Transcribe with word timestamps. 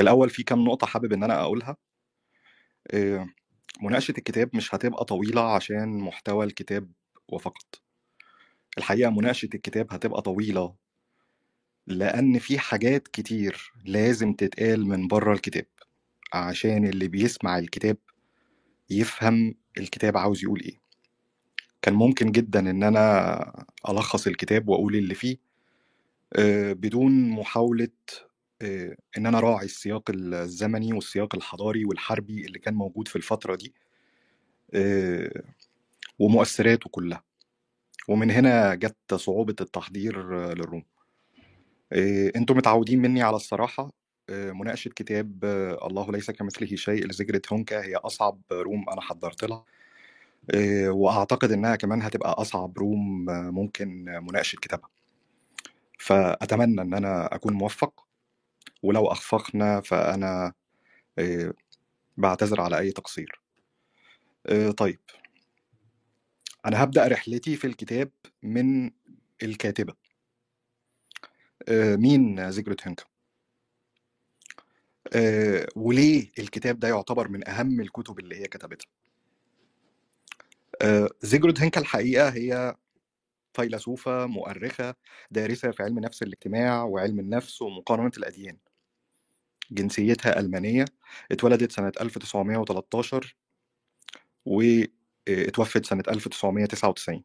في 0.00 0.04
الأول 0.04 0.30
في 0.30 0.42
كام 0.42 0.64
نقطة 0.64 0.86
حابب 0.86 1.12
إن 1.12 1.22
أنا 1.22 1.40
أقولها. 1.40 1.76
آه، 2.90 3.28
مناقشة 3.82 4.14
الكتاب 4.18 4.50
مش 4.56 4.74
هتبقى 4.74 5.04
طويلة 5.04 5.54
عشان 5.54 5.98
محتوى 5.98 6.46
الكتاب 6.46 6.92
وفقط. 7.28 7.82
الحقيقة 8.78 9.10
مناقشة 9.10 9.48
الكتاب 9.54 9.92
هتبقى 9.92 10.22
طويلة 10.22 10.74
لأن 11.86 12.38
في 12.38 12.58
حاجات 12.58 13.08
كتير 13.08 13.72
لازم 13.84 14.32
تتقال 14.32 14.86
من 14.86 15.08
بره 15.08 15.32
الكتاب 15.32 15.66
عشان 16.34 16.86
اللي 16.86 17.08
بيسمع 17.08 17.58
الكتاب 17.58 17.96
يفهم 18.90 19.54
الكتاب 19.78 20.16
عاوز 20.16 20.44
يقول 20.44 20.60
إيه. 20.60 20.78
كان 21.82 21.94
ممكن 21.94 22.32
جدا 22.32 22.70
إن 22.70 22.82
أنا 22.82 23.66
ألخص 23.88 24.26
الكتاب 24.26 24.68
وأقول 24.68 24.96
اللي 24.96 25.14
فيه 25.14 25.36
آه، 26.32 26.72
بدون 26.72 27.30
محاولة 27.30 27.88
آه، 28.62 28.96
إن 29.18 29.26
أنا 29.26 29.40
راعي 29.40 29.64
السياق 29.64 30.02
الزمني 30.14 30.92
والسياق 30.92 31.34
الحضاري 31.34 31.84
والحربي 31.84 32.46
اللي 32.46 32.58
كان 32.58 32.74
موجود 32.74 33.08
في 33.08 33.16
الفترة 33.16 33.54
دي 33.56 33.74
آه، 34.74 35.42
ومؤثراته 36.18 36.90
كلها. 36.90 37.24
ومن 38.08 38.30
هنا 38.30 38.74
جت 38.74 39.14
صعوبة 39.14 39.56
التحضير 39.60 40.34
للروم. 40.54 40.84
أنتوا 42.36 42.56
متعودين 42.56 43.02
مني 43.02 43.22
على 43.22 43.36
الصراحة 43.36 43.92
مناقشة 44.30 44.88
كتاب 44.88 45.44
الله 45.84 46.12
ليس 46.12 46.30
كمثله 46.30 46.76
شيء 46.76 47.06
لزجرة 47.06 47.42
هونكا 47.52 47.84
هي 47.84 47.96
أصعب 47.96 48.40
روم 48.52 48.90
أنا 48.90 49.00
حضرت 49.00 49.44
لها. 49.44 49.64
وأعتقد 50.88 51.52
إنها 51.52 51.76
كمان 51.76 52.02
هتبقى 52.02 52.30
أصعب 52.32 52.78
روم 52.78 53.24
ممكن 53.30 54.04
مناقشة 54.04 54.56
كتابها. 54.56 54.88
فأتمنى 55.98 56.82
إن 56.82 56.94
أنا 56.94 57.34
أكون 57.34 57.52
موفق. 57.52 58.09
ولو 58.82 59.06
أخفقنا 59.06 59.80
فأنا 59.80 60.52
بعتذر 62.16 62.60
على 62.60 62.78
أي 62.78 62.92
تقصير. 62.92 63.40
طيب. 64.76 65.00
أنا 66.66 66.84
هبدأ 66.84 67.08
رحلتي 67.08 67.56
في 67.56 67.66
الكتاب 67.66 68.10
من 68.42 68.90
الكاتبة. 69.42 69.94
مين 71.70 72.50
زيجرت 72.50 72.86
هنكا 72.86 73.04
وليه 75.76 76.30
الكتاب 76.38 76.78
ده 76.78 76.88
يعتبر 76.88 77.28
من 77.28 77.48
أهم 77.48 77.80
الكتب 77.80 78.18
اللي 78.18 78.36
هي 78.36 78.44
كتبتها؟ 78.44 78.86
زيجرود 81.22 81.60
هنكا 81.60 81.80
الحقيقة 81.80 82.28
هي 82.28 82.76
فيلسوفة 83.54 84.26
مؤرخة 84.26 84.94
دارسة 85.30 85.70
في 85.70 85.82
علم 85.82 85.98
نفس 85.98 86.22
الاجتماع 86.22 86.82
وعلم 86.84 87.20
النفس 87.20 87.62
ومقارنة 87.62 88.12
الأديان. 88.18 88.56
جنسيتها 89.70 90.40
ألمانية 90.40 90.84
اتولدت 91.32 91.72
سنة 91.72 91.92
1913 92.00 93.36
واتوفت 94.46 95.86
سنة 95.86 96.02
1999 96.08 97.22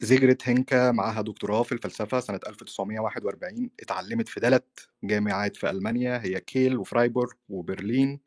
زيجرت 0.00 0.48
هنكا 0.48 0.92
معاها 0.92 1.22
دكتوراه 1.22 1.62
في 1.62 1.72
الفلسفة 1.72 2.20
سنة 2.20 2.40
1941 2.48 3.70
اتعلمت 3.80 4.28
في 4.28 4.40
ثلاث 4.40 4.62
جامعات 5.04 5.56
في 5.56 5.70
ألمانيا 5.70 6.22
هي 6.24 6.40
كيل 6.40 6.76
وفرايبورغ 6.76 7.32
وبرلين 7.48 8.20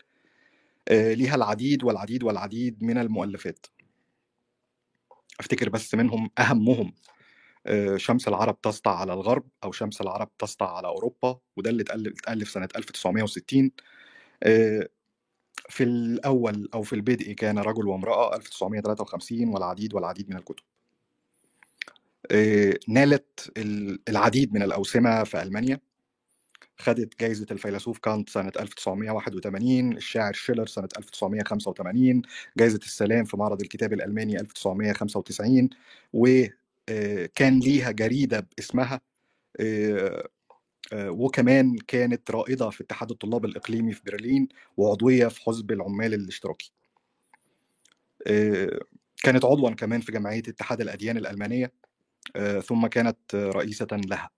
آه، 0.88 1.14
ليها 1.14 1.36
العديد 1.36 1.84
والعديد 1.84 2.23
والعديد 2.23 2.84
من 2.84 2.98
المؤلفات. 2.98 3.66
أفتكر 5.40 5.70
بس 5.70 5.95
منهم 5.95 6.30
أهمهم. 6.40 6.88
آه، 6.88 7.09
شمس 7.98 8.28
العرب 8.28 8.62
تسطع 8.62 9.00
على 9.00 9.14
الغرب 9.14 9.44
أو 9.64 9.72
شمس 9.72 10.02
العرب 10.02 10.30
تسطع 10.39 10.78
على 10.78 10.88
أوروبا 10.88 11.39
وده 11.58 11.70
اللي 11.70 11.83
اتالف 11.83 12.49
سنة 12.49 12.70
1960 12.76 13.71
آه، 14.44 14.89
في 15.70 15.83
الأول 15.83 16.70
أو 16.73 16.82
في 16.83 16.94
البدء 16.94 17.33
كان 17.33 17.60
رجل 17.60 17.88
وامرأة 17.88 18.36
1953 18.36 19.49
والعديد 19.49 19.94
والعديد 19.94 20.30
من 20.30 20.36
الكتب. 20.38 20.64
نالت 22.88 23.52
العديد 24.10 24.54
من 24.54 24.64
الأوسمة 24.64 25.23
في 25.23 25.42
ألمانيا. 25.42 25.80
خدت 26.77 27.20
جائزة 27.20 27.45
الفيلسوف 27.52 27.99
كانت 27.99 28.30
سنة 28.30 28.52
1981 28.60 29.98
الشاعر 29.98 30.33
شيلر 30.33 30.65
سنة 30.65 30.89
1985 30.98 32.21
جائزة 32.58 32.80
السلام 32.83 33.26
في 33.26 33.38
معرض 33.38 33.61
الكتاب 33.61 33.94
الألماني 33.94 34.39
1995 34.39 35.70
وكان 36.14 36.58
آه، 36.89 37.30
ليها 37.60 37.92
جريدة 37.92 38.48
باسمها 38.58 39.02
آه، 39.60 40.30
آه، 40.94 41.11
وكمان 41.11 41.77
كانت 41.77 42.32
رائدة 42.32 42.70
في 42.70 42.83
اتحاد 42.83 43.11
الطلاب 43.11 43.45
الإقليمي 43.45 43.94
في 43.94 44.02
برلين 44.05 44.48
وعضوية 44.77 45.27
في 45.27 45.42
حزب 45.42 45.72
العمال 45.72 46.14
الاشتراكي. 46.14 46.72
كانت 49.23 49.45
عضوا 49.45 49.70
كمان 49.72 50.02
في 50.02 50.11
جمعية 50.11 50.39
اتحاد 50.39 50.82
الأديان 50.82 51.17
الألمانية 51.17 51.72
ثم 52.66 52.88
كانت 52.88 53.36
رئيسة 53.36 53.88
لها. 53.92 54.30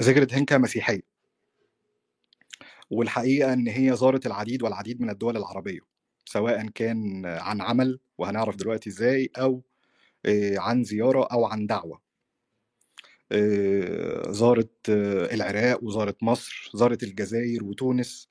زجرة 0.00 0.28
هنكا 0.32 0.58
مسيحية. 0.58 1.02
والحقيقة 2.90 3.52
إن 3.52 3.68
هي 3.68 3.96
زارت 3.96 4.26
العديد 4.26 4.62
والعديد 4.62 5.00
من 5.00 5.10
الدول 5.10 5.36
العربية. 5.36 5.95
سواء 6.26 6.66
كان 6.68 7.26
عن 7.26 7.60
عمل 7.60 7.98
وهنعرف 8.18 8.56
دلوقتي 8.56 8.90
إزاي 8.90 9.30
أو 9.38 9.62
آه، 10.26 10.58
عن 10.58 10.84
زيارة 10.84 11.24
أو 11.32 11.44
عن 11.44 11.66
دعوة. 11.66 12.00
آه، 13.32 14.30
زارت 14.32 14.88
العراق 15.32 15.84
وزارت 15.84 16.22
مصر 16.22 16.70
زارت 16.74 17.02
الجزائر 17.02 17.64
وتونس 17.64 18.28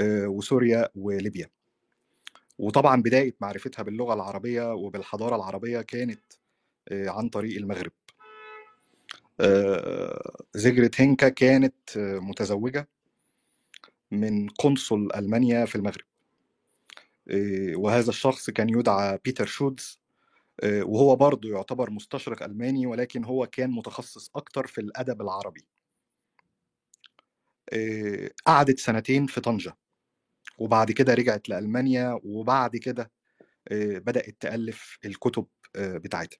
وسوريا 0.00 0.88
وليبيا. 0.94 1.50
وطبعا 2.58 3.02
بداية 3.02 3.34
معرفتها 3.40 3.82
باللغة 3.82 4.14
العربية 4.14 4.74
وبالحضارة 4.74 5.36
العربية 5.36 5.80
كانت 5.80 6.20
عن 6.92 7.28
طريق 7.28 7.56
المغرب. 7.56 7.92
زيجرت 10.54 11.00
هينكا 11.00 11.28
كانت 11.28 11.74
متزوجة 11.98 12.88
من 14.10 14.48
قنصل 14.48 15.08
ألمانيا 15.16 15.64
في 15.64 15.76
المغرب. 15.76 16.04
وهذا 17.76 18.10
الشخص 18.10 18.50
كان 18.50 18.68
يدعى 18.68 19.18
بيتر 19.24 19.46
شودز 19.46 20.00
آه، 20.60 20.82
وهو 20.84 21.16
برضه 21.16 21.48
يعتبر 21.48 21.90
مستشرق 21.90 22.42
ألماني 22.42 22.86
ولكن 22.86 23.24
هو 23.24 23.46
كان 23.46 23.70
متخصص 23.70 24.30
أكتر 24.36 24.66
في 24.66 24.80
الأدب 24.80 25.22
العربي. 25.22 25.66
قعدت 28.46 28.78
سنتين 28.78 29.26
في 29.26 29.40
طنجة 29.40 29.76
وبعد 30.58 30.92
كده 30.92 31.14
رجعت 31.14 31.48
لألمانيا 31.48 32.20
وبعد 32.24 32.76
كده 32.76 33.10
بدأت 33.70 34.36
تألف 34.40 34.98
الكتب 35.04 35.46
بتاعتها. 35.76 36.38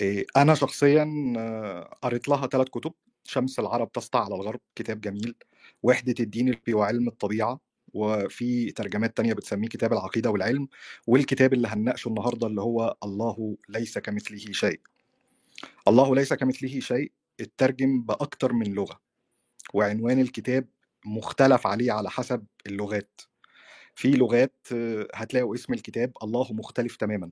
آه، 0.00 0.24
أنا 0.36 0.54
شخصيًا 0.54 1.34
آه، 1.38 1.98
قريت 2.02 2.28
لها 2.28 2.46
ثلاث 2.46 2.68
كتب، 2.68 2.92
شمس 3.24 3.58
العرب 3.58 3.92
تسطع 3.92 4.24
على 4.24 4.34
الغرب 4.34 4.60
كتاب 4.74 5.00
جميل، 5.00 5.34
وحدة 5.82 6.14
الدين 6.20 6.56
وعلم 6.68 7.08
الطبيعة، 7.08 7.60
وفي 7.94 8.70
ترجمات 8.70 9.16
تانية 9.16 9.32
بتسميه 9.32 9.68
كتاب 9.68 9.92
العقيدة 9.92 10.30
والعلم، 10.30 10.68
والكتاب 11.06 11.52
اللي 11.52 11.68
هنناقشه 11.68 12.08
النهارده 12.08 12.46
اللي 12.46 12.60
هو 12.60 12.96
الله 13.04 13.56
ليس 13.68 13.98
كمثله 13.98 14.52
شيء. 14.52 14.80
الله 15.88 16.14
ليس 16.14 16.32
كمثله 16.32 16.80
شيء 16.80 17.12
اترجم 17.40 18.02
بأكتر 18.02 18.52
من 18.52 18.66
لغة، 18.74 19.00
وعنوان 19.74 20.20
الكتاب 20.20 20.66
مختلف 21.06 21.66
عليه 21.66 21.92
على 21.92 22.10
حسب 22.10 22.44
اللغات. 22.66 23.20
في 23.94 24.10
لغات 24.10 24.66
هتلاقوا 25.14 25.54
اسم 25.54 25.72
الكتاب 25.72 26.12
الله 26.22 26.52
مختلف 26.52 26.96
تمامًا. 26.96 27.30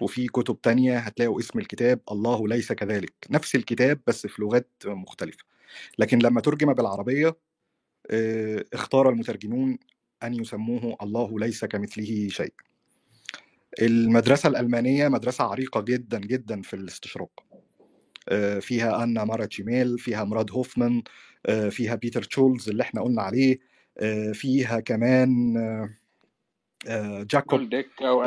وفي 0.00 0.26
كتب 0.26 0.60
تانية 0.60 0.98
هتلاقوا 0.98 1.40
اسم 1.40 1.58
الكتاب 1.58 2.00
الله 2.12 2.48
ليس 2.48 2.72
كذلك 2.72 3.14
نفس 3.30 3.54
الكتاب 3.54 4.00
بس 4.06 4.26
في 4.26 4.42
لغات 4.42 4.70
مختلفة 4.86 5.44
لكن 5.98 6.18
لما 6.18 6.40
ترجم 6.40 6.72
بالعربية 6.72 7.36
اختار 8.72 9.08
المترجمون 9.08 9.78
أن 10.22 10.34
يسموه 10.34 10.96
الله 11.02 11.38
ليس 11.38 11.64
كمثله 11.64 12.28
شيء. 12.28 12.52
المدرسة 13.82 14.48
الألمانية 14.48 15.08
مدرسة 15.08 15.44
عريقة 15.44 15.80
جدا 15.80 16.18
جدا 16.18 16.62
في 16.62 16.74
الاستشراق. 16.74 17.30
آه، 18.28 18.58
فيها 18.58 19.02
أنا 19.04 19.24
مارا 19.24 19.46
جيميل 19.46 19.98
فيها 19.98 20.24
مراد 20.24 20.50
هوفمان 20.50 21.02
آه، 21.46 21.68
فيها 21.68 21.94
بيتر 21.94 22.22
تشولز 22.22 22.68
اللي 22.68 22.82
إحنا 22.82 23.02
قلنا 23.02 23.22
عليه 23.22 23.58
فيها 24.32 24.80
كمان 24.80 25.54
جاكوب. 27.20 27.60
أو 28.02 28.26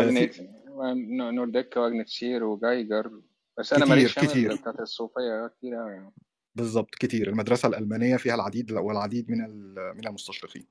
نورديكا 1.31 1.79
واجنتشير 1.79 2.43
وجايجر. 2.43 3.21
بس 3.57 3.73
أنا 3.73 3.85
ماليش 3.85 4.19
كتير. 4.19 4.55
بتاعت 4.55 4.79
الصوفية 4.79 5.47
كتير 5.57 5.75
قوي 5.75 5.91
يعني. 5.91 6.11
بالظبط 6.55 6.95
كتير. 6.95 7.29
المدرسة 7.29 7.67
الألمانية 7.67 8.17
فيها 8.17 8.35
العديد 8.35 8.71
والعديد 8.71 9.31
من 9.31 9.37
من 9.75 10.07
المستشرقين. 10.07 10.65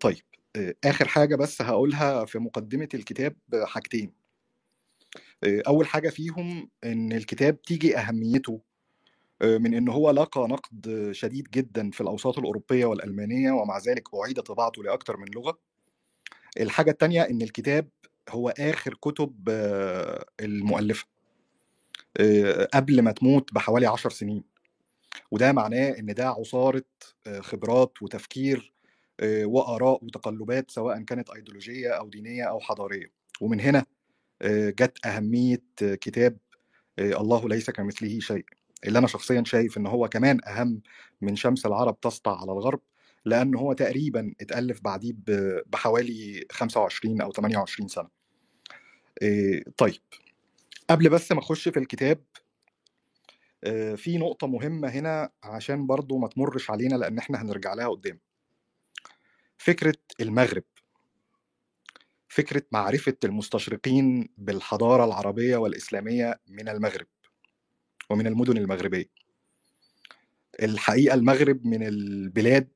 طيب 0.00 0.22
آخر 0.84 1.08
حاجة 1.08 1.36
بس 1.36 1.62
هقولها 1.62 2.24
في 2.24 2.38
مقدمة 2.38 2.88
الكتاب 2.94 3.36
حاجتين. 3.64 4.12
أول 5.44 5.86
حاجة 5.86 6.08
فيهم 6.08 6.70
إن 6.84 7.12
الكتاب 7.12 7.62
تيجي 7.62 7.98
أهميته 7.98 8.60
آه، 9.42 9.58
من 9.58 9.74
إن 9.74 9.88
هو 9.88 10.10
لقى 10.10 10.40
نقد 10.40 11.08
شديد 11.12 11.48
جدا 11.50 11.90
في 11.90 12.00
الأوساط 12.00 12.38
الأوروبية 12.38 12.86
والألمانية 12.86 13.52
ومع 13.52 13.78
ذلك 13.78 14.08
اعيد 14.14 14.40
طباعته 14.40 14.82
لاكثر 14.82 15.16
من 15.16 15.26
لغة. 15.34 15.58
الحاجة 16.60 16.90
الثانية 16.90 17.22
إن 17.22 17.42
الكتاب 17.42 17.88
هو 18.30 18.48
آخر 18.48 18.94
كتب 18.94 19.48
المؤلفة. 20.40 21.06
آه، 21.06 21.19
قبل 22.74 23.02
ما 23.02 23.12
تموت 23.12 23.54
بحوالي 23.54 23.86
عشر 23.86 24.10
سنين. 24.10 24.44
وده 25.30 25.52
معناه 25.52 25.90
إن 25.98 26.14
ده 26.14 26.28
عصارة 26.28 26.84
آه، 27.26 27.40
خبرات 27.40 28.02
وتفكير 28.02 28.72
آه، 29.20 29.44
وآراء 29.44 30.04
وتقلبات 30.04 30.70
سواء 30.70 31.02
كانت 31.02 31.30
ايديولوجية 31.30 31.90
أو 31.90 32.08
دينية 32.08 32.44
أو 32.44 32.60
حضارية. 32.60 33.12
ومن 33.40 33.60
هنا 33.60 33.86
آه، 34.42 34.70
جت 34.70 35.06
أهمية 35.06 35.62
آه، 35.82 35.94
كتاب 35.94 36.38
آه، 36.98 37.20
الله 37.20 37.48
ليس 37.48 37.70
كمثله 37.70 38.20
شيء. 38.20 38.44
اللي 38.86 38.98
أنا 38.98 39.06
شخصيا 39.06 39.44
شايف 39.46 39.78
إن 39.78 39.86
هو 39.86 40.08
كمان 40.08 40.40
أهم 40.46 40.82
من 41.20 41.36
شمس 41.36 41.66
العرب 41.66 42.00
تسطع 42.00 42.40
على 42.40 42.52
الغرب 42.52 42.80
لأن 43.24 43.54
هو 43.54 43.72
تقريبا 43.72 44.34
اتألف 44.40 44.80
بعديه 44.80 45.12
بحوالي 45.66 46.46
25 46.52 47.20
أو 47.20 47.32
28 47.32 47.88
سنة. 47.88 48.08
آه، 49.22 49.62
طيب. 49.76 50.00
قبل 50.90 51.08
بس 51.08 51.32
ما 51.32 51.38
أخش 51.38 51.68
في 51.68 51.78
الكتاب 51.78 52.24
آه، 53.64 53.94
في 53.94 54.18
نقطة 54.18 54.46
مهمة 54.46 54.88
هنا 54.88 55.30
عشان 55.42 55.86
برضو 55.86 56.18
ما 56.18 56.28
تمرش 56.28 56.70
علينا 56.70 56.94
لأن 56.94 57.18
إحنا 57.18 57.42
هنرجع 57.42 57.74
لها 57.74 57.88
قدام. 57.88 58.20
فكرة 59.58 59.96
المغرب. 60.20 60.64
فكرة 62.28 62.62
معرفة 62.72 63.16
المستشرقين 63.24 64.28
بالحضارة 64.38 65.04
العربية 65.04 65.56
والإسلامية 65.56 66.40
من 66.48 66.68
المغرب 66.68 67.06
ومن 68.10 68.26
المدن 68.26 68.56
المغربية. 68.56 69.10
الحقيقة 70.62 71.14
المغرب 71.14 71.66
من 71.66 71.86
البلاد 71.86 72.68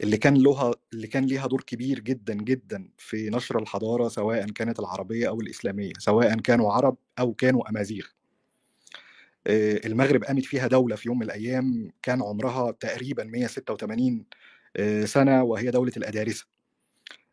اللي 0.00 0.16
كان 0.16 0.34
لها 0.42 0.74
اللي 0.92 1.06
كان 1.06 1.24
ليها 1.24 1.46
دور 1.46 1.62
كبير 1.62 2.00
جدا 2.00 2.34
جدا 2.34 2.88
في 2.98 3.30
نشر 3.30 3.58
الحضارة 3.58 4.08
سواء 4.08 4.46
كانت 4.46 4.80
العربية 4.80 5.28
أو 5.28 5.40
الإسلامية 5.40 5.92
سواء 5.98 6.40
كانوا 6.40 6.72
عرب 6.72 6.96
أو 7.18 7.34
كانوا 7.34 7.70
أمازيغ. 7.70 8.06
آه، 9.46 9.80
المغرب 9.86 10.24
قامت 10.24 10.44
فيها 10.44 10.66
دولة 10.66 10.96
في 10.96 11.08
يوم 11.08 11.18
من 11.18 11.22
الأيام 11.26 11.90
كان 12.02 12.22
عمرها 12.22 12.70
تقريبا 12.70 13.24
186 13.24 14.24
آه، 14.76 15.04
سنة 15.04 15.42
وهي 15.42 15.70
دولة 15.70 15.92
الأدارسة. 15.96 16.46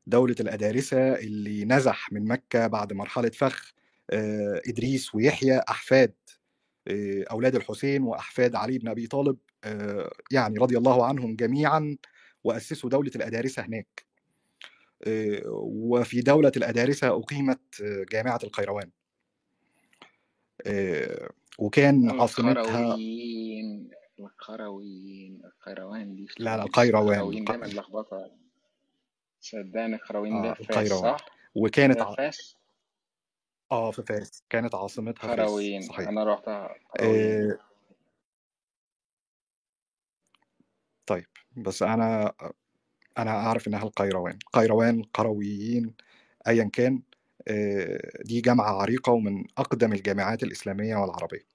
دولة 0.08 0.36
الأدارسة 0.40 1.14
اللي 1.16 1.66
نزح 1.66 2.12
من 2.12 2.28
مكة 2.28 2.68
بعد 2.68 2.94
مرحلة 2.94 3.30
فخ 3.30 3.74
إدريس 4.68 5.16
ويحيى 5.16 5.60
أحفاد 5.70 6.14
آه، 6.88 7.26
أولاد 7.32 7.56
الحسين 7.56 8.04
وأحفاد 8.04 8.56
علي 8.56 8.78
بن 8.78 8.88
أبي 8.88 9.08
طالب 9.08 9.38
يعني 10.32 10.58
رضي 10.60 10.78
الله 10.78 11.06
عنهم 11.06 11.36
جميعا. 11.36 11.98
وأسسوا 12.44 12.90
دولة 12.90 13.12
الأدارسة 13.16 13.66
هناك. 13.66 14.06
آه، 15.08 15.42
وفي 15.74 16.22
دولة 16.22 16.52
الأدارسة 16.58 17.08
أقيمت 17.08 17.82
آه، 17.82 18.06
جامعة 18.12 18.40
القيروان. 18.44 18.90
آه، 20.68 21.30
وكان 21.60 22.22
عاصمتها 22.22 22.80
القرويين 22.80 23.90
القرويين 24.20 25.42
القيروان 25.46 26.16
دي 26.16 26.28
لا 26.40 26.58
لا 26.58 26.64
القيروان 26.64 27.20
القرويين 27.20 27.46
دايما 27.46 27.66
الق... 27.66 27.80
لخبطة. 27.80 28.32
صدقني 29.42 29.96
القرويين 29.96 30.42
ده 30.42 30.50
آه 30.50 30.54
فاس 30.54 30.70
القيروان 30.70 31.18
صح؟ 31.18 31.26
وكانت 31.56 32.02
ع... 32.02 32.16
فاس؟ 32.16 32.56
آه 33.72 33.92
في 33.92 34.04
فاس. 34.04 34.44
كانت 34.50 34.76
عاصمتها 34.76 35.36
قرويين. 35.36 35.82
صحيح. 35.82 36.08
أنا 36.08 36.24
رحتها 36.24 36.76
آه 37.00 37.60
طيب 41.06 41.28
بس 41.64 41.84
أنا 41.84 42.34
أنا 43.18 43.32
أعرف 43.32 43.68
إنها 43.68 43.84
القيروان. 43.84 44.40
قيروان 44.54 45.04
قرويين 45.04 45.94
ايا 46.48 46.64
كان 46.74 47.02
دي 48.26 48.42
جامعة 48.42 48.72
عريقة 48.82 49.12
ومن 49.12 49.44
أقدم 49.58 49.94
الجامعات 49.94 50.44
الإسلامية 50.44 50.96
والعربية. 50.96 51.46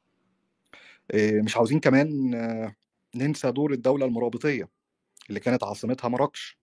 آه 1.11 1.41
مش 1.41 1.57
عاوزين 1.57 1.81
كمان 1.81 2.31
ننسى 3.17 3.53
دور 3.53 3.73
الدولة 3.73 4.07
المرابطية 4.07 4.69
اللي 5.29 5.41
كانت 5.41 5.65
عاصمتها 5.65 6.09
مراكش. 6.09 6.59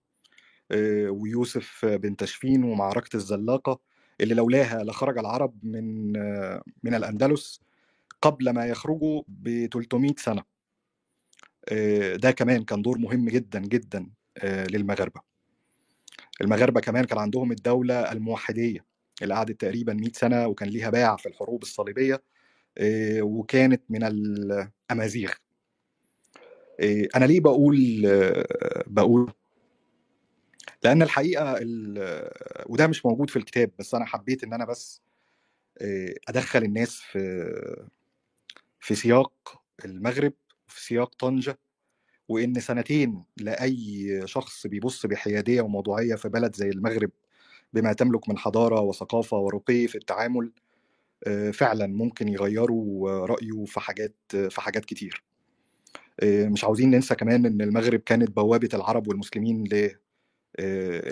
ويوسف 1.10 1.84
بن 1.86 2.16
تشفين 2.16 2.64
ومعركة 2.64 3.16
الزلاقة 3.16 3.80
اللي 4.20 4.34
لولاها 4.34 4.84
لخرج 4.84 5.18
العرب 5.18 5.54
من 5.64 6.12
من 6.82 6.94
الأندلس 6.94 7.60
قبل 8.22 8.50
ما 8.50 8.66
يخرجوا 8.66 9.22
ب 9.28 9.66
300 9.72 10.14
سنة. 10.18 10.40
آه، 10.40 10.51
ده 12.16 12.30
كمان 12.30 12.64
كان 12.64 12.82
دور 12.82 12.98
مهم 12.98 13.28
جدا 13.28 13.60
جدا 13.60 14.06
آه، 14.38 14.66
للمغاربة. 14.66 15.20
المغاربة 16.40 16.80
كمان 16.80 17.04
كان 17.04 17.18
عندهم 17.18 17.52
الدولة 17.52 18.12
الموحدية 18.12 18.84
اللي 19.22 19.34
قعدت 19.34 19.60
تقريبا 19.60 19.92
100 19.94 20.12
سنة 20.12 20.46
وكان 20.46 20.68
ليها 20.68 20.90
باع 20.90 21.16
في 21.16 21.28
الحروب 21.28 21.62
الصليبية 21.62 22.22
آه، 22.78 23.22
وكانت 23.22 23.82
من 23.88 24.04
الأمازيغ. 24.04 25.32
آه، 26.80 27.08
أنا 27.16 27.24
ليه 27.24 27.40
بقول 27.40 28.02
آه، 28.06 28.84
بقول؟ 28.86 29.32
لأن 30.84 31.02
الحقيقة 31.02 31.54
ال- 31.58 32.30
وده 32.66 32.86
مش 32.86 33.06
موجود 33.06 33.30
في 33.30 33.36
الكتاب 33.36 33.70
بس 33.78 33.94
أنا 33.94 34.04
حبيت 34.04 34.44
إن 34.44 34.52
أنا 34.52 34.64
بس 34.64 35.00
آه، 35.78 36.14
أدخل 36.28 36.62
الناس 36.62 36.94
في 37.00 37.52
في 38.80 38.94
سياق 38.94 39.62
المغرب 39.84 40.32
في 40.72 40.84
سياق 40.84 41.14
طنجة 41.14 41.58
وإن 42.28 42.60
سنتين 42.60 43.24
لأي 43.36 44.20
شخص 44.24 44.66
بيبص 44.66 45.06
بحيادية 45.06 45.60
وموضوعية 45.62 46.14
في 46.14 46.28
بلد 46.28 46.56
زي 46.56 46.68
المغرب 46.68 47.10
بما 47.72 47.92
تملك 47.92 48.28
من 48.28 48.38
حضارة 48.38 48.80
وثقافة 48.80 49.36
ورقي 49.38 49.86
في 49.86 49.94
التعامل 49.98 50.52
آه، 51.26 51.50
فعلا 51.50 51.86
ممكن 51.86 52.28
يغيروا 52.28 53.10
رأيه 53.26 53.64
في 53.64 53.80
حاجات 53.80 54.14
في 54.28 54.60
حاجات 54.60 54.84
كتير. 54.84 55.22
آه، 56.20 56.48
مش 56.48 56.64
عاوزين 56.64 56.90
ننسى 56.90 57.14
كمان 57.14 57.46
إن 57.46 57.60
المغرب 57.60 58.00
كانت 58.00 58.30
بوابة 58.30 58.68
العرب 58.74 59.08
والمسلمين 59.08 59.64
آه، 59.72 59.90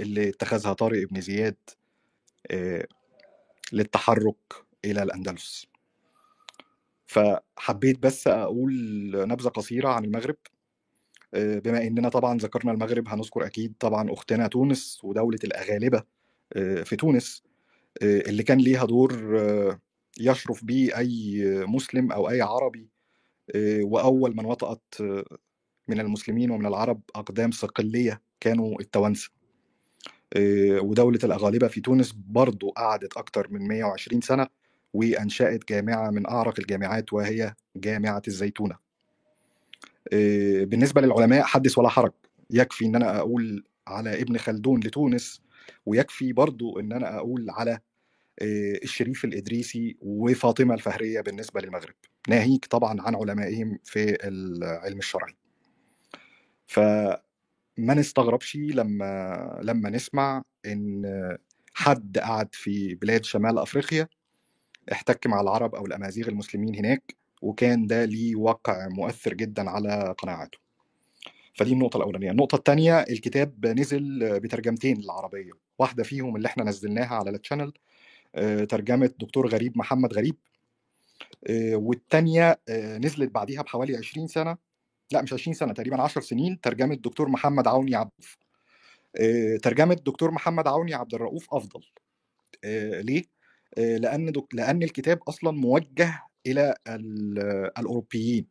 اللي 0.02 0.28
اتخذها 0.28 0.72
طارق 0.72 1.08
بن 1.08 1.20
زياد 1.20 1.56
للتحرك 3.72 4.36
إلى 4.84 5.02
الأندلس. 5.02 5.66
فحبيت 7.10 7.98
بس 7.98 8.28
أقول 8.28 8.72
نبذة 9.28 9.48
قصيرة 9.48 9.88
عن 9.88 10.04
المغرب. 10.04 10.36
آه، 11.34 11.58
بما 11.58 11.82
إننا 11.86 12.08
طبعا 12.08 12.38
ذكرنا 12.38 12.72
المغرب 12.72 13.08
هنذكر 13.08 13.46
أكيد 13.46 13.74
طبعا 13.80 14.12
أختنا 14.12 14.46
تونس 14.46 15.00
ودولة 15.04 15.38
الأغالبة 15.44 16.02
آه، 16.52 16.82
في 16.82 16.96
تونس 16.96 17.42
آه، 18.02 18.20
اللي 18.20 18.42
كان 18.42 18.58
ليها 18.58 18.84
دور 18.84 19.12
يشرف 20.20 20.64
به 20.64 20.90
أي 20.96 21.44
مسلم 21.66 22.12
أو 22.12 22.30
أي 22.30 22.40
عربي 22.42 22.88
وأول 23.82 24.36
من 24.36 24.44
وطأت 24.44 24.94
من 25.88 26.00
المسلمين 26.00 26.50
ومن 26.50 26.66
العرب 26.66 27.02
أقدام 27.16 27.50
صقلية 27.50 28.22
كانوا 28.40 28.80
التوانسة. 28.80 29.30
ودولة 30.82 31.18
الأغالبة 31.24 31.68
في 31.68 31.80
تونس 31.80 32.12
برضو 32.12 32.70
قعدت 32.70 33.16
أكتر 33.16 33.48
من 33.50 33.68
120 33.68 34.20
سنة. 34.20 34.59
وأنشأت 34.92 35.68
جامعة 35.68 36.10
من 36.10 36.26
أعرق 36.26 36.54
الجامعات 36.60 37.12
وهي 37.12 37.54
جامعة 37.76 38.22
الزيتونة. 38.28 38.76
آه، 40.12 40.64
بالنسبة 40.64 41.00
للعلماء 41.00 41.42
حدث 41.42 41.78
ولا 41.78 41.88
حرج. 41.88 42.12
يكفي 42.50 42.84
إن 42.86 42.96
أنا 42.96 43.18
أقول 43.18 43.64
على 43.88 44.22
ابن 44.22 44.36
خلدون 44.38 44.80
لتونس 44.80 45.42
ويكفي 45.86 46.32
برضو 46.32 46.80
إن 46.80 46.92
أنا 46.92 47.16
أقول 47.16 47.50
على 47.50 47.78
آه، 48.42 48.78
الشريف 48.82 49.24
الإدريسي 49.24 49.96
وفاطمة 50.00 50.74
الفهرية 50.74 51.20
بالنسبة 51.20 51.60
للمغرب. 51.60 51.94
ناهيك 52.28 52.66
طبعا 52.66 53.02
عن 53.02 53.14
علمائهم 53.16 53.78
في 53.84 54.16
العلم 54.28 54.98
الشرعي. 54.98 55.34
فما 56.66 57.20
نستغربش 57.94 58.56
لما 58.56 59.60
لما 59.62 59.90
نسمع 59.90 60.42
إن 60.66 61.02
حد 61.74 62.18
قعد 62.18 62.48
في 62.52 62.94
بلاد 62.94 63.24
شمال 63.24 63.58
أفريقيا 63.58 64.08
احتك 64.92 65.26
مع 65.26 65.40
العرب 65.40 65.74
أو 65.74 65.86
الأمازيغ 65.86 66.28
المسلمين 66.28 66.74
هناك 66.76 67.16
وكان 67.42 67.86
ده 67.86 68.04
ليه 68.04 68.36
وقع 68.36 68.88
مؤثر 68.88 69.34
جدا 69.34 69.70
على 69.70 70.14
قناعاته. 70.18 70.58
فدي 71.54 71.72
النقطة 71.72 71.96
الأولانية، 71.96 72.30
النقطة 72.30 72.56
الثانية 72.56 73.00
الكتاب 73.00 73.66
نزل 73.66 74.18
بترجمتين 74.40 75.00
للعربية، 75.00 75.52
واحدة 75.78 76.02
فيهم 76.02 76.36
اللي 76.36 76.46
إحنا 76.48 76.64
نزلناها 76.64 77.14
على 77.14 77.30
التشانل 77.30 77.72
آه، 78.34 78.64
ترجمة 78.64 79.10
دكتور 79.20 79.48
غريب 79.48 79.78
محمد 79.78 80.12
غريب 80.14 80.36
آه، 81.46 81.74
والتانية 81.76 82.60
آه، 82.68 82.98
نزلت 82.98 83.30
بعديها 83.30 83.62
بحوالي 83.62 83.96
20 83.96 84.26
سنة. 84.26 84.56
لا 85.12 85.22
مش 85.22 85.32
20 85.32 85.54
سنة 85.54 85.72
تقريبا 85.72 86.02
10 86.02 86.20
سنين 86.20 86.60
ترجمة 86.60 86.94
دكتور 86.94 87.28
محمد 87.28 87.68
عوني 87.68 87.94
عبد 87.96 88.10
ترجمة 89.62 89.94
دكتور 89.94 90.30
محمد 90.30 90.68
عوني 90.68 90.94
عبد 90.94 91.14
الرؤوف 91.14 91.54
أفضل. 91.54 91.80
ليه؟ 93.02 93.24
آه، 93.78 93.96
لأن 93.96 94.32
دك... 94.32 94.54
لأن 94.54 94.82
الكتاب 94.82 95.18
أصلا 95.28 95.50
موجه 95.50 96.22
إلى 96.46 96.74
ال... 96.88 97.38
الأوروبيين. 97.78 98.46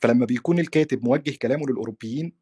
فلما 0.00 0.26
بيكون 0.26 0.58
الكاتب 0.58 1.04
موجه 1.04 1.36
كلامه 1.42 1.66
للأوروبيين 1.66 2.32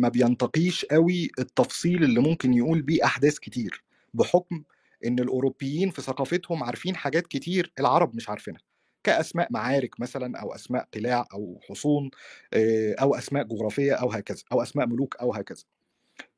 ما 0.00 0.08
بينتقيش 0.08 0.84
قوي 0.84 1.30
التفصيل 1.38 2.04
اللي 2.04 2.20
ممكن 2.20 2.54
يقول 2.54 2.82
بيه 2.82 3.04
أحداث 3.04 3.38
كتير 3.38 3.84
بحكم 4.14 4.62
إن 5.06 5.18
الأوروبيين 5.18 5.90
في 5.90 6.02
ثقافتهم 6.02 6.64
عارفين 6.64 6.96
حاجات 6.96 7.26
كتير 7.26 7.72
العرب 7.80 8.16
مش 8.16 8.28
عارفينها. 8.28 8.60
كأسماء 9.04 9.48
معارك 9.50 10.00
مثلا 10.00 10.38
أو 10.38 10.54
أسماء 10.54 10.88
قلاع 10.94 11.26
أو 11.34 11.60
حصون 11.68 12.10
آه، 12.54 12.94
أو 13.00 13.14
أسماء 13.14 13.44
جغرافية 13.44 13.92
أو 13.92 14.10
هكذا 14.12 14.42
أو 14.52 14.62
أسماء 14.62 14.86
ملوك 14.86 15.16
أو 15.16 15.34
هكذا. 15.34 15.64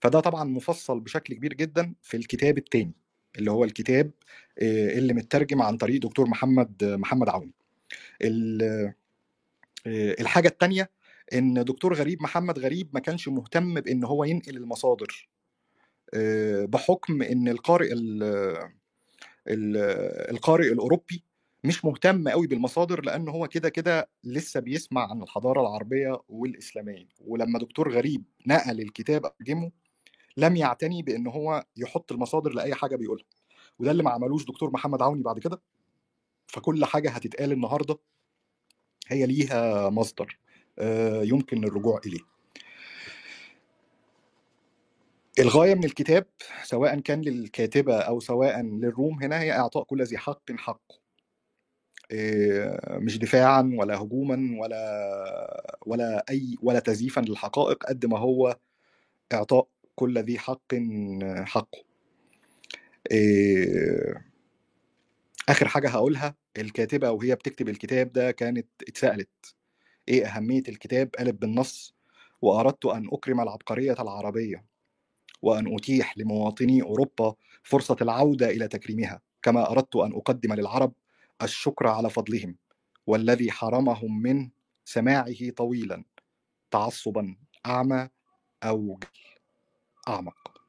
فده 0.00 0.20
طبعا 0.20 0.44
مفصل 0.44 1.00
بشكل 1.00 1.34
كبير 1.34 1.54
جدا 1.54 1.94
في 2.02 2.16
الكتاب 2.16 2.58
الثاني 2.58 2.94
اللي 3.38 3.50
هو 3.50 3.64
الكتاب 3.64 4.10
آه، 4.58 4.98
اللي 4.98 5.12
مترجم 5.14 5.62
عن 5.62 5.76
طريق 5.76 6.00
دكتور 6.02 6.28
محمد 6.28 6.84
محمد 6.84 7.28
عوني 7.28 7.52
ال- 8.22 8.92
آه، 9.86 10.16
الحاجة 10.20 10.48
الثانية 10.48 10.90
إن 11.34 11.64
دكتور 11.64 11.94
غريب 11.94 12.22
محمد 12.22 12.58
غريب 12.58 12.88
ما 12.94 13.00
كانش 13.00 13.28
مهتم 13.28 13.74
بإن 13.80 14.04
هو 14.04 14.24
ينقل 14.24 14.56
المصادر 14.56 15.28
آه، 16.14 16.64
بحكم 16.64 17.22
إن 17.22 17.48
القارئ 17.48 17.92
ال- 17.92 18.22
ال- 19.48 19.76
القارئ 20.30 20.72
الأوروبي 20.72 21.22
مش 21.64 21.84
مهتم 21.84 22.28
قوي 22.28 22.46
بالمصادر 22.46 23.00
لأن 23.04 23.28
هو 23.28 23.48
كده 23.48 23.68
كده 23.68 24.08
لسه 24.24 24.60
بيسمع 24.60 25.10
عن 25.10 25.22
الحضارة 25.22 25.60
العربية 25.60 26.20
والإسلامية. 26.28 27.08
ولما 27.20 27.58
دكتور 27.58 27.92
غريب 27.92 28.24
نقل 28.46 28.80
الكتاب 28.80 29.22
ترجمه 29.38 29.70
لم 30.36 30.56
يعتني 30.56 31.02
بإن 31.02 31.26
هو 31.26 31.64
يحط 31.76 32.12
المصادر 32.12 32.50
لأي 32.52 32.74
حاجة 32.74 32.96
بيقولها. 32.96 33.24
وده 33.78 33.90
اللي 33.90 34.02
ما 34.02 34.10
عملوش 34.10 34.44
دكتور 34.44 34.70
محمد 34.70 35.02
عوني 35.02 35.22
بعد 35.22 35.38
كده. 35.38 35.60
فكل 36.46 36.84
حاجة 36.84 37.10
هتتقال 37.10 37.52
النهارده 37.52 37.98
هي 39.08 39.26
ليها 39.26 39.90
مصدر 39.90 40.38
آه، 40.78 41.22
يمكن 41.22 41.64
الرجوع 41.64 42.00
إليه. 42.06 42.20
الغاية 45.38 45.74
من 45.74 45.84
الكتاب 45.84 46.26
سواء 46.64 47.00
كان 47.00 47.20
للكاتبة 47.22 47.98
أو 47.98 48.20
سواء 48.20 48.60
للروم 48.62 49.22
هنا 49.22 49.40
هي 49.40 49.52
إعطاء 49.52 49.84
كل 49.84 50.02
ذي 50.02 50.18
حق 50.18 50.52
حقه. 50.52 51.00
إيه، 52.10 52.80
مش 52.90 53.18
دفاعا 53.18 53.70
ولا 53.78 54.02
هجوما 54.02 54.60
ولا 54.60 55.76
ولا 55.86 56.24
أي 56.30 56.56
ولا 56.62 56.78
تزييفا 56.80 57.20
للحقائق 57.20 57.86
قد 57.86 58.06
ما 58.06 58.18
هو 58.18 58.56
إعطاء 59.32 59.68
كل 59.96 60.18
ذي 60.18 60.38
حق 60.38 60.74
حقه. 61.44 61.84
إيه، 63.10 64.26
آخر 65.48 65.68
حاجة 65.68 65.88
هقولها 65.88 66.34
الكاتبة 66.58 67.10
وهي 67.10 67.34
بتكتب 67.34 67.68
الكتاب 67.68 68.12
ده 68.12 68.30
كانت 68.30 68.66
اتسألت 68.88 69.54
إيه 70.08 70.26
أهمية 70.26 70.62
الكتاب؟ 70.68 71.10
قالت 71.18 71.34
بالنص 71.42 71.94
وأردت 72.42 72.86
أن 72.86 73.08
أكرم 73.12 73.40
العبقرية 73.40 73.92
العربية 74.00 74.64
وأن 75.42 75.74
أتيح 75.74 76.18
لمواطني 76.18 76.82
أوروبا 76.82 77.34
فرصة 77.62 77.96
العودة 78.02 78.50
إلى 78.50 78.68
تكريمها 78.68 79.20
كما 79.42 79.70
أردت 79.70 79.96
أن 79.96 80.12
أقدم 80.12 80.54
للعرب 80.54 80.92
الشكر 81.42 81.86
على 81.86 82.10
فضلهم 82.10 82.56
والذي 83.06 83.50
حرمهم 83.50 84.22
من 84.22 84.50
سماعه 84.84 85.50
طويلا 85.56 86.04
تعصبا 86.70 87.36
أعمى 87.66 88.08
أو 88.62 88.98
جهل 89.02 89.35
أعمق. 90.08 90.62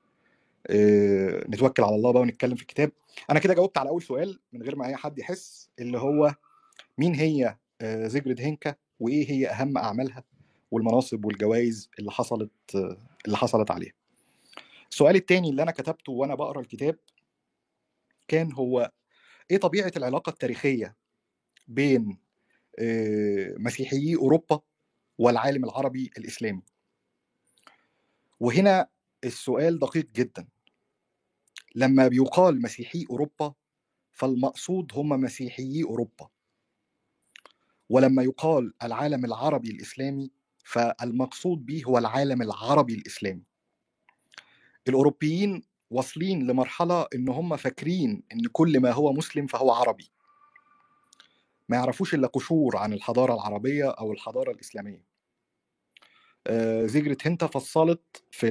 إيه، 0.69 1.43
نتوكل 1.49 1.83
على 1.83 1.95
الله 1.95 2.11
بقى 2.11 2.21
ونتكلم 2.21 2.55
في 2.55 2.61
الكتاب. 2.61 2.91
أنا 3.29 3.39
كده 3.39 3.53
جاوبت 3.53 3.77
على 3.77 3.89
أول 3.89 4.01
سؤال 4.01 4.39
من 4.53 4.63
غير 4.63 4.75
ما 4.75 4.85
أي 4.85 4.95
حد 4.95 5.19
يحس 5.19 5.69
اللي 5.79 5.97
هو 5.97 6.35
مين 6.97 7.15
هي 7.15 7.57
زيجرد 7.83 8.41
هينكا 8.41 8.75
وإيه 8.99 9.31
هي 9.31 9.47
أهم 9.47 9.77
أعمالها 9.77 10.23
والمناصب 10.71 11.25
والجوائز 11.25 11.89
اللي 11.99 12.11
حصلت 12.11 12.51
اللي 13.25 13.37
حصلت 13.37 13.71
عليها؟ 13.71 13.93
السؤال 14.91 15.15
التاني 15.15 15.49
اللي 15.49 15.63
أنا 15.63 15.71
كتبته 15.71 16.11
وأنا 16.11 16.35
بقرأ 16.35 16.59
الكتاب 16.61 16.97
كان 18.27 18.53
هو 18.53 18.91
إيه 19.51 19.57
طبيعة 19.57 19.91
العلاقة 19.97 20.29
التاريخية 20.29 20.95
بين 21.67 22.17
مسيحيي 23.59 24.15
أوروبا 24.15 24.59
والعالم 25.17 25.65
العربي 25.65 26.11
الإسلامي؟ 26.17 26.61
وهنا 28.39 28.87
السؤال 29.23 29.79
دقيق 29.79 30.09
جدا. 30.15 30.47
لما 31.75 32.07
بيقال 32.07 32.61
مسيحي 32.61 33.05
أوروبا 33.09 33.53
فالمقصود 34.11 34.91
هم 34.95 35.09
مسيحيي 35.09 35.83
أوروبا. 35.83 36.29
ولما 37.89 38.23
يقال 38.23 38.73
العالم 38.83 39.25
العربي 39.25 39.71
الإسلامي 39.71 40.31
فالمقصود 40.63 41.65
به 41.65 41.83
هو 41.85 41.97
العالم 41.97 42.41
العربي 42.41 42.93
الإسلامي. 42.93 43.43
الأوروبيين 44.87 45.63
واصلين 45.89 46.47
لمرحلة 46.47 47.07
إن 47.15 47.29
هم 47.29 47.57
فاكرين 47.57 48.23
إن 48.33 48.41
كل 48.51 48.79
ما 48.79 48.91
هو 48.91 49.13
مسلم 49.13 49.47
فهو 49.47 49.71
عربي. 49.71 50.11
ما 51.69 51.77
يعرفوش 51.77 52.13
إلا 52.13 52.27
قشور 52.27 52.77
عن 52.77 52.93
الحضارة 52.93 53.33
العربية 53.33 53.89
أو 53.89 54.11
الحضارة 54.11 54.51
الإسلامية. 54.51 55.16
زيجرت 56.85 57.27
هنتا 57.27 57.47
فصلت 57.47 58.23
في 58.31 58.47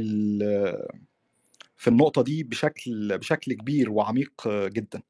في 1.76 1.88
النقطة 1.90 2.22
دي 2.22 2.42
بشكل 2.42 3.18
بشكل 3.18 3.52
كبير 3.52 3.90
وعميق 3.90 4.46
آه، 4.46 4.68
جدا. 4.68 5.02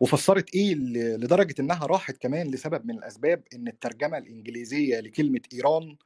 وفسرت 0.00 0.54
إيه 0.54 0.74
لدرجة 1.16 1.54
إنها 1.60 1.86
راحت 1.86 2.16
كمان 2.16 2.50
لسبب 2.50 2.86
من 2.86 2.98
الأسباب 2.98 3.42
إن 3.54 3.68
الترجمة 3.68 4.18
الإنجليزية 4.18 5.00
لكلمة 5.00 5.40
إيران 5.52 5.96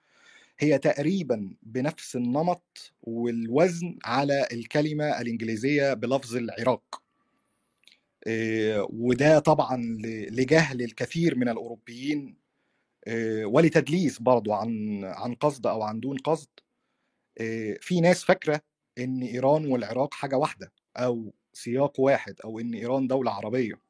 هي 0.59 0.79
تقريبا 0.79 1.55
بنفس 1.63 2.17
النمط 2.17 2.93
والوزن 3.03 3.99
على 4.05 4.47
الكلمة 4.53 5.21
الإنجليزية 5.21 5.95
بلفظ 5.95 6.37
العراق. 6.37 7.03
إيه، 8.27 8.87
وده 8.91 9.39
طبعا 9.39 9.77
لجهل 10.31 10.83
الكثير 10.83 11.35
من 11.37 11.49
الأوروبيين 11.49 12.37
ولتدليس 13.45 14.19
برضو 14.19 14.53
عن 14.53 15.01
عن 15.05 15.35
قصد 15.35 15.67
أو 15.67 15.83
عن 15.83 16.01
دون 16.01 16.19
قصد. 16.19 16.49
إيه، 17.41 17.79
في 17.81 18.01
ناس 18.01 18.25
فاكرة 18.25 18.61
إن 18.99 19.23
إيران 19.23 19.67
والعراق 19.67 20.15
حاجة 20.15 20.37
واحدة 20.39 20.73
أو 20.97 21.35
سياق 21.53 22.01
واحد 22.01 22.35
أو 22.45 22.61
إن 22.61 22.75
إيران 22.75 23.07
دولة 23.07 23.31
عربية 23.31 23.81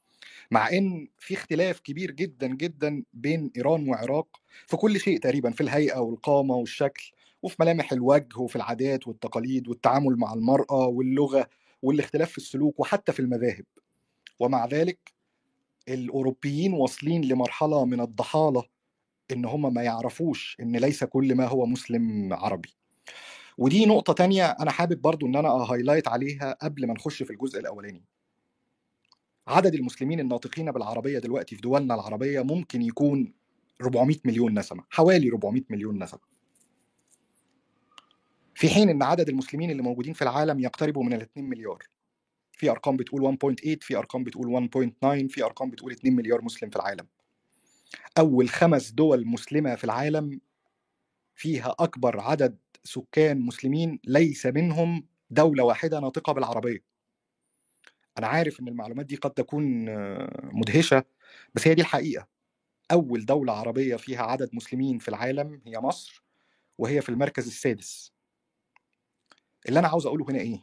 مع 0.51 0.69
إن 0.71 1.09
في 1.19 1.35
اختلاف 1.35 1.81
كبير 1.81 2.11
جدا 2.11 2.47
جدا 2.47 3.05
بين 3.13 3.51
إيران 3.57 3.89
وعراق 3.89 4.41
في 4.67 4.77
كل 4.77 5.01
شيء 5.01 5.19
تقريبا 5.21 5.51
في 5.51 5.61
الهيئة 5.61 5.99
والقامة 5.99 6.55
والشكل 6.55 7.13
وفي 7.43 7.57
ملامح 7.61 7.93
الوجه 7.93 8.39
وفي 8.39 8.57
العادات 8.57 9.09
والتقاليد 9.09 9.69
والتعامل 9.69 10.17
مع 10.17 10.35
المرأة 10.35 10.87
واللغة 10.87 11.49
والاختلاف 11.83 12.31
في 12.31 12.39
السلوك 12.39 12.81
وحتى 12.81 13.13
في 13.13 13.21
المذاهب. 13.21 13.65
ومع 14.41 14.67
ذلك 14.67 15.13
الأوروبيين 15.89 16.73
واصلين 16.73 17.25
لمرحلة 17.25 17.85
من 17.85 18.01
الضحالة 18.01 18.65
إن 19.33 19.45
هم 19.45 19.75
ما 19.75 19.83
يعرفوش 19.83 20.57
إن 20.61 20.77
ليس 20.77 21.05
كل 21.05 21.35
ما 21.35 21.47
هو 21.47 21.67
مسلم 21.67 22.33
عربي. 22.33 22.75
ودي 23.59 23.87
نقطة 23.87 24.13
تانية 24.13 24.47
أنا 24.47 24.71
حابب 24.71 25.03
برضو 25.03 25.27
إن 25.27 25.37
أنا 25.37 25.49
هايلايت 25.49 26.09
عليها 26.09 26.53
قبل 26.63 26.87
ما 26.87 26.95
نخش 26.95 27.23
في 27.23 27.31
الجزء 27.31 27.61
الأولاني. 27.61 28.05
عدد 29.47 29.75
المسلمين 29.75 30.21
الناطقين 30.21 30.73
بالعربية 30.73 31.19
دلوقتي 31.19 31.57
في 31.57 31.63
دولنا 31.63 31.95
العربية 31.95 32.41
ممكن 32.41 32.83
يكون 32.83 33.33
400 33.83 34.17
مليون 34.25 34.59
نسمة 34.59 34.85
حوالي 34.91 35.29
400 35.29 35.63
مليون 35.71 36.03
نسمة. 36.03 36.21
في 38.55 38.69
حين 38.69 38.89
إن 38.89 39.03
عدد 39.03 39.29
المسلمين 39.29 39.71
اللي 39.71 39.83
موجودين 39.83 40.13
في 40.13 40.23
العالم 40.23 40.61
يقتربوا 40.61 41.05
من 41.05 41.13
ال 41.13 41.23
2 41.23 41.49
مليار. 41.49 41.83
في 42.53 42.71
أرقام 42.71 42.97
بتقول 42.97 43.23
1.8 43.23 43.79
في 43.81 43.97
أرقام 43.97 44.25
بتقول 44.25 44.49
1.9 44.49 45.29
في 45.29 45.45
أرقام 45.45 45.71
بتقول 45.71 45.93
2 45.93 46.17
مليار 46.17 46.45
مسلم 46.45 46.71
في 46.71 46.77
العالم. 46.77 47.07
أول 48.19 48.49
خمس 48.49 48.91
دول 48.91 49.27
مسلمة 49.27 49.75
في 49.75 49.85
العالم 49.85 50.41
فيها 51.35 51.75
أكبر 51.79 52.21
عدد 52.21 52.59
سكان 52.85 53.41
مسلمين 53.41 54.01
ليس 54.05 54.47
منهم 54.47 55.07
دولة 55.31 55.65
واحدة 55.65 56.01
ناطقة 56.01 56.33
بالعربية. 56.33 56.85
أنا 58.19 58.27
عارف 58.27 58.61
إن 58.61 58.69
المعلومات 58.69 59.07
دي 59.07 59.17
قد 59.17 59.31
تكون 59.31 59.89
آه، 59.89 60.51
مدهشة 60.53 61.05
بس 61.55 61.69
هي 61.69 61.75
دي 61.75 61.83
الحقيقة. 61.83 62.29
أول 62.93 63.25
دولة 63.27 63.53
عربية 63.53 63.97
فيها 63.97 64.23
عدد 64.23 64.51
مسلمين 64.53 64.99
في 64.99 65.09
العالم 65.09 65.63
هي 65.67 65.79
مصر 65.81 66.25
وهي 66.79 67.03
في 67.03 67.09
المركز 67.09 67.47
السادس. 67.47 68.13
اللي 69.69 69.79
أنا 69.81 69.89
عاوز 69.89 70.07
أقوله 70.07 70.27
هنا 70.31 70.39
إيه؟ 70.41 70.63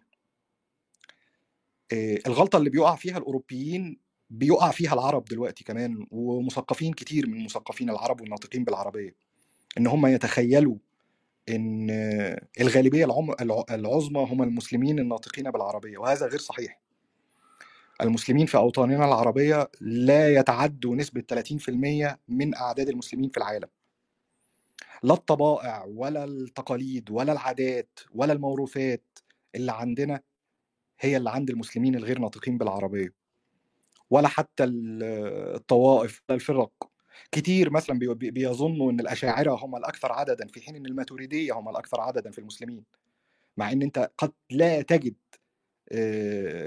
آه، 1.93 2.19
الغلطة 2.27 2.57
اللي 2.57 2.69
بيقع 2.69 2.95
فيها 2.95 3.17
الأوروبيين 3.17 3.99
بيقع 4.33 4.71
فيها 4.71 4.93
العرب 4.93 5.25
دلوقتي 5.25 5.63
كمان 5.63 6.07
ومثقفين 6.11 6.93
كتير 6.93 7.27
من 7.27 7.43
مثقفين 7.45 7.89
العرب 7.89 8.21
والناطقين 8.21 8.63
بالعربية 8.63 9.15
إن 9.77 9.87
هم 9.87 10.05
يتخيلوا 10.05 10.75
إن 11.49 11.87
الغالبية 12.61 13.05
العظمى 13.71 14.27
هم 14.29 14.43
المسلمين 14.43 14.99
الناطقين 14.99 15.51
بالعربية 15.51 15.97
وهذا 15.97 16.27
غير 16.27 16.39
صحيح. 16.39 16.79
المسلمين 18.01 18.45
في 18.45 18.57
أوطاننا 18.57 19.05
العربية 19.05 19.71
لا 19.81 20.33
يتعدوا 20.33 20.95
نسبة 20.95 21.21
30% 21.21 22.17
من 22.27 22.55
أعداد 22.55 22.89
المسلمين 22.89 23.29
في 23.29 23.37
العالم. 23.37 23.67
لا 25.03 25.13
الطبائع 25.13 25.85
ولا 25.85 26.23
التقاليد 26.23 27.11
ولا 27.11 27.33
العادات 27.33 27.99
ولا 28.15 28.33
الموروثات 28.33 29.19
اللي 29.55 29.71
عندنا 29.71 30.21
هي 30.99 31.17
اللي 31.17 31.29
عند 31.29 31.49
المسلمين 31.49 31.95
الغير 31.95 32.19
ناطقين 32.19 32.57
بالعربية. 32.57 33.22
ولا 34.13 34.27
حتى 34.27 34.63
الطوائف 34.63 36.21
ولا 36.29 36.35
الفرق 36.35 36.71
كتير 37.31 37.69
مثلا 37.69 37.99
بيظنوا 38.15 38.91
إن 38.91 38.99
الأشاعرة 38.99 39.55
هم 39.55 39.75
الأكثر 39.75 40.11
عددا 40.11 40.47
في 40.47 40.61
حين 40.61 40.75
إن 40.75 40.85
الماتريدية 40.85 41.53
هم 41.53 41.69
الأكثر 41.69 42.01
عددا 42.01 42.31
في 42.31 42.39
المسلمين. 42.39 42.83
مع 43.57 43.71
إن 43.71 43.81
أنت 43.81 44.11
قد 44.17 44.31
لا 44.51 44.81
تجد 44.81 45.15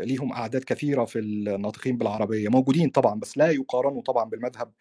ليهم 0.05 0.33
أعداد 0.33 0.65
كثيرة 0.65 1.05
في 1.05 1.19
الناطقين 1.19 1.99
بالعربية. 1.99 2.49
موجودين 2.49 2.91
طبعا 2.91 3.21
بس 3.21 3.39
لا 3.39 3.51
يقارنوا 3.51 4.03
طبعا 4.03 4.25
بالمذهب 4.31 4.73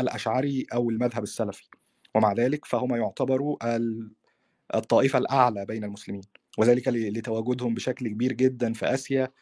الأشعري 0.00 0.66
أو 0.74 0.90
المذهب 0.90 1.22
السلفي. 1.22 1.68
ومع 2.14 2.32
ذلك 2.32 2.64
فهم 2.64 2.96
يعتبروا 2.96 3.56
الطائفة 4.74 5.18
الأعلى 5.18 5.66
بين 5.66 5.84
المسلمين. 5.84 6.22
وذلك 6.58 6.88
لتواجدهم 6.88 7.74
بشكل 7.74 8.08
كبير 8.08 8.32
جدا 8.32 8.72
في 8.72 8.94
آسيا 8.94 9.32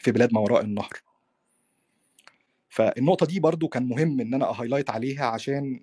وفي 0.00 0.12
بلاد 0.12 0.32
ما 0.34 0.40
وراء 0.40 0.62
النهر. 0.62 0.92
فالنقطة 2.68 3.26
دي 3.26 3.40
برضو 3.40 3.68
كان 3.68 3.88
مهم 3.88 4.20
إن 4.20 4.34
أنا 4.34 4.50
أهايلايت 4.50 4.90
عليها 4.90 5.26
عشان 5.26 5.80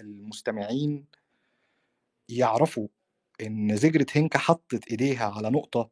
المستمعين 0.00 1.04
يعرفوا 2.28 2.88
إن 3.40 3.76
زجرة 3.76 4.06
هنكا 4.16 4.38
حطت 4.38 4.88
إيديها 4.90 5.24
على 5.36 5.50
نقطة 5.50 5.90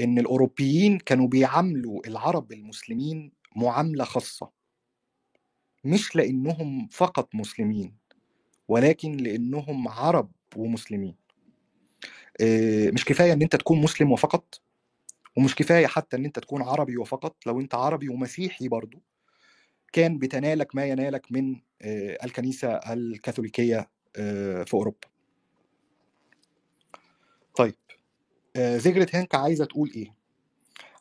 إن 0.00 0.18
الأوروبيين 0.18 0.98
كانوا 0.98 1.28
بيعاملوا 1.28 2.06
العرب 2.06 2.52
المسلمين 2.52 3.32
معاملة 3.56 4.04
خاصة. 4.04 4.50
مش 5.84 6.16
لإنهم 6.16 6.88
فقط 6.88 7.34
مسلمين 7.34 7.96
ولكن 8.68 9.16
لإنهم 9.16 9.88
عرب 9.88 10.32
ومسلمين. 10.56 11.16
مش 12.92 13.04
كفاية 13.04 13.32
إن 13.32 13.42
أنت 13.42 13.56
تكون 13.56 13.80
مسلم 13.82 14.12
وفقط. 14.12 14.60
ومش 15.36 15.54
كفاية 15.54 15.86
حتى 15.86 16.16
إن 16.16 16.24
أنت 16.24 16.38
تكون 16.38 16.62
عربي 16.62 16.96
وفقط 16.96 17.36
لو 17.46 17.60
أنت 17.60 17.74
عربي 17.74 18.08
ومسيحي 18.08 18.68
برضو 18.68 18.98
كان 19.92 20.18
بتنالك 20.18 20.74
ما 20.76 20.86
ينالك 20.86 21.32
من 21.32 21.60
الكنيسة 22.24 22.68
الكاثوليكية 22.72 23.90
في 24.64 24.74
أوروبا. 24.74 25.08
طيب 27.54 27.74
زجرة 28.56 29.06
هنك 29.14 29.34
عايزة 29.34 29.64
تقول 29.64 29.90
إيه؟ 29.96 30.14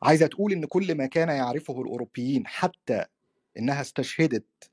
عايزة 0.03 0.27
تقول 0.27 0.51
إن 0.51 0.65
كل 0.65 0.95
ما 0.95 1.05
كان 1.05 1.29
يعرفه 1.29 1.81
الأوروبيين 1.81 2.47
حتى 2.47 3.05
إنها 3.57 3.81
استشهدت 3.81 4.71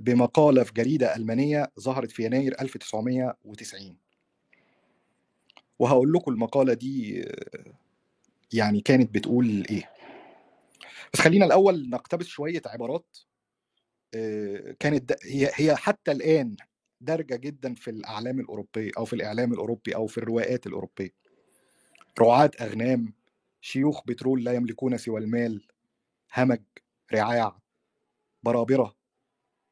بمقالة 0.00 0.62
في 0.64 0.72
جريدة 0.72 1.16
ألمانية 1.16 1.72
ظهرت 1.80 2.10
في 2.10 2.24
يناير 2.24 2.60
1990 2.60 3.96
وهقول 5.78 6.12
لكم 6.12 6.32
المقالة 6.32 6.74
دي 6.74 7.24
يعني 8.52 8.80
كانت 8.80 9.14
بتقول 9.14 9.64
إيه. 9.70 9.90
بس 11.14 11.20
خلينا 11.20 11.46
الأول 11.46 11.90
نقتبس 11.90 12.26
شوية 12.26 12.62
عبارات 12.66 13.18
كانت 14.80 15.12
هي 15.24 15.50
هي 15.54 15.76
حتى 15.76 16.12
الآن 16.12 16.56
دارجة 17.00 17.36
جدا 17.36 17.74
في 17.74 17.90
الأعلام 17.90 18.40
الاوروبيه 18.40 18.90
أو 18.98 19.04
في 19.04 19.12
الإعلام 19.12 19.52
الأوروبي 19.52 19.94
أو 19.94 20.06
في 20.06 20.18
الروايات 20.18 20.66
الأوروبية. 20.66 21.10
رعاة 22.20 22.50
أغنام 22.60 23.12
شيوخ 23.60 24.06
بترول 24.06 24.44
لا 24.44 24.52
يملكون 24.52 24.98
سوى 24.98 25.20
المال 25.20 25.66
همج 26.34 26.62
رعاع 27.12 27.58
برابرة 28.42 28.96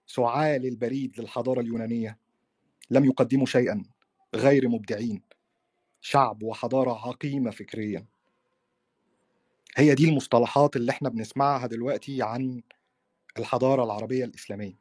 سعال 0.06 0.66
البريد 0.66 1.20
للحضارة 1.20 1.60
اليونانية 1.60 2.18
لم 2.90 3.04
يقدموا 3.04 3.46
شيئا 3.46 3.82
غير 4.34 4.68
مبدعين 4.68 5.22
شعب 6.00 6.42
وحضارة 6.42 7.08
عقيمة 7.08 7.50
فكريا. 7.50 8.06
هي 9.78 9.94
دي 9.94 10.08
المصطلحات 10.08 10.76
اللي 10.76 10.90
إحنا 10.92 11.08
بنسمعها 11.08 11.66
دلوقتي 11.66 12.22
عن 12.22 12.62
الحضارة 13.38 13.84
العربية 13.84 14.24
الإسلامية. 14.24 14.78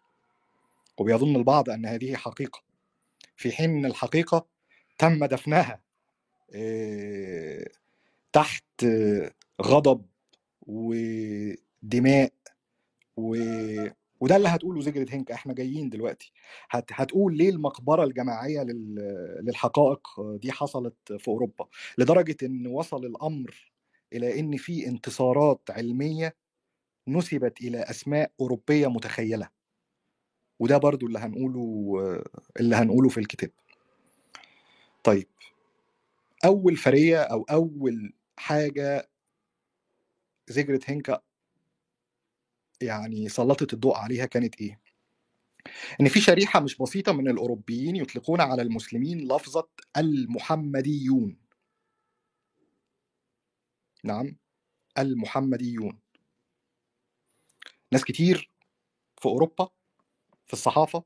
وبيظن 0.98 1.36
البعض 1.36 1.70
أن 1.70 1.86
هذه 1.86 2.16
حقيقة. 2.16 2.62
في 3.36 3.52
حين 3.52 3.70
إن 3.70 3.86
الحقيقة 3.86 4.46
تم 4.98 5.26
دفنها 5.26 5.82
تحت 8.34 8.86
غضب 9.62 10.06
ودماء 10.62 12.34
و... 13.18 13.38
وده 14.20 14.36
اللي 14.36 14.48
هتقوله 14.50 14.82
زجرة 14.82 15.16
هنك 15.16 15.32
إحنا 15.32 15.54
جايين 15.54 15.90
دلوقتي. 15.90 16.32
هت... 16.70 16.86
هتقول 16.94 17.38
ليه 17.38 17.50
المقبرة 17.50 18.04
الجماعية 18.04 18.62
لل... 18.64 18.96
للحقائق 19.44 20.08
دي 20.42 20.52
حصلت 20.52 21.14
في 21.18 21.28
أوروبا؟ 21.28 21.68
لدرجة 21.98 22.38
إن 22.44 22.68
وصل 22.68 23.06
الأمر 23.06 23.72
إلى 24.14 24.40
إن 24.40 24.58
في 24.58 24.88
انتصارات 24.88 25.62
علمية 25.70 26.36
نسبت 27.08 27.62
إلى 27.62 27.80
أسماء 27.80 28.32
أوروبية 28.42 28.88
متخيلة. 28.88 29.50
وده 30.60 30.78
برضو 30.78 31.08
اللي 31.08 31.20
هنقوله 31.20 32.24
اللي 32.60 32.76
هنقوله 32.76 33.10
في 33.10 33.18
الكتاب. 33.20 33.52
طيب 35.04 35.28
أول 36.46 36.76
فرية 36.76 37.22
أو 37.22 37.44
أول 37.52 38.14
حاجة 38.38 39.10
زجرة 40.48 40.80
هنكا 40.88 41.22
يعني 42.82 43.30
سلطت 43.30 43.74
الضوء 43.74 43.96
عليها 43.96 44.26
كانت 44.26 44.62
إيه؟ 44.62 44.82
إن 46.02 46.08
في 46.08 46.22
شريحة 46.22 46.60
مش 46.60 46.78
بسيطة 46.78 47.12
من 47.12 47.28
الأوروبيين 47.30 47.96
يطلقون 47.96 48.42
على 48.42 48.62
المسلمين 48.62 49.28
لفظة 49.28 49.68
المحمديون. 49.98 51.38
نعم 54.08 54.36
المحمديون. 54.98 56.00
ناس 57.92 58.04
كتير 58.04 58.52
في 59.22 59.26
أوروبا 59.26 59.70
في 60.46 60.54
الصحافة 60.54 61.04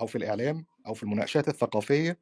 أو 0.00 0.06
في 0.06 0.18
الإعلام 0.18 0.66
أو 0.86 0.94
في 0.94 1.02
المناقشات 1.02 1.48
الثقافية 1.48 2.18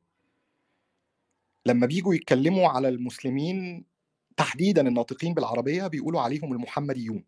لما 1.66 1.86
بيجوا 1.86 2.14
يتكلموا 2.14 2.68
على 2.68 2.88
المسلمين 2.88 3.84
تحديدا 4.36 4.88
الناطقين 4.88 5.34
بالعربية 5.34 5.86
بيقولوا 5.86 6.20
عليهم 6.20 6.52
المحمديون. 6.52 7.24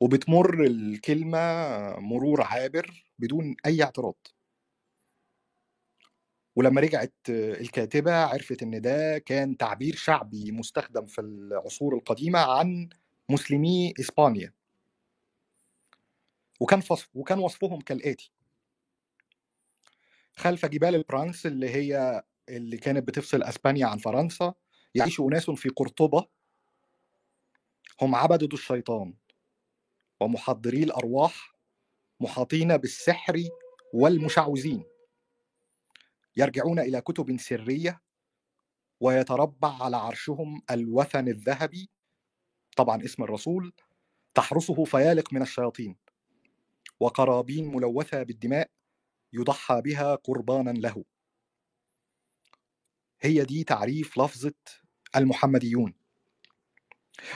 وبتمر 0.00 0.64
الكلمة 0.64 1.38
مرور 2.00 2.42
عابر 2.42 3.06
بدون 3.18 3.56
أي 3.66 3.82
اعتراض. 3.82 4.14
ولما 6.56 6.80
رجعت 6.80 7.14
الكاتبة 7.28 8.12
عرفت 8.14 8.62
إن 8.62 8.80
ده 8.80 9.18
كان 9.18 9.56
تعبير 9.56 9.94
شعبي 9.96 10.52
مستخدم 10.52 11.06
في 11.06 11.20
العصور 11.20 11.94
القديمة 11.94 12.38
عن 12.38 12.88
مسلمي 13.28 13.94
إسبانيا. 14.00 14.52
وكان 16.60 16.80
فصف 16.80 17.08
وكان 17.14 17.38
وصفهم 17.38 17.80
كالآتي. 17.80 18.32
خلف 20.36 20.66
جبال 20.66 20.94
البرانس 20.94 21.46
اللي 21.46 21.70
هي 21.70 22.22
اللي 22.48 22.76
كانت 22.76 23.08
بتفصل 23.08 23.42
أسبانيا 23.42 23.86
عن 23.86 23.98
فرنسا 23.98 24.54
يعيش 24.94 25.20
أناس 25.20 25.50
في 25.50 25.68
قرطبة. 25.68 26.26
هم 28.00 28.14
عبدة 28.14 28.48
الشيطان. 28.52 29.14
ومحضري 30.20 30.82
الأرواح 30.82 31.52
محاطين 32.20 32.76
بالسحر 32.76 33.42
والمشعوذين. 33.94 34.91
يرجعون 36.36 36.78
إلى 36.78 37.00
كتب 37.00 37.36
سرية 37.40 38.02
ويتربع 39.00 39.82
على 39.82 39.96
عرشهم 39.96 40.62
الوثن 40.70 41.28
الذهبي 41.28 41.90
طبعا 42.76 43.04
اسم 43.04 43.22
الرسول 43.22 43.72
تحرسه 44.34 44.84
فيالق 44.84 45.32
من 45.32 45.42
الشياطين 45.42 45.96
وقرابين 47.00 47.74
ملوثة 47.74 48.22
بالدماء 48.22 48.70
يضحى 49.32 49.80
بها 49.80 50.14
قربانا 50.14 50.70
له. 50.70 51.04
هي 53.20 53.44
دي 53.44 53.64
تعريف 53.64 54.18
لفظة 54.18 54.54
المحمديون. 55.16 55.94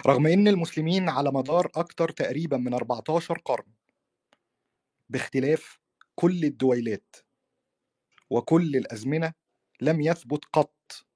رغم 0.06 0.26
إن 0.26 0.48
المسلمين 0.48 1.08
على 1.08 1.30
مدار 1.32 1.66
أكثر 1.74 2.08
تقريبا 2.08 2.56
من 2.56 2.74
14 2.74 3.38
قرن 3.38 3.72
باختلاف 5.08 5.78
كل 6.14 6.44
الدويلات 6.44 7.16
وكل 8.30 8.76
الأزمنة 8.76 9.32
لم 9.80 10.00
يثبت 10.00 10.44
قط 10.52 11.06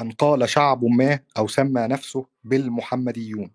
أن 0.00 0.10
قال 0.10 0.48
شعب 0.48 0.84
ما 0.84 1.20
أو 1.38 1.48
سمى 1.48 1.80
نفسه 1.80 2.26
بالمحمديون. 2.44 3.52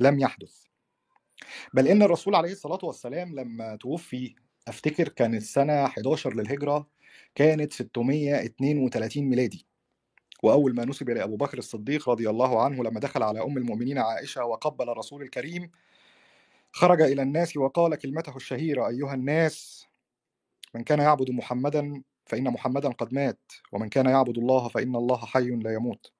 لم 0.00 0.20
يحدث. 0.20 0.62
بل 1.74 1.88
إن 1.88 2.02
الرسول 2.02 2.34
عليه 2.34 2.52
الصلاة 2.52 2.78
والسلام 2.82 3.34
لما 3.34 3.76
توفي 3.76 4.34
أفتكر 4.68 5.08
كانت 5.08 5.42
سنه 5.42 5.84
11 5.84 6.34
للهجرة 6.34 6.88
كانت 7.34 7.72
632 7.72 9.24
ميلادي. 9.24 9.66
وأول 10.42 10.74
ما 10.74 10.84
نسب 10.84 11.10
لأبو 11.10 11.36
بكر 11.36 11.58
الصديق 11.58 12.08
رضي 12.08 12.30
الله 12.30 12.64
عنه 12.64 12.84
لما 12.84 13.00
دخل 13.00 13.22
على 13.22 13.42
أم 13.42 13.58
المؤمنين 13.58 13.98
عائشة 13.98 14.44
وقبل 14.44 14.90
الرسول 14.90 15.22
الكريم 15.22 15.70
خرج 16.72 17.02
إلى 17.02 17.22
الناس 17.22 17.56
وقال 17.56 17.94
كلمته 17.96 18.36
الشهيرة 18.36 18.88
أيها 18.88 19.14
الناس 19.14 19.87
من 20.78 20.84
كان 20.84 20.98
يعبد 20.98 21.30
محمدا 21.30 22.02
فإن 22.26 22.44
محمدا 22.44 22.88
قد 22.88 23.14
مات 23.14 23.52
ومن 23.72 23.88
كان 23.88 24.06
يعبد 24.06 24.38
الله 24.38 24.68
فإن 24.68 24.96
الله 24.96 25.18
حي 25.18 25.50
لا 25.50 25.72
يموت. 25.74 26.12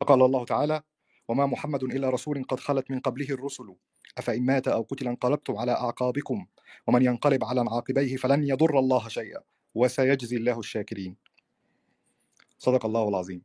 فقال 0.00 0.22
الله 0.22 0.44
تعالى 0.44 0.82
وما 1.28 1.46
محمد 1.46 1.82
إلا 1.82 2.10
رسول 2.10 2.44
قد 2.44 2.60
خلت 2.60 2.90
من 2.90 3.00
قبله 3.00 3.26
الرسل. 3.30 3.74
أفإن 4.18 4.42
مات 4.46 4.68
أو 4.68 4.82
قتل 4.82 5.08
انقلبتم 5.08 5.56
على 5.56 5.72
أعقابكم 5.72 6.46
ومن 6.86 7.04
ينقلب 7.04 7.44
على 7.44 7.60
عاقبيه 7.60 8.16
فلن 8.16 8.44
يضر 8.44 8.78
الله 8.78 9.08
شيئا 9.08 9.40
وسيجزي 9.74 10.36
الله 10.36 10.58
الشاكرين. 10.58 11.16
صدق 12.58 12.86
الله 12.86 13.08
العظيم. 13.08 13.42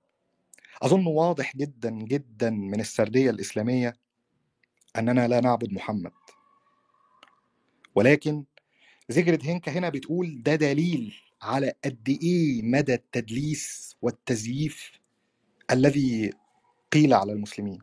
أظن 0.81 1.07
واضح 1.07 1.57
جدا 1.57 1.89
جدا 1.89 2.49
من 2.49 2.79
السردية 2.79 3.29
الإسلامية 3.29 3.93
أننا 4.97 5.27
لا 5.27 5.41
نعبد 5.41 5.73
محمد. 5.73 6.11
ولكن 7.95 8.45
زيجرد 9.09 9.45
هينكا 9.45 9.71
هنا 9.71 9.89
بتقول 9.89 10.41
ده 10.43 10.55
دليل 10.55 11.15
على 11.41 11.73
قد 11.85 12.17
إيه 12.23 12.61
مدى 12.61 12.93
التدليس 12.93 13.95
والتزييف 14.01 14.91
الذي 15.71 16.31
قيل 16.91 17.13
على 17.13 17.33
المسلمين. 17.33 17.79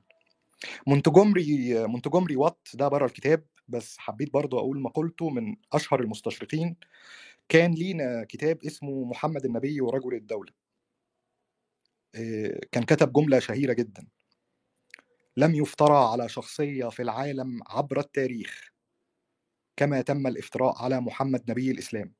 مونتجومري 0.86 1.86
مونتجومري 1.86 2.36
وات 2.36 2.68
ده 2.74 2.88
بره 2.88 3.06
الكتاب 3.06 3.44
بس 3.68 3.98
حبيت 3.98 4.32
برضه 4.32 4.58
أقول 4.58 4.80
مقولته 4.80 5.30
من 5.30 5.56
أشهر 5.72 6.00
المستشرقين. 6.00 6.76
كان 7.48 7.74
لينا 7.74 8.24
كتاب 8.28 8.64
اسمه 8.64 9.04
محمد 9.04 9.44
النبي 9.44 9.80
ورجل 9.80 10.14
الدولة. 10.14 10.52
إيه، 12.14 12.60
كان 12.72 12.82
كتب 12.82 13.12
جملة 13.12 13.38
شهيرة 13.38 13.72
جدا. 13.72 14.06
لم 15.36 15.54
يفترى 15.54 15.96
على 15.96 16.28
شخصية 16.28 16.88
في 16.88 17.02
العالم 17.02 17.60
عبر 17.68 18.00
التاريخ. 18.00 18.73
كما 19.76 20.00
تم 20.02 20.26
الافتراء 20.26 20.82
على 20.82 21.00
محمد 21.00 21.50
نبي 21.50 21.70
الإسلام. 21.70 22.12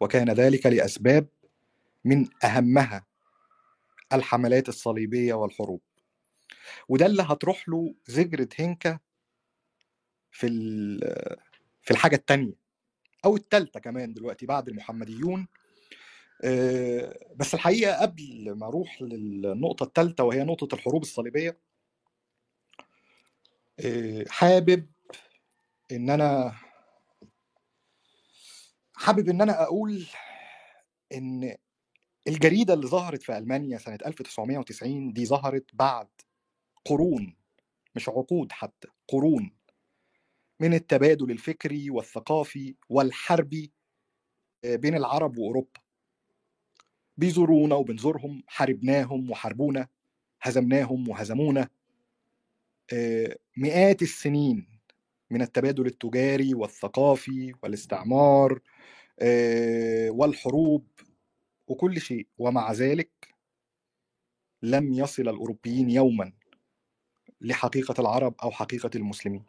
وكان 0.00 0.30
ذلك 0.30 0.66
لأسباب 0.66 1.28
من 2.04 2.26
أهمها 2.44 3.06
الحملات 4.12 4.68
الصليبية 4.68 5.34
والحروب. 5.34 5.80
وده 6.88 7.06
اللي 7.06 7.22
هتروح 7.22 7.68
له 7.68 7.94
زجرة 8.06 8.48
هينكا 8.56 8.98
في 10.30 10.48
في 11.82 11.90
الحاجة 11.90 12.16
التانية 12.16 12.54
أو 13.24 13.36
التالتة 13.36 13.80
كمان 13.80 14.14
دلوقتي 14.14 14.46
بعد 14.46 14.68
المحمديون. 14.68 15.48
آه، 16.44 17.18
بس 17.36 17.54
الحقيقة 17.54 18.02
قبل 18.02 18.52
ما 18.56 18.66
أروح 18.66 19.02
للنقطة 19.02 19.84
التالتة 19.84 20.24
وهي 20.24 20.44
نقطة 20.44 20.74
الحروب 20.74 21.02
الصليبية 21.02 21.58
آه، 23.80 24.24
حابب 24.28 24.86
إن 25.92 26.10
أنا 26.10 26.54
حابب 28.96 29.28
إن 29.28 29.40
أنا 29.40 29.62
أقول 29.62 30.06
إن 31.14 31.56
الجريدة 32.28 32.74
اللي 32.74 32.86
ظهرت 32.86 33.22
في 33.22 33.38
ألمانيا 33.38 33.78
سنة 33.78 33.98
1990 34.06 35.12
دي 35.12 35.26
ظهرت 35.26 35.64
بعد 35.74 36.08
قرون 36.84 37.36
مش 37.94 38.08
عقود 38.08 38.52
حتى 38.52 38.88
قرون 39.08 39.50
من 40.60 40.74
التبادل 40.74 41.30
الفكري 41.30 41.90
والثقافي 41.90 42.74
والحربي 42.88 43.72
آه، 44.64 44.76
بين 44.76 44.94
العرب 44.96 45.38
وأوروبا. 45.38 45.80
بيزورونا 47.16 47.74
وبنزورهم 47.74 48.42
حاربناهم 48.46 49.30
وحاربونا 49.30 49.88
هزمناهم 50.42 51.08
وهزمونا 51.08 51.68
آه، 52.92 53.36
مئات 53.56 54.02
السنين 54.02 54.77
من 55.30 55.42
التبادل 55.42 55.86
التجاري 55.86 56.54
والثقافي 56.54 57.52
والاستعمار 57.62 58.60
آه، 59.20 60.10
والحروب 60.10 60.86
وكل 61.68 62.00
شيء. 62.00 62.26
ومع 62.38 62.72
ذلك 62.72 63.10
لم 64.62 64.92
يصل 64.92 65.22
الأوروبيين 65.22 65.90
يوما 65.90 66.32
لحقيقة 67.40 67.94
العرب 68.00 68.34
أو 68.42 68.50
حقيقة 68.50 68.90
المسلمين 68.94 69.44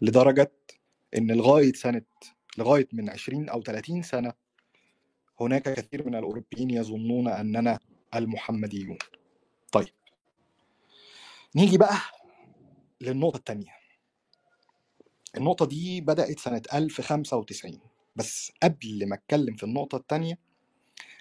لدرجة 0.00 0.52
إن 1.16 1.30
لغاية 1.32 1.72
سنة 1.72 2.02
لغاية 2.58 2.88
من 2.92 3.10
20 3.10 3.48
أو 3.48 3.62
30 3.62 4.02
سنة 4.02 4.32
هناك 5.40 5.62
كثير 5.62 6.06
من 6.06 6.14
الأوروبيين 6.14 6.70
يظنون 6.70 7.28
أننا 7.28 7.78
المحمديون. 8.14 8.98
طيب 9.72 9.88
نيجي 11.56 11.78
بقى 11.78 11.96
للنقطة 13.00 13.36
الثانية 13.36 13.81
النقطة 15.36 15.66
دي 15.66 16.00
بدأت 16.00 16.38
سنة 16.38 16.62
1095 16.74 17.78
بس 18.16 18.52
قبل 18.62 19.08
ما 19.08 19.14
أتكلم 19.14 19.54
في 19.56 19.62
النقطة 19.62 19.96
الثانية 19.96 20.38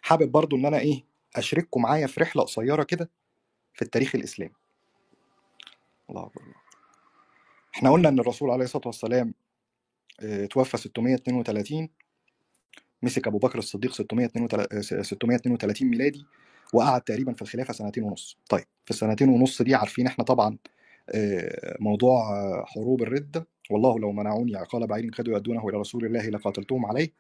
حابب 0.02 0.32
برضو 0.32 0.56
إن 0.56 0.66
أنا 0.66 0.80
إيه 0.80 1.04
اشارككم 1.36 1.82
معايا 1.82 2.08
في 2.08 2.22
رحلة 2.22 2.44
قصيرة 2.44 2.84
كده 2.84 3.10
في 3.74 3.82
التاريخ 3.82 4.16
الإسلامي. 4.16 4.54
الله 6.10 6.26
أكبر. 6.26 6.42
إحنا 7.76 7.92
قلنا 7.92 8.10
إن 8.10 8.20
الرسول 8.20 8.50
عليه 8.52 8.64
الصلاة 8.64 8.88
والسلام 8.88 9.34
آه، 10.20 10.46
توفى 10.46 10.78
632 10.78 11.90
مسك 13.04 13.28
أبو 13.28 13.38
بكر 13.38 13.60
الصديق 13.60 13.94
632 13.94 14.82
632 15.04 15.88
ميلادي 15.88 16.26
وقعد 16.74 17.02
تقريبا 17.02 17.34
في 17.34 17.42
الخلافة 17.42 17.74
سنتين 17.74 18.04
ونص. 18.04 18.38
طيب 18.50 18.66
في 18.86 18.92
السنتين 18.92 19.30
ونص 19.30 19.62
دي 19.62 19.76
عارفين 19.76 20.08
إحنا 20.08 20.24
طبعا 20.24 20.58
آه، 21.10 21.78
موضوع 21.80 22.32
آه، 22.40 22.66
حروب 22.68 23.02
الرده 23.02 23.48
والله 23.72 24.00
لو 24.00 24.12
منعوني 24.12 24.56
عقال 24.58 24.88
بعير 24.88 25.10
كادوا 25.12 25.34
يؤدونه 25.34 25.70
إلى 25.70 25.78
رسول 25.78 26.06
الله 26.06 26.30
لقاتلتهم 26.30 26.86
عليه. 26.86 27.12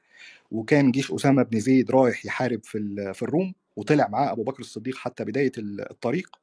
وكان 0.51 0.91
جيش 0.91 1.11
أسامة 1.11 1.43
بن 1.43 1.59
زيد 1.59 1.91
رايح 1.91 2.25
يحارب 2.25 2.63
في 2.63 2.77
في 3.13 3.21
الروم 3.23 3.53
وطلع 3.75 4.07
معاه 4.07 4.31
أبو 4.31 4.43
بكر 4.43 4.59
الصديق 4.59 4.97
حتى 4.97 5.25
بداية 5.25 5.51
ال- 5.57 5.91
الطريق. 5.91 6.39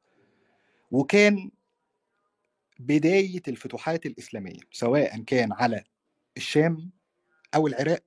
وكان 0.90 1.50
بداية 2.80 3.42
الفتوحات 3.48 4.06
الإسلامية 4.06 4.60
سواء 4.72 5.20
كان 5.22 5.52
على 5.52 5.84
الشام 6.36 6.90
أو 7.54 7.66
العراق 7.66 8.04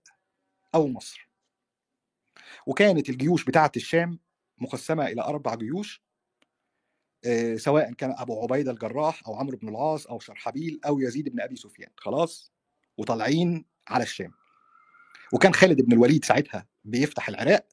أو 0.76 0.88
مصر. 0.88 1.30
وكانت 2.68 3.10
الجيوش 3.10 3.46
بتاعة 3.46 3.72
الشام 3.78 4.20
مقسمة 4.58 5.08
إلى 5.08 5.22
أربع 5.22 5.56
جيوش. 5.56 6.02
سواء 7.58 7.94
كان 7.94 8.16
أبو 8.18 8.42
عبيدة 8.44 8.72
الجراح 8.72 9.22
أو 9.28 9.36
عمرو 9.36 9.58
بن 9.58 9.70
العاص 9.70 10.08
أو 10.08 10.20
شرحبيل 10.20 10.80
أو 10.86 11.00
يزيد 11.00 11.30
بن 11.30 11.42
أبي 11.42 11.56
سفيان. 11.56 11.90
خلاص؟ 11.98 12.52
وطالعين 12.98 13.66
على 13.88 14.04
الشام. 14.04 14.32
وكان 15.34 15.54
خالد 15.54 15.82
بن 15.82 15.94
الوليد 15.94 16.26
ساعتها 16.26 16.68
بيفتح 16.86 17.30
العراق 17.30 17.66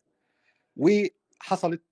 وحصلت 0.77 1.83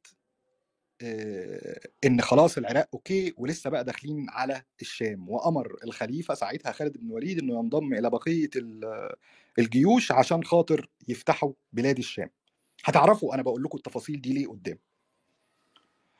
آه، 1.02 1.80
إن 2.04 2.20
خلاص 2.20 2.58
العراق 2.58 2.88
okay 2.94 3.34
ولسه 3.36 3.70
بقى 3.70 3.84
داخلين 3.84 4.26
على 4.30 4.62
الشام. 4.80 5.28
وأمر 5.28 5.76
الخليفة 5.84 6.34
ساعتها 6.34 6.72
خالد 6.72 6.98
بن 6.98 7.06
الوليد 7.06 7.38
إنه 7.38 7.54
ينضم 7.58 7.94
إلى 7.94 8.10
بقية 8.10 8.50
ال- 8.56 9.12
الجيوش 9.58 10.12
عشان 10.12 10.44
خاطر 10.44 10.88
يفتحوا 11.08 11.52
بلاد 11.72 11.98
الشام. 11.98 12.30
هتعرفوا 12.84 13.34
أنا 13.34 13.42
بقول 13.42 13.62
لكم 13.62 13.78
التفاصيل 13.78 14.20
دي 14.20 14.32
ليه 14.32 14.46
قدام. 14.46 14.78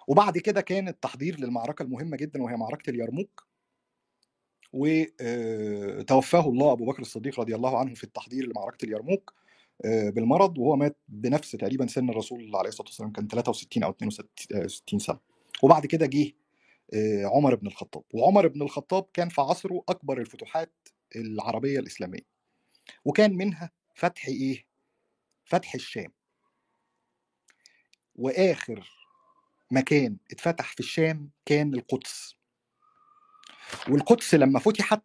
وبعد 0.07 0.39
كده 0.39 0.61
كان 0.61 0.89
التحضير 0.89 1.41
للمعركة 1.41 1.83
المهمة 1.83 2.17
جدا 2.17 2.43
وهي 2.43 2.57
معركة 2.57 2.91
اليرموك. 2.91 3.47
وتوفاه 4.73 6.49
الله 6.49 6.73
أبو 6.73 6.87
بكر 6.87 7.03
الصديق 7.03 7.41
رضي 7.41 7.55
الله 7.55 7.79
عنه 7.79 7.95
في 7.95 8.05
التحضير 8.05 8.47
لمعركة 8.47 8.85
اليرموك 8.85 9.35
آه، 9.85 10.11
بالمرض 10.11 10.59
وهو 10.59 10.77
مات 10.77 10.97
بنفس 11.09 11.51
تقريبا 11.53 11.87
سن 11.87 12.11
الرسول 12.11 12.57
عليه 12.57 12.69
الصلاة 12.69 12.89
والسلام 12.89 13.13
كان 13.13 13.29
63 13.29 13.83
أو 13.85 13.91
62 13.91 14.99
سنة. 14.99 15.19
وبعد 15.63 15.87
كده 15.87 16.07
جه 16.07 16.33
آه، 16.95 17.25
عمر 17.25 17.55
بن 17.55 17.67
الخطاب. 17.67 18.03
وعمر 18.15 18.49
بن 18.49 18.63
الخطاب 18.63 19.07
كان 19.15 19.29
في 19.29 19.41
عصره 19.41 19.85
أكبر 19.89 20.21
الفتوحات 20.21 20.73
العربية 21.17 21.79
الإسلامية. 21.79 22.27
وكان 23.05 23.37
منها 23.37 23.71
فتح 23.95 24.29
إيه؟ 24.29 24.67
فتح 25.45 25.75
الشام. 25.75 26.13
وآخر 28.17 28.91
مكان 29.71 30.17
اتفتح 30.31 30.73
في 30.73 30.81
الشام 30.81 31.31
كان 31.47 31.75
القدس. 31.75 32.35
والقدس 33.89 34.35
لما 34.35 34.59
فتحت 34.61 35.03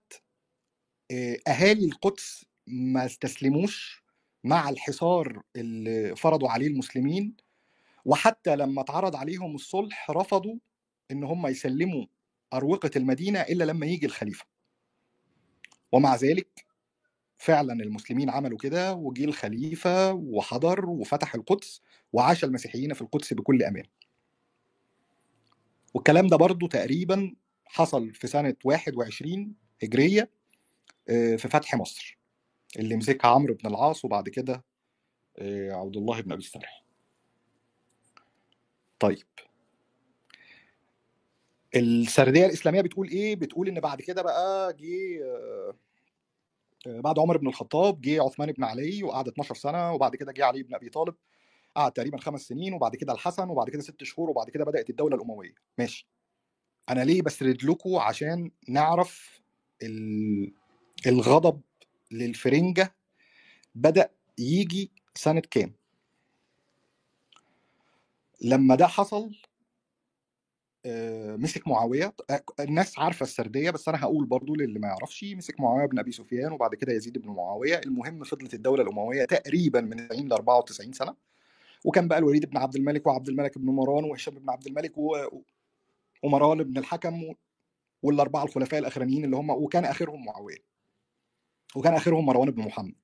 آه، 1.11 1.37
أهالي 1.47 1.85
القدس 1.85 2.45
ما 2.67 3.05
استسلموش 3.05 4.03
مع 4.43 4.69
الحصار 4.69 5.41
اللي 5.55 6.15
فرضوا 6.15 6.49
عليه 6.49 6.67
المسلمين 6.67 7.35
وحتى 8.05 8.55
لما 8.55 8.81
اتعرض 8.81 9.15
عليهم 9.15 9.55
الصلح 9.55 10.11
رفضوا 10.11 10.55
إن 11.11 11.23
هم 11.23 11.47
يسلموا 11.47 12.05
أروقة 12.53 12.91
المدينة 12.95 13.41
إلا 13.41 13.63
لما 13.63 13.85
يجي 13.85 14.05
الخليفة. 14.05 14.45
ومع 15.91 16.15
ذلك 16.15 16.65
فعلا 17.37 17.73
المسلمين 17.73 18.29
عملوا 18.29 18.57
كده 18.57 18.93
وجي 18.93 19.25
الخليفة 19.25 20.13
وحضر 20.13 20.89
وفتح 20.89 21.35
القدس 21.35 21.81
وعاش 22.13 22.43
المسيحيين 22.43 22.93
في 22.93 23.01
القدس 23.01 23.33
بكل 23.33 23.63
أمان. 23.63 23.83
والكلام 25.93 26.27
ده 26.27 26.37
برضو 26.37 26.67
تقريبا 26.67 27.35
حصل 27.65 28.13
في 28.13 28.27
سنة 28.27 28.55
21 28.63 29.55
هجرية 29.83 30.29
آه، 31.09 31.35
في 31.35 31.47
فتح 31.47 31.75
مصر 31.75 32.19
اللي 32.79 32.95
مسكها 32.95 33.27
عمرو 33.31 33.53
بن 33.53 33.69
العاص 33.69 34.05
وبعد 34.05 34.29
كده 34.29 34.63
آه، 35.37 35.71
عبد 35.71 35.97
الله 35.97 36.21
بن 36.21 36.31
أبي 36.31 36.41
السرح. 36.41 36.83
طيب. 38.99 39.27
السردية 41.75 42.45
الإسلامية 42.45 42.81
بتقول 42.81 43.09
إيه؟ 43.09 43.35
بتقول 43.35 43.67
إن 43.67 43.79
بعد 43.79 44.01
كده 44.01 44.21
بقى 44.21 44.73
جه 44.73 45.23
آه، 45.23 45.75
بعد 47.01 47.19
عمر 47.19 47.37
بن 47.37 47.47
الخطاب 47.47 48.01
جه 48.01 48.23
عثمان 48.23 48.51
بن 48.51 48.63
علي 48.63 49.03
وقعد 49.03 49.27
12 49.27 49.55
سنة 49.55 49.93
وبعد 49.93 50.15
كده 50.15 50.31
جه 50.31 50.45
علي 50.45 50.63
بن 50.63 50.75
أبي 50.75 50.89
طالب. 50.89 51.15
قعد 51.75 51.91
تقريبا 51.91 52.17
خمس 52.17 52.41
سنين 52.41 52.73
وبعد 52.73 52.95
كده 52.95 53.13
الحسن 53.13 53.49
وبعد 53.49 53.69
كده 53.69 53.81
ست 53.81 54.03
شهور 54.03 54.29
وبعد 54.29 54.49
كده 54.49 54.65
بدأت 54.65 54.89
الدولة 54.89 55.15
الأموية. 55.15 55.53
ماشي. 55.77 56.07
أنا 56.89 57.01
ليه 57.03 57.21
بسرد 57.21 57.63
لكم 57.63 57.95
عشان 57.95 58.51
نعرف 58.69 59.41
ال- 59.83 60.53
الغضب 61.07 61.61
للفرنجة 62.11 62.95
بدأ 63.75 64.09
يجي 64.37 64.91
سنة 65.15 65.41
كام؟ 65.51 65.73
لما 68.41 68.75
ده 68.75 68.87
حصل 68.87 69.31
آه، 70.85 71.35
مسك 71.35 71.67
معاوية. 71.67 72.13
الناس 72.59 72.99
عارفة 72.99 73.23
السردية 73.23 73.71
بس 73.71 73.89
أنا 73.89 73.99
هقول 74.03 74.25
برضو 74.25 74.55
للي 74.55 74.79
ما 74.79 74.87
يعرفش. 74.87 75.23
مسك 75.23 75.59
معاوية 75.59 75.85
بن 75.85 75.99
أبي 75.99 76.11
سفيان 76.11 76.51
وبعد 76.51 76.75
كده 76.75 76.93
يزيد 76.93 77.17
بن 77.17 77.29
معاوية. 77.29 77.77
المهم 77.85 78.23
فضلت 78.23 78.53
الدولة 78.53 78.83
الأموية 78.83 79.25
تقريبا 79.25 79.81
من 79.81 80.07
90 80.07 80.27
ل 80.29 80.33
94 80.33 80.93
سنة. 80.93 81.15
وكان 81.85 82.07
بقى 82.07 82.17
الوليد 82.19 82.45
بن 82.45 82.57
عبد 82.57 82.75
الملك 82.75 83.07
وعبد 83.07 83.29
الملك 83.29 83.57
بن 83.57 83.65
مروان 83.65 84.03
وهشام 84.03 84.35
بن 84.35 84.49
عبد 84.49 84.67
الملك 84.67 84.93
ومروان 86.23 86.63
بن 86.63 86.77
الحكم 86.77 87.33
والأربعة 88.03 88.43
الخلفاء 88.43 88.79
الأخرانيين 88.79 89.25
اللي 89.25 89.35
هم 89.35 89.49
وكان 89.49 89.85
آخرهم 89.85 90.25
معاوية. 90.25 90.57
وكان 91.75 91.93
آخرهم 91.93 92.25
مروان 92.25 92.51
بن 92.51 92.61
محمد. 92.63 92.95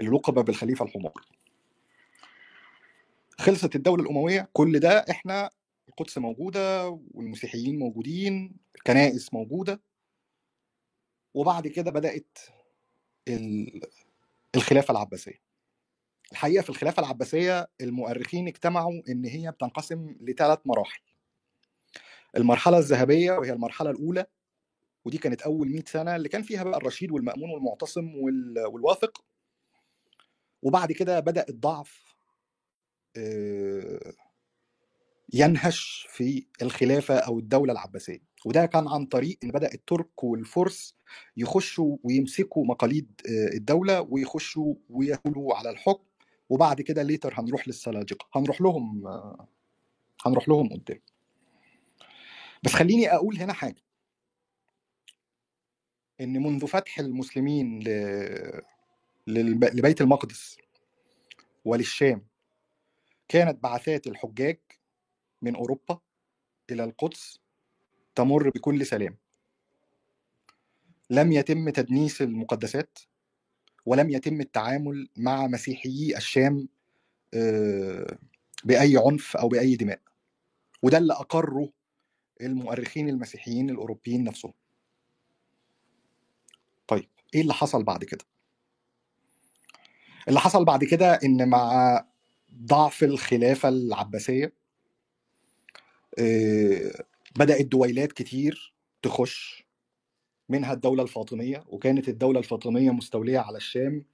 اللي 0.00 0.10
لقب 0.10 0.34
بالخليفة 0.44 0.84
الحمار. 0.84 1.12
خلصت 3.38 3.76
الدولة 3.76 4.02
الأموية 4.02 4.48
كل 4.52 4.80
ده 4.80 5.04
إحنا 5.10 5.50
القدس 5.88 6.18
موجودة 6.18 6.88
والمسيحيين 7.14 7.78
موجودين 7.78 8.56
الكنائس 8.76 9.34
موجودة. 9.34 9.82
وبعد 11.34 11.68
كده 11.68 11.90
بدأت 11.90 12.38
ال- 13.28 13.80
الخلافة 14.56 14.92
العباسية. 14.92 15.49
الحقيقة 16.32 16.62
في 16.62 16.70
الخلافة 16.70 17.00
العباسية 17.00 17.68
المؤرخين 17.80 18.48
اجتمعوا 18.48 19.02
إن 19.08 19.24
هي 19.24 19.50
بتنقسم 19.50 20.16
لثلاث 20.20 20.58
مراحل. 20.64 21.00
المرحلة 22.36 22.78
الذهبية 22.78 23.32
وهي 23.32 23.52
المرحلة 23.52 23.90
الأولى 23.90 24.26
ودي 25.04 25.18
كانت 25.18 25.42
أول 25.42 25.68
100 25.70 25.84
سنة 25.86 26.16
اللي 26.16 26.28
كان 26.28 26.42
فيها 26.42 26.62
بقى 26.64 26.78
الرشيد 26.78 27.10
والمأمون 27.10 27.50
والمعتصم 27.50 28.14
وال- 28.14 28.66
والواثق. 28.66 29.24
وبعد 30.62 30.92
كده 30.92 31.20
بدأ 31.20 31.46
الضعف 31.48 32.04
ينهش 35.34 36.06
في 36.10 36.46
الخلافة 36.62 37.14
أو 37.18 37.38
الدولة 37.38 37.72
العباسية. 37.72 38.22
وده 38.46 38.66
كان 38.66 38.88
عن 38.88 39.06
طريق 39.06 39.38
إن 39.44 39.50
بدأ 39.50 39.74
الترك 39.74 40.24
والفرس 40.24 40.94
يخشوا 41.36 41.96
ويمسكوا 42.04 42.64
مقاليد 42.66 43.20
الدولة 43.54 44.00
ويخشوا 44.00 44.74
ويهولوا 44.90 45.54
على 45.54 45.70
الحكم. 45.70 46.04
وبعد 46.50 46.80
كده 46.80 47.02
ليتر 47.02 47.40
هنروح 47.40 47.68
للسلاجقه 47.68 48.28
هنروح 48.34 48.60
لهم 48.60 49.06
هنروح 50.26 50.48
لهم 50.48 50.68
قدام. 50.68 51.00
بس 52.62 52.72
خليني 52.72 53.14
أقول 53.14 53.36
هنا 53.38 53.52
حاجة. 53.52 53.82
إن 56.20 56.42
منذ 56.42 56.66
فتح 56.66 56.98
المسلمين 56.98 57.80
ل... 57.80 58.62
لبيت 59.26 60.00
المقدس 60.00 60.58
وللشام 61.64 62.26
كانت 63.28 63.62
بعثات 63.62 64.06
الحجاج 64.06 64.60
من 65.42 65.56
أوروبا 65.56 66.00
إلى 66.70 66.84
القدس 66.84 67.40
تمر 68.14 68.50
بكل 68.50 68.86
سلام. 68.86 69.18
لم 71.10 71.32
يتم 71.32 71.70
تدنيس 71.70 72.22
المقدسات 72.22 72.98
ولم 73.86 74.10
يتم 74.10 74.40
التعامل 74.40 75.08
مع 75.16 75.46
مسيحيي 75.46 76.16
الشام 76.16 76.68
آه، 77.34 78.18
بأي 78.64 78.96
عنف 78.96 79.36
أو 79.36 79.48
بأي 79.48 79.76
دماء. 79.76 80.00
وده 80.82 80.98
اللي 80.98 81.12
أقره 81.12 81.68
المؤرخين 82.40 83.08
المسيحيين 83.08 83.70
الأوروبيين 83.70 84.24
نفسهم. 84.24 84.52
طيب 86.86 87.08
إيه 87.34 87.40
اللي 87.40 87.54
حصل 87.54 87.82
بعد 87.84 88.04
كده؟ 88.04 88.24
اللي 90.28 90.40
حصل 90.40 90.64
بعد 90.64 90.84
كده 90.84 91.14
إن 91.24 91.48
مع 91.48 92.04
ضعف 92.54 93.04
الخلافة 93.04 93.68
العباسية 93.68 94.52
آه، 96.18 97.04
بدأت 97.38 97.66
دويلات 97.66 98.12
كتير 98.12 98.74
تخش 99.02 99.64
منها 100.50 100.72
الدولة 100.72 101.02
الفاطمية 101.02 101.64
وكانت 101.66 102.08
الدولة 102.08 102.38
الفاطمية 102.38 102.90
مستولية 102.90 103.38
على 103.38 103.56
الشام 103.56 104.04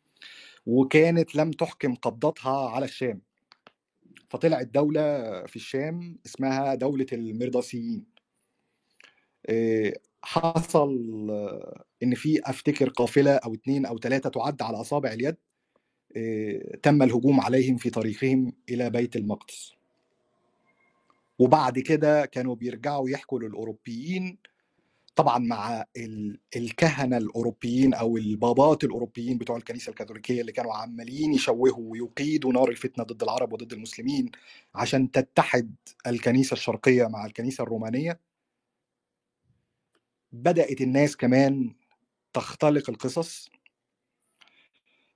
وكانت 0.67 1.37
لم 1.37 1.51
تحكم 1.51 1.95
قبضتها 1.95 2.71
على 2.71 2.85
الشام. 2.85 3.21
فطلعت 4.29 4.67
دولة 4.67 5.03
في 5.47 5.57
الشام 5.57 6.19
اسمها 6.27 6.75
دولة 6.75 7.07
المرداسيين. 7.13 8.05
آه، 9.47 9.93
حصل 10.23 11.27
آه، 11.31 11.85
إن 12.03 12.15
في 12.15 12.41
أفتكر 12.45 12.89
قافلة 12.89 13.35
أو 13.35 13.55
اتنين 13.55 13.87
أو 13.87 13.99
ثلاثة 13.99 14.31
تعد 14.31 14.63
على 14.63 14.81
أصابع 14.81 15.13
اليد 15.13 15.37
آه، 16.17 16.77
تم 16.83 17.03
الهجوم 17.03 17.41
عليهم 17.41 17.77
في 17.77 17.91
طريقهم 17.91 18.53
إلى 18.71 18.91
بيت 18.91 19.17
المقدس. 19.17 19.73
وبعد 21.39 21.79
كده 21.79 22.27
كانوا 22.27 22.55
بيرجعوا 22.55 23.11
يحكوا 23.11 23.41
للأوروبيين 23.41 24.39
طبعا 25.17 25.39
مع 25.39 25.85
ال- 25.97 26.41
الكهنة 26.57 27.17
الأوروبيين 27.17 27.95
أو 27.95 28.17
البابات 28.17 28.85
الأوروبيين 28.85 29.39
بتوع 29.39 29.57
الكنيسة 29.57 29.91
الكاثوليكية 29.91 30.41
اللي 30.41 30.53
كانوا 30.53 30.75
عمالين 30.75 31.35
يشوهوا 31.35 31.91
ويقيدوا 31.93 32.53
نار 32.53 32.69
الفتنة 32.69 33.05
ضد 33.05 33.23
العرب 33.23 33.53
وضد 33.53 33.73
المسلمين 33.73 34.31
عشان 34.75 35.11
تتحد 35.11 35.75
الكنيسة 36.07 36.55
الشرقية 36.55 37.07
مع 37.07 37.27
الكنيسة 37.27 37.63
الرومانية. 37.65 38.21
بدأت 40.33 40.81
الناس 40.81 41.17
كمان 41.17 41.75
تختلق 42.33 42.91
القصص. 42.91 43.51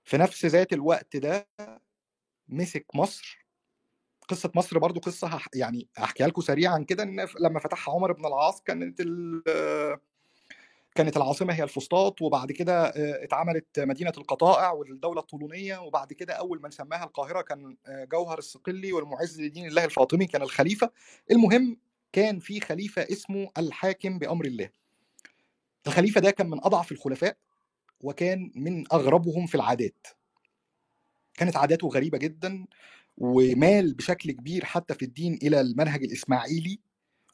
في 0.04 0.16
نفس 0.18 0.46
ذات 0.46 0.72
الوقت 0.72 1.16
ده 1.16 1.48
مسك 2.48 2.86
مصر 2.94 3.39
قصة 4.30 4.50
مصر 4.54 4.78
برضو 4.78 5.00
قصة 5.00 5.40
يعني 5.54 5.88
هحكيها 5.96 6.26
لكم 6.26 6.42
سريعا 6.42 6.78
كده 6.78 7.02
إن 7.02 7.26
لما 7.40 7.60
فتحها 7.60 7.94
عمر 7.94 8.12
بن 8.12 8.26
العاص 8.26 8.62
كانت 8.62 9.02
كانت 10.94 11.16
العاصمة 11.16 11.54
هي 11.54 11.62
الفسطاط 11.62 12.22
وبعد 12.22 12.52
كده 12.52 12.92
اتعملت 12.96 13.80
مدينة 13.80 14.12
القطائع 14.18 14.70
والدولة 14.70 15.20
الطولونية 15.20 15.78
وبعد 15.78 16.12
كده 16.12 16.34
أول 16.34 16.62
من 16.62 16.70
سماها 16.70 17.04
القاهرة 17.04 17.40
كان 17.40 17.76
جوهر 17.88 18.38
الصقلي 18.38 18.92
والمعز 18.92 19.40
لدين 19.40 19.66
الله 19.66 19.84
الفاطمي 19.84 20.26
كان 20.26 20.42
الخليفة. 20.42 20.90
المهم 21.30 21.76
كان 22.12 22.38
في 22.38 22.60
خليفة 22.60 23.02
اسمه 23.02 23.50
الحاكم 23.58 24.18
بأمر 24.18 24.44
الله. 24.44 24.70
الخليفة 25.86 26.20
ده 26.20 26.30
كان 26.30 26.50
من 26.50 26.58
أضعف 26.64 26.92
الخلفاء 26.92 27.36
وكان 28.00 28.52
من 28.54 28.84
أغربهم 28.92 29.46
في 29.46 29.54
العادات. 29.54 30.06
كانت 31.34 31.56
عاداته 31.56 31.88
غريبة 31.88 32.18
جدا. 32.18 32.66
ومال 33.20 33.94
بشكل 33.94 34.30
كبير 34.32 34.64
حتى 34.64 34.94
في 34.94 35.04
الدين 35.04 35.38
إلى 35.42 35.60
المنهج 35.60 36.04
الإسماعيلي 36.04 36.78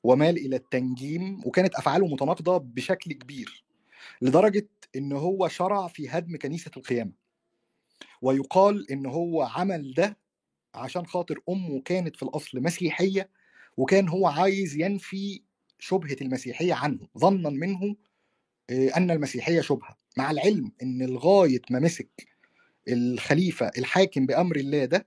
ومال 0.04 0.36
إلى 0.36 0.56
التنجيم 0.56 1.40
وكانت 1.46 1.74
أفعاله 1.74 2.06
متناقضة 2.06 2.56
بشكل 2.58 3.12
كبير 3.12 3.64
لدرجة 4.22 4.68
إن 4.96 5.12
هو 5.12 5.48
شرع 5.48 5.88
في 5.88 6.08
هدم 6.08 6.36
كنيسة 6.36 6.70
القيامة. 6.76 7.12
ويقال 8.22 8.90
إن 8.90 9.06
هو 9.06 9.42
عمل 9.42 9.94
ده 9.94 10.18
عشان 10.74 11.06
خاطر 11.06 11.38
أمه 11.48 11.80
كانت 11.80 12.16
في 12.16 12.22
الأصل 12.22 12.60
مسيحية 12.62 13.30
وكان 13.76 14.08
هو 14.08 14.26
عايز 14.26 14.76
ينفي 14.76 15.42
شبهة 15.78 16.16
المسيحية 16.22 16.74
عنه 16.74 17.08
ظنا 17.18 17.50
منه 17.50 17.96
آه، 18.70 18.88
أن 18.96 19.10
المسيحية 19.10 19.60
شبهة. 19.60 19.96
مع 20.16 20.30
العلم 20.30 20.72
إن 20.82 21.02
لغاية 21.02 21.62
ما 21.70 21.78
مسك 21.78 22.28
الخليفة 22.88 23.70
الحاكم 23.78 24.26
بأمر 24.26 24.56
الله 24.56 24.84
ده 24.84 25.06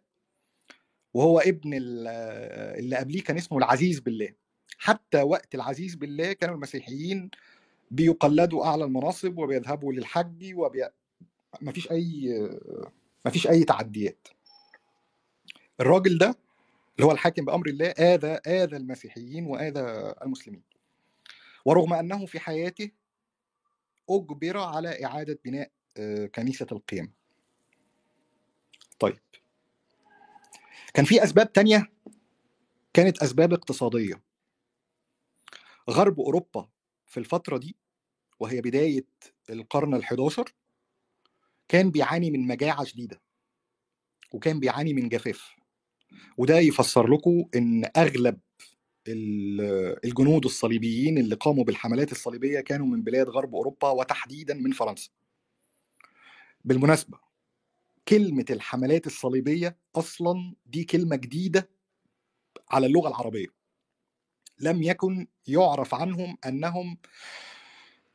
وهو 1.13 1.39
ابن 1.39 1.73
ال- 1.73 2.07
اللي 2.79 2.95
قبليه 2.95 3.23
كان 3.23 3.37
اسمه 3.37 3.57
العزيز 3.57 3.99
بالله. 3.99 4.29
حتى 4.77 5.21
وقت 5.21 5.55
العزيز 5.55 5.95
بالله 5.95 6.33
كانوا 6.33 6.55
المسيحيين 6.55 7.31
بيقلدوا 7.91 8.65
أعلى 8.65 8.83
المناصب 8.83 9.37
وبيذهبوا 9.37 9.93
للحج 9.93 10.53
وبي... 10.55 10.87
مفيش 11.61 11.91
أي 11.91 12.39
مفيش 13.25 13.47
أي 13.47 13.63
تعديات. 13.63 14.27
الراجل 15.79 16.17
ده 16.17 16.35
اللي 16.95 17.07
هو 17.07 17.11
الحاكم 17.11 17.45
بأمر 17.45 17.67
الله 17.67 17.87
آذى 17.89 18.39
آذى 18.47 18.77
المسيحيين 18.77 19.45
وآذى 19.45 20.13
المسلمين. 20.21 20.63
ورغم 21.65 21.93
أنه 21.93 22.25
في 22.25 22.39
حياته 22.39 22.91
أجبر 24.09 24.57
على 24.57 25.05
إعادة 25.05 25.39
بناء 25.45 25.71
آه، 25.97 26.25
كنيسة 26.25 26.67
القيم 26.71 27.11
طيب 28.99 29.19
كان 30.93 31.05
في 31.05 31.23
أسباب 31.23 31.53
تانية 31.53 31.91
كانت 32.93 33.23
أسباب 33.23 33.53
اقتصادية. 33.53 34.21
غرب 35.89 36.19
أوروبا 36.19 36.69
في 37.05 37.19
الفترة 37.19 37.57
دي 37.57 37.75
وهي 38.39 38.61
بداية 38.61 39.05
القرن 39.49 40.01
ال11 40.01 40.43
كان 41.67 41.91
بيعاني 41.91 42.31
من 42.31 42.47
مجاعة 42.47 42.83
شديدة 42.83 43.21
وكان 44.33 44.59
بيعاني 44.59 44.93
من 44.93 45.09
جفاف. 45.09 45.55
وده 46.37 46.59
يفسر 46.59 47.07
لكم 47.07 47.45
إن 47.55 47.85
أغلب 47.97 48.39
ال- 49.07 50.05
الجنود 50.05 50.45
الصليبيين 50.45 51.17
اللي 51.17 51.35
قاموا 51.35 51.63
بالحملات 51.63 52.11
الصليبية 52.11 52.59
كانوا 52.59 52.87
من 52.87 53.03
بلاد 53.03 53.29
غرب 53.29 53.55
أوروبا 53.55 53.89
وتحديدا 53.89 54.53
من 54.53 54.71
فرنسا. 54.71 55.09
بالمناسبة 56.65 57.19
كلمة 58.09 58.45
الحملات 58.49 59.07
الصليبية 59.07 59.77
أصلا 59.95 60.55
دي 60.65 60.83
كلمة 60.83 61.15
جديدة 61.15 61.69
على 62.71 62.85
اللغة 62.87 63.07
العربية. 63.07 63.47
لم 64.59 64.83
يكن 64.83 65.27
يعرف 65.47 65.95
عنهم 65.95 66.37
أنهم 66.45 66.97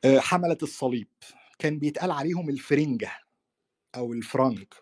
آه، 0.04 0.18
حملة 0.18 0.59
الصليب. 0.62 1.09
كان 1.59 1.78
بيتقال 1.78 2.11
عليهم 2.11 2.48
الفرنجة 2.50 3.12
أو 3.96 4.12
الفرنك 4.12 4.74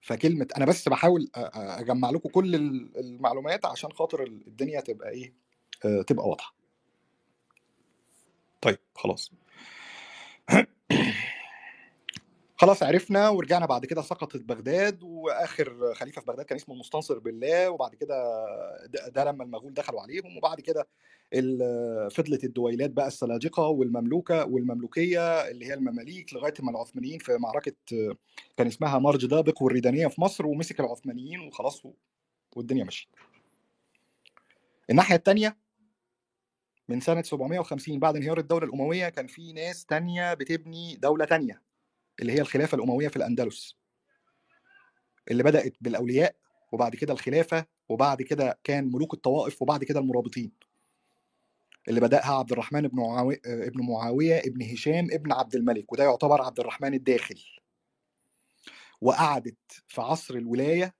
فكلمة 0.00 0.48
أنا 0.56 0.64
بس 0.66 0.88
بحاول 0.88 1.30
أجمع 1.36 2.10
لكم 2.10 2.28
كل 2.28 2.54
ال- 2.54 2.98
المعلومات 2.98 3.66
عشان 3.66 3.92
خاطر 3.92 4.22
الدنيا 4.22 4.80
تبقى 4.80 5.10
إيه 5.10 5.34
آه، 5.84 6.02
تبقى 6.02 6.28
واضحة. 6.28 6.54
طيب 8.60 8.78
خلاص. 8.94 9.32
خلاص 12.56 12.82
عرفنا 12.82 13.28
ورجعنا 13.28 13.66
بعد 13.66 13.86
كده 13.86 14.02
سقطت 14.02 14.36
بغداد 14.42 15.02
وآخر 15.02 15.94
خليفة 15.94 16.20
في 16.20 16.26
بغداد 16.26 16.44
كان 16.46 16.56
اسمه 16.58 16.74
المستنصر 16.74 17.18
بالله 17.18 17.70
وبعد 17.70 17.94
كده 17.94 18.14
ده, 18.86 19.08
ده 19.08 19.24
لما 19.24 19.44
المغول 19.44 19.74
دخلوا 19.74 20.00
عليهم 20.00 20.36
وبعد 20.36 20.60
كده 20.60 20.86
فضلت 22.08 22.44
الدويلات 22.44 22.90
بقى 22.90 23.06
السلاجقة 23.06 23.66
والمملوكة 23.66 24.44
والمملوكية 24.44 25.48
اللي 25.50 25.66
هي 25.66 25.74
المماليك 25.74 26.34
لغاية 26.34 26.54
ما 26.60 26.70
العثمانيين 26.70 27.18
في 27.18 27.36
معركة 27.38 27.72
كان 28.56 28.66
اسمها 28.66 28.98
مرج 28.98 29.26
دابق 29.26 29.62
والريدانية 29.62 30.06
في 30.06 30.20
مصر 30.20 30.46
ومسك 30.46 30.80
العثمانيين 30.80 31.40
وخلاص 31.40 31.82
والدنيا 32.56 32.84
مشيت. 32.84 33.08
الناحية 34.90 35.16
الثانية 35.16 35.56
من 36.88 37.00
سنة 37.00 37.22
750 37.22 37.98
بعد 37.98 38.16
انهيار 38.16 38.38
الدولة 38.38 38.66
الأموية 38.66 39.08
كان 39.08 39.26
في 39.26 39.52
ناس 39.52 39.86
تانية 39.86 40.34
بتبني 40.34 40.96
دولة 40.96 41.24
تانية 41.24 41.62
اللي 42.22 42.32
هي 42.32 42.40
الخلافة 42.40 42.76
الأموية 42.76 43.08
في 43.08 43.16
الأندلس 43.16 43.76
اللي 45.30 45.42
بدأت 45.42 45.76
بالأولياء 45.80 46.34
وبعد 46.72 46.96
كده 46.96 47.12
الخلافة 47.12 47.66
وبعد 47.88 48.22
كده 48.22 48.58
كان 48.64 48.92
ملوك 48.92 49.14
الطوائف 49.14 49.62
وبعد 49.62 49.84
كده 49.84 50.00
المرابطين 50.00 50.52
اللي 51.88 52.00
بدأها 52.00 52.38
عبد 52.38 52.52
الرحمن 52.52 52.88
بن 52.88 52.96
معاويه 52.96 53.40
ابن 53.46 53.86
معاوية 53.86 54.38
ابن 54.38 54.62
هشام 54.62 55.08
ابن 55.12 55.32
عبد 55.32 55.54
الملك 55.54 55.92
وده 55.92 56.04
يعتبر 56.04 56.42
عبد 56.42 56.60
الرحمن 56.60 56.94
الداخل 56.94 57.42
وقعدت 59.00 59.82
في 59.86 60.00
عصر 60.00 60.34
الولاية 60.34 60.94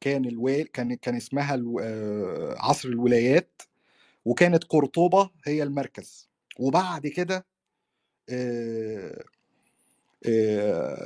كان 0.00 0.24
الوا... 0.24 0.62
كان 0.62 0.94
كان 0.94 1.16
اسمها. 1.16 1.62
آه، 1.80 2.54
عصر 2.58 2.88
الولايات 2.88 3.62
وكانت 4.24 4.64
قرطبة 4.64 5.30
هي 5.44 5.62
المركز 5.62 6.30
وبعد 6.58 7.06
كده 7.06 7.46
آه، 8.28 9.24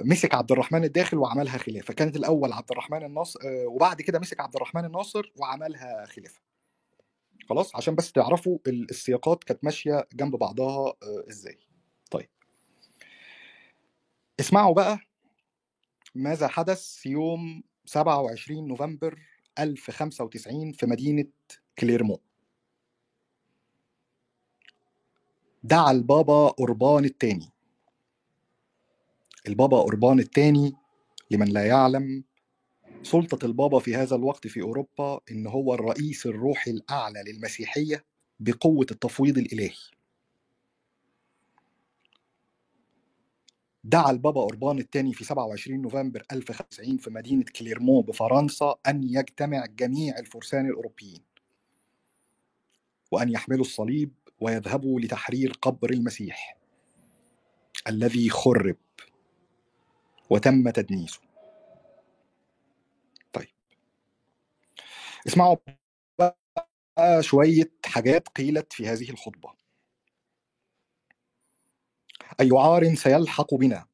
مسك 0.04 0.34
عبد 0.34 0.52
الرحمن 0.52 0.84
الداخل 0.84 1.16
وعملها 1.18 1.58
خلافة. 1.58 1.94
كانت 1.94 2.16
الأول 2.16 2.52
عبد 2.52 2.70
الرحمن 2.70 3.04
الناصر 3.04 3.40
آه، 3.44 3.66
وبعد 3.66 4.02
كده 4.02 4.18
مسك 4.18 4.40
عبد 4.40 4.56
الرحمن 4.56 4.84
الناصر 4.84 5.32
وعملها 5.36 6.06
خلافة. 6.06 6.40
خلاص؟ 7.48 7.76
عشان 7.76 7.94
بس 7.94 8.12
تعرفوا 8.12 8.58
ال- 8.66 8.90
السياقات 8.90 9.44
كانت 9.44 9.64
ماشية 9.64 10.08
جنب 10.12 10.36
بعضها 10.36 10.86
آه، 10.88 11.24
إزاي. 11.28 11.58
طيب. 12.10 12.28
اسمعوا 14.40 14.74
بقى 14.74 14.98
ماذا 16.14 16.48
حدث 16.48 17.06
يوم 17.06 17.62
27 17.84 18.68
نوفمبر 18.68 19.18
1095 19.58 20.72
في 20.72 20.86
مدينة 20.86 21.24
كليرمو 21.78 22.20
دعا 25.62 25.90
البابا 25.90 26.54
أوربان 26.60 27.04
الثاني 27.04 27.52
البابا 29.46 29.76
أوربان 29.76 30.18
الثاني 30.18 30.74
لمن 31.30 31.48
لا 31.48 31.66
يعلم 31.66 32.24
سلطة 33.02 33.46
البابا 33.46 33.78
في 33.78 33.96
هذا 33.96 34.16
الوقت 34.16 34.46
في 34.46 34.62
أوروبا 34.62 35.20
إن 35.30 35.46
هو 35.46 35.74
الرئيس 35.74 36.26
الروحي 36.26 36.70
الأعلى 36.70 37.22
للمسيحية 37.26 38.04
بقوة 38.40 38.86
التفويض 38.90 39.38
الإلهي. 39.38 39.74
دعا 43.84 44.10
البابا 44.10 44.40
أوربان 44.40 44.78
الثاني 44.78 45.14
في 45.14 45.24
27 45.24 45.82
نوفمبر 45.82 46.22
1095 46.32 46.96
في 46.96 47.10
مدينة 47.10 47.44
كليرمو 47.44 48.00
بفرنسا 48.00 48.74
أن 48.86 49.02
يجتمع 49.04 49.66
جميع 49.66 50.18
الفرسان 50.18 50.66
الأوروبيين 50.66 51.22
وأن 53.12 53.28
يحملوا 53.28 53.64
الصليب 53.64 54.12
ويذهبوا 54.40 55.00
لتحرير 55.00 55.52
قبر 55.62 55.90
المسيح 55.90 56.56
الذي 57.88 58.30
خرب 58.30 58.76
وتم 60.30 60.70
تدنيسه. 60.70 61.20
طيب. 63.32 63.48
اسمعوا 65.26 65.56
بقى 66.18 67.22
شوية 67.22 67.72
حاجات 67.86 68.28
قيلت 68.28 68.72
في 68.72 68.88
هذه 68.88 69.10
الخطبة. 69.10 69.52
أي 72.40 72.50
عار 72.52 72.94
سيلحق 72.94 73.54
بنا. 73.54 73.86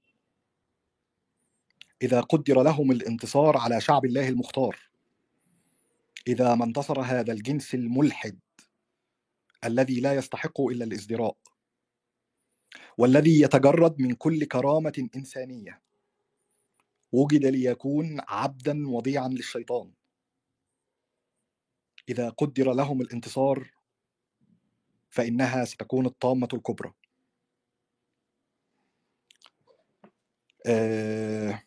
إذا 2.02 2.20
قدر 2.20 2.62
لهم 2.62 2.92
الانتصار 2.92 3.56
على 3.56 3.80
شعب 3.80 4.04
الله 4.04 4.28
المختار. 4.28 4.90
إذا 6.28 6.54
ما 6.54 6.64
انتصر 6.64 7.00
هذا 7.00 7.32
الجنس 7.32 7.74
الملحد. 7.74 8.38
الذي 9.64 10.00
لا 10.00 10.14
يستحق 10.14 10.60
إلا 10.60 10.84
الازدراء. 10.84 11.36
والذي 12.98 13.40
يتجرد 13.40 14.00
من 14.00 14.14
كل 14.14 14.44
كرامة 14.44 15.08
إنسانية. 15.16 15.82
وجد 17.12 17.44
ليكون 17.46 18.20
عبدا 18.28 18.88
وضيعا 18.88 19.28
للشيطان. 19.28 19.92
إذا 22.08 22.28
قدر 22.28 22.72
لهم 22.72 23.00
الانتصار 23.00 23.70
فإنها 25.10 25.64
ستكون 25.64 26.06
الطامة 26.06 26.48
الكبرى. 26.54 26.92
آه، 30.66 31.62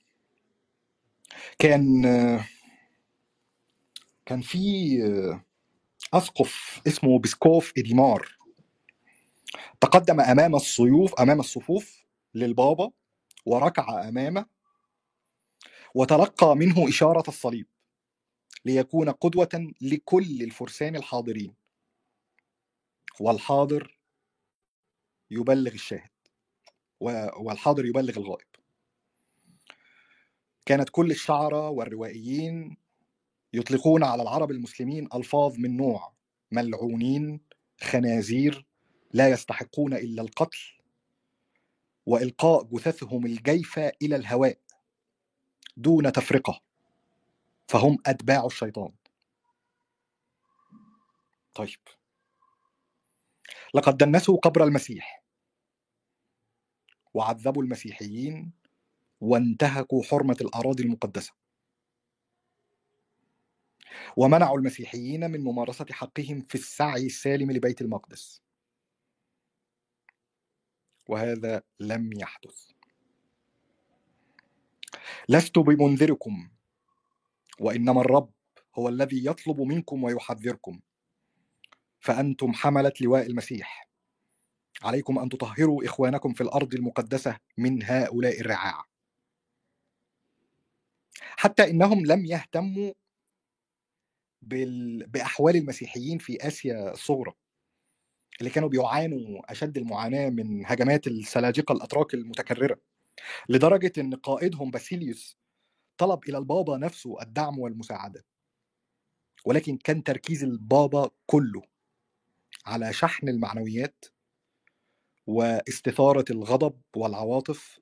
كان 1.59 2.03
كان 4.25 4.41
في 4.41 4.59
أسقف 6.13 6.81
اسمه 6.87 7.19
بسكوف 7.19 7.73
إديمار. 7.77 8.37
تقدم 9.81 10.21
أمام 10.21 10.55
الصيوف 10.55 11.13
أمام 11.21 11.39
الصفوف 11.39 12.05
للبابا 12.33 12.91
وركع 13.45 14.07
أمامه 14.09 14.54
وتلقى 15.95 16.55
منه 16.55 16.89
إشارة 16.89 17.23
الصليب 17.27 17.67
ليكون 18.65 19.09
قدوة 19.09 19.73
لكل 19.81 20.41
الفرسان 20.43 20.95
الحاضرين. 20.95 21.55
والحاضر 23.19 23.99
يبلغ 25.31 25.73
الشاهد 25.73 26.09
والحاضر 27.39 27.85
يبلغ 27.85 28.17
الغائب. 28.17 28.47
كانت 30.65 30.89
كل 30.89 31.11
الشعراء 31.11 31.71
والروائيين 31.71 32.77
يطلقون 33.53 34.03
على 34.03 34.23
العرب 34.23 34.51
المسلمين 34.51 35.09
ألفاظ 35.13 35.57
من 35.57 35.77
نوع 35.77 36.13
ملعونين 36.51 37.41
خنازير 37.81 38.65
لا 39.13 39.29
يستحقون 39.29 39.93
إلا 39.93 40.21
القتل 40.21 40.59
وإلقاء 42.05 42.63
جثثهم 42.63 43.25
الجيفة 43.25 43.91
إلى 44.01 44.15
الهواء. 44.15 44.64
دون 45.77 46.11
تفرقة. 46.11 46.61
فهم 47.67 47.97
أتباع 48.05 48.45
الشيطان. 48.45 48.91
طيب. 51.53 51.79
لقد 53.73 53.97
دنسوا 53.97 54.37
قبر 54.37 54.63
المسيح. 54.63 55.23
وعذبوا 57.13 57.63
المسيحيين 57.63 58.51
وانتهكوا 59.21 60.03
حرمة 60.03 60.37
الأراضي 60.41 60.83
المقدسة. 60.83 61.33
ومنعوا 64.17 64.57
المسيحيين 64.57 65.31
من 65.31 65.43
ممارسة 65.43 65.85
حقهم 65.91 66.41
في 66.49 66.55
السعي 66.55 67.05
السالم 67.05 67.51
لبيت 67.51 67.81
المقدس. 67.81 68.41
وهذا 71.09 71.61
لم 71.79 72.09
يحدث. 72.19 72.74
لست 75.29 75.59
بمنذركم 75.59 76.49
وإنما 77.59 78.01
الرب 78.01 78.29
هو 78.75 78.89
الذي 78.89 79.25
يطلب 79.25 79.61
منكم 79.61 80.03
ويحذركم. 80.03 80.79
فأنتم 81.99 82.53
حملة 82.53 82.93
لواء 83.01 83.25
المسيح. 83.27 83.89
عليكم 84.83 85.19
أن 85.19 85.29
تطهروا 85.29 85.85
إخوانكم 85.85 86.33
في 86.33 86.41
الأرض 86.41 86.73
المقدسة 86.73 87.37
من 87.57 87.83
هؤلاء 87.83 88.41
الرعاع. 88.41 88.83
حتى 91.37 91.69
إنهم 91.69 92.05
لم 92.05 92.25
يهتموا 92.25 92.93
بال... 94.41 95.07
بأحوال 95.07 95.55
المسيحيين 95.55 96.17
في 96.17 96.47
آسيا 96.47 96.91
الصغرى 96.91 97.33
اللي 98.39 98.49
كانوا 98.49 98.69
بيعانوا 98.69 99.51
أشد 99.51 99.77
المعاناة 99.77 100.29
من 100.29 100.65
هجمات 100.65 101.07
السلاجقة 101.07 101.73
الأتراك 101.73 102.13
المتكررة. 102.13 102.77
لدرجة 103.49 103.91
إن 103.97 104.15
قائدهم 104.15 104.71
باسيليوس 104.71 105.37
طلب 105.97 106.19
إلى 106.29 106.37
البابا 106.37 106.77
نفسه 106.77 107.21
الدعم 107.21 107.59
والمساعدة 107.59 108.25
ولكن 109.45 109.77
كان 109.77 110.03
تركيز 110.03 110.43
البابا 110.43 111.09
كله 111.25 111.61
على 112.65 112.93
شحن 112.93 113.29
المعنويات 113.29 114.05
واستثارة 115.27 116.25
الغضب 116.29 116.81
والعواطف 116.95 117.79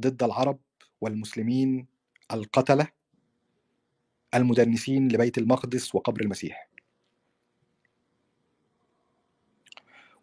ضد 0.00 0.22
العرب 0.22 0.60
والمسلمين 1.00 1.86
القتلة 2.32 2.88
المدنسين 4.34 5.08
لبيت 5.08 5.38
المقدس 5.38 5.94
وقبر 5.94 6.20
المسيح. 6.20 6.68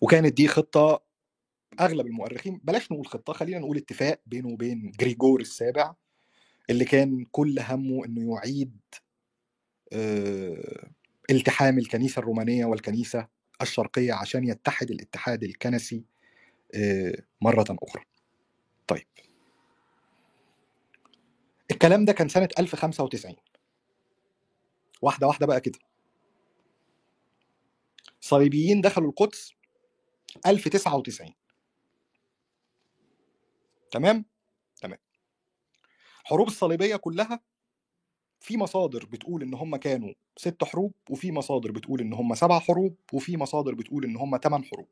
وكانت 0.02 0.34
دي 0.34 0.48
خطة 0.48 1.04
أغلب 1.80 2.06
المؤرخين 2.08 2.62
بلاش 2.64 2.92
نقول 2.92 3.08
خطة 3.08 3.34
خلينا 3.34 3.60
نقول 3.60 3.78
اتفاق 3.78 4.22
بينه 4.26 4.48
وبين 4.48 4.92
جريجور 5.00 5.42
السابع 5.42 5.94
اللي 6.70 6.86
كان 6.86 7.26
كل 7.32 7.60
همه 7.60 8.06
إنه 8.06 8.36
يعيد 8.36 8.80
آه، 9.94 10.90
التحام 11.30 11.78
الكنيسة 11.80 12.20
الرومانية 12.20 12.66
والكنيسة 12.66 13.28
الشرقية 13.62 14.14
عشان 14.14 14.44
يتحد 14.48 14.92
الاتحاد 14.92 15.44
الكنسي 15.44 16.04
آه، 16.76 17.14
مرة 17.42 17.66
أخرى. 17.70 18.04
طيب. 18.88 19.08
الكلام 21.72 22.06
ده 22.06 22.14
كان 22.14 22.30
سنة 22.30 22.50
1095 22.60 23.36
واحدة 25.02 25.28
واحدة 25.28 25.46
بقى 25.48 25.62
كده. 25.62 25.80
الصليبيين 28.22 28.82
دخلوا 28.82 29.10
القدس 29.10 29.54
1099 30.48 31.34
تمام؟ 33.92 34.26
تمام. 34.82 35.00
حروب 36.24 36.48
الصليبية 36.48 36.96
كلها 36.96 37.40
في 38.40 38.58
مصادر 38.58 39.06
بتقول 39.06 39.42
إن 39.42 39.54
هم 39.54 39.76
كانوا 39.76 40.14
ست 40.38 40.64
حروب 40.64 40.94
وفي 41.10 41.32
مصادر 41.32 41.72
بتقول 41.72 42.02
إن 42.02 42.14
هم 42.14 42.36
سبع 42.36 42.60
حروب 42.60 42.96
وفي 43.14 43.38
مصادر 43.38 43.76
بتقول 43.76 44.04
إن 44.04 44.18
هم 44.18 44.38
ثمان 44.38 44.66
حروب. 44.66 44.88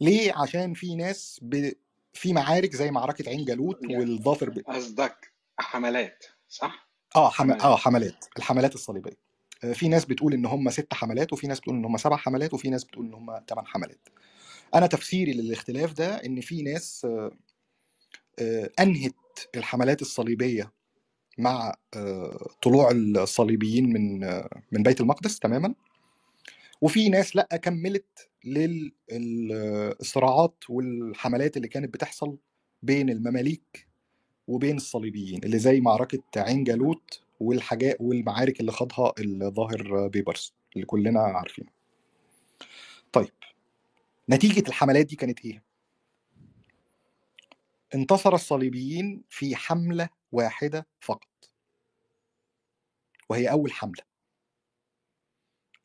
ليه؟ 0.00 0.32
عشان 0.36 0.74
في 0.74 0.94
ناس 0.94 1.40
ب... 1.42 1.72
في 2.12 2.32
معارك 2.32 2.76
زي 2.76 2.90
معركة 2.90 3.28
عين 3.28 3.44
جالوت 3.44 3.78
يعني 3.82 3.96
والظافر 3.96 4.50
ب... 4.50 4.58
قصدك 4.58 5.32
حملات 5.58 6.24
صح؟ 6.48 6.88
آه 7.16 7.30
حم... 7.30 7.44
حملات. 7.44 7.62
آه 7.62 7.76
حملات 7.76 8.24
الحملات 8.36 8.74
الصليبية. 8.74 9.16
آه، 9.64 9.72
في 9.72 9.88
ناس 9.88 10.04
بتقول 10.04 10.34
إن 10.34 10.46
هم 10.46 10.70
ست 10.70 10.94
حملات 10.94 11.32
وفي 11.32 11.46
ناس 11.46 11.60
بتقول 11.60 11.76
إن 11.76 11.84
هم 11.84 11.96
سبع 11.96 12.16
حملات 12.16 12.54
وفي 12.54 12.70
ناس 12.70 12.84
بتقول 12.84 13.06
إن 13.06 13.14
هم 13.14 13.44
ثمان 13.48 13.66
حملات. 13.66 14.08
أنا 14.74 14.86
تفسيري 14.86 15.32
للاختلاف 15.32 15.92
ده 15.92 16.14
إن 16.14 16.40
في 16.40 16.62
ناس 16.62 17.06
آه، 18.38 18.70
أنهت 18.80 19.14
الحملات 19.56 20.02
الصليبية 20.02 20.72
مع 21.38 21.74
آه، 21.96 22.48
طلوع 22.62 22.90
الصليبيين 22.90 23.92
من 23.92 24.24
آه، 24.24 24.62
من 24.72 24.82
بيت 24.82 25.00
المقدس 25.00 25.38
تماما 25.38 25.74
وفي 26.80 27.08
ناس 27.08 27.36
لأ 27.36 27.48
كملت 27.62 28.28
للصراعات 29.10 30.64
والحملات 30.68 31.56
اللي 31.56 31.68
كانت 31.68 31.94
بتحصل 31.94 32.38
بين 32.82 33.10
المماليك 33.10 33.88
وبين 34.48 34.76
الصليبيين 34.76 35.44
اللي 35.44 35.58
زي 35.58 35.80
معركة 35.80 36.22
عين 36.36 36.64
جالوت 36.64 37.20
والحاجات 37.40 37.96
والمعارك 38.00 38.60
اللي 38.60 38.72
خاضها 38.72 39.12
الظاهر 39.18 40.08
بيبرس 40.08 40.54
اللي 40.74 40.86
كلنا 40.86 41.20
عارفينه. 41.20 41.68
طيب 43.12 43.30
نتيجة 44.28 44.68
الحملات 44.68 45.06
دي 45.06 45.16
كانت 45.16 45.44
إيه؟ 45.44 45.62
انتصر 47.94 48.34
الصليبيين 48.34 49.22
في 49.30 49.56
حملة 49.56 50.08
واحدة 50.32 50.86
فقط 51.00 51.50
وهي 53.28 53.50
أول 53.50 53.72
حملة. 53.72 54.02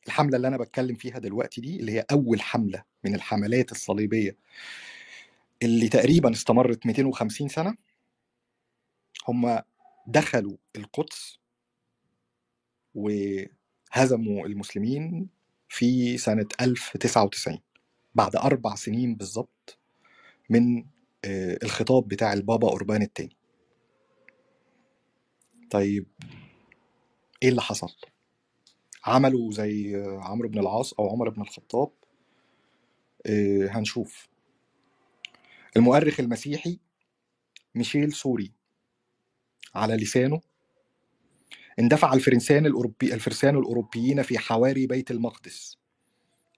الحملة 0.08 0.38
اللي 0.38 0.48
أنا 0.48 0.58
بتكلم 0.58 0.96
فيها 0.96 1.20
دلوقتي 1.20 1.62
دي 1.62 1.80
اللي 1.80 1.92
هي 1.92 2.06
أول 2.12 2.42
حملة 2.42 2.84
من 3.04 3.16
الحملات 3.16 3.72
الصليبية 3.72 4.38
اللي 5.64 5.90
تقريبا 5.90 6.32
استمرت 6.32 6.86
250 6.86 7.48
سنة 7.48 7.76
هم 9.28 9.60
دخلوا 10.08 10.58
القدس 10.76 11.40
وهزموا 12.96 14.46
المسلمين 14.48 15.30
في 15.70 16.18
سنة 16.18 16.48
1099 16.62 17.60
بعد 18.16 18.36
أربع 18.36 18.76
سنين 18.76 19.16
بالظبط 19.16 19.78
من 20.50 20.86
آه، 21.26 21.58
الخطاب 21.64 22.08
بتاع 22.08 22.34
البابا 22.34 22.70
أوربان 22.70 23.02
الثاني 23.02 23.38
طيب 25.72 26.08
إيه 27.44 27.50
اللي 27.50 27.62
حصل؟ 27.62 27.92
عملوا 29.06 29.52
زي 29.52 29.96
عمرو 30.22 30.50
بن 30.50 30.60
العاص 30.60 30.94
أو 30.94 31.10
عمر 31.10 31.30
بن 31.30 31.42
الخطاب 31.42 31.92
آه، 33.26 33.68
هنشوف. 33.68 34.28
المؤرخ 35.78 36.20
المسيحي 36.20 36.80
ميشيل 37.76 38.14
سوري 38.14 38.52
على 39.76 39.96
لسانه 39.96 40.42
اندفع 41.80 42.14
الفرنسان 42.14 42.66
الأوروبي 42.66 43.14
الفرسان 43.14 43.58
الأوروبيين 43.58 44.22
في 44.22 44.38
حواري 44.38 44.88
بيت 44.88 45.12
المقدس. 45.12 45.81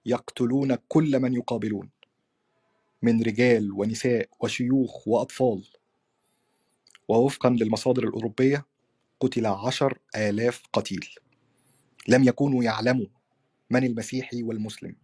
يقتلون 0.06 0.74
كل 0.88 1.18
من 1.20 1.34
يقابلون 1.34 1.90
من 3.02 3.22
رجال 3.22 3.72
ونساء 3.72 4.28
وشيوخ 4.40 5.08
وأطفال. 5.08 5.64
ووفقا 7.08 7.50
للمصادر 7.50 8.04
الأوروبية 8.08 8.66
قتل 9.20 9.46
عشر 9.46 9.98
آلاف 10.16 10.62
قتيل. 10.72 11.14
لم 12.08 12.24
يكونوا 12.24 12.64
يعلموا 12.64 13.06
من 13.70 13.84
المسيحي 13.84 14.42
والمسلم. 14.42 14.96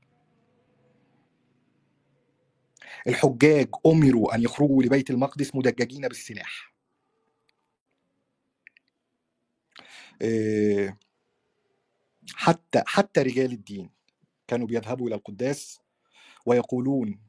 الحجاج 3.06 3.68
أمروا 3.86 4.34
أن 4.34 4.42
يخرجوا 4.42 4.82
لبيت 4.82 5.10
المقدس 5.10 5.54
مدججين 5.54 6.08
بالسلاح. 6.08 6.74
إيه، 10.22 10.98
حتى 12.34 12.82
حتى 12.86 13.22
رجال 13.22 13.52
الدين. 13.52 13.90
كانوا 14.50 14.66
بيذهبوا 14.66 15.08
إلى 15.08 15.14
القداس 15.14 15.80
ويقولون 16.46 17.20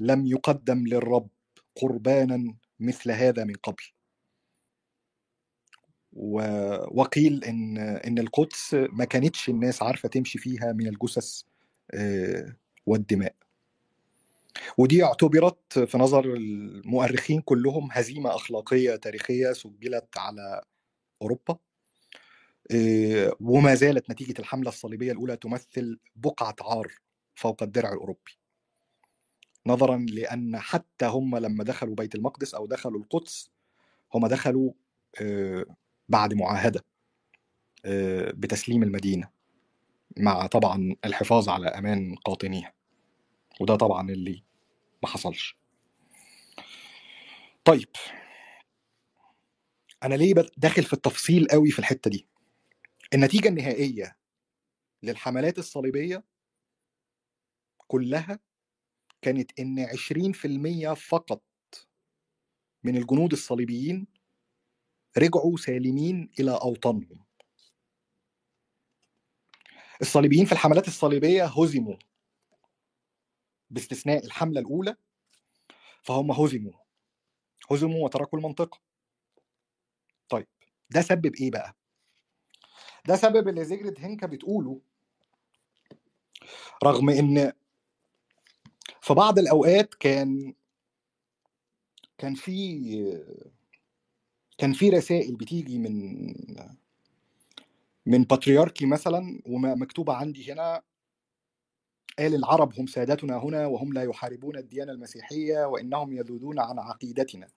لم 0.00 0.26
يقدم 0.26 0.86
للرب 0.86 1.28
قربانا 1.76 2.54
مثل 2.80 3.10
هذا 3.10 3.44
من 3.44 3.54
قبل. 3.54 3.84
وقيل 6.92 7.44
إن 7.44 7.78
إن 7.78 8.18
القدس 8.18 8.74
ما 8.74 9.04
كانتش 9.04 9.48
الناس 9.48 9.82
عارفة 9.82 10.08
تمشي 10.08 10.38
فيها 10.38 10.72
من 10.72 10.86
الجثث 10.86 11.42
آه، 11.94 12.56
والدماء. 12.86 13.34
ودي 14.78 15.04
اعتبرت 15.04 15.78
في 15.78 15.98
نظر 15.98 16.24
المؤرخين 16.24 17.40
كلهم 17.40 17.88
هزيمة 17.92 18.34
أخلاقية 18.36 18.96
تاريخية 18.96 19.52
سجلت 19.52 20.18
على 20.18 20.62
أوروبا. 21.22 21.58
وما 23.40 23.74
زالت 23.74 24.10
نتيجة 24.10 24.34
الحملة 24.38 24.68
الصليبية 24.68 25.12
الأولى 25.12 25.36
تمثل 25.36 25.98
بقعة 26.16 26.56
عار 26.60 26.92
فوق 27.34 27.62
الدرع 27.62 27.92
الأوروبي. 27.92 28.38
نظرا 29.66 30.06
لأن 30.08 30.58
حتى 30.58 31.06
هم 31.06 31.36
لما 31.36 31.64
دخلوا 31.64 31.94
بيت 31.94 32.14
المقدس 32.14 32.54
أو 32.54 32.66
دخلوا 32.66 33.00
القدس 33.00 33.50
هم 34.14 34.26
دخلوا 34.26 34.72
آه، 35.20 35.66
بعد 36.08 36.34
معاهدة 36.34 36.84
آه، 37.84 38.32
بتسليم 38.36 38.82
المدينة 38.82 39.30
مع 40.16 40.46
طبعا 40.46 40.96
الحفاظ 41.04 41.48
على 41.48 41.68
أمان 41.68 42.14
قاطنيها. 42.14 42.72
وده 43.60 43.76
طبعا 43.76 44.10
اللي 44.10 44.44
ما 45.02 45.08
حصلش. 45.08 45.56
طيب. 47.64 47.88
أنا 50.02 50.14
ليه 50.14 50.34
داخل 50.56 50.82
في 50.82 50.92
التفصيل 50.92 51.46
قوي 51.46 51.70
في 51.70 51.78
الحتة 51.78 52.10
دي؟ 52.10 52.26
النتيجة 53.14 53.48
النهائية 53.48 54.16
للحملات 55.02 55.58
الصليبية 55.58 56.24
كلها 57.86 58.38
كانت 59.22 59.60
إن 59.60 59.86
20% 59.86 60.94
فقط 60.94 61.42
من 62.84 62.96
الجنود 62.96 63.32
الصليبيين 63.32 64.06
رجعوا 65.18 65.56
سالمين 65.56 66.30
إلى 66.40 66.50
أوطانهم 66.50 67.24
الصليبيين 70.00 70.46
في 70.46 70.52
الحملات 70.52 70.88
الصليبية 70.88 71.44
هزموا 71.44 71.96
باستثناء 73.70 74.24
الحملة 74.24 74.60
الأولى 74.60 74.96
فهم 76.02 76.30
هزموا 76.32 76.72
هزموا 77.70 78.04
وتركوا 78.04 78.38
المنطقة 78.38 78.80
طيب 80.28 80.46
ده 80.90 81.00
سبب 81.02 81.34
إيه 81.34 81.50
بقى؟ 81.50 81.76
ده 83.06 83.16
سبب 83.16 83.48
اللي 83.48 83.64
زيجرد 83.64 84.00
هنكا 84.00 84.26
بتقوله 84.26 84.80
رغم 86.84 87.10
إن 87.10 87.52
في 89.00 89.14
بعض 89.14 89.38
الأوقات 89.38 89.94
كان 89.94 90.54
كان 92.18 92.34
في 92.34 93.24
كان 94.58 94.72
في 94.72 94.90
رسائل 94.90 95.36
بتيجي 95.36 95.78
من 95.78 96.26
من 98.06 98.24
بطريركي 98.24 98.86
مثلا 98.86 99.40
ومكتوبة 99.46 100.14
عندي 100.14 100.52
هنا 100.52 100.82
قال 102.18 102.34
العرب 102.34 102.80
هم 102.80 102.86
سادتنا 102.86 103.36
هنا 103.36 103.66
وهم 103.66 103.92
لا 103.92 104.02
يحاربون 104.02 104.56
الديانة 104.56 104.92
المسيحية 104.92 105.64
وإنهم 105.66 106.12
يذودون 106.12 106.58
عن 106.58 106.78
عقيدتنا 106.78 107.48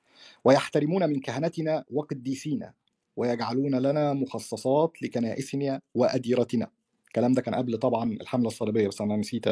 ويحترمون 0.46 1.10
من 1.10 1.20
كهنتنا 1.20 1.86
وقديسينا. 1.92 2.74
ويجعلون 3.16 3.76
لنا 3.76 4.14
مخصصات 4.14 5.02
لكنائسنا 5.02 5.82
وأديرتنا. 5.96 6.72
الكلام 7.08 7.32
ده 7.34 7.42
كان 7.42 7.56
قبل 7.56 7.78
طبعا 7.78 8.12
الحملة 8.12 8.48
الصليبية 8.48 8.88
بس 8.88 9.02
أنا 9.02 9.16
نسيت 9.16 9.46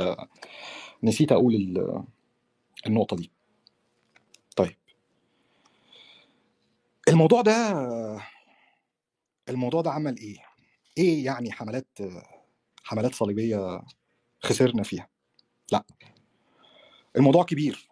نسيت 1.03 1.31
أقول 1.31 1.55
ال- 1.55 2.03
النقطة 2.87 3.15
دي. 3.15 3.31
طيب. 4.55 4.75
الموضوع 7.07 7.41
ده 7.41 7.55
الموضوع 9.49 9.81
ده 9.81 9.91
عمل 9.91 10.17
إيه؟ 10.17 10.37
إيه 10.97 11.25
يعني 11.25 11.51
حملات 11.51 11.87
حملات 12.83 13.15
صليبية 13.15 13.81
خسرنا 14.43 14.83
فيها؟ 14.83 15.09
لا. 15.71 15.85
الموضوع 17.15 17.43
كبير. 17.43 17.89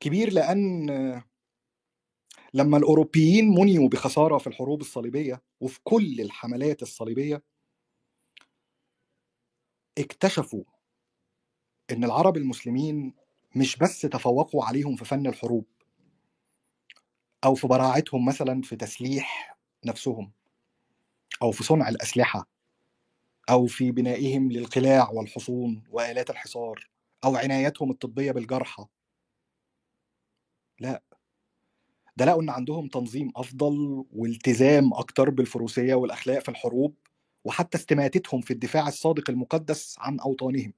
كبير 0.00 0.32
لأن 0.32 1.22
لما 2.54 2.76
الأوروبيين 2.76 3.48
منيوا 3.48 3.88
بخسارة 3.88 4.38
في 4.38 4.46
الحروب 4.46 4.80
الصليبية 4.80 5.42
وفي 5.60 5.80
كل 5.84 6.20
الحملات 6.20 6.82
الصليبية 6.82 7.42
اكتشفوا 9.98 10.64
إن 11.90 12.04
العرب 12.04 12.36
المسلمين 12.36 13.14
مش 13.56 13.76
بس 13.76 14.00
تفوقوا 14.00 14.64
عليهم 14.64 14.96
في 14.96 15.04
فن 15.04 15.26
الحروب 15.26 15.64
أو 17.44 17.54
في 17.54 17.66
براعتهم 17.66 18.24
مثلا 18.26 18.62
في 18.62 18.76
تسليح 18.76 19.58
نفسهم 19.84 20.32
أو 21.42 21.50
في 21.52 21.64
صنع 21.64 21.88
الأسلحة 21.88 22.48
أو 23.50 23.66
في 23.66 23.90
بنائهم 23.92 24.52
للقلاع 24.52 25.10
والحصون 25.10 25.82
وآلات 25.90 26.30
الحصار 26.30 26.90
أو 27.24 27.36
عنايتهم 27.36 27.90
الطبية 27.90 28.32
بالجرحى. 28.32 28.86
لا 30.80 31.02
ده 32.16 32.24
لقوا 32.24 32.42
إن 32.42 32.50
عندهم 32.50 32.88
تنظيم 32.88 33.32
أفضل 33.36 34.04
والتزام 34.12 34.94
أكتر 34.94 35.30
بالفروسية 35.30 35.94
والأخلاق 35.94 36.38
في 36.38 36.48
الحروب 36.48 36.94
وحتى 37.44 37.78
استماتتهم 37.78 38.40
في 38.40 38.52
الدفاع 38.52 38.88
الصادق 38.88 39.30
المقدس 39.30 39.96
عن 39.98 40.20
أوطانهم. 40.20 40.72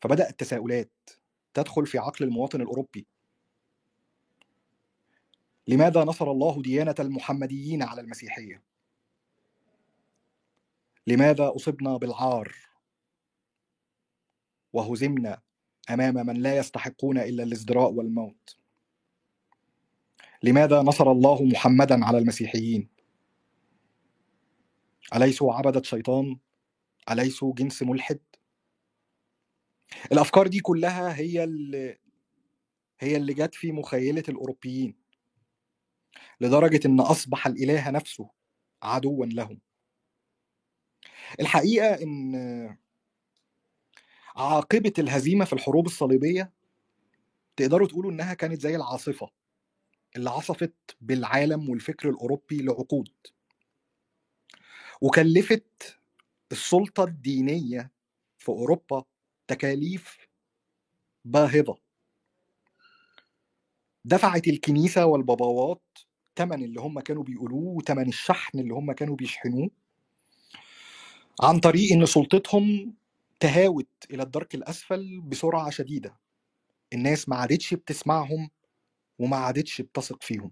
فبدأ 0.00 0.28
التساؤلات 0.30 0.92
تدخل 1.54 1.86
في 1.86 1.98
عقل 1.98 2.24
المواطن 2.24 2.60
الأوروبي. 2.60 3.06
لماذا 5.68 6.04
نصر 6.04 6.30
الله 6.30 6.62
ديانة 6.62 6.94
المحمديين 7.00 7.82
على 7.82 8.00
المسيحية؟ 8.00 8.62
لماذا 11.06 11.52
أصبنا 11.56 11.96
بالعار؟ 11.96 12.54
وهزمنا 14.72 15.40
أمام 15.90 16.26
من 16.26 16.36
لا 16.36 16.56
يستحقون 16.56 17.18
إلا 17.18 17.42
الإزدراء 17.42 17.90
والموت؟ 17.92 18.56
لماذا 20.42 20.82
نصر 20.82 21.12
الله 21.12 21.42
محمدا 21.42 22.04
على 22.04 22.18
المسيحيين؟ 22.18 22.88
أليسوا 25.16 25.54
عبدة 25.54 25.82
شيطان؟ 25.82 26.38
أليسوا 27.10 27.54
جنس 27.54 27.82
ملحد؟ 27.82 28.20
الأفكار 30.12 30.46
دي 30.46 30.60
كلها 30.60 31.16
هي 31.16 31.44
اللي 31.44 31.98
هي 33.00 33.16
اللي 33.16 33.34
جت 33.34 33.54
في 33.54 33.72
مخيلة 33.72 34.22
الأوروبيين 34.28 34.94
لدرجة 36.40 36.80
إن 36.86 37.00
أصبح 37.00 37.46
الإله 37.46 37.90
نفسه 37.90 38.30
عدوا 38.82 39.26
لهم 39.26 39.60
الحقيقة 41.40 42.02
إن 42.02 42.78
عاقبة 44.38 44.92
الهزيمة 44.98 45.44
في 45.44 45.52
الحروب 45.52 45.86
الصليبية؟ 45.86 46.52
تقدروا 47.56 47.88
تقولوا 47.88 48.10
إنها 48.10 48.34
كانت 48.34 48.60
زي 48.60 48.76
العاصفة 48.76 49.30
اللي 50.16 50.30
عصفت 50.30 50.74
بالعالم 51.00 51.70
والفكر 51.70 52.08
الأوروبي 52.10 52.62
لعقود. 52.62 53.10
وكلفت 55.00 55.98
السلطة 56.52 57.04
الدينية 57.04 57.90
في 58.38 58.48
أوروبا 58.48 59.04
تكاليف 59.48 60.28
باهظة. 61.24 61.78
دفعت 64.04 64.48
الكنيسة 64.48 65.06
والباباوات 65.06 65.82
تمن 66.36 66.64
اللي 66.64 66.80
هم 66.80 67.00
كانوا 67.00 67.22
بيقولوه 67.22 67.64
وتمن 67.64 68.08
الشحن 68.08 68.58
اللي 68.58 68.74
هم 68.74 68.92
كانوا 68.92 69.16
بيشحنوه 69.16 69.70
عن 71.42 71.60
طريق 71.60 71.92
إن 71.92 72.06
سلطتهم 72.06 72.94
تهاوت 73.40 73.88
إلى 74.10 74.22
الدرك 74.22 74.54
الأسفل 74.54 75.20
بسرعة 75.20 75.70
شديدة. 75.70 76.18
الناس 76.92 77.28
ما 77.28 77.36
عادتش 77.36 77.74
بتسمعهم 77.74 78.50
وما 79.18 79.36
عادتش 79.36 79.80
بتثق 79.80 80.22
فيهم. 80.22 80.50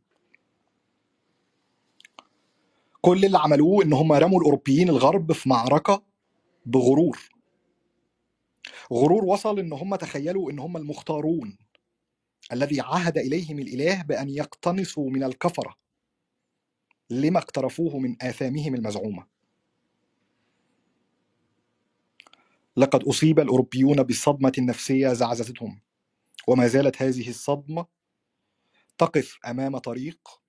كل 3.00 3.24
اللي 3.24 3.38
عملوه 3.38 3.84
إن 3.84 3.92
هم 3.92 4.12
رموا 4.12 4.40
الأوروبيين 4.40 4.88
الغرب 4.88 5.32
في 5.32 5.48
معركة 5.48 6.02
بغرور. 6.66 7.18
غرور 8.92 9.24
وصل 9.24 9.58
إن 9.58 9.72
هم 9.72 9.96
تخيلوا 9.96 10.50
إن 10.50 10.58
هم 10.58 10.76
المختارون 10.76 11.58
الذي 12.52 12.80
عهد 12.80 13.18
إليهم 13.18 13.58
الإله 13.58 14.02
بأن 14.02 14.28
يقتنصوا 14.28 15.10
من 15.10 15.22
الكفرة 15.24 15.74
لما 17.10 17.38
اقترفوه 17.38 17.98
من 17.98 18.16
آثامهم 18.22 18.74
المزعومة. 18.74 19.35
لقد 22.76 23.02
أصيب 23.04 23.40
الأوروبيون 23.40 24.02
بصدمة 24.02 24.52
نفسية 24.58 25.12
زعزعتهم. 25.12 25.80
وما 26.48 26.66
زالت 26.66 27.02
هذه 27.02 27.28
الصدمة 27.30 27.86
تقف 28.98 29.38
أمام 29.46 29.78
طريق 29.78 30.40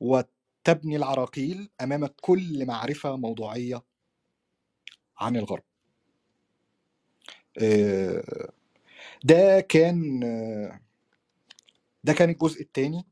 وتبني 0.00 0.96
العراقيل 0.96 1.70
أمام 1.80 2.06
كل 2.06 2.66
معرفة 2.66 3.16
موضوعية 3.16 3.82
عن 5.18 5.36
الغرب. 5.36 5.62
آه، 7.62 8.52
ده 9.24 9.60
كان 9.60 10.24
آه، 10.24 10.80
ده 12.04 12.12
كان 12.12 12.30
الجزء 12.30 12.62
الثاني. 12.62 13.06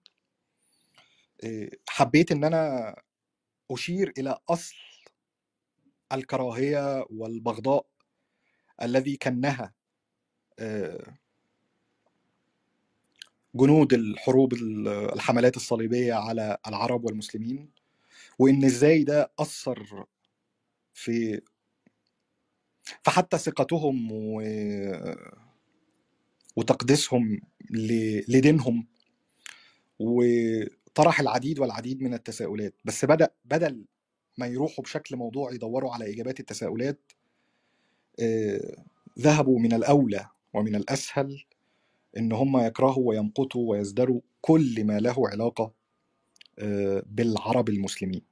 حبيت 1.88 2.32
إن 2.32 2.44
أنا 2.44 2.94
أشير 3.70 4.12
إلى 4.18 4.38
أصل 4.48 4.74
الكراهية 6.14 7.04
والبغضاء 7.10 7.86
الذي 8.82 9.16
كنها 9.16 9.74
آه، 10.58 11.18
جنود 13.54 13.92
الحروب 13.94 14.52
ال- 14.52 14.88
الحملات 14.88 15.56
الصليبية 15.56 16.14
على 16.14 16.58
العرب 16.68 17.04
والمسلمين 17.04 17.70
وإن 18.38 18.64
إزاي 18.64 19.04
ده 19.04 19.32
أثر 19.38 20.06
في 20.94 21.40
فحتى 23.02 23.38
ثقتهم 23.38 24.12
و... 24.12 24.42
وتقديسهم 26.56 27.40
ل... 27.70 27.92
لدينهم 28.38 28.88
وطرح 29.98 31.20
العديد 31.20 31.60
والعديد 31.60 32.02
من 32.02 32.14
التساؤلات. 32.14 32.74
بس 32.84 33.04
بدأ 33.04 33.30
بدل 33.44 33.86
ما 34.38 34.46
يروحوا 34.46 34.84
بشكل 34.84 35.16
موضوعي 35.16 35.54
يدوروا 35.54 35.92
على 35.92 36.12
إجابات 36.12 36.40
التساؤلات 36.40 37.12
آه، 38.20 38.84
ذهبوا 39.18 39.58
من 39.58 39.72
الأولى 39.72 40.28
ومن 40.54 40.74
الأسهل 40.74 41.44
إن 42.16 42.32
هم 42.32 42.58
يكرهوا 42.58 43.08
ويمقتوا 43.08 43.70
ويزدروا 43.70 44.20
كل 44.40 44.84
ما 44.84 44.98
له 45.00 45.28
علاقة 45.28 45.72
آه، 46.58 47.02
بالعرب 47.06 47.68
المسلمين. 47.68 48.22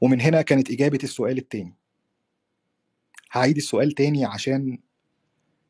ومن 0.00 0.20
هنا 0.20 0.42
كانت 0.42 0.70
إجابة 0.70 0.98
السؤال 1.02 1.38
التاني. 1.38 1.74
هعيد 3.32 3.56
السؤال 3.56 3.92
تاني 3.92 4.24
عشان 4.24 4.78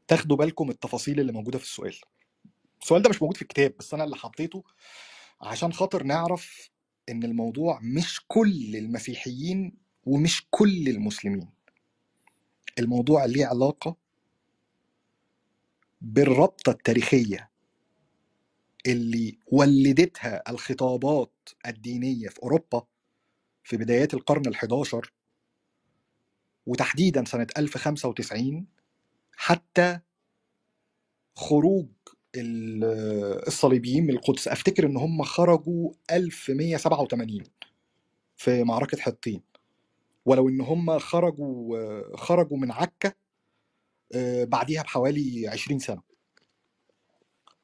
تاخدوا 0.08 0.36
بالكم 0.36 0.70
التفاصيل 0.70 1.20
اللي 1.20 1.32
موجودة 1.32 1.58
في 1.58 1.64
السؤال. 1.64 1.96
السؤال 2.82 3.02
ده 3.02 3.10
مش 3.10 3.22
موجود 3.22 3.36
في 3.36 3.42
الكتاب 3.42 3.74
بس 3.78 3.94
أنا 3.94 4.04
اللي 4.04 4.16
حطيته 4.16 4.64
عشان 5.40 5.72
خاطر 5.72 6.02
نعرف 6.02 6.70
إن 7.08 7.24
الموضوع 7.24 7.80
مش 7.82 8.20
كل 8.28 8.76
المسيحيين 8.76 9.76
ومش 10.04 10.46
كل 10.50 10.88
المسلمين. 10.88 11.50
الموضوع 12.78 13.24
ليه 13.24 13.46
علاقة 13.46 13.96
بالربطة 16.00 16.70
التاريخية 16.70 17.50
اللي 18.86 19.38
ولدتها 19.46 20.42
الخطابات 20.50 21.32
الدينية 21.66 22.28
في 22.28 22.42
أوروبا 22.42 22.86
في 23.64 23.76
بدايات 23.76 24.14
القرن 24.14 24.46
الحداشر 24.46 25.12
وتحديدا 26.66 27.24
سنة 27.24 27.46
1095 27.58 28.66
حتى 29.36 30.00
خروج 31.36 31.86
الصليبيين 32.36 34.04
من 34.04 34.10
القدس. 34.10 34.48
أفتكر 34.48 34.86
إن 34.86 34.96
هم 34.96 35.22
خرجوا 35.22 35.92
1187 36.12 37.42
في 38.36 38.64
معركة 38.64 38.98
حطين. 38.98 39.42
ولو 40.26 40.48
إن 40.48 40.60
هم 40.60 40.98
خرجوا 40.98 42.16
خرجوا 42.16 42.58
من 42.58 42.72
عكا 42.72 43.12
آه، 44.14 44.44
بعديها 44.44 44.82
بحوالي 44.82 45.48
20 45.48 45.78
سنة. 45.78 46.02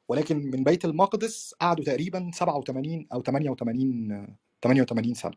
ولكن 0.07 0.37
من 0.37 0.63
بيت 0.63 0.85
المقدس 0.85 1.53
قعدوا 1.61 1.85
تقريبا 1.85 2.31
87 2.33 3.07
أو 3.13 3.21
88 3.21 4.27
88 4.63 5.13
سنة. 5.13 5.33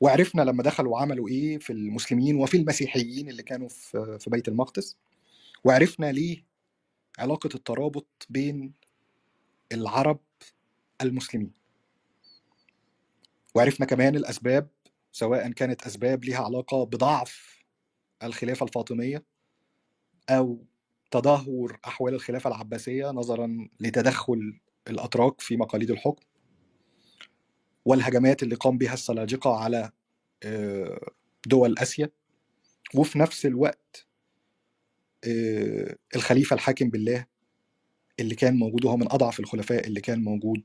وعرفنا 0.00 0.42
لما 0.42 0.62
دخلوا 0.62 0.98
عملوا 0.98 1.28
إيه 1.28 1.58
في 1.58 1.72
المسلمين 1.72 2.36
وفي 2.36 2.56
المسيحيين 2.56 3.28
اللي 3.28 3.42
كانوا 3.42 3.68
في 3.68 4.18
في 4.20 4.30
بيت 4.30 4.48
المقدس. 4.48 4.96
وعرفنا 5.64 6.12
ليه 6.12 6.44
علاقة 7.18 7.50
الترابط 7.54 8.26
بين 8.28 8.72
العرب 9.72 10.20
المسلمين. 11.02 11.52
وعرفنا 13.54 13.86
كمان 13.86 14.16
الأسباب 14.16 14.68
سواء 15.12 15.52
كانت 15.52 15.82
أسباب 15.86 16.24
لها 16.24 16.38
علاقة 16.38 16.84
بضعف 16.84 17.64
الخلافة 18.22 18.66
الفاطمية 18.66 19.24
أو 20.30 20.64
تدهور 21.10 21.78
أحوال 21.86 22.14
الخلافة 22.14 22.48
العباسية 22.48 23.10
نظرا 23.10 23.68
لتدخل 23.80 24.60
الأتراك 24.88 25.40
في 25.40 25.56
مقاليد 25.56 25.90
الحكم 25.90 26.24
والهجمات 27.84 28.42
اللي 28.42 28.54
قام 28.54 28.78
بها 28.78 28.94
السلاجقة 28.94 29.56
على 29.56 29.90
آه، 30.42 31.10
دول 31.46 31.78
آسيا. 31.78 32.10
وفي 32.94 33.18
نفس 33.18 33.46
الوقت 33.46 34.06
آه، 35.24 35.96
الخليفة 36.16 36.54
الحاكم 36.54 36.90
بالله 36.90 37.26
اللي 38.20 38.34
كان 38.34 38.56
موجود 38.56 38.84
وهو 38.84 38.96
من 38.96 39.12
أضعف 39.12 39.40
الخلفاء 39.40 39.86
اللي 39.86 40.00
كان 40.00 40.24
موجود 40.24 40.62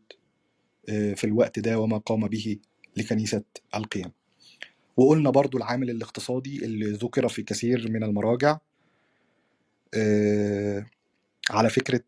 آه، 0.89 1.13
في 1.13 1.23
الوقت 1.23 1.59
ده 1.59 1.79
وما 1.79 1.97
قام 1.97 2.27
به 2.27 2.57
لكنيسة 2.97 3.43
القيام. 3.75 4.11
وقلنا 4.97 5.29
برضو 5.29 5.57
العامل 5.57 5.89
الاقتصادي 5.89 6.65
اللي 6.65 6.91
ذكر 6.91 7.27
في 7.29 7.43
كثير 7.43 7.91
من 7.91 8.03
المراجع 8.03 8.57
آه، 9.93 10.85
على 11.49 11.69
فكرة 11.69 12.03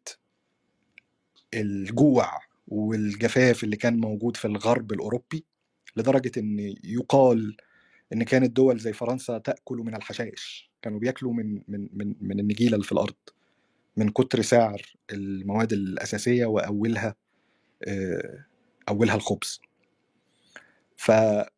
الجوع 1.53 2.39
والجفاف 2.67 3.63
اللي 3.63 3.75
كان 3.75 3.99
موجود 3.99 4.37
في 4.37 4.45
الغرب 4.45 4.91
الأوروبي 4.93 5.45
لدرجة 5.95 6.31
إن 6.37 6.75
يقال 6.83 7.57
إن 8.13 8.23
كانت 8.23 8.51
دول 8.51 8.79
زي 8.79 8.93
فرنسا 8.93 9.37
تأكل 9.37 9.77
من 9.77 9.95
الحشائش. 9.95 10.72
كانوا 10.83 10.99
بياكلوا 10.99 11.33
من 11.33 11.61
من 11.67 11.89
من 11.93 12.15
من 12.21 12.39
النجيلة 12.39 12.73
اللي 12.75 12.85
في 12.85 12.91
الأرض 12.91 13.15
من 13.97 14.09
كتر 14.09 14.41
سعر 14.41 14.81
المواد 15.11 15.73
الأساسية 15.73 16.45
وأولها 16.45 17.15
آه، 17.87 18.45
أولها 18.89 19.15
الخبز. 19.15 19.61
فانشقاق 20.97 21.53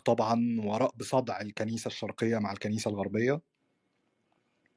طبعا 0.00 0.60
وراء 0.64 0.94
بصدع 0.96 1.40
الكنيسة 1.40 1.88
الشرقية 1.88 2.38
مع 2.38 2.52
الكنيسة 2.52 2.90
الغربية 2.90 3.40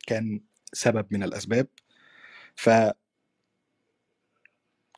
كان 0.08 0.42
سبب 0.74 1.06
من 1.12 1.24
الأسباب. 1.24 1.68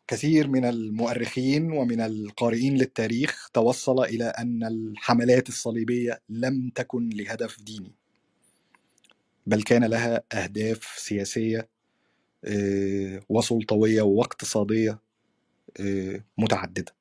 فكثير 0.07 0.47
من 0.47 0.65
المؤرخين 0.65 1.71
ومن 1.71 2.01
القارئين 2.01 2.77
للتاريخ 2.77 3.49
توصل 3.53 4.03
إلى 4.03 4.23
أن 4.25 4.63
الحملات 4.63 5.49
الصليبية 5.49 6.21
لم 6.29 6.71
تكن 6.75 7.09
لهدف 7.09 7.61
ديني 7.61 7.91
بل 9.47 9.63
كان 9.63 9.83
لها 9.83 10.23
أهداف 10.33 10.83
سياسية 10.97 11.69
آه، 12.45 13.21
وسلطوية 13.29 14.01
واقتصادية 14.01 14.99
آه، 15.79 16.23
متعددة. 16.37 16.95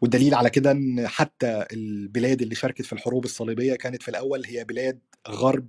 والدليل 0.00 0.34
على 0.34 0.50
كده 0.50 0.70
إن 0.70 1.08
حتى 1.08 1.64
البلاد 1.72 2.42
اللي 2.42 2.54
شاركت 2.54 2.82
في 2.82 2.92
الحروب 2.92 3.24
الصليبية 3.24 3.74
كانت 3.74 4.02
في 4.02 4.08
الأول 4.08 4.46
هي 4.46 4.64
بلاد 4.64 4.98
غرب 5.28 5.68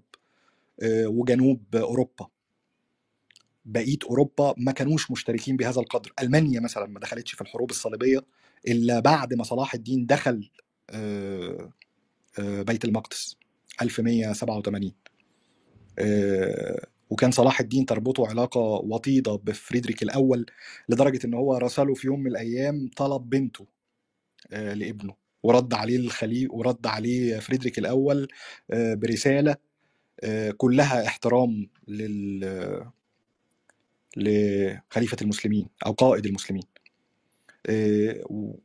آه، 0.83 1.07
وجنوب 1.07 1.75
أوروبا. 1.75 2.27
بقية 3.65 3.97
أوروبا 4.09 4.53
ما 4.57 4.71
كانوش 4.71 5.11
مشتركين 5.11 5.57
بهذا 5.57 5.79
القدر. 5.79 6.13
ألمانيا 6.21 6.59
مثلا 6.59 6.85
ما 6.85 6.99
دخلتش 6.99 7.31
في 7.33 7.41
الحروب 7.41 7.69
الصليبية 7.69 8.19
إلا 8.67 8.99
بعد 8.99 9.33
ما 9.33 9.43
صلاح 9.43 9.73
الدين 9.73 10.05
دخل 10.05 10.49
آه، 10.89 11.71
آه، 12.39 12.61
بيت 12.61 12.85
المقدس 12.85 13.37
1187 13.81 14.91
آه، 15.99 16.87
وكان 17.09 17.31
صلاح 17.31 17.59
الدين 17.59 17.85
تربطه 17.85 18.27
علاقة 18.27 18.59
وطيدة 18.61 19.35
بفريدريك 19.35 20.03
الأول 20.03 20.45
لدرجة 20.89 21.25
إن 21.25 21.33
هو 21.33 21.57
راسله 21.57 21.93
في 21.93 22.07
يوم 22.07 22.19
من 22.19 22.27
الأيام 22.27 22.89
طلب 22.97 23.29
بنته 23.29 23.65
لابنه 24.51 25.15
ورد 25.43 25.73
عليه 25.73 25.97
الخليفة 25.97 26.53
ورد 26.53 26.87
عليه 26.87 27.39
فريدريك 27.39 27.79
الأول 27.79 28.27
برسالة 28.69 29.55
كلها 30.57 31.07
احترام 31.07 31.69
لل 31.87 32.91
لخليفة 34.17 35.17
المسلمين 35.21 35.67
أو 35.85 35.91
قائد 35.91 36.25
المسلمين. 36.25 36.63
آه، 37.69 38.23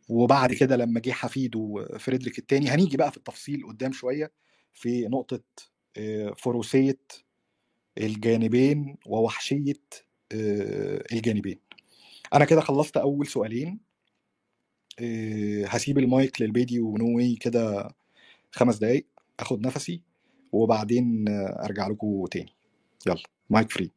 وبعد 0.08 0.52
كده 0.52 0.76
لما 0.76 1.00
جه 1.00 1.10
حفيده 1.10 1.86
فريدريك 1.98 2.38
الثاني 2.38 2.68
هنيجي 2.68 2.96
بقى 2.96 3.10
في 3.10 3.16
التفصيل 3.16 3.66
قدام 3.66 3.92
شوية 3.92 4.32
في 4.74 5.06
نقطة 5.08 5.40
آه، 5.96 6.34
فروسية 6.38 6.98
الجانبين 7.98 8.96
ووحشية 9.06 9.74
آه، 10.32 11.04
الجانبين. 11.12 11.58
أنا 12.34 12.44
كده 12.44 12.60
خلصت 12.60 12.96
أول 12.96 13.26
سؤالين. 13.26 13.80
هسيب 15.66 15.98
المايك 15.98 16.42
للبيدي 16.42 16.80
ونوي 16.80 17.36
كده 17.36 17.94
خمس 18.52 18.76
دقايق 18.78 19.06
أخد 19.40 19.66
نفسي 19.66 20.02
وبعدين 20.52 21.24
أرجع 21.28 21.88
لكم 21.88 22.24
تاني. 22.30 22.52
يلا 23.06 23.22
mic 23.50 23.70
free. 23.70 23.90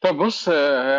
طب 0.00 0.16
بص 0.18 0.48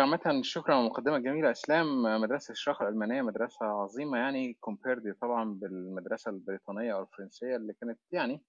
عامة 0.00 0.40
شكرا 0.42 0.74
على 0.74 0.80
المقدمة 0.84 1.16
الجميلة. 1.16 1.50
إسلام 1.50 2.02
مدرسة 2.02 2.52
الشرق 2.52 2.82
الألمانية 2.82 3.22
مدرسة 3.22 3.66
عظيمة 3.66 4.18
يعني 4.18 4.54
كومبيرد 4.60 5.16
طبعا 5.22 5.54
بالمدرسة 5.54 6.30
البريطانية 6.30 6.94
أو 6.94 7.02
الفرنسية 7.02 7.56
اللي 7.56 7.72
كانت 7.80 7.98
يعني 8.12 8.44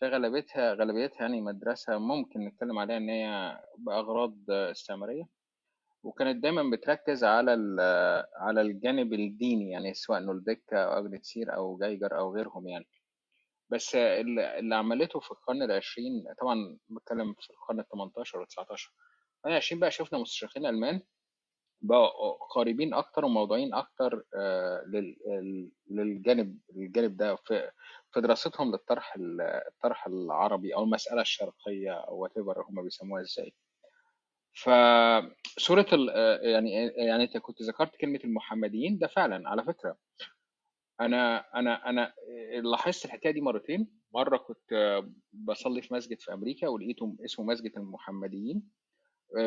في 0.00 0.08
غالبيتها 0.08 0.74
غالبيتها 0.74 1.20
يعني 1.22 1.40
مدرسة 1.40 1.98
ممكن 1.98 2.40
نتكلم 2.40 2.78
عليها 2.78 2.96
إن 2.96 3.08
هي 3.10 3.58
بأغراض 3.78 4.36
استعمارية. 4.50 5.24
وكانت 6.04 6.42
دايما 6.42 6.70
بتركز 6.76 7.24
على 7.24 7.52
على 8.40 8.60
الجانب 8.60 9.12
الديني 9.12 9.70
يعني 9.70 9.94
سواء 9.94 10.20
نولديك 10.20 10.72
أو 10.74 10.98
أجنتسير 11.06 11.54
أو 11.56 11.78
جايجر 11.78 12.18
أو 12.18 12.34
غيرهم 12.36 12.68
يعني. 12.68 12.86
بس 13.70 13.94
اللي 13.94 14.58
اللي 14.58 14.74
عملته 14.76 15.20
في 15.20 15.30
القرن 15.30 15.62
العشرين 15.62 16.24
طبعا 16.40 16.78
بتكلم 16.90 17.34
في 17.34 17.50
القرن 17.50 17.80
التمنتاشر 17.80 18.38
والتسعتاشر 18.38 18.92
القرن 19.42 19.52
العشرين 19.52 19.80
بقى 19.80 19.90
شفنا 19.90 20.18
مستشرقين 20.18 20.66
ألمان 20.66 21.00
بقوا 21.82 22.32
قريبين 22.54 22.94
أكتر 22.94 23.24
وموضوعين 23.24 23.74
أكتر 23.74 24.24
آه، 24.36 24.82
للجانب 25.90 26.58
الجانب 26.76 27.16
ده 27.16 27.36
في 27.36 27.70
في 28.12 28.20
دراستهم 28.20 28.70
للطرح 28.72 29.14
ال- 29.16 29.40
الطرح 29.40 30.06
العربي 30.06 30.74
أو 30.74 30.82
المسألة 30.84 31.20
الشرقية 31.20 31.92
أو 31.92 32.18
وات 32.18 32.36
ايفر 32.36 32.62
هم 32.62 32.82
بيسموها 32.82 33.22
إزاي. 33.22 33.54
فسورة 34.54 35.86
ال- 35.92 36.10
آه، 36.10 36.38
يعني 36.42 36.70
يعني 36.96 37.24
أنت 37.24 37.36
كنت 37.36 37.62
ذكرت 37.62 37.96
كلمة 37.96 38.20
المحمديين 38.24 38.98
ده 38.98 39.06
فعلا 39.06 39.48
على 39.48 39.64
فكرة. 39.64 39.96
أنا 41.00 41.44
أنا 41.58 41.88
أنا 41.90 42.12
لاحظت 42.62 43.04
الحكاية 43.04 43.32
دي 43.32 43.40
مرتين. 43.40 43.88
مرة 44.14 44.36
كنت 44.36 45.02
بصلي 45.32 45.82
في 45.82 45.94
مسجد 45.94 46.20
في 46.20 46.32
أمريكا 46.32 46.68
ولقيته 46.68 47.16
اسمه 47.24 47.44
مسجد 47.44 47.72
المحمديين. 47.76 48.81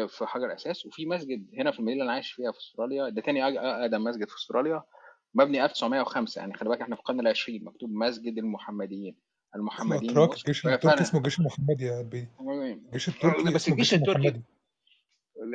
في 0.08 0.26
حجر 0.26 0.54
أساس 0.54 0.86
وفي 0.86 1.06
مسجد 1.06 1.48
هنا 1.58 1.72
في 1.72 1.80
المدينة 1.80 1.94
اللي 2.02 2.04
أنا 2.04 2.14
عايش 2.14 2.32
فيها 2.32 2.52
في 2.52 2.58
أستراليا 2.58 3.10
ده 3.10 3.22
تاني 3.22 3.60
أقدم 3.60 4.04
مسجد 4.04 4.30
في 4.30 4.36
أستراليا 4.36 4.84
مبني 5.34 5.66
1905 5.66 6.40
يعني 6.40 6.54
خلي 6.54 6.70
بالك 6.70 6.82
إحنا 6.82 6.96
في 6.96 7.02
القرن 7.02 7.20
العشرين 7.20 7.64
مكتوب 7.64 7.90
مسجد 7.92 8.38
المحمديين. 8.38 9.16
المحمديين 9.56 10.14
موسك 10.14 10.38
الجيش 10.48 10.68
التركي 10.68 11.02
اسمه 11.02 11.20
الجيش 11.20 11.40
المحمدي 11.40 11.86
يا 11.86 11.98
قلبي 11.98 12.28
الجيش 12.86 13.08
التركي 13.10 13.44
بس 13.44 13.56
اسمه 13.56 13.74
الجيش 13.74 13.94
التركي 13.94 14.42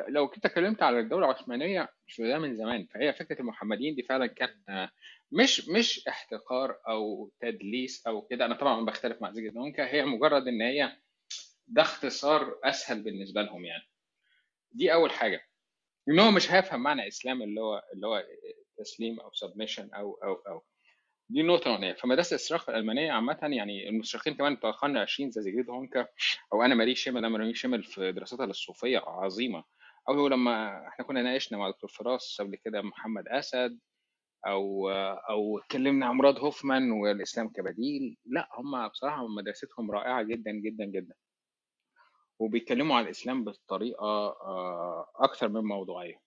لو 0.08 0.28
كنت 0.28 0.46
اتكلمت 0.46 0.82
على 0.82 1.00
الدولة 1.00 1.26
العثمانية 1.30 1.88
فده 2.16 2.38
من 2.38 2.56
زمان. 2.56 2.86
فهي 2.86 3.12
فكرة 3.12 3.40
المحمديين 3.40 3.94
دي 3.94 4.02
فعلا 4.02 4.26
كان 4.26 4.48
آه، 4.68 4.90
مش 5.32 5.68
مش 5.68 6.08
احتقار 6.08 6.76
أو 6.88 7.30
تدليس 7.40 8.06
أو 8.06 8.22
كده. 8.22 8.44
أنا 8.46 8.54
طبعا 8.54 8.84
بختلف 8.84 9.22
مع 9.22 9.30
زيجريد 9.32 9.48
هونكا 9.48 9.86
هي 9.86 10.04
مجرد 10.04 10.48
إن 10.48 10.62
هي 10.62 10.92
ده 11.68 11.82
اختصار 11.82 12.58
أسهل 12.64 13.02
بالنسبة 13.02 13.42
لهم 13.42 13.64
يعني. 13.64 13.89
دي 14.72 14.92
أول 14.92 15.10
حاجة. 15.10 15.40
إن 16.08 16.18
هو 16.20 16.30
مش 16.30 16.52
هيفهم 16.52 16.82
معنى 16.82 17.08
إسلام 17.08 17.42
اللي 17.42 17.60
هو 17.60 17.82
اللي 17.94 18.06
هو 18.06 18.24
تسليم 18.78 19.20
أو 19.20 19.32
submission 19.32 19.90
أو 19.94 20.14
أو 20.24 20.34
أو. 20.34 20.62
دي 21.30 21.42
نقطة 21.42 21.68
أولانية 21.70 21.92
فمدرسة 21.94 22.30
الاستشراق 22.34 22.70
الألمانية 22.70 23.12
عامة 23.12 23.38
يعني 23.42 23.88
المستشرقين 23.88 24.34
كمان 24.34 24.54
بتوع 24.54 24.70
القرن 24.70 24.96
العشرين 24.96 25.30
زي 25.30 25.42
زيجريد 25.42 25.70
هونكا 25.70 26.06
أو 26.52 26.62
أنا 26.62 26.74
ماري 26.74 26.94
شيمل 26.94 27.18
أنا 27.18 27.28
ماري 27.28 27.54
شيمل 27.54 27.84
في 27.84 28.12
دراساتها 28.12 28.44
الصوفية 28.44 28.98
عظيمة. 28.98 29.64
أو 30.08 30.14
هو 30.14 30.28
لما 30.28 30.86
إحنا 30.88 31.04
كنا 31.04 31.22
ناقشنا 31.22 31.58
مع 31.58 31.70
دكتور 31.70 31.90
فراس 31.90 32.36
قبل 32.40 32.56
كده 32.56 32.82
محمد 32.82 33.28
أسد 33.28 33.78
أو 34.46 34.90
أو 35.30 35.58
اتكلمنا 35.58 36.06
عن 36.06 36.14
مراد 36.14 36.38
هوفمان 36.38 36.90
والإسلام 36.90 37.48
كبديل 37.48 38.16
لا 38.26 38.48
هم 38.54 38.88
بصراحة 38.88 39.26
مدرستهم 39.28 39.90
رائعة 39.90 40.22
جدا 40.22 40.50
جدا 40.52 40.84
جدا. 40.84 41.14
وبيتكلموا 42.40 42.96
عن 42.96 43.04
الإسلام 43.04 43.44
بطريقة 43.44 44.06
آه، 44.06 45.06
أكثر 45.16 45.48
من 45.48 45.60
موضوعية. 45.60 46.20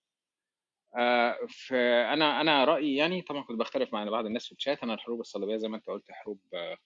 آه، 0.98 1.38
فأنا 1.68 2.42
أنا 2.42 2.66
رأيي 2.66 2.96
يعني 2.96 3.22
طبعا 3.22 3.44
كنت 3.44 3.60
بختلف 3.60 3.94
مع 3.94 4.04
بعض 4.04 4.26
الناس 4.26 4.46
في 4.46 4.52
الشات 4.52 4.84
أنا 4.84 4.94
الحروب 4.94 5.20
الصليبية 5.20 5.58
زي 5.58 5.68
ما 5.68 5.78
أنت 5.78 5.88
قلت 5.88 6.12
حروب 6.12 6.40
آه، 6.54 6.78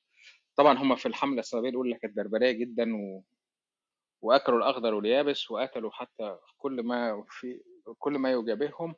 طبعا 0.56 0.78
هم 0.78 0.96
في 0.96 1.06
الحملة 1.06 1.40
الصليبية 1.40 1.70
الأولى 1.70 1.96
كانت 1.96 2.18
بربرية 2.18 2.52
جدا 2.52 2.96
و... 2.96 3.24
وأكلوا 4.22 4.58
الأخضر 4.58 4.94
واليابس 4.94 5.52
وأكلوا 5.52 5.92
حتى 5.92 6.38
كل 6.58 6.84
ما 6.84 7.26
في 7.30 7.62
كل 8.00 8.18
ما 8.18 8.32
يجابههم 8.32 8.96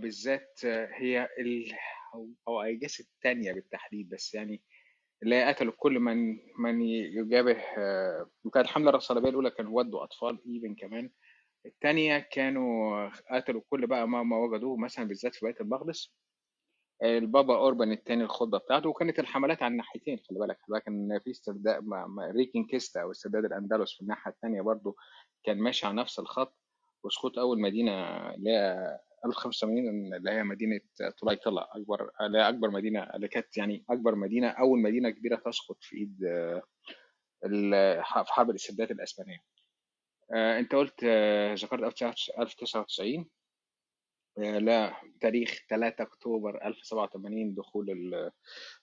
بالذات 0.00 0.60
هي 0.64 1.28
ال... 1.38 1.72
أو 2.14 2.28
أو 2.48 2.62
أيجاس 2.62 3.00
الثانية 3.00 3.52
بالتحديد 3.52 4.08
بس 4.08 4.34
يعني 4.34 4.62
اللي 5.22 5.44
قتلوا 5.44 5.72
كل 5.76 6.00
من 6.00 6.38
من 6.58 6.82
يجابه 6.82 7.56
آه، 7.78 8.30
وكانت 8.44 8.66
الحملة 8.66 8.90
الصليبية 8.90 9.28
الأولى 9.28 9.50
كانوا 9.50 9.78
ودوا 9.78 10.04
اطفال 10.04 10.38
إيفن 10.46 10.74
كمان. 10.74 11.10
الثانية 11.66 12.18
كانوا 12.18 13.08
قتلوا 13.30 13.62
كل 13.70 13.86
بقى 13.86 14.08
ما, 14.08 14.22
ما 14.22 14.36
وجدوه 14.38 14.76
مثلا 14.76 15.04
بالذات 15.08 15.34
في 15.34 15.46
بيت 15.46 15.60
المقدس. 15.60 16.14
البابا 17.02 17.56
أوربن 17.56 17.92
الثاني 17.92 18.24
الخطبة 18.24 18.58
بتاعته 18.58 18.88
وكانت 18.88 19.18
الحملات 19.18 19.62
على 19.62 19.72
الناحيتين 19.72 20.18
خلي 20.18 20.38
بالك. 20.38 20.58
خلي 20.66 20.74
بالك 20.74 20.82
كان 20.82 21.20
في 21.24 21.30
استرداد 21.30 21.84
ريكنكيستا 22.36 23.02
أو 23.02 23.10
استرداد 23.10 23.44
الأندلس 23.44 23.94
في 23.94 24.00
الناحية 24.00 24.30
الثانية 24.30 24.62
برضو 24.62 24.96
كان 25.44 25.58
ماشي 25.58 25.86
على 25.86 25.96
نفس 25.96 26.18
الخط. 26.18 26.56
وسقوط 27.04 27.38
أول 27.38 27.60
مدينة 27.60 27.92
اللي 28.34 28.98
1580 29.24 30.14
اللي 30.14 30.30
هي 30.30 30.42
مدينة 30.42 30.80
طليطله 31.22 31.66
أكبر 31.72 32.10
أكبر 32.20 32.70
مدينة 32.70 33.02
اللي 33.02 33.28
كانت 33.28 33.56
يعني 33.56 33.84
أكبر 33.90 34.14
مدينة 34.14 34.48
أول 34.48 34.82
مدينة 34.82 35.10
كبيرة 35.10 35.36
تسقط 35.36 35.76
في 35.80 35.96
إيد 35.96 36.18
في 38.24 38.32
حرب 38.32 38.50
الاستبداد 38.50 38.90
الأسبانية. 38.90 39.38
آه، 40.34 40.58
أنت 40.58 40.74
قلت 40.74 41.00
آه، 41.04 41.54
ذكرت 41.54 42.02
1099 42.38 43.30
آه، 44.38 44.58
لا 44.58 44.96
تاريخ 45.20 45.66
3 45.70 46.02
أكتوبر 46.02 46.66
1087 46.66 47.54
دخول 47.54 48.30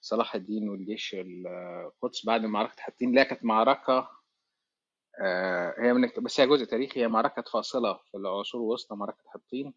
صلاح 0.02 0.36
الدين 0.36 0.70
والجيش 0.70 1.16
القدس 1.20 2.26
بعد 2.26 2.42
معركة 2.46 2.82
حطين. 2.82 3.16
لا 3.16 3.24
كانت 3.24 3.46
معركة 3.46 4.10
هي 5.80 5.94
من 5.94 6.10
بس 6.24 6.40
هي 6.40 6.48
جزء 6.48 6.66
تاريخي 6.66 7.02
هي 7.02 7.08
معركة 7.08 7.42
فاصلة 7.54 7.94
في 8.12 8.18
العصور 8.18 8.62
الوسطى 8.62 8.96
معركة 8.96 9.24
حطين. 9.28 9.74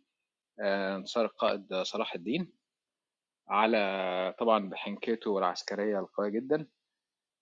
انتصار 0.61 1.25
القائد 1.25 1.75
صلاح 1.83 2.15
الدين 2.15 2.53
على 3.49 4.35
طبعا 4.39 4.69
بحنكته 4.69 5.39
العسكرية 5.39 6.01
القوية 6.01 6.29
جدا. 6.29 6.67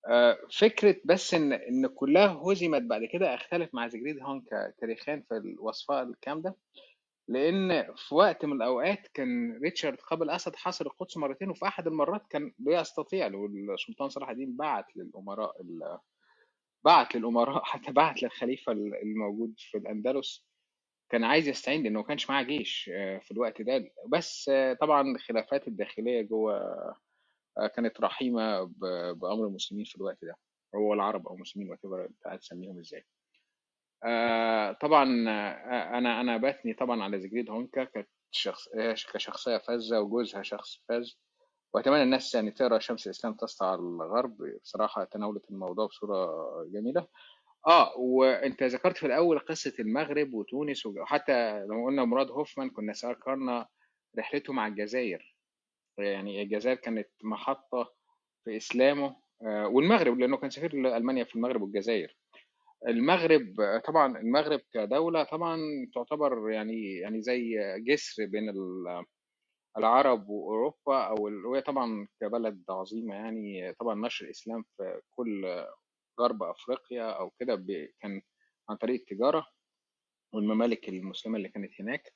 آه، 0.09 0.39
فكرة 0.59 0.97
بس 1.05 1.35
إن 1.35 1.53
إن 1.53 1.87
كلها 1.87 2.43
هزمت 2.47 2.83
بعد 2.83 3.01
كده 3.13 3.35
أختلف 3.35 3.75
مع 3.75 3.89
زجريد 3.89 4.23
هونكا 4.23 4.71
تاريخيا 4.79 5.25
في 5.29 5.37
الوصفة 5.37 6.03
الكلام 6.03 6.43
ده 6.43 6.57
لأن 7.29 7.95
في 7.97 8.15
وقت 8.15 8.45
من 8.45 8.53
الأوقات 8.53 9.09
كان 9.15 9.59
ريتشارد 9.63 9.99
قبل 10.01 10.31
أسد 10.31 10.57
حاصر 10.57 10.87
القدس 10.87 11.17
مرتين 11.17 11.51
وفي 11.51 11.67
أحد 11.67 11.87
المرات 11.87 12.27
كان 12.31 12.53
بيستطيع 12.59 13.31
والسلطان 13.35 14.09
صلاح 14.09 14.31
الدين 14.31 14.57
بعت 14.57 14.97
للأمراء 14.97 15.53
بعت 16.85 17.17
للأمراء 17.17 17.65
حتى 17.73 17.93
بعت 17.93 18.23
للخليفة 18.23 18.73
الموجود 18.73 19.55
في 19.59 19.79
الأندلس. 19.79 20.47
كان 21.15 21.25
عايز 21.25 21.49
يستعين 21.49 21.83
لأنه 21.83 22.01
ما 22.01 22.07
كانش 22.07 22.31
معاه 22.31 22.43
جيش 22.43 22.91
آه، 22.95 23.19
في 23.19 23.31
الوقت 23.31 23.63
ده. 23.63 23.91
بس 24.09 24.49
آه، 24.49 24.73
طبعا 24.73 25.15
الخلافات 25.17 25.69
الداخلية 25.69 26.23
جوه 26.23 26.57
آه، 27.59 27.67
كانت 27.67 28.01
رحيمة 28.01 28.63
ب- 28.63 29.19
بأمر 29.19 29.47
المسلمين 29.47 29.85
في 29.85 29.97
الوقت 29.97 30.19
ده. 30.25 30.37
هو 30.75 30.95
العرب 30.95 31.29
أو 31.29 31.35
المسلمين 31.35 31.71
وات 31.71 31.79
انت 31.85 32.27
عايز 32.27 32.41
تسميهم 32.41 32.79
إزاي. 32.79 33.05
آه، 34.05 34.73
طبعا 34.73 35.05
أنا 35.99 36.21
أنا 36.21 36.37
بثني 36.37 36.75
طبعا 36.75 37.03
على 37.03 37.21
زجريد 37.21 37.51
هونكا 37.51 37.89
كشخص 38.33 38.69
كشخصية 39.15 39.57
فذة 39.57 40.01
وجوزها 40.01 40.43
شخص 40.43 40.79
فذ. 40.89 41.11
وأتمنى 41.75 42.03
الناس 42.03 42.35
يعني 42.35 42.51
تقرأ 42.51 42.79
شمس 42.79 43.07
الإسلام 43.07 43.35
تسطع 43.35 43.75
الغرب. 43.75 44.37
بصراحة 44.63 45.05
تناولت 45.05 45.51
الموضوع 45.51 45.87
بصورة 45.87 46.29
جميلة. 46.65 47.07
آه 47.67 47.99
وأنت 47.99 48.63
ذكرت 48.63 48.97
في 48.97 49.07
الأول 49.07 49.39
قصة 49.39 49.73
المغرب 49.81 50.35
وتونس 50.35 50.87
وحتى 50.87 51.61
لما 51.61 51.85
قلنا 51.87 52.05
مراد 52.05 52.31
هوفمان 52.31 52.71
كنا 52.71 52.93
ذكرنا 52.93 53.67
رحلته 54.19 54.53
مع 54.53 54.67
الجزائر. 54.67 55.37
يعني 55.99 56.43
الجزائر 56.43 56.77
كانت 56.77 57.09
محطة 57.25 57.95
في 58.45 58.57
إسلامه 58.57 59.17
آه، 59.43 59.67
والمغرب 59.69 60.19
لأنه 60.19 60.37
كان 60.37 60.51
سفير 60.51 60.75
لألمانيا 60.77 61.25
في 61.25 61.37
المغرب 61.37 61.63
والجزائر. 61.63 62.17
المغرب 62.89 63.55
طبعا 63.87 64.19
المغرب 64.19 64.61
كدولة 64.75 65.25
طبعا 65.25 65.59
تعتبر 65.95 66.51
يعني 66.51 66.95
يعني 66.95 67.23
زي 67.23 67.57
جسر 67.89 68.27
بين 68.27 68.49
ال- 68.49 69.05
العرب 69.79 70.29
وأوروبا 70.29 70.99
أو 71.05 71.15
وهي 71.51 71.61
طبعا 71.63 72.09
كبلد 72.21 72.65
عظيمة 72.71 73.15
يعني 73.15 73.75
طبعا 73.81 74.07
نشر 74.07 74.25
الإسلام 74.25 74.65
في 74.77 75.01
كل 75.17 75.65
غرب 76.21 76.43
أفريقيا 76.43 77.11
أو 77.11 77.31
كده 77.31 77.65
كان 78.01 78.23
عن 78.71 78.77
طريق 78.77 79.01
التجارة 79.01 79.47
والممالك 80.33 80.89
المسلمة 80.89 81.37
اللي 81.37 81.49
كانت 81.49 81.81
هناك 81.81 82.13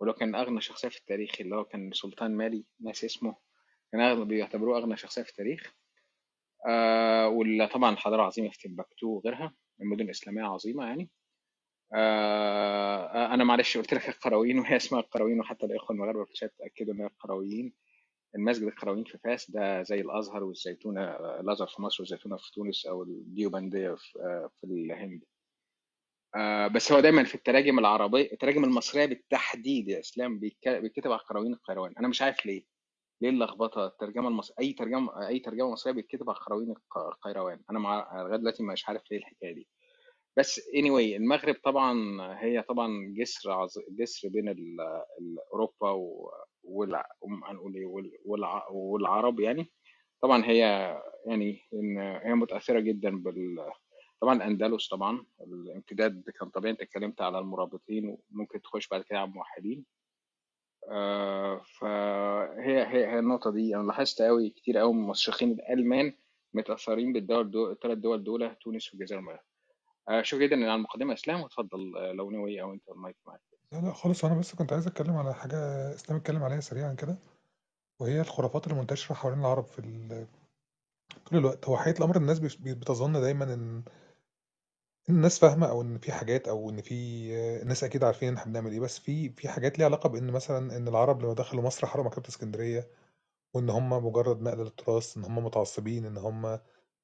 ولو 0.00 0.12
كان 0.12 0.34
أغنى 0.34 0.60
شخصية 0.60 0.88
في 0.88 0.98
التاريخ 0.98 1.30
اللي 1.40 1.56
هو 1.56 1.64
كان 1.64 1.92
سلطان 1.92 2.36
مالي 2.36 2.66
ناس 2.80 3.04
اسمه 3.04 3.36
كان 3.92 4.00
أغنى 4.00 4.24
بيعتبروه 4.24 4.78
أغنى 4.78 4.96
شخصية 4.96 5.22
في 5.22 5.30
التاريخ. 5.30 5.74
آه 6.68 7.28
وطبعا 7.28 7.90
الحضارة 7.92 8.22
عظيمة 8.22 8.50
في 8.50 8.68
تمبكتو 8.68 9.06
وغيرها 9.08 9.54
المدن 9.80 10.04
الإسلامية 10.04 10.42
عظيمة 10.42 10.86
يعني. 10.86 11.10
آه 11.94 13.34
أنا 13.34 13.44
معلش 13.44 13.78
قلت 13.78 13.94
لك 13.94 14.08
القرويين 14.08 14.58
وهي 14.60 14.76
اسمها 14.76 15.00
القرويين 15.00 15.40
وحتى 15.40 15.66
الإخوة 15.66 15.90
المغاربة 15.96 16.24
في 16.24 16.32
الشات 16.32 16.54
أكدوا 16.60 16.94
ان 16.94 17.04
القرويين 17.06 17.74
المسجد 18.34 18.62
القرويين 18.62 19.04
في 19.04 19.18
فاس 19.18 19.50
ده 19.50 19.82
زي 19.82 20.00
الأزهر 20.00 20.44
والزيتونة 20.44 21.10
الأزهر 21.40 21.66
في 21.68 21.82
مصر 21.82 22.02
والزيتونة 22.02 22.36
في 22.36 22.52
تونس 22.52 22.86
أو 22.86 23.02
الديوبندية 23.02 23.94
في, 23.94 24.48
الهند. 24.64 25.22
آه 26.36 26.66
بس 26.66 26.92
هو 26.92 27.00
دايما 27.00 27.24
في 27.24 27.34
التراجم 27.34 27.78
العربيه 27.78 28.32
التراجم 28.32 28.64
المصرية 28.64 29.06
بالتحديد 29.06 29.88
يا 29.88 30.00
إسلام 30.00 30.38
بيتك- 30.38 30.68
بيتكتب 30.80 31.12
على 31.12 31.20
القرويين 31.20 31.52
القيروان. 31.52 31.94
أنا 31.98 32.08
مش 32.08 32.22
عارف 32.22 32.46
ليه. 32.46 32.64
ليه 33.22 33.30
اللخبطة؟ 33.30 33.86
الترجمة 33.86 34.28
المص... 34.28 34.52
أي 34.60 34.72
ترجمة 34.72 35.28
أي 35.28 35.38
ترجمة 35.38 35.70
مصرية 35.70 35.92
بيتكتب 35.94 36.30
على 36.30 36.36
القرويين 36.38 36.70
الق- 36.70 36.98
القيروان. 36.98 37.60
أنا 37.70 37.78
مع... 37.78 38.22
لغاية 38.22 38.36
دلوقتي 38.38 38.62
مش 38.62 38.88
عارف 38.88 39.02
ليه 39.10 39.18
الحكاية 39.18 39.54
دي. 39.54 39.68
بس 40.38 40.60
anyway 40.60 41.14
المغرب 41.16 41.54
طبعا 41.64 41.94
هي 42.44 42.62
طبعا 42.62 43.14
جسر 43.18 43.50
عظ... 43.52 43.70
جسر 43.90 44.28
بين. 44.28 44.48
ال- 44.48 44.80
أوروبا 45.52 45.90
و... 45.90 46.30
والع... 46.64 47.06
هنقول 47.44 47.74
إيه 47.74 47.86
وال... 47.86 48.12
والع... 48.24 48.68
والعرب 48.70 49.40
يعني. 49.40 49.72
طبعا 50.22 50.44
هي 50.44 50.58
يعني 51.26 51.60
إن 51.74 51.98
هي 51.98 52.34
متأثرة 52.34 52.80
جدا 52.80 53.22
بال 53.22 53.70
طبعا 54.20 54.34
الأندلس 54.34 54.88
طبعا 54.88 55.26
الامتداد 55.40 56.30
كان 56.40 56.48
طبيعي 56.48 56.72
أنت 56.72 56.80
اتكلمت 56.80 57.20
على 57.22 57.38
المرابطين 57.38 58.16
وممكن 58.30 58.62
تخش 58.62 58.88
بعد 58.88 59.02
كده 59.02 59.18
على 59.18 59.28
الموحدين. 59.30 59.84
آه، 60.90 61.62
فهي 61.80 62.86
هي 62.86 63.06
هي 63.06 63.18
النقطة 63.18 63.50
دي. 63.50 63.76
أنا 63.76 63.86
لاحظت 63.86 64.22
قوي 64.22 64.50
كتير 64.50 64.78
قوي 64.78 64.94
من 64.94 65.12
الألمان 65.42 66.12
متأثرين 66.54 67.12
بالدول 67.12 67.50
دول 67.50 67.70
الثلاث 67.72 67.98
دول 67.98 68.24
دول 68.24 68.54
تونس 68.54 68.94
والجزائر 68.94 69.20
والمغرب 69.20 69.40
آه، 70.08 70.22
شكرا 70.22 70.46
جدا 70.46 70.56
على 70.56 70.74
المقدمة. 70.74 71.12
أسلام 71.14 71.40
وتفضل 71.40 71.92
لو 72.16 72.30
نوي 72.30 72.62
أو 72.62 72.72
أنت 72.72 72.88
المايك 72.88 73.16
معاك. 73.26 73.40
لا 73.74 73.80
لا 73.80 73.92
خالص 73.92 74.24
أنا 74.24 74.34
بس 74.34 74.54
كنت 74.54 74.72
عايز 74.72 74.86
أتكلم 74.86 75.16
على 75.16 75.34
حاجة 75.34 75.56
اسلام 75.94 76.18
اتكلم 76.18 76.42
عليها 76.42 76.60
سريعا 76.60 76.94
كده 76.94 77.16
وهي 78.00 78.20
الخرافات 78.20 78.66
المنتشرة 78.66 79.14
حوالين 79.14 79.40
العرب 79.40 79.64
في 79.64 79.78
ال- 79.78 80.26
طول 81.26 81.38
الوقت. 81.38 81.68
هو 81.68 81.76
حقيقة 81.78 81.98
الأمر 81.98 82.16
الناس 82.16 82.38
بتظن 82.38 83.12
دايما 83.20 83.54
إن 83.54 83.82
الناس 85.08 85.38
فاهمة 85.38 85.66
أو 85.66 85.82
إن 85.82 85.98
في 85.98 86.12
حاجات 86.12 86.48
أو 86.48 86.70
إن 86.70 86.82
في 86.82 86.94
الناس 87.62 87.84
أكيد 87.84 88.04
عارفين 88.04 88.28
إن 88.28 88.36
إحنا 88.36 88.52
بنعمل 88.52 88.72
إيه. 88.72 88.80
بس 88.80 88.98
في 88.98 89.30
في 89.30 89.48
حاجات 89.48 89.78
ليها 89.78 89.86
علاقة 89.86 90.08
بإن 90.08 90.30
مثلا 90.30 90.76
إن 90.76 90.88
العرب 90.88 91.22
لما 91.22 91.34
دخلوا 91.34 91.62
مصر 91.62 91.86
حرقوا 91.86 92.06
مكتبة 92.06 92.28
اسكندرية 92.28 92.88
وإن 93.54 93.70
هم 93.70 93.90
مجرد 94.06 94.42
نقل 94.42 94.58
للتراث 94.58 95.16
إن 95.16 95.24
هم 95.24 95.44
متعصبين 95.44 96.06
إن 96.06 96.16
هم 96.16 96.58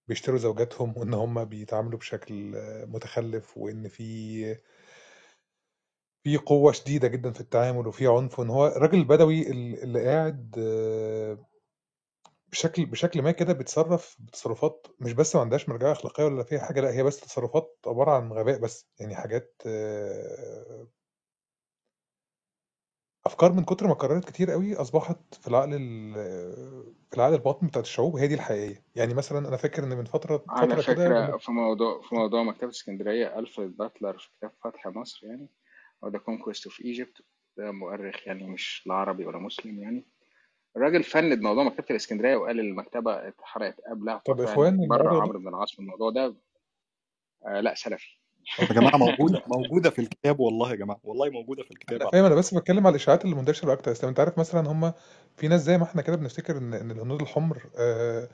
بيشتروا 0.08 0.38
زوجاتهم 0.38 0.94
وإن 0.98 1.14
هم 1.14 1.44
بيتعاملوا 1.44 1.98
بشكل 1.98 2.52
متخلف 2.86 3.58
وإن 3.58 3.88
في 3.88 4.56
في 6.24 6.36
قوة 6.36 6.72
شديدة 6.72 7.08
جدا 7.08 7.32
في 7.32 7.40
التعامل 7.40 7.86
وفي 7.86 8.06
عنف 8.06 8.38
وإن 8.38 8.50
هو 8.50 8.66
الراجل 8.66 8.98
البدوي 8.98 9.50
ال- 9.50 9.82
اللي 9.82 10.04
قاعد 10.06 10.54
آه، 10.58 11.38
بشكل 12.52 12.86
بشكل 12.86 13.22
ما 13.22 13.30
كده 13.30 13.52
بيتصرف 13.52 14.16
بتصرفات 14.20 14.86
مش 15.00 15.12
بس 15.12 15.34
ما 15.36 15.42
عندهاش 15.42 15.68
مرجعية 15.68 15.92
أخلاقية 15.92 16.24
ولا 16.24 16.44
فيها 16.44 16.58
حاجة 16.60 16.80
لأ 16.80 16.90
هي 16.92 17.02
بس 17.02 17.20
تصرفات 17.20 17.78
عبارة 17.86 18.10
عن 18.10 18.32
غباء 18.32 18.58
بس 18.60 18.86
يعني 19.00 19.14
حاجات 19.14 19.62
آه، 19.66 20.86
أفكار 23.26 23.52
من 23.52 23.64
كتر 23.64 23.86
ما 23.86 23.92
اتكررت 23.92 24.24
كتير 24.24 24.50
قوي 24.50 24.76
أصبحت 24.76 25.34
في 25.34 25.48
العقل 25.48 25.74
ال- 25.74 26.14
في 27.10 27.16
العقل 27.16 27.34
الباطن 27.34 27.66
بتاعت 27.66 27.84
الشعوب 27.84 28.16
هي 28.16 28.26
دي 28.28 28.34
الحقيقية. 28.34 28.84
يعني 28.94 29.14
مثلا 29.14 29.48
أنا 29.48 29.56
فاكر 29.56 29.84
إن 29.84 29.88
من 29.88 30.04
فترة 30.04 30.44
على 30.48 30.68
فترة 30.76 30.94
كده 30.94 30.94
فكرة 30.94 31.36
في 31.36 31.52
موضوع 31.52 32.00
في 32.02 32.14
موضوع 32.14 32.42
مكتبة 32.42 32.70
اسكندرية 32.70 33.38
ألفريد 33.38 33.76
باتلر 33.76 34.18
في 34.18 34.28
كتاب 34.38 34.52
فتح 34.64 34.86
مصر 34.86 35.26
يعني 35.26 35.48
The 36.08 36.18
Conquest 36.18 36.66
of 36.66 36.80
Egypt 36.80 37.22
ده 37.56 37.72
مؤرخ 37.72 38.26
يعني 38.26 38.46
مش 38.46 38.82
لا 38.86 38.94
عربي 38.94 39.24
ولا 39.26 39.38
مسلم 39.38 39.78
يعني. 39.82 40.06
الراجل 40.76 41.02
فند 41.02 41.40
موضوع 41.40 41.64
مكتبة 41.64 41.86
الإسكندرية 41.90 42.36
وقال 42.36 42.60
المكتبة 42.60 43.28
اتحرقت 43.28 43.80
قبلها 43.90 44.22
طب 44.26 44.40
إخوان 44.40 44.88
بره 44.88 45.22
عمرو 45.22 45.38
بن 45.38 45.48
العاص 45.48 45.72
في 45.72 45.78
الموضوع 45.78 46.10
ده. 46.10 46.36
آه 47.46 47.60
لا 47.60 47.74
سلفي. 47.74 48.18
يا 48.60 48.64
جماعة 48.66 48.96
موجوده 48.96 49.42
موجودة 49.46 49.90
في 49.90 49.98
الكتاب 49.98 50.40
والله 50.40 50.70
يا 50.70 50.76
جماعة. 50.76 51.00
والله 51.02 51.30
موجودة 51.30 51.62
في 51.62 51.70
الكتاب 51.70 52.00
أنا 52.02 52.10
فاهم 52.10 52.24
أنا 52.24 52.34
بس 52.34 52.54
بتكلم 52.54 52.86
على 52.86 52.90
الإشاعات 52.94 53.24
اللي 53.24 53.36
منتشرة 53.36 53.72
أكتر. 53.72 53.92
أصل 53.92 54.06
أنت 54.08 54.20
عارف 54.20 54.38
مثلا 54.38 54.72
هم 54.72 54.92
في 55.36 55.48
ناس 55.48 55.60
زي 55.60 55.78
ما 55.78 55.84
إحنا 55.84 56.02
كده 56.02 56.16
بنفتكر 56.16 56.56
إن 56.58 56.74
إن 56.74 56.90
الهنود 56.90 57.20
الحمر 57.22 57.62
آه، 57.78 58.28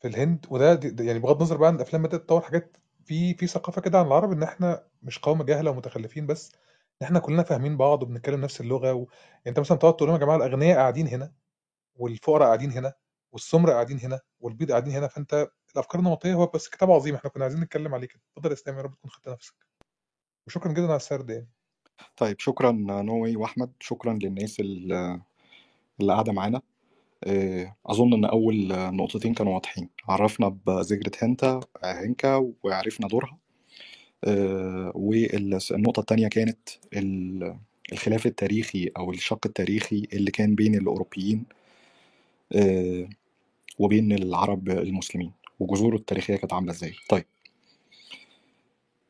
في 0.00 0.08
الهند. 0.08 0.46
وده 0.50 0.74
دي- 0.74 1.06
يعني 1.06 1.18
بغض 1.18 1.36
النظر 1.36 1.56
بقى 1.56 1.68
عن 1.68 1.74
الأفلام 1.76 2.02
بدأت 2.02 2.20
تطور 2.20 2.40
حاجات 2.40 2.76
في 3.04 3.34
في 3.34 3.46
ثقافة 3.46 3.80
كده 3.80 3.98
عن 3.98 4.06
العرب 4.06 4.32
إن 4.32 4.42
إحنا 4.42 4.84
مش 5.02 5.18
قوم 5.18 5.42
جهلة 5.42 5.70
ومتخلفين 5.70 6.26
بس. 6.26 6.52
ان 7.02 7.06
إحنا 7.06 7.18
كلنا 7.18 7.42
فاهمين 7.42 7.76
بعض 7.76 8.02
وبنتكلم 8.02 8.40
نفس 8.40 8.60
اللغة 8.60 8.92
و... 8.94 9.06
أنت 9.46 9.60
مثلا 9.60 9.78
تقعد 9.78 9.96
تقول 9.96 10.08
لهم 10.08 10.20
يا 10.20 10.24
جماعة 10.24 10.36
الأغنياء 10.36 10.78
قاعدين 10.78 11.08
هنا 11.08 11.32
والفقراء 11.94 12.46
قاعدين 12.46 12.72
هنا 12.72 12.92
والسمر 13.32 13.70
قاعدين 13.70 14.00
هنا 14.00 14.20
والبيض 14.40 14.70
قاعدين 14.70 14.92
هنا 14.92 15.06
فأنت 15.08 15.48
الأفكار 15.74 16.00
النمطية 16.00 16.34
هو 16.34 16.46
بس 16.46 16.68
كتاب 16.68 16.90
عظيم 16.90 17.14
إحنا 17.14 17.30
كنا 17.30 17.44
عايزين 17.44 17.60
نتكلم 17.60 17.94
عليه 17.94 18.06
كده. 18.06 18.20
اتفضل 18.32 18.50
يا 18.50 18.54
إسلام 18.54 18.76
يا 18.76 18.82
رب 18.82 18.94
تكون 18.94 19.10
خدت 19.10 19.28
نفسك. 19.28 19.54
وشكرا 20.46 20.72
جدا 20.72 20.86
على 20.86 20.96
السرد 20.96 21.30
يعني. 21.30 21.48
طيب 22.16 22.40
شكرا 22.40 22.72
نوي 23.02 23.36
وأحمد 23.36 23.72
شكرا 23.80 24.18
للناس 24.22 24.60
اللي 24.60 25.20
قاعدة 26.08 26.32
معانا. 26.32 26.62
آه، 27.24 27.76
أظن 27.86 28.12
إن 28.12 28.24
أول 28.24 28.68
نقطتين 28.96 29.34
كانوا 29.34 29.54
واضحين. 29.54 29.90
عرفنا 30.08 30.48
بذكرة 30.48 31.12
هنتا 31.24 31.60
هنكا 31.84 32.52
وعرفنا 32.62 33.08
دورها. 33.08 33.38
والنقطة 34.94 36.00
الثانية 36.00 36.28
كانت 36.28 36.68
ال- 36.94 37.58
الخلاف 37.92 38.26
التاريخي 38.26 38.90
أو 38.96 39.10
الشق 39.10 39.46
التاريخي 39.46 40.08
اللي 40.12 40.30
كان 40.30 40.54
بين 40.54 40.74
الأوروبيين 40.74 41.44
آه، 42.52 43.08
وبين 43.78 44.12
العرب 44.12 44.68
المسلمين. 44.70 45.32
وجذوره 45.60 45.96
التاريخية 45.96 46.36
كانت 46.36 46.52
عاملة 46.52 46.72
إزاي؟ 46.72 46.94
طيب. 47.08 47.24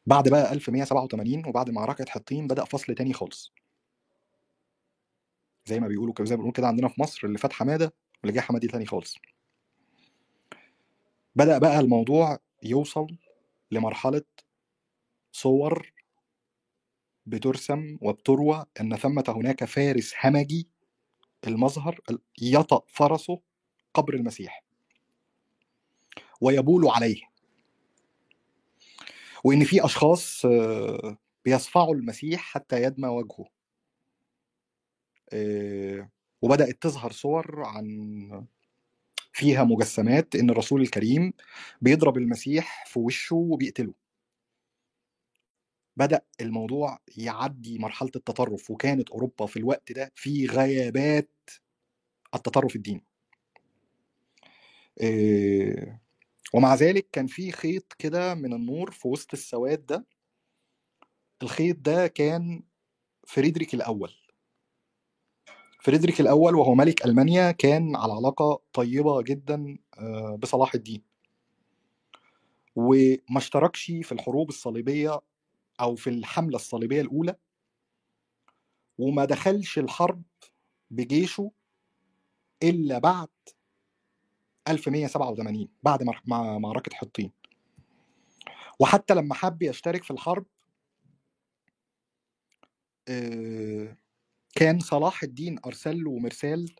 بعد 0.06 0.28
بقى 0.28 0.52
1187 0.52 1.46
وبعد 1.46 1.70
معركه 1.70 2.04
حطين 2.08 2.46
بدأ 2.46 2.64
فصل 2.64 2.94
تاني 2.94 3.12
خالص. 3.12 3.52
زي 5.66 5.80
ما 5.80 5.88
بيقولوا 5.88 6.14
زي 6.20 6.34
ما 6.36 6.38
بنقول 6.38 6.52
كده 6.52 6.66
عندنا 6.66 6.88
في 6.88 7.00
مصر 7.00 7.26
اللي 7.26 7.38
فات 7.38 7.52
حماده 7.52 7.94
واللي 8.22 8.36
جه 8.36 8.40
حمادي 8.40 8.66
تاني 8.68 8.86
خالص. 8.86 9.16
بدأ 11.36 11.58
بقى 11.58 11.80
الموضوع 11.80 12.38
يوصل 12.62 13.06
لمرحلة 13.70 14.22
صور 15.36 15.92
بترسم 17.26 17.98
وبتروى 18.00 18.66
أن 18.80 18.96
ثمة 18.96 19.24
هناك 19.28 19.64
فارس 19.64 20.14
همجي 20.24 20.68
المظهر 21.46 22.00
يطأ 22.42 22.82
فرسه 22.88 23.40
قبر 23.94 24.14
المسيح. 24.14 24.64
ويبول 26.40 26.88
عليه. 26.88 27.22
وإن 29.44 29.64
في 29.64 29.84
أشخاص 29.84 30.46
آه، 30.46 31.18
بيصفعوا 31.44 31.94
المسيح 31.94 32.40
حتى 32.40 32.82
يدمى 32.82 33.08
وجهه. 33.08 33.44
آه، 35.32 36.10
وبدأت 36.42 36.82
تظهر 36.82 37.12
صور 37.12 37.64
عن 37.64 38.46
فيها 39.32 39.64
مجسمات 39.64 40.34
إن 40.34 40.50
الرسول 40.50 40.80
الكريم 40.82 41.32
بيضرب 41.80 42.16
المسيح 42.18 42.84
في 42.86 42.98
وشه 42.98 43.36
وبيقتله. 43.36 44.05
بدأ 45.96 46.20
الموضوع 46.40 46.98
يعدي 47.16 47.78
مرحلة 47.78 48.10
التطرف 48.16 48.70
وكانت 48.70 49.10
أوروبا 49.10 49.46
في 49.46 49.56
الوقت 49.58 49.92
ده 49.92 50.12
في 50.14 50.46
غيابات 50.46 51.30
التطرف 52.34 52.76
الديني. 52.76 53.04
إيه، 55.00 56.00
ومع 56.54 56.74
ذلك 56.74 57.08
كان 57.12 57.26
في 57.26 57.52
خيط 57.52 57.92
كده 57.98 58.34
من 58.34 58.52
النور 58.52 58.90
في 58.90 59.08
وسط 59.08 59.32
السواد 59.32 59.86
ده. 59.86 60.06
الخيط 61.42 61.76
ده 61.78 62.06
كان 62.06 62.62
فريدريك 63.26 63.74
الأول. 63.74 64.12
فريدريك 65.80 66.20
الأول 66.20 66.54
وهو 66.54 66.74
ملك 66.74 67.04
ألمانيا 67.06 67.50
كان 67.52 67.96
على 67.96 68.12
علاقة 68.12 68.60
طيبة 68.72 69.22
جدا 69.22 69.78
آه، 69.98 70.36
بصلاح 70.42 70.74
الدين. 70.74 71.02
وما 72.76 73.38
اشتركش 73.38 73.84
في 73.84 74.12
الحروب 74.12 74.48
الصليبية 74.48 75.20
أو 75.80 75.94
في 75.96 76.10
الحملة 76.10 76.56
الصليبية 76.56 77.00
الأولى 77.00 77.36
وما 78.98 79.24
دخلش 79.24 79.78
الحرب 79.78 80.22
بجيشه 80.90 81.52
إلا 82.62 82.98
بعد 82.98 83.28
1187 84.68 85.68
بعد 85.82 86.02
مر- 86.02 86.22
مع 86.26 86.58
معركة 86.58 86.96
حطين. 86.96 87.32
وحتى 88.80 89.14
لما 89.14 89.34
حب 89.34 89.62
يشترك 89.62 90.04
في 90.04 90.10
الحرب 90.10 90.46
آه، 93.08 93.96
كان 94.54 94.80
صلاح 94.80 95.22
الدين 95.22 95.58
أرسل 95.66 96.04
له 96.04 96.18
مرسال 96.18 96.74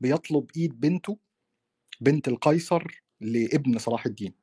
بيطلب 0.00 0.50
إيد 0.56 0.80
بنته 0.80 1.18
بنت 2.00 2.28
القيصر 2.28 3.02
لابن 3.20 3.78
صلاح 3.78 4.06
الدين. 4.06 4.34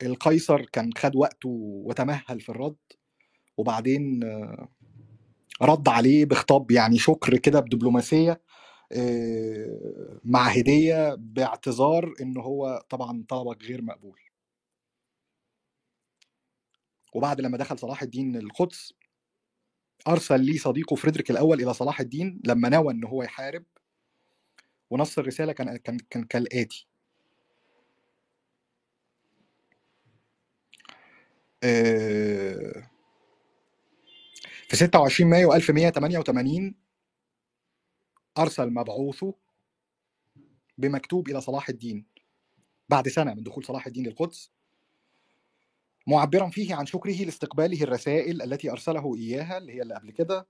فالقيصر 0.00 0.62
كان 0.66 0.90
خد 0.98 1.16
وقته 1.16 1.48
وتمهل 1.86 2.40
في 2.40 2.48
الرد 2.48 2.76
وبعدين 3.58 4.24
رد 5.62 5.88
عليه 5.88 6.24
بخطاب 6.24 6.70
يعني 6.70 6.98
شكر 6.98 7.38
كده 7.38 7.60
بدبلوماسية 7.60 8.42
آه، 8.92 10.20
مع 10.24 10.48
هدية 10.48 11.14
باعتذار 11.14 12.14
إن 12.22 12.36
هو 12.38 12.84
طبعا 12.90 13.24
طلبك 13.28 13.64
غير 13.64 13.82
مقبول. 13.82 14.20
وبعد 17.14 17.40
لما 17.40 17.58
دخل 17.58 17.78
صلاح 17.78 18.02
الدين 18.02 18.36
القدس 18.36 18.94
أرسل 20.08 20.40
لي 20.40 20.58
صديقه 20.58 20.96
فريدريك 20.96 21.30
الأول 21.30 21.62
إلى 21.62 21.74
صلاح 21.74 22.00
الدين 22.00 22.40
لما 22.46 22.68
نوى 22.68 22.94
إن 22.94 23.04
هو 23.04 23.22
يحارب 23.22 23.64
ونص 24.90 25.18
الرسالة 25.18 25.52
كان 25.54 25.76
كان 25.78 25.98
كان 26.10 26.24
كالآتي. 26.24 26.87
في 34.68 34.76
26 34.76 35.30
مايو 35.30 35.54
1188 35.54 36.74
أرسل 38.38 38.70
مبعوثه 38.70 39.34
بمكتوب 40.78 41.28
إلى 41.28 41.40
صلاح 41.40 41.68
الدين. 41.68 42.06
بعد 42.88 43.08
سنة 43.08 43.34
من 43.34 43.42
دخول 43.42 43.64
صلاح 43.64 43.86
الدين 43.86 44.06
للقدس 44.06 44.50
معبرا 46.06 46.50
فيه 46.50 46.74
عن 46.74 46.86
شكره 46.86 47.24
لاستقباله 47.24 47.82
الرسائل 47.82 48.42
التي 48.42 48.70
أرسله 48.70 49.14
إياها 49.16 49.58
اللي 49.58 49.74
هي 49.74 49.82
اللي 49.82 49.94
قبل 49.94 50.10
كده 50.10 50.46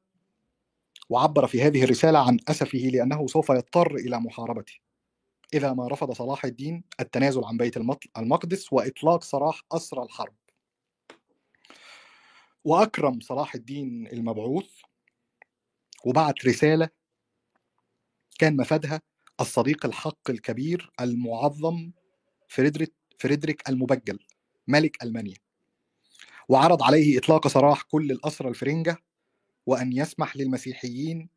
وعبر 1.08 1.46
في 1.46 1.62
هذه 1.62 1.84
الرسالة 1.84 2.18
عن 2.26 2.38
أسفه 2.48 2.78
لأنه 2.78 3.26
سوف 3.26 3.48
يضطر 3.48 3.94
إلى 3.94 4.20
محاربته. 4.20 4.74
إذا 5.54 5.72
ما 5.72 5.88
رفض 5.88 6.12
صلاح 6.12 6.44
الدين 6.44 6.84
التنازل 7.00 7.44
عن 7.44 7.56
بيت 7.56 7.76
المقدس 8.16 8.72
وإطلاق 8.72 9.24
سراح 9.24 9.62
أسرى 9.72 10.02
الحرب. 10.02 10.34
وأكرم 12.68 13.20
صلاح 13.20 13.54
الدين 13.54 14.06
المبعوث 14.06 14.70
وبعت 16.04 16.46
رسالة 16.46 16.88
كان 18.38 18.56
مفادها 18.56 19.00
الصديق 19.40 19.86
الحق 19.86 20.30
الكبير 20.30 20.90
المعظم 21.00 21.90
فريدريك 22.48 22.94
فريدريك 23.18 23.68
المبجل 23.68 24.18
ملك 24.66 25.02
ألمانيا. 25.02 25.36
وعرض 26.48 26.82
عليه 26.82 27.18
إطلاق 27.18 27.48
سراح 27.48 27.82
كل 27.82 28.10
الأسرى 28.10 28.48
الفرنجة 28.48 28.96
وأن 29.66 29.92
يسمح 29.92 30.36
للمسيحيين 30.36 31.28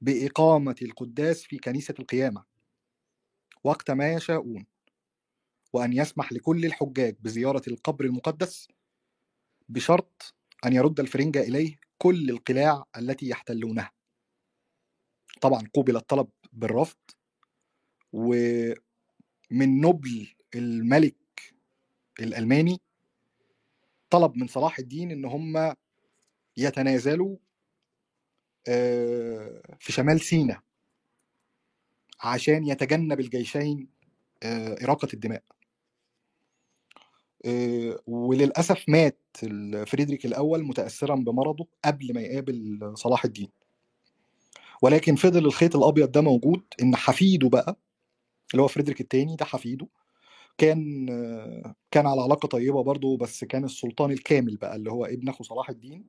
بإقامة 0.00 0.76
القداس 0.82 1.42
في 1.42 1.58
كنيسة 1.58 1.94
القيامة. 1.98 2.44
وقت 3.64 3.90
ما 3.90 4.12
يشاءون. 4.12 4.66
وأن 5.72 5.92
يسمح 5.92 6.32
لكل 6.32 6.64
الحجاج 6.64 7.16
بزيارة 7.20 7.62
القبر 7.68 8.04
المقدس 8.04 8.68
بشرط 9.68 10.34
أن 10.66 10.72
يرد 10.72 11.00
الفرنجة 11.00 11.40
إليه 11.40 11.76
كل 11.98 12.30
القلاع 12.30 12.84
التي 12.98 13.28
يحتلونها. 13.28 13.92
طبعا 15.40 15.62
قوبل 15.74 15.96
الطلب 15.96 16.28
بالرفض 16.52 16.96
ومن 18.12 18.76
نبل 19.80 20.28
الملك 20.54 21.54
الألماني 22.20 22.80
طلب 24.10 24.36
من 24.36 24.46
صلاح 24.46 24.78
الدين 24.78 25.10
إن 25.10 25.24
هم 25.24 25.74
يتنازلوا 26.56 27.36
آه، 28.68 29.62
في 29.80 29.92
شمال 29.92 30.20
سيناء 30.20 30.60
عشان 32.20 32.66
يتجنب 32.66 33.20
الجيشين 33.20 33.88
آه، 34.42 34.76
إراقة 34.84 35.08
الدماء. 35.14 35.42
آه، 37.44 37.98
وللأسف 38.06 38.84
مات 38.88 39.20
فريدريك 39.86 40.26
الأول 40.26 40.64
متأثرا 40.64 41.14
بمرضه 41.14 41.66
قبل 41.84 42.14
ما 42.14 42.20
يقابل 42.20 42.92
صلاح 42.94 43.24
الدين. 43.24 43.48
ولكن 44.82 45.16
فضل 45.16 45.46
الخيط 45.46 45.76
الأبيض 45.76 46.12
ده 46.12 46.20
موجود 46.20 46.62
إن 46.82 46.96
حفيده 46.96 47.48
بقى 47.48 47.76
اللي 48.52 48.62
هو 48.62 48.68
فريدريك 48.68 49.00
الثاني 49.00 49.36
ده 49.36 49.44
حفيده 49.44 49.86
كان 50.58 51.06
آه، 51.10 51.74
كان 51.90 52.06
على 52.06 52.20
علاقة 52.22 52.46
طيبة 52.48 52.82
برضه 52.82 53.16
بس 53.16 53.44
كان 53.44 53.64
السلطان 53.64 54.10
الكامل 54.10 54.56
بقى 54.56 54.76
اللي 54.76 54.90
هو 54.92 55.04
ابن 55.04 55.28
أخو 55.28 55.44
صلاح 55.44 55.70
الدين. 55.70 56.04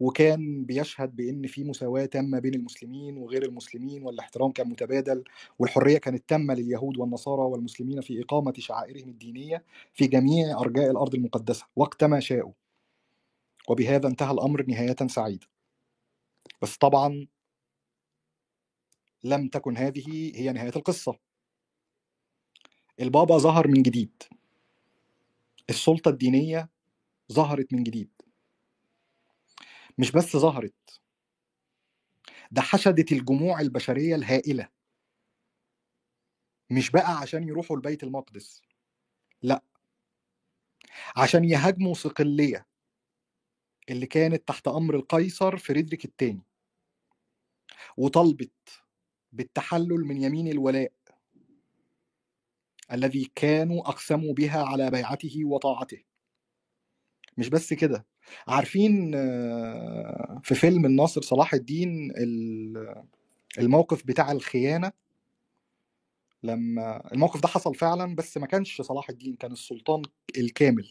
وكان 0.00 0.64
بيشهد 0.64 1.16
بإن 1.16 1.46
في 1.46 1.64
مساواة 1.64 2.04
تامة 2.04 2.38
بين 2.38 2.54
المسلمين 2.54 3.16
وغير 3.18 3.42
المسلمين 3.44 4.02
والاحترام 4.02 4.52
كان 4.52 4.68
متبادل 4.68 5.24
والحرية 5.58 5.98
كانت 5.98 6.28
تامة 6.28 6.54
لليهود 6.54 6.98
والنصارى 6.98 7.42
والمسلمين 7.42 8.00
في 8.00 8.22
إقامة 8.22 8.52
شعائرهم 8.58 9.08
الدينية 9.08 9.64
في 9.94 10.06
جميع 10.06 10.60
أرجاء 10.60 10.90
الأرض 10.90 11.14
المقدسة 11.14 11.66
وقت 11.76 12.04
ما 12.04 12.20
شاءوا. 12.20 12.52
وبهذا 13.68 14.08
انتهى 14.08 14.30
الأمر 14.30 14.66
نهاية 14.66 14.96
سعيدة. 15.06 15.46
بس 16.62 16.76
طبعا 16.76 17.26
لم 19.24 19.48
تكن 19.48 19.76
هذه 19.76 20.32
هي 20.34 20.52
نهاية 20.52 20.72
القصة. 20.76 21.18
البابا 23.00 23.38
ظهر 23.38 23.68
من 23.68 23.82
جديد. 23.82 24.22
السلطة 25.70 26.08
الدينية 26.08 26.68
ظهرت 27.32 27.72
من 27.72 27.82
جديد. 27.82 28.15
مش 29.98 30.10
بس 30.12 30.36
ظهرت 30.36 31.00
ده 32.50 32.62
حشدت 32.62 33.12
الجموع 33.12 33.60
البشرية 33.60 34.14
الهائلة. 34.14 34.68
مش 36.70 36.90
بقى 36.90 37.18
عشان 37.18 37.48
يروحوا 37.48 37.76
لبيت 37.76 38.02
المقدس 38.02 38.62
لا. 39.42 39.62
عشان 41.16 41.44
يهاجموا 41.44 41.94
صقلية 41.94 42.66
اللي 43.90 44.06
كانت 44.06 44.48
تحت 44.48 44.68
أمر 44.68 44.94
القيصر 44.96 45.56
فريدريك 45.56 46.04
الثاني 46.04 46.42
وطلبت 47.96 48.52
بالتحلل 49.32 50.04
من 50.04 50.22
يمين 50.22 50.48
الولاء 50.48 50.92
الذي 52.92 53.30
كانوا 53.34 53.88
أقسموا 53.88 54.34
بها 54.34 54.62
على 54.64 54.90
بيعته 54.90 55.40
وطاعته. 55.44 56.02
مش 57.38 57.48
بس 57.48 57.72
كده. 57.72 58.06
عارفين 58.48 59.12
آه، 59.14 60.40
في 60.44 60.54
فيلم 60.54 60.86
الناصر 60.86 61.22
صلاح 61.22 61.54
الدين 61.54 62.10
ال- 62.16 63.04
الموقف 63.58 64.06
بتاع 64.06 64.32
الخيانة؟ 64.32 64.92
لما 66.42 67.12
الموقف 67.12 67.40
ده 67.42 67.48
حصل 67.48 67.74
فعلا 67.74 68.14
بس 68.14 68.36
ما 68.38 68.46
كانش 68.46 68.80
صلاح 68.82 69.10
الدين 69.10 69.34
كان 69.36 69.52
السلطان 69.52 70.02
الكامل. 70.38 70.88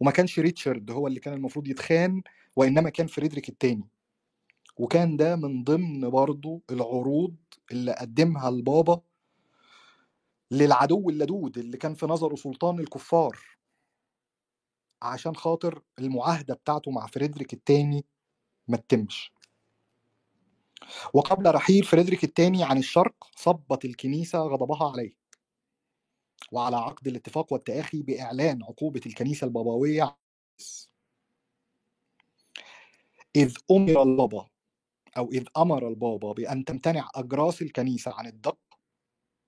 وما 0.00 0.10
كانش 0.10 0.38
ريتشارد 0.40 0.90
هو 0.90 1.06
اللي 1.06 1.20
كان 1.20 1.34
المفروض 1.34 1.68
يتخان 1.68 2.22
وإنما 2.56 2.90
كان 2.90 3.06
فريدريك 3.06 3.48
الثاني 3.48 3.88
وكان 4.76 5.16
ده 5.16 5.36
من 5.36 5.64
ضمن 5.64 6.10
برضو 6.10 6.62
العروض 6.70 7.34
اللي 7.72 7.92
قدمها 7.92 8.48
البابا 8.48 9.00
للعدو 10.50 11.10
اللدود 11.10 11.58
اللي 11.58 11.76
كان 11.76 11.94
في 11.94 12.06
نظره 12.06 12.34
سلطان 12.34 12.78
الكفار. 12.80 13.38
عشان 15.02 15.36
خاطر 15.36 15.82
المعاهدة 15.98 16.54
بتاعته 16.54 16.90
مع 16.90 17.06
فريدريك 17.06 17.52
الثاني 17.52 18.04
ما 18.68 18.76
تتمش. 18.76 19.32
وقبل 21.14 21.54
رحيل 21.54 21.84
فريدريك 21.84 22.24
الثاني 22.24 22.64
عن 22.64 22.78
الشرق 22.78 23.14
صبت 23.36 23.84
الكنيسة 23.84 24.38
غضبها 24.38 24.90
عليه. 24.92 25.12
وعلى 26.52 26.76
عقد 26.76 27.06
الاتفاق 27.08 27.52
والتآخي 27.52 28.02
بإعلان 28.02 28.62
عقوبة 28.62 29.00
الكنيسة 29.06 29.44
البابوية 29.44 30.16
إذ 33.36 33.56
أمر 33.70 34.02
البابا 34.02 34.48
أو 35.16 35.32
إذ 35.32 35.44
أمر 35.56 35.88
البابا 35.88 36.32
بأن 36.32 36.64
تمتنع 36.64 37.10
أجراس 37.14 37.62
الكنيسة 37.62 38.12
عن 38.14 38.26
الدق 38.26 38.58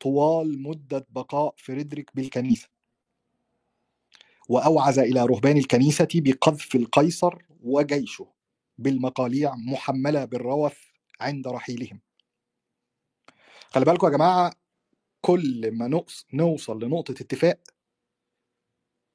طوال 0.01 0.63
مدة 0.63 1.07
بقاء 1.11 1.55
فريدريك 1.59 2.11
بالكنيسة. 2.17 2.69
وأوعز 4.49 4.99
إلى 4.99 5.27
رهبان 5.27 5.57
الكنيسة 5.57 6.09
بقذف 6.15 6.75
القيصر 6.75 7.39
وجيشه 7.61 8.33
بالمقاليع 8.79 9.55
محملة 9.55 10.25
بالروث 10.25 10.79
عند 11.21 11.49
رحيلهم. 11.49 12.01
خلي 13.71 13.85
بالكم 13.85 14.07
يا 14.07 14.13
جماعة 14.13 14.53
كل 15.21 15.71
ما 15.73 15.89
نقص 15.89 16.27
نوصل 16.33 16.85
لنقطة 16.85 17.13
اتفاق 17.13 17.61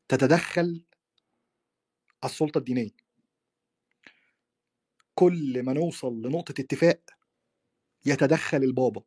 تتدخل 0.08 0.84
السلطة 2.26 2.58
الدينية. 2.58 2.96
كل 5.16 5.64
ما 5.64 5.74
نوصل 5.74 6.22
لنقطة 6.22 6.62
اتفاق 6.62 7.02
يتدخل 8.06 8.58
البابا. 8.58 9.02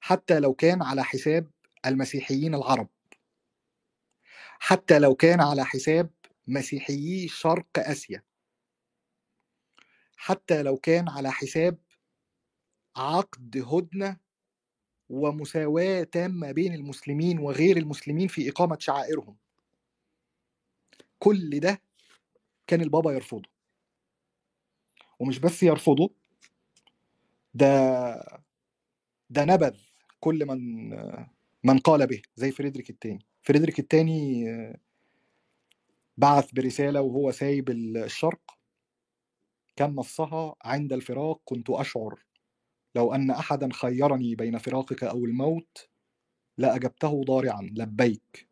حتى 0.00 0.40
لو 0.40 0.54
كان 0.54 0.82
على 0.82 1.04
حساب 1.04 1.50
المسيحيين 1.86 2.54
العرب. 2.54 2.88
حتى 4.60 4.98
لو 4.98 5.14
كان 5.14 5.40
على 5.40 5.64
حساب 5.64 6.10
مسيحيي 6.46 7.28
شرق 7.28 7.66
آسيا. 7.78 8.22
حتى 10.16 10.62
لو 10.62 10.76
كان 10.76 11.08
على 11.08 11.32
حساب 11.32 11.78
عقد 12.96 13.56
هدنة 13.72 14.16
ومساواة 15.08 16.02
تامة 16.02 16.52
بين 16.52 16.74
المسلمين 16.74 17.38
وغير 17.38 17.76
المسلمين 17.76 18.28
في 18.28 18.48
إقامة 18.50 18.76
شعائرهم. 18.80 19.36
كل 21.18 21.60
ده 21.60 21.82
كان 22.66 22.80
البابا 22.80 23.12
يرفضه. 23.12 23.50
ومش 25.20 25.38
بس 25.38 25.62
يرفضه 25.62 26.14
ده 27.54 27.66
ده 29.30 29.44
نبذ 29.44 29.76
كل 30.20 30.46
من 30.46 30.90
من 31.64 31.78
قال 31.78 32.06
به 32.06 32.22
زي 32.36 32.50
فريدريك 32.52 32.90
الثاني 32.90 33.26
فريدريك 33.42 33.78
الثاني 33.78 34.44
بعث 36.16 36.52
برسالة 36.52 37.00
وهو 37.00 37.30
سايب 37.30 37.70
الشرق 37.70 38.40
كان 39.76 39.94
نصها 39.94 40.54
عند 40.64 40.92
الفراق 40.92 41.40
كنت 41.44 41.70
أشعر 41.70 42.24
لو 42.94 43.14
أن 43.14 43.30
أحدا 43.30 43.68
خيرني 43.72 44.34
بين 44.34 44.58
فراقك 44.58 45.04
أو 45.04 45.24
الموت 45.24 45.88
لأجبته 46.58 47.24
ضارعا 47.24 47.62
لبيك 47.62 48.48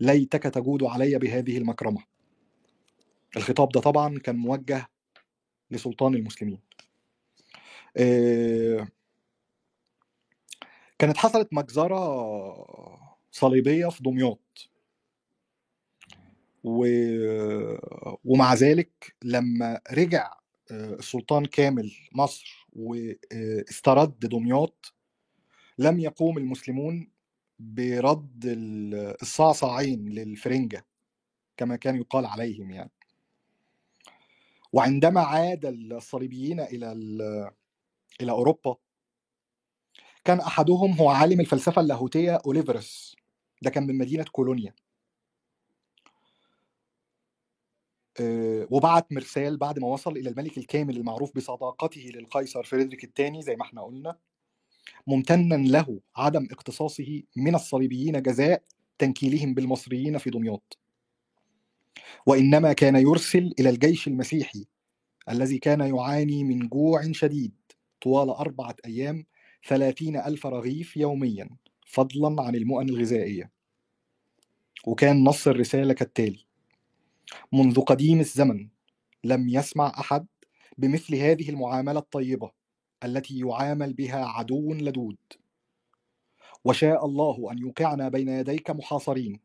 ليتك 0.00 0.42
تجود 0.42 0.82
علي 0.82 1.18
بهذه 1.18 1.58
المكرمة. 1.58 2.04
الخطاب 3.36 3.68
ده 3.68 3.80
طبعا 3.80 4.18
كان 4.18 4.36
موجه 4.36 4.90
لسلطان 5.70 6.14
المسلمين. 6.14 6.60
آه، 7.96 8.88
كانت 10.98 11.16
حصلت 11.16 11.48
مجزرة 11.52 13.03
صليبية 13.34 13.88
في 13.88 14.02
دمياط. 14.02 14.70
و... 16.64 16.86
ومع 18.24 18.54
ذلك 18.54 19.16
لما 19.24 19.80
رجع 19.92 20.32
آه، 20.70 20.94
السلطان 20.94 21.44
كامل 21.46 21.92
مصر 22.12 22.66
واسترد 22.72 24.18
دمياط 24.18 24.94
لم 25.78 26.00
يقوم 26.00 26.38
المسلمون 26.38 27.10
برد 27.58 28.44
ال- 28.44 29.16
الصعصعين 29.22 30.08
للفرنجة 30.08 30.86
كما 31.56 31.76
كان 31.76 31.96
يقال 31.96 32.26
عليهم 32.26 32.70
يعني. 32.70 32.90
وعندما 34.72 35.20
عاد 35.20 35.66
الصليبيين 35.66 36.60
إلى 36.60 36.92
إلى 38.20 38.32
أوروبا 38.32 38.76
كان 40.24 40.40
أحدهم 40.40 40.92
هو 40.92 41.08
عالم 41.08 41.40
الفلسفة 41.40 41.82
اللاهوتية 41.82 42.38
أوليفرس. 42.46 43.16
ده 43.64 43.70
كان 43.70 43.86
من 43.86 43.98
مدينة 43.98 44.24
كولونيا. 44.24 44.74
آه، 48.20 48.66
وبعت 48.70 49.12
مرسال 49.12 49.56
بعد 49.56 49.78
ما 49.78 49.86
وصل 49.88 50.16
إلى 50.16 50.30
الملك 50.30 50.58
الكامل 50.58 50.96
المعروف 50.96 51.36
بصداقته 51.36 52.00
للقيصر 52.14 52.62
فريدريك 52.62 53.04
الثاني 53.04 53.42
زي 53.42 53.56
ما 53.56 53.62
إحنا 53.62 53.82
قلنا 53.82 54.18
ممتنا 55.06 55.54
له 55.54 56.00
عدم 56.16 56.48
اقتصاصه 56.50 57.22
من 57.36 57.54
الصليبيين 57.54 58.22
جزاء 58.22 58.62
تنكيلهم 58.98 59.54
بالمصريين 59.54 60.18
في 60.18 60.30
دمياط. 60.30 60.78
وإنما 62.26 62.72
كان 62.72 62.96
يرسل 62.96 63.54
إلى 63.58 63.70
الجيش 63.70 64.08
المسيحي 64.08 64.66
الذي 65.28 65.58
كان 65.58 65.80
يعاني 65.80 66.44
من 66.44 66.68
جوع 66.68 67.12
شديد 67.12 67.54
طوال 68.00 68.30
أربعة 68.30 68.76
أيام 68.86 69.26
ثلاثين 69.68 70.16
ألف 70.16 70.46
رغيف 70.46 70.96
يوميا. 70.96 71.48
فضلا 71.94 72.42
عن 72.42 72.54
المؤن 72.54 72.88
الغذائية. 72.88 73.50
وكان 74.86 75.24
نص 75.24 75.48
الرسالة 75.48 75.94
كالتالي 75.94 76.46
منذ 77.52 77.80
قديم 77.80 78.20
الزمن 78.20 78.68
لم 79.24 79.48
يسمع 79.48 79.92
أحد 80.00 80.26
بمثل 80.78 81.14
هذه 81.14 81.50
المعاملة 81.50 81.98
الطيبة 81.98 82.50
التي 83.04 83.38
يعامل 83.38 83.92
بها 83.92 84.24
عدو 84.24 84.74
لدود. 84.74 85.16
وشاء 86.64 87.06
الله 87.06 87.52
أن 87.52 87.58
يوقعنا 87.58 88.08
بين 88.08 88.28
يديك 88.28 88.70
محاصرين 88.70 89.40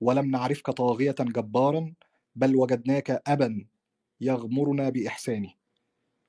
ولم 0.00 0.30
نعرفك 0.30 0.70
طاغية 0.70 1.14
جبارا 1.20 1.94
بل 2.36 2.56
وجدناك 2.56 3.22
أبا 3.26 3.66
يغمرنا 4.20 4.88
بإحسانه 4.88 5.52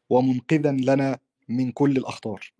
ومنقذا 0.10 0.72
لنا 0.72 1.20
من 1.50 1.72
كل 1.72 1.98
الأخطار. 1.98 2.52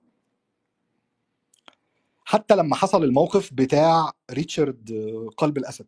حتى 2.30 2.56
لما 2.56 2.76
حصل 2.76 3.04
الموقف 3.04 3.54
بتاع 3.54 4.12
ريتشارد 4.32 4.92
قلب 5.38 5.58
الأسد. 5.58 5.88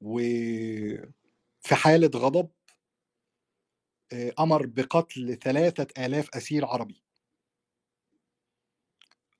وفي 0.00 1.74
حالة 1.74 2.10
غضب 2.14 2.50
أمر 4.38 4.66
بقتل 4.66 5.38
ثلاثة 5.42 6.06
آلاف 6.06 6.28
أسير 6.34 6.66
عربي. 6.66 7.02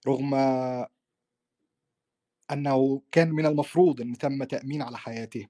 رغم 0.06 0.34
أنه 2.52 3.02
كان 3.12 3.30
من 3.30 3.46
المفروض 3.46 4.00
أن 4.00 4.18
تم 4.18 4.44
تأمين 4.44 4.82
على 4.82 4.98
حياته. 4.98 5.46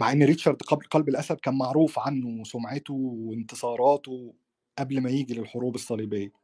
مع 0.00 0.12
أن 0.12 0.22
ريتشارد 0.22 0.62
قلب 0.62 1.08
الأسد 1.08 1.36
كان 1.36 1.58
معروف 1.58 1.98
عنه 1.98 2.44
سمعته 2.44 2.94
وانتصاراته 2.94 4.34
قبل 4.78 5.00
ما 5.00 5.10
يجي 5.10 5.34
للحروب 5.34 5.74
الصليبية. 5.74 6.43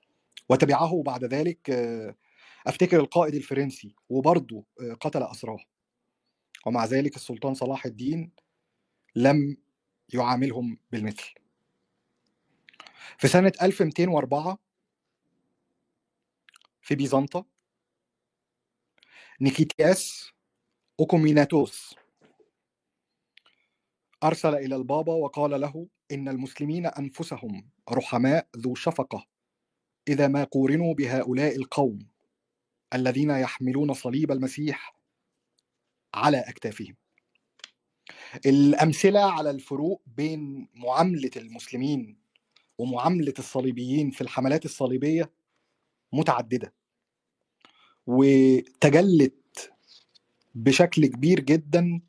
وتبعه 0.51 1.03
بعد 1.03 1.24
ذلك 1.24 1.70
أفتكر 2.66 3.01
القائد 3.01 3.34
الفرنسي 3.34 3.94
وبرضه 4.09 4.64
قتل 5.01 5.22
أسراه. 5.22 5.59
ومع 6.66 6.84
ذلك 6.84 7.16
السلطان 7.16 7.55
صلاح 7.55 7.86
الدين 7.86 8.32
لم 9.16 9.57
يعاملهم 10.14 10.78
بالمثل. 10.92 11.34
في 13.18 13.28
سنة 13.28 13.53
1204 13.62 14.59
في 16.82 16.94
بيزنطة 16.94 17.46
نيكيتياس 19.40 20.30
أوكوميناتوس 21.01 21.94
أرسل 24.24 24.55
إلى 24.55 24.76
البابا 24.76 25.12
وقال 25.12 25.61
له 25.61 25.86
إن 26.12 26.28
المسلمين 26.28 26.86
أنفسهم 26.86 27.70
رحماء 27.90 28.48
ذو 28.57 28.74
شفقة. 28.74 29.26
إذا 30.09 30.28
ما 30.28 30.44
قورنوا 30.44 30.94
بهؤلاء 30.94 31.57
القوم 31.57 31.98
الذين 32.94 33.30
يحملون 33.30 33.94
صليب 33.94 34.32
المسيح 34.32 34.96
على 36.14 36.38
أكتافهم. 36.38 36.96
الأمثلة 38.46 39.20
على 39.20 39.51
الفروق 39.51 40.03
بين 40.07 40.68
معاملة 40.74 41.30
المسلمين 41.36 42.16
ومعاملة 42.78 43.34
الصليبيين 43.38 44.11
في 44.11 44.20
الحملات 44.20 44.64
الصليبية 44.64 45.30
متعددة 46.12 46.72
وتجلت 48.07 49.72
بشكل 50.55 51.07
كبير 51.07 51.40
جدا 51.40 52.01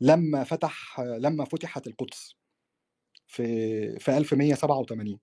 لما 0.00 0.44
فتح 0.44 1.00
لما 1.00 1.44
فتحت 1.44 1.86
القدس 1.86 2.34
في 3.26 3.98
في 3.98 4.18
1187 4.18 5.18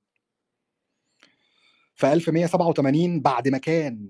في 1.98 2.14
1187 2.14 3.22
بعد 3.22 3.48
ما 3.48 3.58
كان 3.58 4.10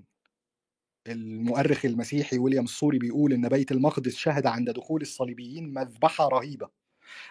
المؤرخ 1.06 1.84
المسيحي 1.84 2.38
ويليام 2.38 2.64
السوري 2.64 2.98
بيقول 2.98 3.32
إن 3.32 3.48
بيت 3.48 3.72
المقدس 3.72 4.16
شهد 4.16 4.46
عند 4.46 4.70
دخول 4.70 5.02
الصليبيين 5.02 5.74
مذبحة 5.74 6.28
رهيبة 6.28 6.68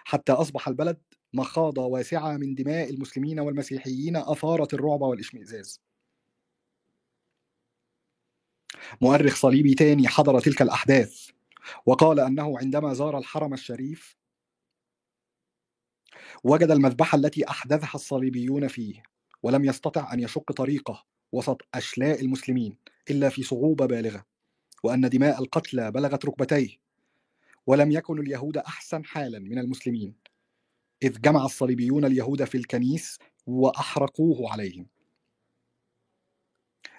حتى 0.04 0.32
أصبح 0.32 0.68
البلد 0.68 0.98
مخاضة 1.32 1.86
واسعة 1.86 2.36
من 2.36 2.54
دماء 2.54 2.90
المسلمين 2.90 3.40
والمسيحيين 3.40 4.16
أثارت 4.16 4.74
الرعب 4.74 5.02
والإشمئزاز. 5.02 5.80
مؤرخ 9.00 9.36
صليبي 9.36 9.74
تاني 9.74 10.08
حضر 10.08 10.40
تلك 10.40 10.62
الأحداث 10.62 11.28
وقال 11.86 12.20
أنه 12.20 12.58
عندما 12.58 12.94
زار 12.94 13.18
الحرم 13.18 13.54
الشريف 13.54 14.16
وجد 16.44 16.70
المذبحة 16.70 17.16
التي 17.18 17.48
أحدثها 17.48 17.94
الصليبيون 17.94 18.68
فيه 18.68 19.02
ولم 19.42 19.64
يستطع 19.64 20.12
أن 20.12 20.20
يشق 20.20 20.52
طريقه 20.52 21.04
وسط 21.32 21.62
أشلاء 21.74 22.20
المسلمين 22.20 22.76
إلا 23.10 23.28
في 23.28 23.42
صعوبة 23.42 23.86
بالغة 23.86 24.26
وأن 24.84 25.08
دماء 25.08 25.40
القتلى 25.42 25.90
بلغت 25.90 26.26
ركبتيه 26.26 26.76
ولم 27.66 27.90
يكن 27.90 28.18
اليهود 28.18 28.56
أحسن 28.56 29.04
حالا 29.04 29.38
من 29.38 29.58
المسلمين 29.58 30.14
إذ 31.02 31.20
جمع 31.20 31.44
الصليبيون 31.44 32.04
اليهود 32.04 32.44
في 32.44 32.58
الكنيس 32.58 33.18
وأحرقوه 33.46 34.52
عليهم. 34.52 34.86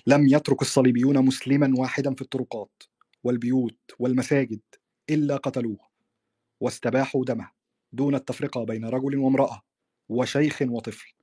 لم 0.07 0.27
يترك 0.27 0.61
الصليبيون 0.61 1.25
مسلما 1.25 1.73
واحدا 1.77 2.15
في 2.15 2.21
الطرقات 2.21 2.83
والبيوت 3.23 3.77
والمساجد 3.99 4.61
إلا 5.09 5.37
قتلوه 5.37 5.79
واستباحوا 6.59 7.25
دمه 7.25 7.51
دون 7.93 8.15
التفرقة 8.15 8.63
بين 8.63 8.85
رجل 8.85 9.17
وامرأة 9.17 9.61
وشيخ 10.09 10.61
وطفل. 10.61 11.18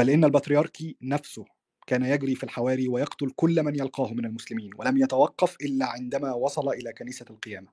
بل 0.00 0.10
إن 0.10 0.24
البطريركي 0.24 0.96
نفسه 1.02 1.44
كان 1.86 2.04
يجري 2.04 2.34
في 2.34 2.44
الحواري 2.44 2.88
ويقتل 2.88 3.30
كل 3.36 3.62
من 3.62 3.74
يلقاه 3.74 4.12
من 4.12 4.24
المسلمين 4.24 4.70
ولم 4.76 4.96
يتوقف 4.96 5.56
إلا 5.60 5.86
عندما 5.86 6.32
وصل 6.32 6.68
إلى 6.68 6.92
كنيسة 6.92 7.26
القيامة. 7.30 7.68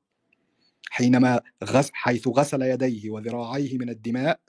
حينما 0.89 1.41
غس 1.63 1.89
حيث 1.93 2.27
غسل 2.27 2.61
يديه 2.61 3.09
وذراعيه 3.09 3.77
من 3.77 3.89
الدماء 3.89 4.39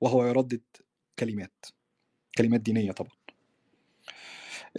وهو 0.00 0.24
يردد 0.26 0.62
كلمات 1.18 1.66
كلمات 2.38 2.60
دينية 2.60 2.92
طبعا. 2.92 3.16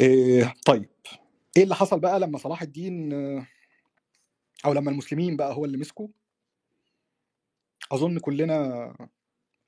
إيه 0.01 0.53
طيب. 0.65 0.89
إيه 1.57 1.63
اللي 1.63 1.75
حصل 1.75 1.99
بقى 1.99 2.19
لما 2.19 2.37
صلاح 2.37 2.61
الدين 2.61 3.13
أو 4.65 4.73
لما 4.73 4.91
المسلمين 4.91 5.37
بقى 5.37 5.53
هو 5.53 5.65
اللي 5.65 5.77
مسكوا؟ 5.77 6.07
أظن 7.91 8.19
كلنا 8.19 9.09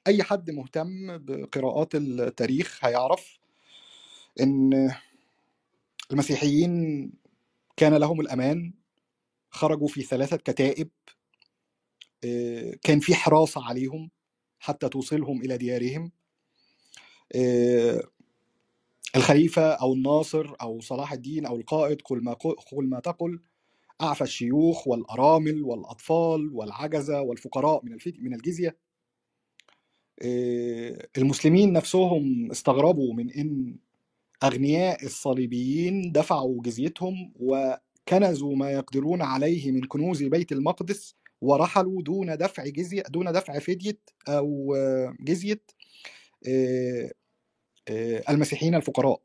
أي 0.08 0.24
حد 0.24 0.52
مهتم 0.52 1.18
بقراءات 1.18 1.96
التاريخ 1.96 2.80
هيعرف 2.86 3.40
إن 4.42 4.92
المسيحيين 6.12 7.12
كان 7.78 7.94
لهم 7.94 8.22
الأمان 8.22 8.74
خرجوا 9.52 9.88
في 9.88 10.02
ثلاثة 10.04 10.38
كتائب 10.38 10.90
كان 12.84 13.00
في 13.00 13.16
حراسة 13.16 13.66
عليهم 13.66 14.12
حتى 14.60 14.90
توصلهم 14.90 15.42
إلى 15.42 15.58
ديارهم 15.58 16.12
الخليفة 19.16 19.62
أو 19.72 19.94
الناصر 19.94 20.56
أو 20.62 20.82
صلاح 20.82 21.14
الدين 21.14 21.46
أو 21.46 21.56
القائد 21.58 22.02
قل 22.02 22.24
ما 22.24 22.34
قل 22.34 22.90
ما 22.90 23.00
تقل 23.00 23.40
أعفى 24.02 24.24
الشيوخ 24.24 24.88
والأرامل 24.88 25.64
والأطفال 25.64 26.50
والعجزة 26.54 27.22
والفقراء 27.22 27.86
من 27.86 27.98
من 28.20 28.34
الجزية. 28.34 28.78
المسلمين 31.18 31.74
نفسهم 31.74 32.52
استغربوا 32.52 33.14
من 33.14 33.32
إن 33.32 33.76
أغنياء 34.44 35.06
الصليبيين 35.06 36.12
دفعوا 36.12 36.62
جزيتهم 36.62 37.34
وكنزوا 37.40 38.56
ما 38.56 38.72
يقدرون 38.72 39.22
عليه 39.22 39.72
من 39.72 39.82
كنوز 39.82 40.24
بيت 40.24 40.52
المقدس 40.52 41.16
ورحلوا 41.42 42.02
دون 42.02 42.38
دفع 42.38 42.68
جزية 42.68 43.04
دون 43.10 43.32
دفع 43.32 43.60
فدية 43.60 44.00
أو 44.28 44.76
جزية 45.20 45.62
آه، 46.48 47.12
آه، 47.90 48.24
المسيحيين 48.30 48.76
الفقراء. 48.76 49.22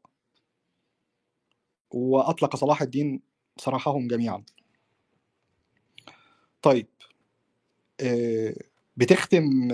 وأطلق 1.90 2.56
صلاح 2.56 2.82
الدين 2.82 3.20
سراحهم 3.56 4.08
جميعا. 4.08 4.44
طيب 6.62 6.86
آه، 8.00 8.54
بتختم 8.96 9.68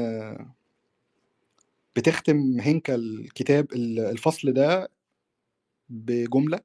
بتختم 1.98 2.60
هنكا 2.60 2.94
الكتاب 2.94 3.72
الفصل 3.72 4.52
ده 4.52 4.88
بجملة 5.88 6.60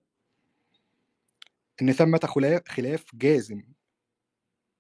إن 1.82 1.92
ثمة 1.92 2.20
خلاف 2.68 3.04
جازم 3.16 3.64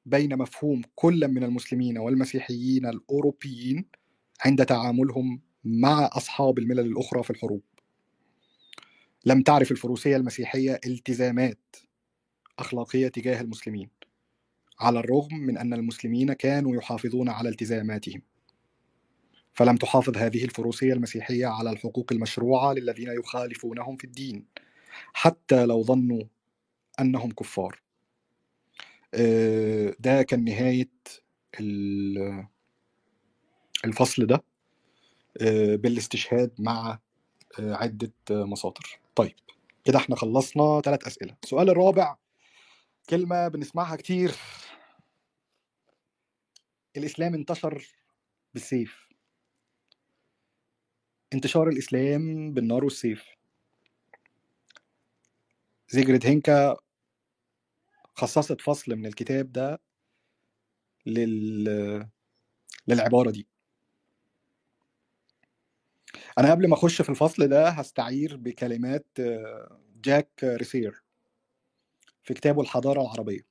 بين 0.06 0.38
مفهوم 0.38 0.82
كل 0.96 1.28
من 1.28 1.44
المسلمين 1.44 1.98
والمسيحيين 1.98 2.86
الأوروبيين 2.86 3.86
عند 4.46 4.66
تعاملهم 4.66 5.42
مع 5.64 6.10
أصحاب 6.14 6.60
الملل 6.60 6.80
الأخرى 6.80 7.24
في 7.24 7.30
الحروب. 7.30 7.62
لم 9.26 9.42
تعرف 9.42 9.72
الفروسية 9.72 10.18
المسيحية 10.18 10.80
التزامات 10.86 11.76
أخلاقية 12.60 13.08
تجاه 13.08 13.42
المسلمين 13.42 13.90
على 14.80 15.00
الرغم 15.00 15.34
من 15.36 15.58
أن 15.58 15.74
المسلمين 15.74 16.34
كانوا 16.34 16.76
يحافظون 16.76 17.30
على 17.30 17.50
التزاماتهم. 17.50 18.22
فلم 19.54 19.78
تحافظ 19.78 20.18
هذه 20.18 20.44
الفروسية 20.44 20.94
المسيحية 20.94 21.46
على 21.48 21.70
الحقوق 21.72 22.12
المشروعة 22.12 22.74
للذين 22.74 23.08
يخالفونهم 23.20 23.98
في 23.98 24.04
الدين 24.04 24.46
حتى 25.14 25.66
لو 25.66 25.84
ظنوا 25.84 26.24
أنهم 27.00 27.32
كفار. 27.32 27.82
آه، 29.14 29.96
ده 30.00 30.24
كان 30.24 30.44
نهاية 30.44 30.92
الفصل 33.86 34.26
ده 34.26 34.44
آه، 35.42 35.76
بالاستشهاد 35.76 36.52
مع 36.60 37.00
آه، 37.60 37.74
عدة 37.74 38.12
مصادر 38.32 39.00
طيب 39.16 39.36
كده 39.86 39.98
إحنا 40.00 40.16
خلصنا 40.16 40.82
ثلاث 40.82 41.08
أسئلة. 41.08 41.36
السؤال 41.44 41.70
الرابع 41.70 42.16
كلمة 43.10 43.48
بنسمعها 43.48 43.96
كتير. 43.96 44.36
الإسلام 46.98 47.34
انتشر 47.34 47.88
بالسيف. 48.54 49.03
انتشار 51.34 51.68
الإسلام 51.70 52.54
بالنار 52.54 52.84
والسيف. 52.84 53.26
زيجرد 55.90 56.26
هينكا 56.26 56.76
خصصت 58.16 58.62
فصل 58.62 58.96
من 58.96 59.06
الكتاب 59.06 59.52
ده 59.52 59.82
لل... 61.06 62.08
للعبارة 62.88 63.32
دي. 63.32 63.48
أنا 66.38 66.52
قبل 66.52 66.68
ما 66.68 66.76
أخش 66.76 67.02
في 67.02 67.10
الفصل 67.10 67.48
ده 67.48 67.70
هستعير 67.70 68.38
بكلمات 68.38 69.08
جاك 69.96 70.30
ريسير 70.44 71.04
في 72.24 72.34
كتابه 72.34 72.62
الحضارة 72.62 73.02
العربية. 73.02 73.46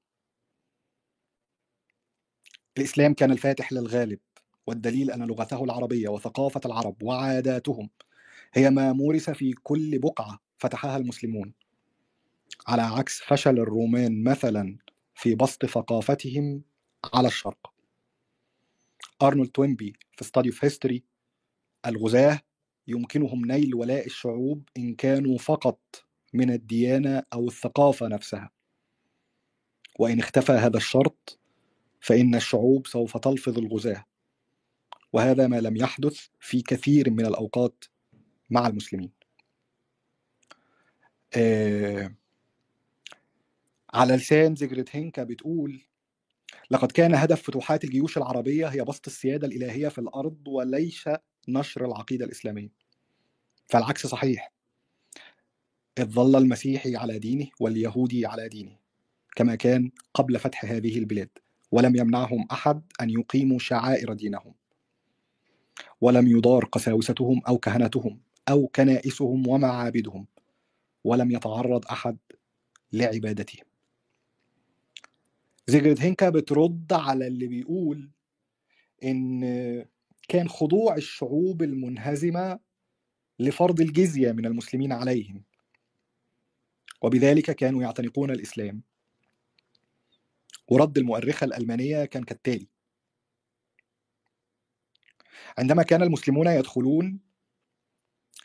الإسلام 2.79 3.15
كان 3.15 3.31
الفاتح 3.31 3.73
للغالب. 3.73 4.19
والدليل 4.67 5.11
أن 5.11 5.23
لغته 5.23 5.65
العربية 5.65 6.09
وثقافة 6.09 6.61
العرب 6.65 7.03
وعاداتهم 7.03 7.91
هي 8.55 8.71
ما 8.71 8.93
مورس 8.93 9.31
في 9.31 9.53
كل 9.53 9.99
بقعة 9.99 10.39
فتحها 10.59 10.97
المسلمون. 10.97 11.55
على 12.67 12.83
عكس 12.83 13.21
فشل 13.21 13.59
الرومان 13.59 14.25
مثلا 14.25 14.79
في 15.15 15.35
بسط 15.35 15.67
ثقافتهم 15.67 16.63
على 17.15 17.29
الشرق. 17.29 17.73
أرنولد 19.23 19.51
توينبي 19.51 19.93
في 20.17 20.25
Study 20.25 20.49
of 20.49 20.65
History 20.65 21.05
الغزاة 21.87 22.41
يمكنهم 22.89 23.45
نيل 23.45 23.75
ولاء 23.75 24.07
الشعوب 24.07 24.69
إن 24.77 24.95
كانوا 24.95 25.39
فقط 25.39 25.81
من 26.35 26.51
الديانة 26.51 27.23
أو 27.33 27.49
الثقافة 27.49 28.09
نفسها. 28.09 28.51
وإن 29.99 30.19
اختفى 30.19 30.53
هذا 30.53 30.77
الشرط 30.77 31.39
فإن 32.01 32.35
الشعوب 32.35 32.87
سوف 32.87 33.17
تلفظ 33.17 33.59
الغزاة. 33.59 34.05
وهذا 35.13 35.47
ما 35.47 35.61
لم 35.61 35.77
يحدث 35.77 36.27
في 36.41 36.63
كثير 36.63 37.11
من 37.11 37.27
الأوقات 37.27 37.85
مع 38.51 38.67
المسلمين. 38.67 39.13
آه 41.37 42.15
على 43.95 44.17
لسان 44.17 44.57
زيجريد 44.57 44.97
هونكا 44.97 45.25
بتقول 45.25 45.83
لقد 46.71 46.93
كان 46.93 47.15
هدف 47.15 47.43
فتوحات 47.43 47.85
الجيوش 47.85 48.19
العربية 48.19 48.67
هي 48.67 48.85
بسط 48.85 49.07
السيادة 49.07 49.47
الإلهية 49.47 49.89
في 49.89 49.99
الأرض 49.99 50.49
وليس 50.49 51.05
نشر 51.49 51.85
العقيدة 51.87 52.25
الإسلامية. 52.25 52.73
فالعكس 53.67 54.07
صحيح. 54.07 54.53
إذ 55.99 56.05
ظل 56.05 56.37
المسيحي 56.37 56.97
على 56.97 57.19
دينه 57.19 57.47
واليهودي 57.61 58.27
على 58.27 58.49
دينه 58.49 58.79
كما 59.37 59.55
كان 59.55 59.91
قبل 60.15 60.39
فتح 60.39 60.65
هذه 60.65 60.99
البلاد 60.99 61.31
ولم 61.73 61.97
يمنعهم 61.97 62.47
أحد 62.53 62.83
أن 63.01 63.11
يقيموا 63.11 63.59
شعائر 63.59 64.13
دينهم. 64.13 64.55
ولم 66.01 66.27
يضار 66.27 66.65
قساوستهم 66.65 67.43
أو 67.49 67.59
كهنتهم 67.59 68.21
أو 68.49 68.67
كنائسهم 68.67 69.49
ومعابدهم 69.49 70.27
ولم 71.05 71.31
يتعرض 71.31 71.87
أحد 71.87 72.19
لعبادتهم 72.93 73.65
زيجرد 75.67 76.01
هينكا 76.01 76.31
بترد 76.31 76.93
على 76.93 77.27
اللي 77.27 77.47
بيقول 77.47 78.11
إن 79.05 79.41
كان 80.29 80.49
خضوع 80.49 80.97
الشعوب 80.97 81.63
المنهزمة 81.63 82.59
لفرض 83.39 83.81
الجزية 83.81 84.33
من 84.33 84.47
المسلمين 84.47 84.93
عليهم. 84.93 85.43
وبذلك 87.03 87.51
كانوا 87.51 87.83
يعتنقون 87.83 88.31
الإسلام. 88.31 88.83
ورد 90.69 90.99
المؤرخة 90.99 91.45
الألمانية 91.45 92.05
كان 92.05 92.25
كالتالي 92.25 92.69
عندما 95.59 95.83
كان 95.83 96.03
المسلمون 96.03 96.47
يدخلون 96.47 97.21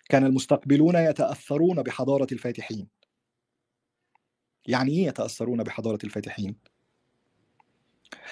كان 0.09 0.25
المستقبلون 0.25 0.95
يتأثرون 0.95 1.83
بحضارة 1.83 2.27
الفاتحين. 2.31 2.87
يعني 4.67 4.91
إيه 4.91 5.07
يتأثرون 5.07 5.63
بحضارة 5.63 5.99
الفاتحين؟ 6.03 6.55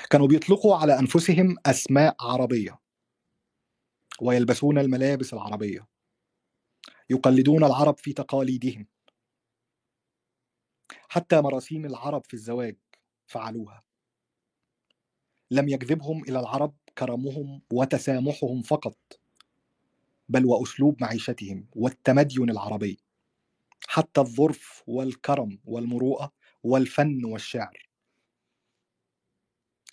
كانوا 0.10 0.28
بيطلقوا 0.28 0.76
على 0.76 1.00
أنفسهم 1.00 1.58
أسماء 1.66 2.16
عربية 2.22 2.80
ويلبسون 4.22 4.78
الملابس 4.78 5.34
العربية 5.34 5.88
يقلدون 7.10 7.64
العرب 7.64 7.98
في 7.98 8.14
تقاليدهم. 8.14 8.88
حتى 11.10 11.42
مراسيم 11.42 11.86
العرب 11.86 12.26
في 12.26 12.34
الزواج 12.34 12.78
فعلوها. 13.28 13.84
لم 15.52 15.70
يجذبهم 15.70 16.24
إلى 16.24 16.40
العرب 16.40 16.76
كرمهم 16.98 17.62
وتسامحهم 17.74 18.62
فقط 18.62 18.98
بل 20.30 20.46
وأسلوب 20.46 21.02
معيشتهم 21.02 21.68
والتمدين 21.76 22.50
العربي. 22.50 23.00
حتى 23.88 24.22
الظرف 24.22 24.84
والكرم 24.88 25.60
والمروءة 25.66 26.32
والفن 26.64 27.26
والشعر. 27.26 27.90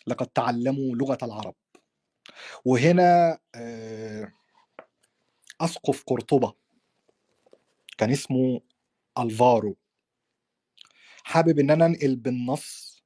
لقد 0.06 0.26
تعلموا 0.26 0.96
لغة 0.96 1.18
العرب. 1.22 1.54
وهنا 2.64 3.38
آه، 3.54 4.32
أسقف 5.60 6.04
قرطبة 6.06 6.54
كان 7.98 8.10
اسمه 8.10 8.60
ألفارو. 9.18 9.76
حابب 11.24 11.58
إن 11.58 11.70
أنا 11.70 11.86
أنقل 11.86 12.16
بالنص 12.16 13.02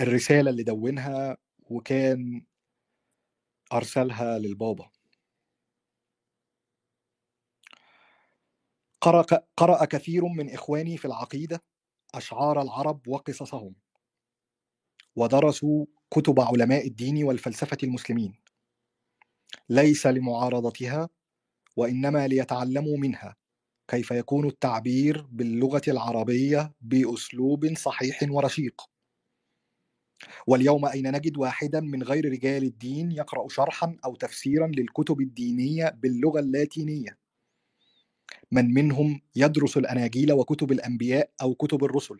الرسالة 0.00 0.50
اللي 0.50 0.62
دونها 0.62 1.36
وكان 1.60 2.44
أرسلها 3.72 4.38
للبابا. 4.38 4.90
قرأ 9.56 9.84
كثير 9.84 10.24
من 10.24 10.50
إخواني 10.50 10.96
في 10.96 11.04
العقيدة 11.04 11.62
أشعار 12.14 12.62
العرب 12.62 13.08
وقصصهم. 13.08 13.74
ودرسوا 15.16 15.86
كتب 16.10 16.40
علماء 16.40 16.86
الدين 16.86 17.24
والفلسفة 17.24 17.78
المسلمين. 17.82 18.34
ليس 19.68 20.06
لمعارضتها 20.06 21.08
وإنما 21.76 22.28
ليتعلموا 22.28 22.96
منها 22.98 23.36
كيف 23.88 24.10
يكون 24.10 24.46
التعبير 24.46 25.22
باللغة 25.22 25.82
العربية 25.88 26.72
بأسلوب 26.80 27.74
صحيح 27.76 28.18
ورشيق. 28.30 28.95
واليوم 30.46 30.86
أين 30.86 31.12
نجد 31.12 31.36
واحدا 31.36 31.80
من 31.80 32.02
غير 32.02 32.32
رجال 32.32 32.62
الدين 32.62 33.12
يقرأ 33.12 33.48
شرحا 33.48 33.96
أو 34.04 34.14
تفسيرا 34.16 34.66
للكتب 34.66 35.20
الدينية 35.20 35.88
باللغة 35.88 36.40
اللاتينية؟ 36.40 37.18
من 38.52 38.74
منهم 38.74 39.20
يدرس 39.36 39.76
الأناجيل 39.76 40.32
وكتب 40.32 40.72
الأنبياء 40.72 41.30
أو 41.42 41.54
كتب 41.54 41.84
الرسل؟ 41.84 42.18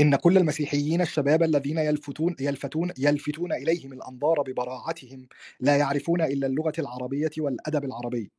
إن 0.00 0.16
كل 0.16 0.36
المسيحيين 0.36 1.00
الشباب 1.00 1.42
الذين 1.42 1.78
يلفتون 1.78 2.36
يلفتون 2.40 2.92
يلفتون 2.98 3.52
إليهم 3.52 3.92
الأنظار 3.92 4.42
ببراعتهم 4.42 5.28
لا 5.60 5.76
يعرفون 5.76 6.22
إلا 6.22 6.46
اللغة 6.46 6.72
العربية 6.78 7.30
والأدب 7.38 7.84
العربي 7.84 8.30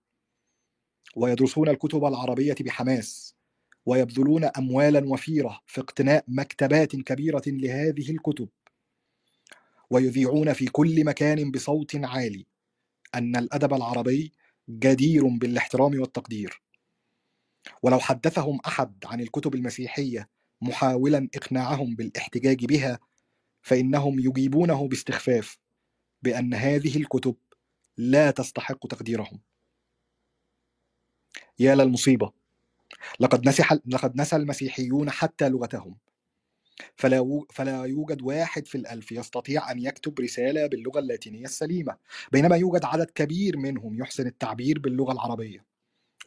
ويدرسون 1.15 1.69
الكتب 1.69 2.05
العربية 2.05 2.55
بحماس. 2.61 3.40
ويبذلون 3.85 4.43
أموالا 4.43 5.05
وفيرة 5.05 5.61
في 5.65 5.81
اقتناء 5.81 6.23
مكتبات 6.27 6.95
كبيرة 6.95 7.41
لهذه 7.47 8.11
الكتب. 8.11 8.49
ويذيعون 9.89 10.53
في 10.53 10.65
كل 10.65 11.05
مكان 11.05 11.51
بصوت 11.51 11.95
عالي 11.95 12.45
أن 13.15 13.35
الأدب 13.35 13.73
العربي 13.73 14.31
جدير 14.69 15.27
بالاحترام 15.27 15.99
والتقدير. 15.99 16.61
ولو 17.83 17.99
حدثهم 17.99 18.59
أحد 18.67 19.05
عن 19.05 19.21
الكتب 19.21 19.55
المسيحية 19.55 20.29
محاولا 20.61 21.29
إقناعهم 21.35 21.95
بالاحتجاج 21.95 22.65
بها 22.65 22.99
فإنهم 23.61 24.19
يجيبونه 24.19 24.87
باستخفاف 24.87 25.57
بأن 26.21 26.53
هذه 26.53 26.97
الكتب 26.97 27.35
لا 27.97 28.31
تستحق 28.31 28.87
تقديرهم. 28.87 29.39
يا 31.59 31.75
للمصيبة 31.75 32.40
لقد 33.19 33.47
نسح 33.47 33.73
لقد 33.73 34.22
نسى 34.22 34.35
المسيحيون 34.35 35.09
حتى 35.09 35.49
لغتهم. 35.49 35.95
فلا. 36.95 37.45
فلا 37.51 37.85
يوجد 37.85 38.22
واحد 38.22 38.68
في 38.68 38.76
الألف 38.76 39.11
يستطيع 39.11 39.72
أن 39.72 39.80
يكتب 39.80 40.19
رسالة 40.19 40.68
باللغة 40.68 40.99
اللاتينية 40.99 41.45
السليمة 41.45 41.97
بينما 42.31 42.55
يوجد 42.55 42.85
عدد 42.85 43.09
كبير 43.11 43.57
منهم 43.57 43.99
يحسن 43.99 44.27
التعبير 44.27 44.80
باللغة 44.80 45.13
العربية. 45.13 45.65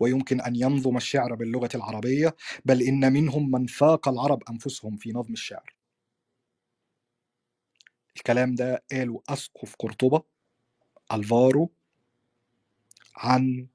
ويمكن 0.01 0.41
أن 0.41 0.57
ينظم 0.57 0.97
الشعر 0.97 1.35
باللغة 1.35 1.69
العربية 1.75 2.37
بل 2.65 2.83
إن 2.83 3.13
منهم 3.13 3.51
من 3.51 3.67
فاق 3.67 4.09
العرب 4.09 4.43
أنفسهم 4.51 4.97
في 4.97 5.13
نظم 5.13 5.33
الشعر. 5.33 5.75
الكلام 8.17 8.55
ده 8.55 8.85
قاله 8.93 9.23
أسقف 9.29 9.75
قرطبة 9.79 10.23
ألفارو 11.13 11.73
عن 13.17 13.67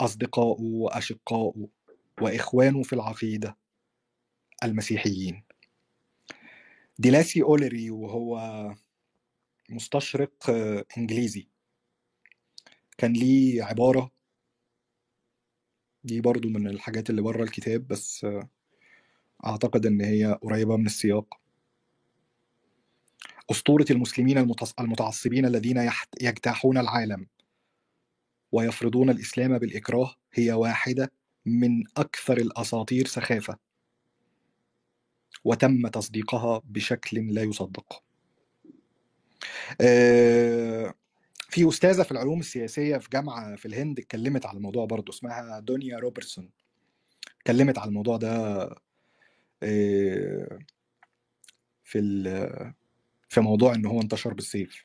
أصدقائه 0.00 0.62
وأشقائه. 0.62 1.68
وإخوانه 2.20 2.82
في 2.82 2.92
العقيدة 2.92 3.56
المسيحيين. 4.64 5.42
ديلاسي 6.98 7.42
أوليري 7.42 7.90
وهو 7.90 8.40
مستشرق 9.70 10.50
إنجليزي 10.98 11.48
كان 12.98 13.12
ليه 13.12 13.62
عبارة 13.64 14.10
دي 16.04 16.20
برضو 16.20 16.48
من 16.48 16.66
الحاجات 16.66 17.10
اللي 17.10 17.22
بره 17.22 17.42
الكتاب 17.42 17.86
بس 17.86 18.26
أعتقد 19.46 19.86
إن 19.86 20.00
هي 20.00 20.38
قريبة 20.42 20.76
من 20.76 20.86
السياق. 20.86 21.40
أسطورة 23.50 23.86
المسلمين 23.90 24.38
المتعصبين 24.80 25.46
الذين 25.46 25.90
يجتاحون 26.20 26.78
العالم 26.78 27.26
ويفرضون 28.52 29.10
الإسلام 29.10 29.58
بالإكراه 29.58 30.14
هي 30.32 30.52
واحدة 30.52 31.12
من 31.46 31.84
أكثر 31.96 32.38
الأساطير 32.38 33.06
سخافة. 33.06 33.58
وتم 35.44 35.88
تصديقها 35.88 36.62
بشكل 36.64 37.34
لا 37.34 37.42
يصدق. 37.42 38.02
آه، 39.80 40.94
في 41.48 41.68
أستاذة 41.68 42.02
في 42.02 42.12
العلوم 42.12 42.40
السياسية 42.40 42.96
في 42.96 43.08
جامعة 43.12 43.56
في 43.56 43.66
الهند 43.66 43.98
اتكلمت 43.98 44.46
على 44.46 44.56
الموضوع 44.56 44.84
برضو 44.84 45.12
اسمها 45.12 45.60
دنيا 45.60 45.98
روبرتسون. 45.98 46.50
اتكلمت 47.40 47.78
على 47.78 47.88
الموضوع 47.88 48.16
ده 48.16 48.30
آه، 49.62 50.58
في 51.84 52.00
في 53.28 53.40
موضوع 53.40 53.74
إن 53.74 53.86
هو 53.86 54.00
انتشر 54.00 54.34
بالسيف. 54.34 54.84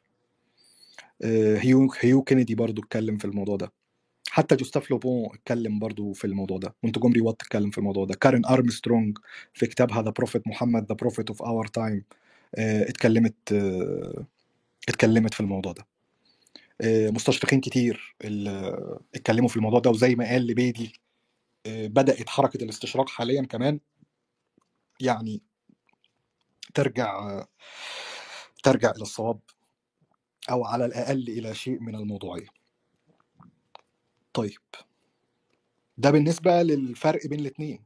آه، 1.23 1.57
هيو 1.57 1.91
هيو 1.99 2.23
كينيدي 2.23 2.55
برضو 2.55 2.81
اتكلم 2.81 3.17
في 3.17 3.25
الموضوع 3.25 3.55
ده. 3.55 3.71
حتى 4.29 4.55
جوستاف 4.55 4.91
لوبون 4.91 5.29
اتكلم 5.33 5.79
برضو 5.79 6.13
في 6.13 6.25
الموضوع 6.27 6.57
ده 6.57 6.75
مونتجومري 6.83 7.21
وات 7.21 7.41
اتكلم 7.41 7.69
في 7.71 7.77
الموضوع 7.77 8.05
ده 8.05 8.15
كارين 8.15 8.45
أرمسترونج 8.45 9.17
في 9.53 9.67
كتابها 9.67 10.01
The 10.01 10.09
Prophet 10.09 10.47
محمد 10.47 10.85
The 10.89 10.95
Prophet 10.95 11.29
of 11.29 11.41
Our 11.43 11.67
Time 11.67 12.03
اتكلمت 12.57 13.53
آه، 13.53 14.25
اتكلمت 14.89 15.33
في 15.33 15.39
الموضوع 15.41 15.71
ده. 15.73 15.87
آه، 16.81 17.09
مستشرقين 17.09 17.61
كتير 17.61 18.15
اللي 18.25 18.77
اتكلموا 19.15 19.49
في 19.49 19.57
الموضوع 19.57 19.79
ده 19.79 19.89
وزي 19.89 20.15
ما 20.15 20.25
قال 20.29 20.47
لبيدي 20.47 20.93
آه، 21.65 21.87
بدأت 21.87 22.29
حركة 22.29 22.63
الاستشراق 22.63 23.09
حاليا 23.09 23.41
كمان 23.45 23.79
يعني 25.01 25.41
ترجع 26.73 27.19
آه، 27.19 27.47
ترجع 28.63 28.91
إلى 28.91 29.01
الصواب 29.01 29.39
أو 30.51 30.65
على 30.65 30.85
الأقل 30.85 31.27
إلى 31.29 31.55
شيء 31.55 31.79
من 31.81 31.95
الموضوعية. 31.95 32.47
طيب 34.35 34.59
ده 35.97 36.11
بالنسبة 36.11 36.61
للفرق 36.63 37.27
بين 37.27 37.39
الاتنين. 37.39 37.79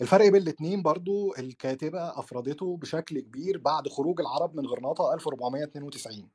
الفرق 0.00 0.28
بين 0.28 0.42
الاتنين 0.42 0.82
برضو 0.82 1.34
الكاتبة 1.38 2.18
أفردته 2.18 2.76
بشكل 2.76 3.20
كبير 3.20 3.58
بعد 3.58 3.88
خروج 3.88 4.20
العرب 4.20 4.56
من 4.56 4.66
غرناطة 4.66 5.14
1492 5.14 6.28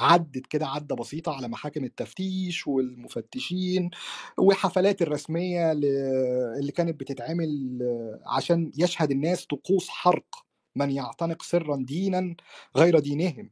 عدت 0.00 0.46
كده 0.46 0.66
عدة 0.66 0.96
بسيطة 0.96 1.32
على 1.36 1.48
محاكم 1.48 1.84
التفتيش 1.84 2.66
والمفتشين 2.66 3.90
وحفلات 4.38 5.02
الرسمية 5.02 5.72
اللي 5.72 6.72
كانت 6.72 7.00
بتتعمل 7.00 7.78
عشان 8.26 8.72
يشهد 8.78 9.10
الناس 9.10 9.46
طقوس 9.46 9.88
حرق 9.88 10.46
من 10.76 10.90
يعتنق 10.90 11.42
سرا 11.42 11.76
دينا 11.76 12.36
غير 12.76 12.98
دينهم. 12.98 13.50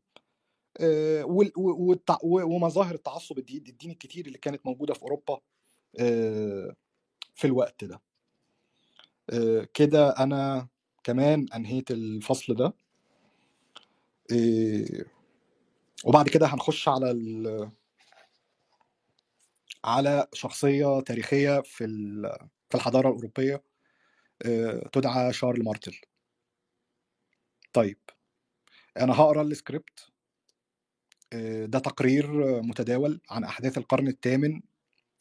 ومظاهر 2.22 2.94
التعصب 2.94 3.38
الدين 3.38 3.64
الديني 3.68 3.92
الكتير 3.92 4.26
اللي 4.26 4.38
كانت 4.38 4.66
موجودة 4.66 4.94
في 4.94 5.02
أوروبا 5.02 5.40
آه، 6.01 6.76
في 7.34 7.47
الوقت 7.47 7.84
ده. 7.84 8.01
آه، 9.30 9.68
كده 9.74 10.10
أنا 10.10 10.68
كمان 11.05 11.47
أنهيت 11.55 11.90
الفصل 11.90 12.55
ده. 12.55 12.72
آه، 14.32 15.05
وبعد 16.05 16.28
كده 16.28 16.47
هنخش 16.47 16.88
على 16.88 17.10
على 19.84 20.26
شخصية 20.32 21.01
تاريخية 21.01 21.60
في 21.60 21.84
في 22.70 22.74
الحضارة 22.74 23.09
الأوروبية 23.09 23.62
آه، 24.47 24.88
تدعى 24.92 25.32
شارل 25.32 25.64
مارتل. 25.64 26.01
طيب 27.72 27.98
أنا 29.01 29.12
هقرأ 29.20 29.42
السكريبت 29.42 30.01
آه، 30.01 30.19
ده 31.66 31.78
تقرير 31.78 32.59
آه، 32.59 32.61
متداول 32.61 33.20
عن 33.31 33.44
أحداث 33.44 33.78
القرن 33.78 34.09
الثامن 34.09 34.61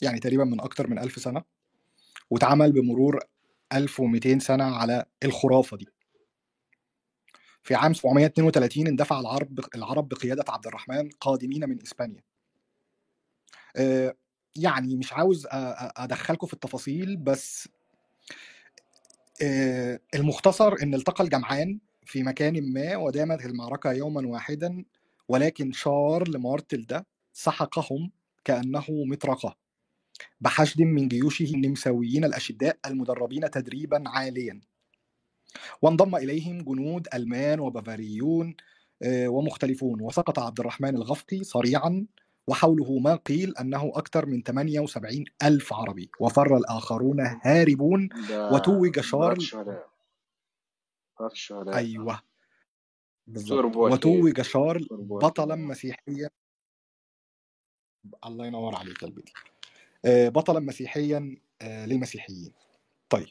يعني 0.02 0.20
تقريبا 0.20 0.44
من 0.44 0.62
أكتر 0.62 0.90
من 0.90 1.00
ألف 1.00 1.16
سنة 1.16 1.44
واتعمل 2.30 2.72
بمرور 2.72 3.20
1200 3.74 4.40
سنة 4.40 4.64
على 4.64 5.06
الخرافة 5.24 5.78
دي. 5.78 5.88
في 7.64 7.76
عام 7.76 7.94
732 7.94 8.88
اندفع 8.88 9.20
العرب 9.20 9.60
العرب 9.76 10.10
بقيادة 10.10 10.44
عبد 10.50 10.68
الرحمن 10.68 11.10
قادمين 11.10 11.70
من 11.70 11.82
إسبانيا. 11.82 12.24
آه، 13.76 14.16
يعني 14.56 14.96
مش 14.96 15.14
عاوز 15.14 15.48
أدخلكم 15.52 16.48
في 16.48 16.54
التفاصيل 16.54 17.18
بس 17.18 17.70
آه، 19.42 20.00
المختصر 20.16 20.76
إن 20.84 20.94
التقى 20.94 21.24
الجمعان 21.24 21.80
في 22.06 22.24
مكان 22.24 22.74
ما 22.74 22.96
ودامت 22.96 23.46
المعركة 23.46 23.92
يوما 23.92 24.28
واحدا 24.28 24.86
ولكن 25.30 25.72
شارل 25.72 26.38
مارتل 26.38 26.86
ده 26.86 27.06
سحقهم 27.34 28.12
كأنه 28.46 28.86
مطرقة. 28.90 29.58
بحشد 30.42 30.82
من 30.82 31.08
جيوشه 31.08 31.52
النمساويين 31.56 32.26
الأشداء 32.26 32.78
المدربين 32.86 33.52
تدريبا 33.52 34.04
عاليا. 34.10 34.62
وانضم 35.82 36.16
إليهم 36.16 36.62
جنود 36.62 37.08
ألمان 37.14 37.60
وبافاريون 37.60 38.56
آه، 39.04 39.28
ومختلفون. 39.28 40.02
وسقط 40.02 40.40
عبد 40.40 40.60
الرحمن 40.60 40.96
الغفقي 40.96 41.44
صريعا 41.44 42.08
وحوله 42.48 43.00
ما 43.00 43.16
قيل 43.16 43.58
أنه 43.58 43.92
أكثر 43.96 44.26
من 44.26 44.44
78 44.44 45.26
ألف 45.44 45.74
عربي. 45.74 46.12
وفر 46.20 46.58
الآخرون 46.58 47.20
هاربون 47.44 48.10
وتوج 48.54 49.00
شارل 49.00 49.38
الشهداء 49.38 49.90
مباراة 51.20 51.32
الشهداء 51.32 51.76
أيوه. 51.76 52.22
بالظبط 53.30 53.76
وتوج 53.76 54.42
شارل 54.42 54.88
بطلا 54.92 55.54
أكيد 55.54 55.66
مسيحيا 55.66 56.30
الله 58.26 58.48
ينور 58.48 58.76
عليك 58.76 59.04
يا 59.04 59.10
آه، 60.06 60.30
بطلا 60.30 60.60
مسيحيا 60.60 61.38
آه، 61.62 61.86
للمسيحيين. 61.86 62.54
طيب. 63.10 63.28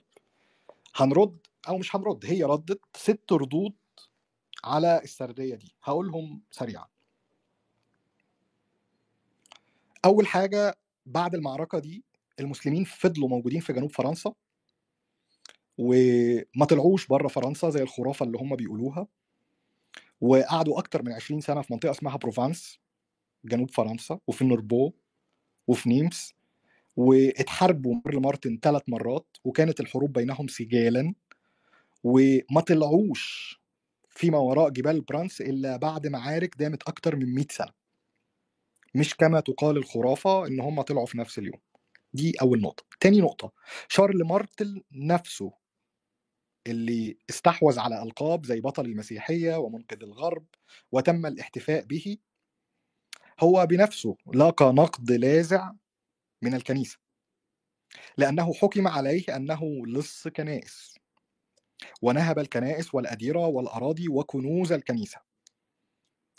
هنرد 0.97 1.39
أو 1.69 1.79
مش 1.79 1.97
هنرد 1.97 2.27
هي 2.27 2.45
ردت 2.45 2.81
ست 2.97 3.33
ردود 3.33 3.75
على 4.65 5.01
السردية 5.05 5.55
دي. 5.55 5.75
هقولهم 5.83 6.43
سريعا. 6.51 6.87
أول 10.05 10.27
حاجة 10.27 10.79
بعد 11.07 11.35
المعركة 11.35 11.79
دي 11.79 12.05
المسلمين 12.41 12.85
فضلوا 12.85 13.29
موجودين 13.29 13.61
في 13.61 13.73
جنوب 13.73 13.93
فرنسا 13.93 14.33
وما 15.79 16.65
طلعوش 16.71 17.07
بره 17.07 17.29
فرنسا 17.29 17.71
زي 17.71 17.83
الخرافة 17.83 18.27
اللي 18.27 18.39
هم 18.39 18.57
بيقولوها. 18.57 19.07
وقعدوا 20.21 20.79
أكتر 20.79 21.03
من 21.03 21.13
20 21.13 21.41
سنة 21.41 21.63
في 21.63 21.73
منطقة 21.73 21.91
اسمها 21.91 22.17
بروفانس 22.17 22.79
جنوب 23.45 23.71
فرنسا 23.71 24.21
وفي 24.27 24.45
نوربو 24.45 24.93
وفي 25.69 25.89
نيمس 25.89 26.35
واتحاربوا 26.97 27.95
شارل 28.07 28.21
مارتل 28.23 28.59
ثلاث 28.63 28.83
مرات 28.89 29.27
وكانت 29.45 29.81
الحروب 29.81 30.13
بينهم 30.13 30.49
سجالا 30.49 31.15
وما 32.05 32.61
طلعوش 32.69 33.59
فيما 34.09 34.39
وراء 34.39 34.71
جبال 34.71 35.01
البرانس 35.01 35.41
إلا 35.41 35.77
بعد 35.77 36.07
معارك 36.07 36.57
دامت 36.59 36.83
أكتر 36.89 37.17
من 37.17 37.35
100 37.35 37.47
سنة. 37.51 37.73
مش 38.95 39.15
كما 39.17 39.41
تقال 39.41 39.77
الخرافة 39.77 40.47
إن 40.47 40.61
هم 40.61 40.83
طلعوا 40.83 41.07
في 41.07 41.19
نفس 41.19 41.39
اليوم. 41.39 41.61
دي 42.13 42.33
أول 42.43 42.61
نقطة. 42.61 42.85
تاني 43.01 43.21
نقطة. 43.21 43.53
شارل 43.89 44.25
مارتل 44.25 44.83
نفسه 44.93 45.53
اللي 46.69 47.19
استحوذ 47.31 47.79
على 47.79 48.03
ألقاب 48.03 48.47
زي 48.47 48.61
بطل 48.61 48.85
المسيحية 48.87 49.57
ومنقذ 49.57 50.03
الغرب 50.03 50.47
وتم 50.93 51.27
الاحتفاء 51.27 51.85
به 51.85 52.17
هو 53.41 53.67
بنفسه 53.67 54.17
لاقى 54.35 54.73
نقد 54.73 55.13
لاذع 55.13 55.73
من 56.43 56.55
الكنيسة 56.55 56.99
لأنه 58.17 58.55
حكم 58.55 58.89
عليه 58.89 59.37
أنه 59.37 59.87
لص 59.87 60.29
كنائس 60.29 60.95
ونهب 62.03 62.39
الكنائس 62.39 62.95
والأديرة 62.95 63.47
والأراضي 63.47 64.09
وكنوز 64.09 64.73
الكنيسة 64.73 65.21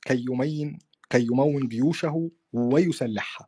كي 0.02 0.26
يمين 0.30 0.80
كي 1.10 1.22
يمون 1.22 1.68
جيوشه 1.68 2.32
ويسلحها. 2.54 3.48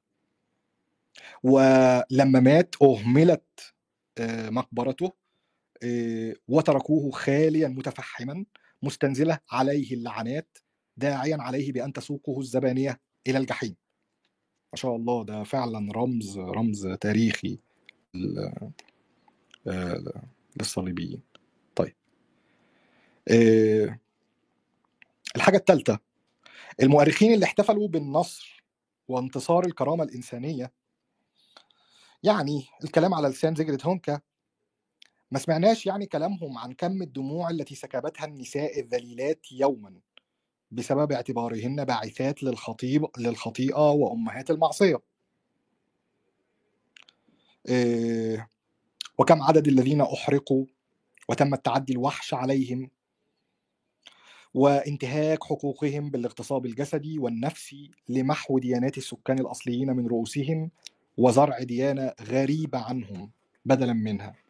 ولما 1.43 2.39
مات 2.39 2.75
أهملت 2.81 3.73
آه، 4.17 4.49
مقبرته 4.49 5.11
وتركوه 6.47 7.11
خاليا 7.11 7.67
متفحما 7.67 8.45
مستنزله 8.83 9.39
عليه 9.51 9.93
اللعنات 9.93 10.57
داعيا 10.97 11.37
عليه 11.39 11.71
بان 11.71 11.93
تسوقه 11.93 12.39
الزبانيه 12.39 12.99
إلى 13.27 13.37
الجحيم. 13.37 13.75
ما 14.73 14.77
شاء 14.77 14.95
الله 14.95 15.23
ده 15.23 15.43
فعلا 15.43 15.91
رمز 15.95 16.39
رمز 16.39 16.87
تاريخي 16.87 17.59
آه، 19.67 20.03
للصليبيين. 20.59 21.21
طيب. 21.75 21.95
آه، 23.27 23.99
الحاجة 25.35 25.57
الثالثه 25.57 25.99
المؤرخين 26.81 27.33
اللي 27.33 27.45
احتفلوا 27.45 27.87
بالنصر 27.87 28.63
وانتصار 29.07 29.65
الكرامة 29.65 30.03
الإنسانية 30.03 30.71
يعني 32.23 32.65
الكلام 32.83 33.13
على 33.13 33.27
لسان 33.27 33.55
زيجرد 33.55 33.81
هونكا 33.85 34.21
ما 35.31 35.39
سمعناش 35.39 35.85
يعني 35.85 36.05
كلامهم 36.05 36.57
عن 36.57 36.73
كم 36.73 37.01
الدموع 37.01 37.49
التي 37.49 37.75
سكبتها 37.75 38.25
النساء 38.25 38.79
الذليلات 38.79 39.51
يوما 39.51 39.93
بسبب 40.71 41.11
اعتبارهن 41.11 41.85
باعثات 41.85 42.43
للخطيب 42.43 43.05
للخطيئة 43.17 43.91
وأمهات 43.91 44.51
المعصية. 44.51 45.01
إيه، 47.69 48.47
وكم 49.17 49.41
عدد 49.41 49.67
الذين 49.67 50.01
أحرقوا 50.01 50.65
وتم 51.29 51.53
التعدي 51.53 51.93
الوحش 51.93 52.33
عليهم 52.33 52.89
وانتهاك 54.53 55.43
حقوقهم 55.43 56.09
بالاغتصاب 56.11 56.65
الجسدي 56.65 57.19
والنفسي 57.19 57.91
لمحو 58.09 58.59
ديانات 58.59 58.97
السكان 58.97 59.39
الأصليين 59.39 59.87
من 59.95 60.07
رؤوسهم 60.07 60.71
وزرع 61.17 61.59
ديانة 61.63 62.13
غريبة 62.21 62.79
عنهم 62.79 63.31
بدلا 63.65 63.93
منها. 63.93 64.40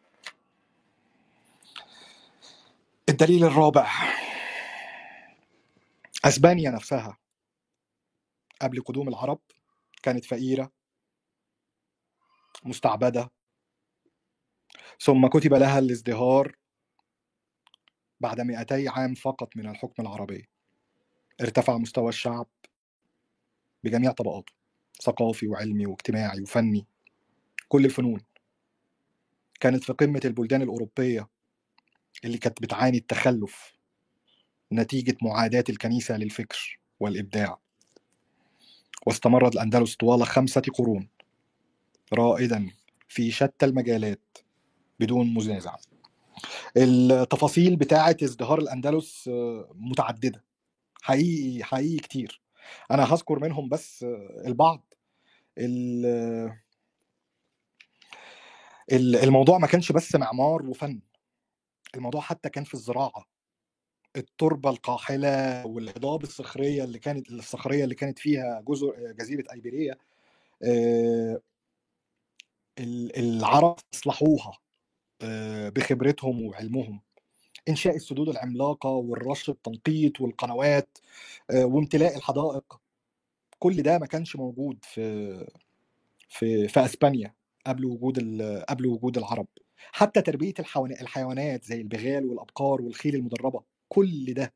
الدليل 3.08 3.44
الرابع. 3.44 3.90
أسبانيا 6.24 6.70
نفسها 6.70 7.18
قبل 8.60 8.82
قدوم 8.82 9.08
العرب 9.08 9.40
كانت 10.02 10.24
فقيرة 10.24 10.72
مستعبدة 12.64 13.30
ثم 15.00 15.26
كتب 15.26 15.54
لها 15.54 15.78
الازدهار 15.78 16.56
بعد 18.20 18.40
200 18.40 18.88
عام 18.90 19.14
فقط 19.14 19.56
من 19.56 19.68
الحكم 19.68 20.02
العربي. 20.02 20.48
ارتفع 21.40 21.78
مستوى 21.78 22.08
الشعب 22.08 22.46
بجميع 23.84 24.12
طبقاته 24.12 24.52
ثقافي 25.02 25.48
وعلمي 25.48 25.86
واجتماعي 25.86 26.42
وفني 26.42 26.86
كل 27.68 27.84
الفنون. 27.84 28.20
كانت 29.60 29.84
في 29.84 29.92
قمة 29.92 30.20
البلدان 30.24 30.62
الأوروبية 30.62 31.28
اللي 32.24 32.38
كانت 32.38 32.62
بتعاني 32.62 32.98
التخلف 32.98 33.72
نتيجة 34.72 35.16
معاداة 35.22 35.64
الكنيسة 35.68 36.16
للفكر 36.16 36.78
والإبداع. 37.00 37.58
واستمرت 39.06 39.54
الأندلس 39.54 39.96
طوال 39.96 40.26
خمسة 40.26 40.60
قرون 40.60 41.08
رائدا 42.12 42.70
في 43.08 43.30
شتى 43.30 43.66
المجالات 43.66 44.38
بدون 45.00 45.34
منازع 45.34 45.76
التفاصيل 46.76 47.76
بتاعة 47.76 48.16
ازدهار 48.22 48.58
الأندلس 48.58 49.28
آه، 49.28 49.72
متعددة. 49.74 50.44
حقيقي 51.02 51.64
حقيقي 51.64 51.96
كتير. 51.98 52.40
أنا 52.90 53.14
هذكر 53.14 53.38
منهم 53.38 53.68
بس 53.68 54.02
آه، 54.02 54.42
البعض. 54.46 54.94
ال- 55.58 56.52
ال- 58.92 59.16
الموضوع 59.16 59.58
ما 59.58 59.66
كانش 59.66 59.92
بس 59.92 60.14
معمار 60.14 60.62
وفن. 60.66 61.00
الموضوع 61.94 62.20
حتى 62.20 62.48
كان 62.48 62.64
في 62.64 62.74
الزراعة. 62.74 63.24
التربة 64.16 64.70
القاحلة 64.70 65.66
والهضاب 65.66 66.22
الصخرية 66.22 66.84
اللي 66.84 66.98
كانت 66.98 67.30
الصخرية 67.30 67.84
اللي 67.84 67.94
كانت 67.94 68.18
فيها 68.18 68.60
جزر 68.68 69.12
جزيرة 69.12 69.44
أيبيرية 69.52 69.98
آه، 70.64 71.40
ال- 72.78 73.16
العرب 73.18 73.76
أصلحوها 73.94 74.58
آه، 75.22 75.68
بخبرتهم 75.68 76.42
وعلمهم. 76.42 77.00
إنشاء 77.68 77.96
السدود 77.96 78.28
العملاقة 78.28 78.88
والرش 78.90 79.48
التنقيط 79.50 80.20
والقنوات 80.20 80.98
آه، 81.50 81.64
وامتلاء 81.64 82.16
الحدائق. 82.16 82.80
كل 83.58 83.82
ده 83.82 83.98
ما 83.98 84.06
كانش 84.06 84.36
موجود 84.36 84.78
في 84.84 85.02
في 86.28 86.68
في 86.68 86.84
أسبانيا 86.84 87.34
قبل 87.66 87.84
وجود 87.84 88.42
قبل 88.68 88.86
وجود 88.86 89.18
العرب. 89.18 89.46
حتى 89.92 90.22
تربية 90.22 90.54
الحيوان- 90.58 90.92
الحيوانات 91.00 91.64
زي 91.64 91.80
البغال 91.80 92.24
والأبقار 92.26 92.82
والخيل 92.82 93.14
المدربة 93.14 93.62
كل 93.88 94.34
ده 94.34 94.52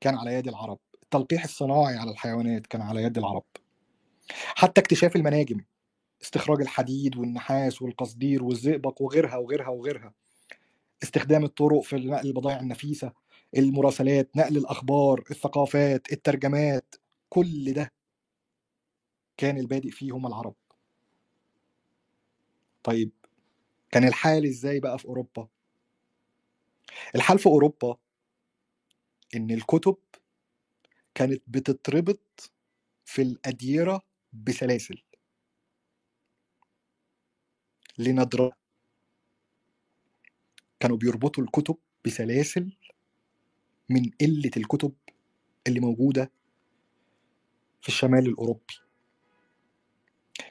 كان 0.00 0.14
على 0.18 0.34
يد 0.34 0.48
العرب. 0.48 0.78
التلقيح 1.02 1.44
الصناعي 1.44 1.96
على 1.96 2.10
الحيوانات 2.10 2.66
كان 2.66 2.80
على 2.82 3.02
يد 3.02 3.18
العرب. 3.18 3.44
حتى 4.54 4.80
اكتشاف 4.80 5.16
المناجم 5.16 5.60
استخراج 6.22 6.60
الحديد 6.60 7.16
والنحاس 7.16 7.82
والقصدير 7.82 8.44
والزئبق 8.44 9.02
وغيرها 9.02 9.36
وغيرها 9.36 9.68
وغيرها. 9.68 10.14
استخدام 11.02 11.44
الطرق 11.44 11.80
في 11.80 11.96
نقل 11.96 12.26
البضائع 12.26 12.60
النفيسة 12.60 13.12
المراسلات 13.56 14.36
نقل 14.36 14.56
الأخبار 14.56 15.24
الثقافات 15.30 16.12
الترجمات 16.12 16.94
كل 17.28 17.72
ده 17.72 17.92
كان 19.36 19.58
البادئ 19.58 19.90
فيه 19.90 20.12
هم 20.12 20.26
العرب. 20.26 20.54
طيب 22.82 23.10
كان 23.90 24.04
الحال 24.08 24.46
إزاي 24.46 24.80
بقى 24.80 24.98
في 24.98 25.04
أوروبا؟ 25.04 25.48
الحال 27.14 27.38
في 27.38 27.46
أوروبا 27.46 27.96
إن 29.34 29.50
الكتب 29.50 29.96
كانت 31.14 31.42
بتتربط 31.48 32.52
في 33.04 33.22
الأديرة 33.22 34.02
بسلاسل. 34.32 35.02
لندرة 37.98 38.52
كانوا 40.80 40.96
بيربطوا 40.96 41.44
الكتب 41.44 41.76
بسلاسل 42.04 42.76
من 43.88 44.10
قلة 44.20 44.50
الكتب 44.56 44.92
اللي 45.66 45.80
موجودة 45.80 46.32
في 47.80 47.88
الشمال 47.88 48.26
الأوروبي. 48.26 48.89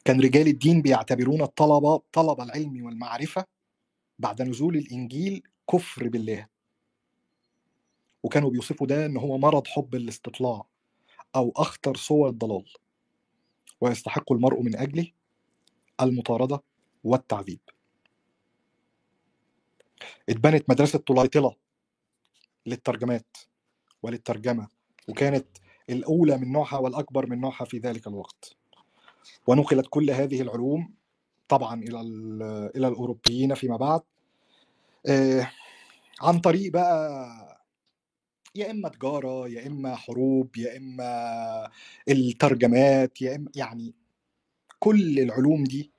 كان 0.10 0.22
رجال 0.22 0.48
الدين 0.48 0.82
بيعتبرون 0.82 1.42
الطلبة 1.42 2.02
طلب 2.14 2.42
العلم 2.42 2.86
والمعرفة 2.86 3.46
بعد 4.20 4.42
نزول 4.42 4.78
الإنجيل 4.78 5.44
كفر 5.72 6.08
بالله. 6.08 6.48
وكانوا 8.24 8.50
بيوصفوا 8.50 8.88
ده 8.88 9.06
إن 9.06 9.18
هو 9.18 9.38
مرض 9.38 9.68
حب 9.68 9.96
الاستطلاع 9.96 10.66
أو 11.36 11.54
أخطر 11.56 11.96
صور 11.96 12.30
الضلال. 12.30 12.66
ويستحق 13.82 14.32
المرء 14.32 14.62
من 14.62 14.76
أجله 14.76 15.12
المطاردة 16.02 16.64
والتعذيب. 17.04 17.60
اتبنت 20.30 20.70
مدرسة 20.70 21.00
طليطلة 21.00 21.56
للترجمات 22.66 23.38
وللترجمة 24.04 24.68
وكانت 25.08 25.48
الأولى 25.90 26.38
من 26.38 26.52
نوعها 26.52 26.78
والأكبر 26.78 27.30
من 27.30 27.42
نوعها 27.42 27.66
في 27.66 27.78
ذلك 27.78 28.08
الوقت. 28.08 28.59
ونقلت 29.48 29.88
كل 29.90 30.12
هذه 30.12 30.42
العلوم 30.42 30.94
طبعا 31.48 31.84
إلى 31.84 32.02
ال- 32.02 32.72
إلى 32.76 32.88
الأوروبيين 32.88 33.54
فيما 33.56 33.78
بعد. 33.78 34.02
آه، 35.08 35.52
عن 36.22 36.40
طريق 36.40 36.72
بقى 36.72 37.30
يا 38.56 38.72
إما 38.72 38.90
تجارة 38.90 39.50
يا 39.50 39.68
إما 39.68 39.96
حروب 39.96 40.58
يا 40.58 40.78
إما 40.78 41.70
الترجمات 42.10 43.22
يا 43.22 43.36
اما 43.36 43.52
يعني 43.56 43.94
كل 44.80 45.20
العلوم 45.20 45.64
دي 45.64 45.92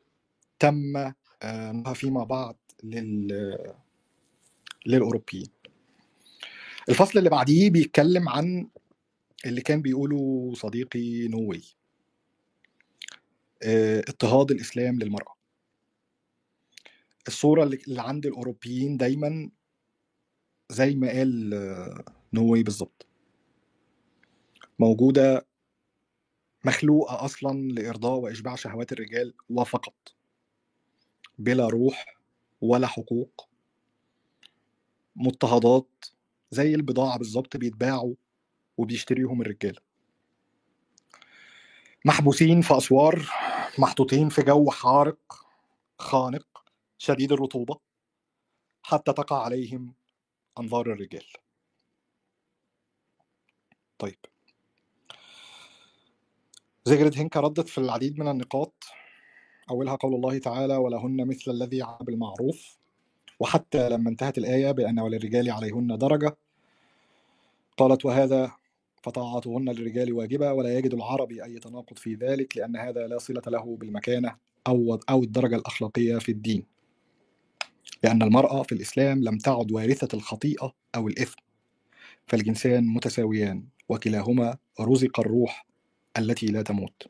تم 0.59 0.97
آه، 1.43 1.93
فيما 1.95 2.25
بعد 2.25 2.57
لل 2.85 3.29
للأوروبيين. 4.87 5.49
الفصل 6.89 7.19
اللي 7.19 7.31
بعديه 7.31 7.71
بيتكلم 7.71 8.29
عن 8.29 8.69
اللي 9.47 9.61
كان 9.61 9.83
بيقوله 9.83 10.53
صديقي 10.55 11.29
نووي. 11.29 11.63
اضطهاد 13.63 14.51
الإسلام 14.51 14.99
للمرأة. 14.99 15.35
الصورة 17.29 17.65
اللي 17.65 17.79
اللي 17.89 18.03
عند 18.03 18.27
الأوروبيين 18.27 18.97
دايما 18.97 19.51
زي 20.71 20.95
ما 20.95 21.09
قال 21.09 21.55
آه، 21.55 22.05
نووي 22.33 22.63
بالظبط. 22.63 23.07
موجودة 24.79 25.47
مخلوقة 26.65 27.25
أصلا 27.25 27.73
لإرضاء 27.73 28.19
وإشباع 28.19 28.55
شهوات 28.55 28.93
الرجال 28.93 29.35
وفقط. 29.51 30.15
بلا 31.39 31.69
روح 31.69 32.19
ولا 32.61 32.87
حقوق. 32.87 33.49
مضطهدات 35.17 36.05
زي 36.51 36.75
البضاعة 36.75 37.19
بالظبط 37.19 37.57
بيتباعوا 37.57 38.15
وبيشتريهم 38.79 39.41
الرجالة. 39.43 39.90
محبوسين 42.05 42.61
في 42.63 42.77
أسوار 42.77 43.29
محطوطين 43.79 44.29
في 44.29 44.43
جو 44.43 44.71
حارق 44.71 45.35
خانق 45.99 46.65
شديد 46.99 47.33
الرطوبة 47.33 47.79
حتى 48.83 49.13
تقع 49.13 49.43
عليهم 49.45 49.95
أنظار 50.61 50.93
الرجال. 50.93 51.25
طيب. 53.99 54.19
زيجرد 56.85 57.19
هينكا 57.19 57.41
ردت 57.41 57.69
في 57.69 57.79
العديد 57.79 58.19
من 58.19 58.29
النقاط. 58.29 58.85
أولها 59.71 59.95
قول 59.95 60.15
الله 60.15 60.39
تعالى 60.39 60.77
ولهن 60.77 61.29
مثل 61.29 61.51
الذي 61.51 61.87
بالمعروف. 62.01 62.77
وحتى 63.41 63.89
لما 63.89 64.11
انتهت 64.11 64.39
الآية 64.39 64.73
بأن 64.73 65.01
وللرجال 65.01 65.51
عليهن 65.51 65.99
درجة 65.99 66.37
قالت 67.77 68.05
وهذا 68.05 68.60
فطاعتهن 69.03 69.69
للرجال 69.69 70.13
واجبة 70.13 70.53
ولا 70.53 70.79
يجد 70.79 70.95
العربي 70.95 71.45
أي 71.45 71.59
تناقض 71.59 71.99
في 71.99 72.15
ذلك 72.15 72.57
لأن 72.57 72.77
هذا 72.77 73.07
لا 73.07 73.19
صلة 73.19 73.43
له 73.47 73.77
بالمكانة 73.77 74.37
أو 74.67 75.01
أو 75.11 75.23
الدرجة 75.23 75.57
الأخلاقية 75.57 76.19
في 76.19 76.33
الدين. 76.33 76.67
لأن 78.05 78.23
المرأة 78.23 78.63
في 78.63 78.73
الإسلام 78.73 79.25
لم 79.25 79.39
تعد 79.39 79.73
وارثة 79.73 80.17
الخطيئة 80.17 80.73
أو 80.95 81.09
الإثم. 81.09 81.37
فالجنسان 82.27 82.87
متساويان 82.87 83.65
وكلاهما 83.89 84.57
رزق 84.81 85.21
الروح 85.21 85.67
التي 86.19 86.47
لا 86.47 86.63
تموت. 86.63 87.07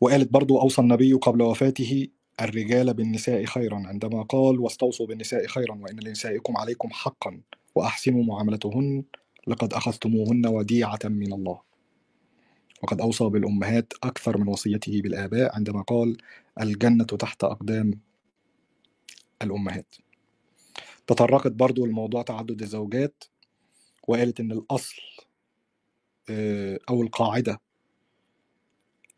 وقالت 0.00 0.32
برضو 0.32 0.60
أوصى 0.60 0.82
النبي 0.82 1.12
قبل 1.12 1.42
وفاته 1.42 2.08
الرجال 2.40 2.94
بالنساء 2.94 3.44
خيرا. 3.44 3.82
عندما 3.86 4.22
قال 4.22 4.60
واستوصوا 4.60 5.06
بالنساء 5.06 5.46
خيرا 5.46 5.74
وإن 5.74 6.00
لنسائكم 6.00 6.56
عليكم 6.56 6.88
حقا 6.92 7.40
وأحسنوا 7.74 8.24
معاملتهن 8.24 9.04
لقد 9.46 9.72
أخذتموهن 9.74 10.46
وديعة 10.46 10.98
من 11.04 11.32
الله. 11.32 11.60
وقد 12.82 13.00
أوصى 13.00 13.24
بالأمهات 13.24 13.92
أكثر 14.02 14.38
من 14.38 14.48
وصيته 14.48 15.02
بالآباء 15.02 15.56
عندما 15.56 15.82
قال 15.82 16.16
الجنة 16.60 17.04
تحت 17.04 17.44
أقدام 17.44 18.00
الأمهات. 19.42 19.94
تطرقت 21.06 21.52
برضو 21.52 21.86
لموضوع 21.86 22.22
تعدد 22.22 22.62
الزوجات 22.62 23.24
وقالت 24.08 24.40
إن 24.40 24.52
الأصل 24.52 24.96
آه، 26.30 26.78
أو 26.90 27.02
القاعدة 27.02 27.60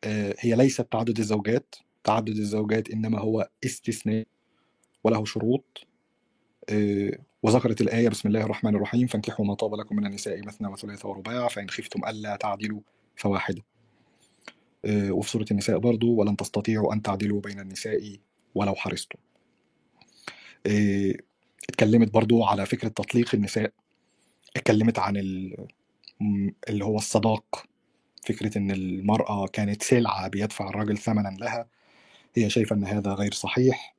آه، 0.04 0.34
هي 0.38 0.56
ليست 0.56 0.92
تعدد 0.92 1.18
الزوجات. 1.18 1.74
تعدد 2.04 2.36
الزوجات 2.36 2.90
إنما 2.90 3.20
هو 3.20 3.48
استثناء 3.64 4.26
وله 5.04 5.24
شروط 5.24 5.86
آه، 6.68 7.18
وذكرت 7.42 7.80
الآية 7.80 8.08
بسم 8.08 8.28
الله 8.28 8.40
الرحمن 8.40 8.74
الرحيم 8.74 9.06
فانكحوا 9.06 9.46
ما 9.46 9.54
طاب 9.54 9.74
لكم 9.74 9.96
من 9.96 10.06
النساء 10.06 10.46
مثنى 10.46 10.68
وثلاث 10.68 11.06
ورباع 11.06 11.48
فإن 11.48 11.70
خفتم 11.70 12.04
ألا 12.04 12.36
تعدلوا. 12.36 12.80
فواحدة 13.16 13.62
آه، 14.84 15.10
وفي 15.10 15.30
سورة 15.30 15.46
النساء 15.50 15.78
برضو 15.78 16.14
ولن 16.14 16.36
تستطيعوا 16.36 16.94
أن 16.94 17.02
تعدلوا 17.02 17.40
بين 17.40 17.60
النساء 17.60 18.16
ولو 18.54 18.74
حرصتم. 18.74 19.18
آه، 20.66 21.14
اتكلمت 21.68 22.12
برضو 22.12 22.44
على 22.44 22.66
فكرة 22.66 22.88
تطليق 22.88 23.34
النساء 23.34 23.72
اتكلمت 24.56 24.98
عن 24.98 25.16
اللي 26.68 26.84
هو 26.84 26.96
الصداق 26.96 27.66
فكرة 28.26 28.58
إن 28.58 28.70
المرأة 28.70 29.46
كانت 29.46 29.82
سلعة 29.82 30.28
بيدفع 30.28 30.68
الرجل 30.68 30.98
ثمنا 30.98 31.36
لها 31.40 31.66
هي 32.34 32.50
شايفة 32.50 32.76
إن 32.76 32.84
هذا 32.84 33.12
غير 33.12 33.32
صحيح. 33.32 33.97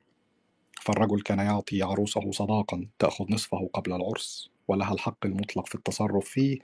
فالرجل 0.82 1.22
كان 1.22 1.40
يعطي 1.40 1.82
عروسه 1.84 2.32
صداقا 2.32 2.88
تأخذ 3.00 3.26
نصفه 3.30 3.70
قبل 3.74 3.94
العرس 3.94 4.50
ولها 4.68 4.94
الحق 4.94 5.26
المطلق 5.26 5.68
في 5.68 5.76
التصرف 5.76 6.26
فيه. 6.30 6.58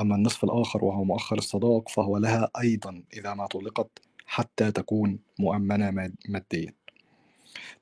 أما 0.00 0.14
النصف 0.16 0.44
الآخر 0.44 0.84
وهو 0.84 1.04
مؤخر 1.04 1.38
الصداق 1.38 1.88
فهو 1.88 2.18
لها 2.18 2.50
أيضا 2.60 3.02
إذا 3.14 3.34
ما 3.34 3.46
طلقت 3.46 3.88
حتى 4.26 4.72
تكون 4.72 5.18
مؤمنة 5.38 5.90
ماد- 5.90 6.14
ماديا. 6.28 6.72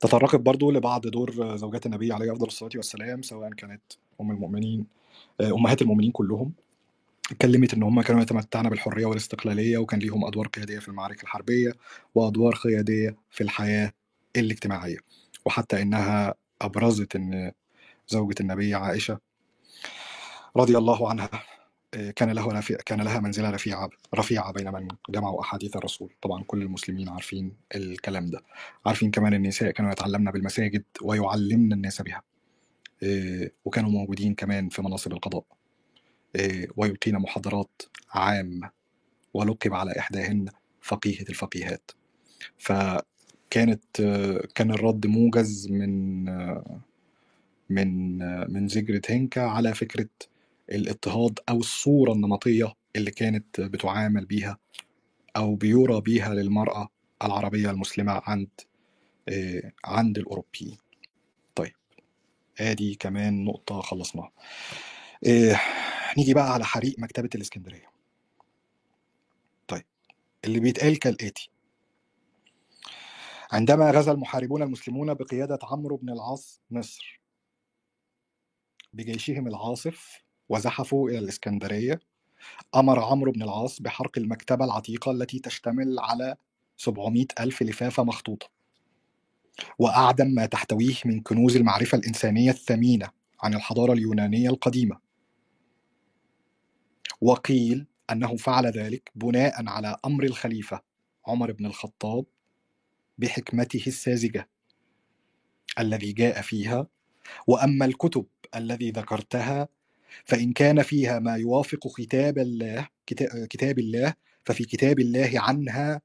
تطرقت 0.00 0.36
برضو 0.40 0.70
لبعض 0.70 1.06
دور 1.06 1.56
زوجات 1.56 1.86
النبي 1.86 2.12
عليه 2.12 2.32
أفضل 2.32 2.46
الصلاة 2.46 2.70
والسلام 2.76 3.22
سواء 3.22 3.50
كانت 3.50 3.82
أم 4.20 4.30
المؤمنين 4.30 4.86
آه، 5.40 5.52
أمهات 5.52 5.82
المؤمنين 5.82 6.10
كلهم. 6.10 6.52
اتكلمت 7.30 7.74
إن 7.74 7.82
هم 7.82 8.02
كانوا 8.02 8.22
يتمتعن 8.22 8.68
بالحرية 8.68 9.06
والاستقلالية 9.06 9.78
وكان 9.78 10.00
ليهم 10.00 10.24
أدوار 10.24 10.46
قيادية 10.46 10.78
في 10.78 10.88
المعارك 10.88 11.22
الحربية 11.22 11.72
وأدوار 12.14 12.54
قيادية 12.54 13.16
في 13.30 13.40
الحياة 13.42 13.92
الاجتماعية. 14.36 14.96
وحتى 15.44 15.82
إنها 15.82 16.34
أبرزت 16.62 17.16
إن 17.16 17.52
زوجة 18.08 18.34
النبي 18.40 18.74
عائشة 18.74 19.18
رضي 20.56 20.78
الله 20.78 21.10
عنها 21.10 21.30
آه، 21.94 22.10
كان 22.10 22.30
له 22.30 22.60
كان 22.86 23.00
لها 23.00 23.20
منزلة 23.20 23.50
رفيعة 23.50 23.90
رفيعة 24.14 24.52
بين 24.52 24.72
من 24.72 24.88
جمعوا 25.10 25.40
أحاديث 25.40 25.76
الرسول. 25.76 26.12
طبعا 26.22 26.44
كل 26.46 26.62
المسلمين 26.62 27.08
عارفين 27.08 27.56
الكلام 27.74 28.30
ده. 28.30 28.40
عارفين 28.86 29.10
كمان 29.10 29.34
النساء 29.34 29.70
كانوا 29.70 29.92
يتعلمن 29.92 30.30
بالمساجد 30.30 30.84
ويعلمن 31.02 31.72
الناس 31.72 32.02
بها. 32.02 32.22
آه، 33.02 33.50
وكانوا 33.64 33.90
موجودين 33.90 34.34
كمان 34.34 34.68
في 34.68 34.82
مناصب 34.82 35.12
القضاء. 35.12 35.44
آه، 36.36 36.66
ويلقين 36.76 37.14
محاضرات 37.18 37.82
عامة 38.10 38.70
ولقب 39.34 39.74
على 39.74 39.98
إحداهن 39.98 40.48
فقيهة 40.80 41.24
الفقيهات. 41.28 41.90
آه، 44.00 44.48
كان 44.54 44.70
الرد 44.70 45.06
موجز 45.06 45.70
من 45.70 46.24
من 47.70 48.18
من 48.52 48.68
زيجرد 48.68 49.06
هينكا 49.08 49.40
على 49.42 49.74
فكرة 49.74 50.08
الاضطهاد 50.70 51.38
أو 51.48 51.58
الصورة 51.58 52.12
النمطية 52.12 52.72
اللي 52.96 53.10
كانت 53.10 53.60
بتعامل 53.60 54.24
بيها 54.26 54.58
أو 55.36 55.54
بيرى 55.54 56.00
بيها 56.00 56.34
للمرأة 56.34 56.88
العربية 57.24 57.70
المسلمة 57.70 58.22
عند 58.24 58.48
عند 59.84 60.18
الأوروبيين. 60.18 60.76
طيب 61.54 61.72
آدي 62.60 62.94
كمان 62.94 63.44
نقطة 63.44 63.80
خلصناها. 63.80 64.32
نيجي 66.18 66.34
بقى 66.34 66.54
على 66.54 66.64
حريق 66.64 66.94
مكتبة 66.98 67.30
الإسكندرية. 67.34 67.86
طيب 69.68 69.84
اللي 70.44 70.60
بيتقال 70.60 70.98
كالآتي. 70.98 71.50
عندما 73.52 73.90
غزا 73.90 74.12
المحاربون 74.12 74.62
المسلمون 74.62 75.14
بقيادة 75.14 75.58
عمرو 75.62 75.96
بن 75.96 76.10
العاص 76.10 76.60
مصر. 76.70 77.20
بجيشهم 78.92 79.48
العاصف 79.48 80.22
وزحفوا 80.48 81.10
إلى 81.10 81.18
الإسكندرية 81.18 82.00
أمر 82.74 83.00
عمرو 83.00 83.32
بن 83.32 83.42
العاص 83.42 83.82
بحرق 83.82 84.18
المكتبة 84.18 84.64
العتيقة 84.64 85.10
التي 85.10 85.38
تشتمل 85.38 85.98
على 85.98 86.36
700 86.76 87.26
ألف 87.40 87.62
لفافة 87.62 88.04
مخطوطة. 88.04 88.48
وأعدم 89.78 90.26
ما 90.26 90.46
تحتويه 90.46 90.94
من 91.04 91.20
كنوز 91.20 91.56
المعرفة 91.56 91.98
الإنسانية 91.98 92.50
الثمينة 92.50 93.08
عن 93.42 93.54
الحضارة 93.54 93.92
اليونانية 93.92 94.50
القديمة. 94.50 94.98
وقيل 97.20 97.86
أنه 98.12 98.36
فعل 98.36 98.66
ذلك 98.66 99.10
بناء 99.14 99.68
على 99.68 99.96
أمر 100.04 100.24
الخليفة 100.24 100.80
عمر 101.26 101.52
بن 101.52 101.66
الخطاب 101.66 102.24
بحكمته 103.18 103.82
الساذجة 103.86 104.48
الذي 105.78 106.12
جاء 106.12 106.40
فيها 106.42 106.86
وأما 107.46 107.84
الكتب 107.86 108.26
الذي 108.54 108.90
ذكرتها 108.90 109.68
فإن 110.24 110.52
كان 110.52 110.82
فيها 110.82 111.18
ما 111.18 111.36
يوافق 111.36 111.96
كتاب 111.96 112.38
الله 112.38 112.88
كتا- 113.06 113.46
كتاب 113.50 113.78
الله 113.78 114.14
ففي 114.46 114.64
كتاب 114.64 115.00
الله 115.00 115.30
عنها 115.34 116.00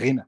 غنى. 0.00 0.22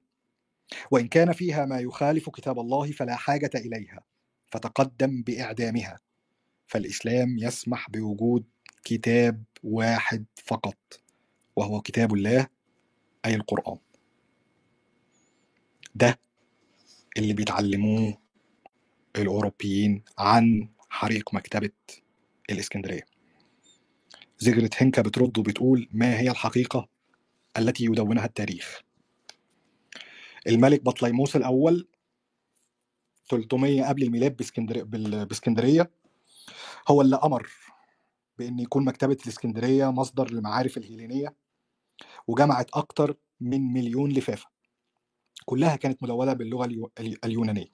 وإن 0.90 1.09
كان 1.09 1.32
فيها 1.32 1.66
ما 1.66 1.81
يخالف 1.81 2.31
كتاب 2.31 2.59
الله 2.59 2.93
فلا 2.93 3.16
حاجة 3.16 3.51
إليها 3.55 4.05
فتقدم 4.53 5.23
بإعدامها. 5.23 6.01
فالإسلام 6.66 7.39
يسمح 7.39 7.90
بوجود 7.90 8.45
كتاب 8.85 9.45
واحد 9.62 10.24
فقط 10.45 11.01
وهو 11.57 11.81
كتاب 11.81 12.15
الله 12.15 12.47
أي 13.24 13.35
القرآن. 13.35 13.78
ده 16.01 16.20
اللي 17.16 17.33
بيتعلموه 17.33 18.19
الأوروبيين 19.16 20.05
عن 20.19 20.69
حريق 20.91 21.35
مكتبة 21.35 21.70
الإسكندرية. 22.51 23.03
زيجرت 24.39 24.83
هنكا 24.83 25.03
بترد 25.03 25.39
وبتقول 25.39 25.89
ما 25.93 26.20
هي 26.20 26.31
الحقيقة 26.31 26.89
التي 27.59 27.85
يدونها 27.85 28.25
التاريخ. 28.25 28.83
الملك 30.47 30.83
بطليموس 30.85 31.37
الأول 31.37 31.89
300 33.31 33.85
قبل 33.89 34.03
الميلاد 34.03 34.37
بإسكندرية 35.29 35.91
هو 36.89 37.01
اللي 37.03 37.16
أمر 37.16 37.51
بأن 38.39 38.59
يكون 38.59 38.85
مكتبة 38.85 39.16
الإسكندرية 39.27 39.91
مصدر 39.93 40.31
للمعارف 40.31 40.77
الهيلينية 40.77 41.35
وجمعت 42.27 42.70
أكتر 42.75 43.16
من 43.41 43.73
مليون 43.73 44.12
لفافة. 44.12 44.57
كلها 45.44 45.77
كانت 45.77 46.02
مدونة 46.02 46.32
باللغة 46.32 46.65
اليو- 46.65 46.90
اليونانية. 47.24 47.66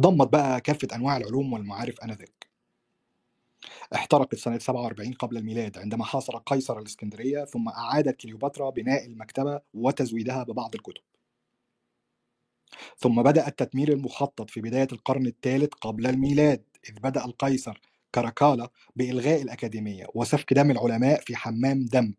ضمت 0.00 0.28
بقى 0.32 0.60
كافة 0.60 0.88
أنواع 0.94 1.16
العلوم 1.16 1.52
والمعارف 1.52 2.00
آنذاك. 2.00 2.46
احترقت 3.94 4.34
سنة 4.34 4.58
47 4.58 5.12
قبل 5.12 5.36
الميلاد 5.36 5.78
عندما 5.78 6.04
حاصر 6.04 6.36
قيصر 6.36 6.78
الإسكندرية 6.78 7.44
ثم 7.44 7.68
أعادت 7.68 8.16
كليوباترا 8.20 8.70
بناء 8.70 9.06
المكتبة 9.06 9.60
وتزويدها 9.74 10.42
ببعض 10.42 10.74
الكتب. 10.74 11.02
ثم 12.98 13.22
بدأ 13.22 13.48
التدمير 13.48 13.92
المخطط 13.92 14.50
في 14.50 14.60
بداية 14.60 14.88
القرن 14.92 15.26
الثالث 15.26 15.72
قبل 15.74 16.06
الميلاد 16.06 16.64
إذ 16.90 17.00
بدأ 17.00 17.24
القيصر 17.24 17.80
كاراكالا 18.12 18.68
بإلغاء 18.96 19.42
الأكاديمية 19.42 20.06
وسفك 20.14 20.52
دم 20.52 20.70
العلماء 20.70 21.20
في 21.20 21.36
حمام 21.36 21.84
دم 21.84 22.14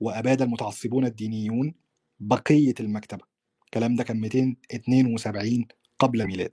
وأباد 0.00 0.42
المتعصبون 0.42 1.04
الدينيون 1.06 1.74
بقية 2.20 2.74
المكتبة. 2.80 3.35
الكلام 3.76 3.94
ده 3.94 4.04
كان 4.04 4.20
272 4.20 5.66
قبل 5.98 6.26
ميلاد 6.26 6.52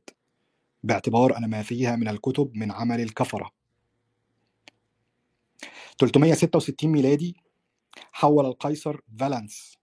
باعتبار 0.84 1.38
أن 1.38 1.50
ما 1.50 1.62
فيها 1.62 1.96
من 1.96 2.08
الكتب 2.08 2.52
من 2.56 2.72
عمل 2.72 3.02
الكفرة. 3.02 3.52
366 6.00 6.92
ميلادي 6.92 7.36
حول 8.12 8.46
القيصر 8.46 9.00
فالنس 9.20 9.78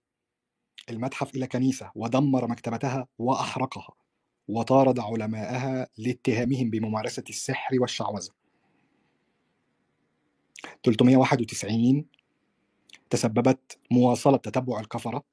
المتحف 0.89 1.35
إلى 1.35 1.47
كنيسة 1.47 1.91
ودمر 1.95 2.47
مكتبتها 2.47 3.07
وأحرقها 3.17 3.93
وطارد 4.47 4.99
علماءها 4.99 5.87
لاتهامهم 5.97 6.69
بممارسة 6.69 7.23
السحر 7.29 7.81
والشعوذة. 7.81 8.31
391 10.83 12.05
تسببت 13.09 13.79
مواصلة 13.91 14.37
تتبع 14.37 14.79
الكفرة 14.79 15.30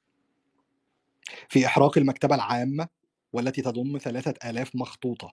في 1.49 1.67
إحراق 1.67 1.99
المكتبة 1.99 2.35
العامة 2.35 2.89
والتي 3.33 3.63
تضم 3.63 3.99
ثلاثة 3.99 4.51
آلاف 4.51 4.77
مخطوطة 4.77 5.33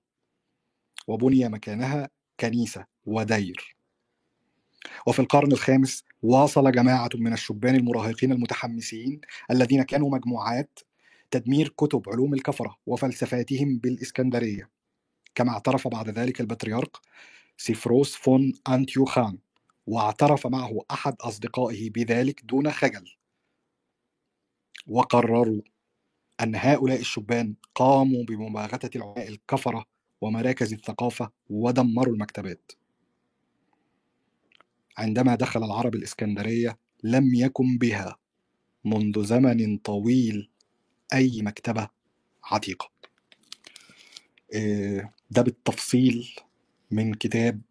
وبني 1.07 1.49
مكانها 1.49 2.09
كنيسة 2.39 2.85
ودير 3.05 3.75
وفي 5.07 5.19
القرن 5.19 5.51
الخامس 5.51 6.03
واصل 6.21 6.71
جماعة 6.71 7.09
من 7.15 7.33
الشبان 7.33 7.75
المراهقين 7.75 8.31
المتحمسين 8.31 9.21
الذين 9.51 9.83
كانوا 9.83 10.09
مجموعات 10.09 10.79
تدمير 11.31 11.69
كتب 11.69 12.09
علوم 12.09 12.33
الكفرة 12.33 12.77
وفلسفاتهم 12.85 13.77
بالإسكندرية. 13.77 14.69
كما 15.35 15.51
اعترف 15.51 15.87
بعد 15.87 16.09
ذلك 16.09 16.41
البطريرك 16.41 16.97
سيفروس 17.57 18.15
فون 18.15 18.53
أنتيوخان 18.69 19.37
واعترف 19.87 20.47
معه 20.47 20.79
أحد 20.91 21.15
أصدقائه 21.21 21.89
بذلك 21.89 22.41
دون 22.45 22.71
خجل 22.71 23.15
وقرروا 24.87 25.61
أن 26.41 26.55
هؤلاء 26.55 26.99
الشبان 26.99 27.55
قاموا 27.75 28.23
بمباغتة 28.23 28.97
العلماء 28.97 29.27
الكفرة 29.27 29.85
ومراكز 30.21 30.73
الثقافة 30.73 31.31
ودمروا 31.49 32.13
المكتبات. 32.13 32.71
عندما 34.97 35.35
دخل 35.35 35.63
العرب 35.63 35.95
الإسكندرية 35.95 36.77
لم 37.03 37.35
يكن 37.35 37.77
بها 37.77 38.17
منذ 38.85 39.23
زمن 39.25 39.77
طويل 39.77 40.49
أي 41.13 41.41
مكتبة 41.41 41.89
عتيقة. 42.43 42.89
إيه، 44.53 45.13
ده 45.31 45.41
بالتفصيل 45.41 46.35
من 46.91 47.13
كتاب 47.13 47.61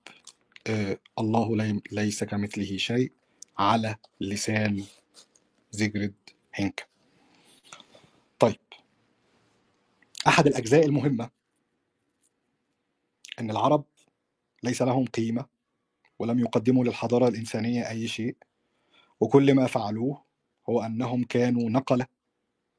إيه، 0.66 1.00
الله 1.18 1.56
لي- 1.56 1.80
ليس 1.92 2.24
كمثله 2.24 2.76
شيء 2.76 3.12
على 3.58 3.96
لسان 4.20 4.84
زيجريد 5.70 6.14
هينكا 6.54 6.84
طيب 8.38 8.56
أحد 10.26 10.46
الأجزاء 10.46 10.86
المهمة 10.86 11.30
أن 13.40 13.50
العرب 13.50 13.84
ليس 14.62 14.82
لهم 14.82 15.04
قيمة 15.04 15.46
ولم 16.18 16.38
يقدموا 16.38 16.84
للحضارة 16.84 17.28
الإنسانية 17.28 17.88
أي 17.90 18.08
شيء 18.08 18.36
وكل 19.20 19.54
ما 19.54 19.66
فعلوه 19.66 20.24
هو 20.68 20.80
أنهم 20.82 21.24
كانوا 21.24 21.70
نقلة 21.70 22.06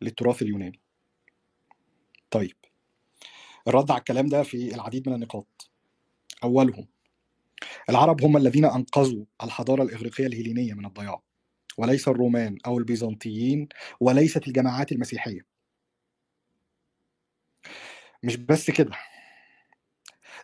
للتراث 0.01 0.41
اليوناني. 0.41 0.79
طيب 2.31 2.55
الرد 3.67 3.91
على 3.91 3.99
الكلام 3.99 4.27
ده 4.27 4.43
في 4.43 4.75
العديد 4.75 5.09
من 5.09 5.15
النقاط. 5.15 5.69
أولهم 6.43 6.87
العرب 7.89 8.23
هم 8.23 8.37
الذين 8.37 8.65
أنقذوا 8.65 9.25
الحضارة 9.43 9.83
الإغريقية 9.83 10.27
الهيلينية 10.27 10.73
من 10.73 10.85
الضياع 10.85 11.21
وليس 11.77 12.07
الرومان 12.07 12.57
أو 12.65 12.77
البيزنطيين 12.77 13.69
وليست 13.99 14.47
الجماعات 14.47 14.91
المسيحية. 14.91 15.54
مش 18.25 18.35
بس 18.35 18.71
كده. 18.71 18.91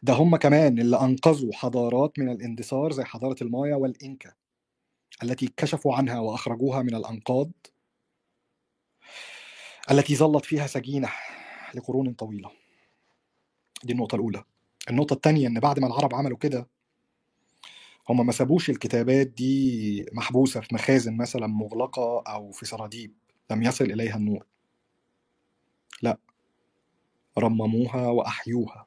ده 0.03 0.13
هم 0.13 0.35
كمان 0.35 0.79
اللي 0.79 1.01
أنقذوا 1.01 1.53
حضارات 1.53 2.19
من 2.19 2.29
الاندثار 2.31 2.91
زي 2.91 3.03
حضارة 3.03 3.35
المايا 3.41 3.75
والإنكا 3.75 4.33
التي 5.23 5.53
كشفوا 5.57 5.95
عنها 5.95 6.19
وأخرجوها 6.19 6.81
من 6.81 6.95
الأنقاض 6.95 7.51
التي 9.91 10.15
ظلت 10.15 10.45
فيها 10.45 10.67
سجينة 10.67 11.09
لقرون 11.75 12.13
طويلة. 12.13 12.51
دي 13.83 13.93
النقطة 13.93 14.15
الأولى. 14.15 14.43
النقطة 14.89 15.13
الثانية 15.13 15.47
إن 15.47 15.59
بعد 15.59 15.79
ما 15.79 15.87
العرب 15.87 16.15
عملوا 16.15 16.37
كده 16.37 16.67
هم 18.09 18.25
ما 18.25 18.31
سابوش 18.31 18.69
الكتابات 18.69 19.27
دي 19.27 20.05
محبوسة 20.13 20.61
في 20.61 20.75
مخازن 20.75 21.17
مثلا 21.17 21.47
مغلقة 21.47 22.23
أو 22.27 22.51
في 22.51 22.65
سراديب 22.65 23.13
لم 23.51 23.63
يصل 23.63 23.85
إليها 23.85 24.15
النور. 24.15 24.45
رمموها 27.37 28.07
وأحيوها. 28.07 28.85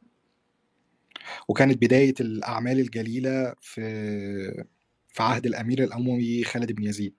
وكانت 1.49 1.83
بداية 1.83 2.15
الأعمال 2.21 2.81
الجليلة 2.81 3.55
في 3.61 3.81
في 5.09 5.23
عهد 5.23 5.47
الأمير 5.47 5.85
الأموي 5.85 6.45
خالد 6.45 6.73
بن 6.73 6.85
يزيد. 6.85 7.15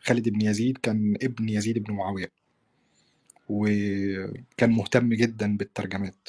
خالد 0.00 0.28
بن 0.28 0.40
يزيد 0.42 0.78
كان 0.78 1.14
ابن 1.22 1.48
يزيد 1.48 1.78
بن 1.78 1.94
معاوية 1.94 2.32
وكان 3.48 4.70
مهتم 4.70 5.14
جدا 5.14 5.56
بالترجمات. 5.56 6.28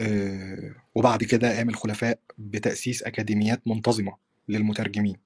آه، 0.00 0.74
وبعد 0.94 1.24
كده 1.24 1.56
قام 1.56 1.68
الخلفاء 1.68 2.18
بتأسيس 2.38 3.02
أكاديميات 3.02 3.68
منتظمة 3.68 4.16
للمترجمين 4.48 5.16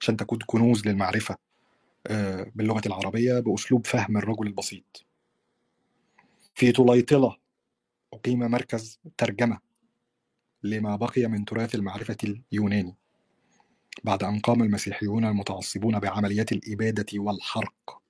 عشان 0.00 0.16
تكون 0.16 0.38
كنوز 0.46 0.86
للمعرفة 0.88 1.36
آه، 2.06 2.52
باللغة 2.54 2.82
العربية 2.86 3.40
بأسلوب 3.40 3.86
فهم 3.86 4.16
الرجل 4.16 4.46
البسيط. 4.46 5.04
في 6.60 6.72
طليطلة. 6.72 7.36
أقيم 8.12 8.38
مركز 8.38 9.00
ترجمة 9.18 9.58
لما 10.62 10.96
بقي 10.96 11.26
من 11.26 11.44
تراث 11.44 11.74
المعرفة 11.74 12.16
اليوناني 12.24 12.96
بعد 14.04 14.22
أن 14.24 14.40
قام 14.40 14.62
المسيحيون 14.62 15.24
المتعصبون 15.24 15.98
بعمليات 15.98 16.52
الإبادة 16.52 17.06
والحرق 17.14 18.02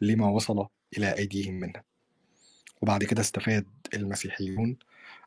لما 0.00 0.28
وصل 0.28 0.66
إلى 0.98 1.18
أيديهم 1.18 1.54
منها 1.54 1.84
وبعد 2.82 3.04
كده 3.04 3.20
استفاد 3.20 3.66
المسيحيون 3.94 4.76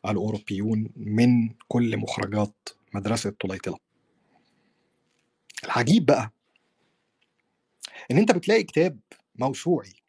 الأوروبيون 0.06 0.90
من 0.96 1.50
كل 1.68 1.98
مخرجات 1.98 2.70
مدرسة 2.94 3.34
طليطلة. 3.40 3.78
العجيب 5.66 6.06
بقى 6.06 6.32
إن 8.12 8.18
أنت 8.18 8.32
بتلاقي 8.32 8.64
كتاب 8.64 9.00
موسوعي 9.36 10.03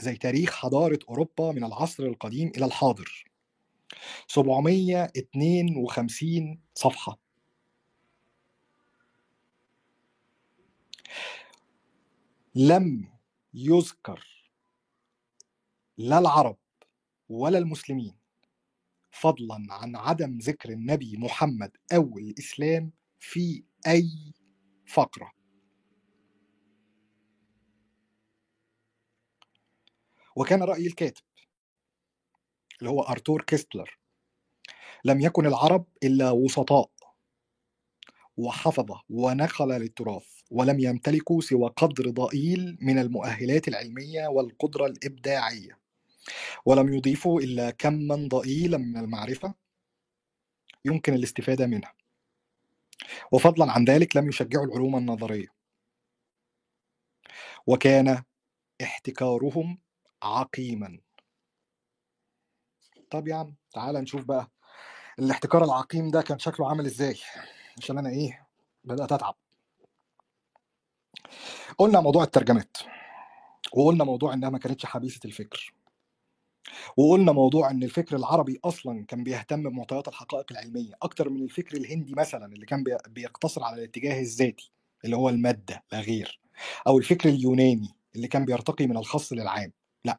زي 0.00 0.16
تاريخ 0.16 0.54
حضارة 0.54 0.98
أوروبا 1.08 1.52
من 1.52 1.64
العصر 1.64 2.04
القديم 2.04 2.48
إلى 2.56 2.64
الحاضر. 2.64 3.24
752 4.28 6.60
صفحة. 6.74 7.18
لم 12.54 13.08
يذكر 13.54 14.44
لا 15.98 16.18
العرب 16.18 16.56
ولا 17.28 17.58
المسلمين 17.58 18.14
فضلا 19.10 19.66
عن 19.70 19.96
عدم 19.96 20.38
ذكر 20.38 20.70
النبي 20.70 21.16
محمد 21.16 21.76
أو 21.92 22.18
الإسلام 22.18 22.92
في 23.20 23.64
أي 23.86 24.10
فقرة. 24.86 25.32
وكان 30.36 30.62
رأي 30.62 30.86
الكاتب 30.86 31.22
اللي 32.78 32.90
هو 32.90 33.02
أرتور 33.02 33.42
كيستلر. 33.42 33.98
لم 35.04 35.20
يكن 35.20 35.46
العرب 35.46 35.86
إلا 36.02 36.30
وسطاء 36.30 36.90
وحفظة 38.36 39.02
ونقل 39.10 39.68
للتراث 39.68 40.26
ولم 40.50 40.80
يمتلكوا 40.80 41.40
سوى 41.40 41.68
قدر 41.76 42.10
ضئيل 42.10 42.78
من 42.80 42.98
المؤهلات 42.98 43.68
العلمية 43.68 44.26
والقدرة 44.26 44.86
الإبداعية. 44.86 45.78
ولم 46.66 46.94
يضيفوا 46.94 47.40
إلا 47.40 47.70
كما 47.70 48.28
ضئيلا 48.28 48.78
من 48.78 48.96
المعرفة 48.96 49.54
يمكن 50.84 51.14
الاستفادة 51.14 51.66
منها. 51.66 51.94
وفضلا 53.32 53.72
عن 53.72 53.84
ذلك 53.84 54.16
لم 54.16 54.28
يشجعوا 54.28 54.66
العلوم 54.66 54.96
النظرية. 54.96 55.48
وكان 57.66 58.22
احتكارهم 58.82 59.78
عقيما. 60.24 60.98
طب 63.10 63.28
يا 63.28 63.34
عم 63.34 63.54
تعال 63.72 63.94
نشوف 63.94 64.24
بقى 64.24 64.50
الاحتكار 65.18 65.64
العقيم 65.64 66.10
ده 66.10 66.22
كان 66.22 66.38
شكله 66.38 66.68
عامل 66.68 66.86
إزاي 66.86 67.18
عشان 67.78 67.98
أنا 67.98 68.08
إيه 68.10 68.46
بدأت 68.84 69.12
أتعب. 69.12 69.36
قلنا 71.78 72.00
موضوع 72.00 72.22
الترجمات 72.24 72.76
وقلنا 73.72 74.04
موضوع 74.04 74.34
إنها 74.34 74.50
ما 74.50 74.58
كانتش 74.58 74.86
حبيسه 74.86 75.20
الفكر 75.24 75.74
وقلنا 76.96 77.32
موضوع 77.32 77.70
إن 77.70 77.82
الفكر 77.82 78.16
العربي 78.16 78.60
أصلا 78.64 79.04
كان 79.06 79.24
بيهتم 79.24 79.62
بمعطيات 79.70 80.08
الحقائق 80.08 80.46
العلمية 80.52 80.92
أكتر 81.02 81.28
من 81.30 81.42
الفكر 81.42 81.76
الهندي 81.76 82.14
مثلا 82.14 82.46
اللي 82.46 82.66
كان 82.66 82.82
بي- 82.84 82.96
بيقتصر 83.08 83.64
على 83.64 83.76
الاتجاه 83.76 84.20
الذاتي 84.20 84.72
اللي 85.04 85.16
هو 85.16 85.28
المادة 85.28 85.84
لا 85.92 86.00
غير 86.00 86.40
أو 86.86 86.98
الفكر 86.98 87.28
اليوناني 87.28 87.88
اللي 88.16 88.28
كان 88.28 88.44
بيرتقي 88.44 88.86
من 88.86 88.96
الخاص 88.96 89.32
للعام. 89.32 89.72
لأ. 90.04 90.18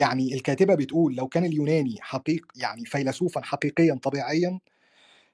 يعني 0.00 0.34
الكاتبة 0.34 0.74
بتقول 0.74 1.14
لو 1.16 1.28
كان 1.28 1.44
اليوناني 1.44 1.96
حقيق 2.00 2.46
يعني 2.56 2.84
فيلسوفا 2.84 3.40
حقيقيا 3.42 3.98
طبيعيا 4.02 4.60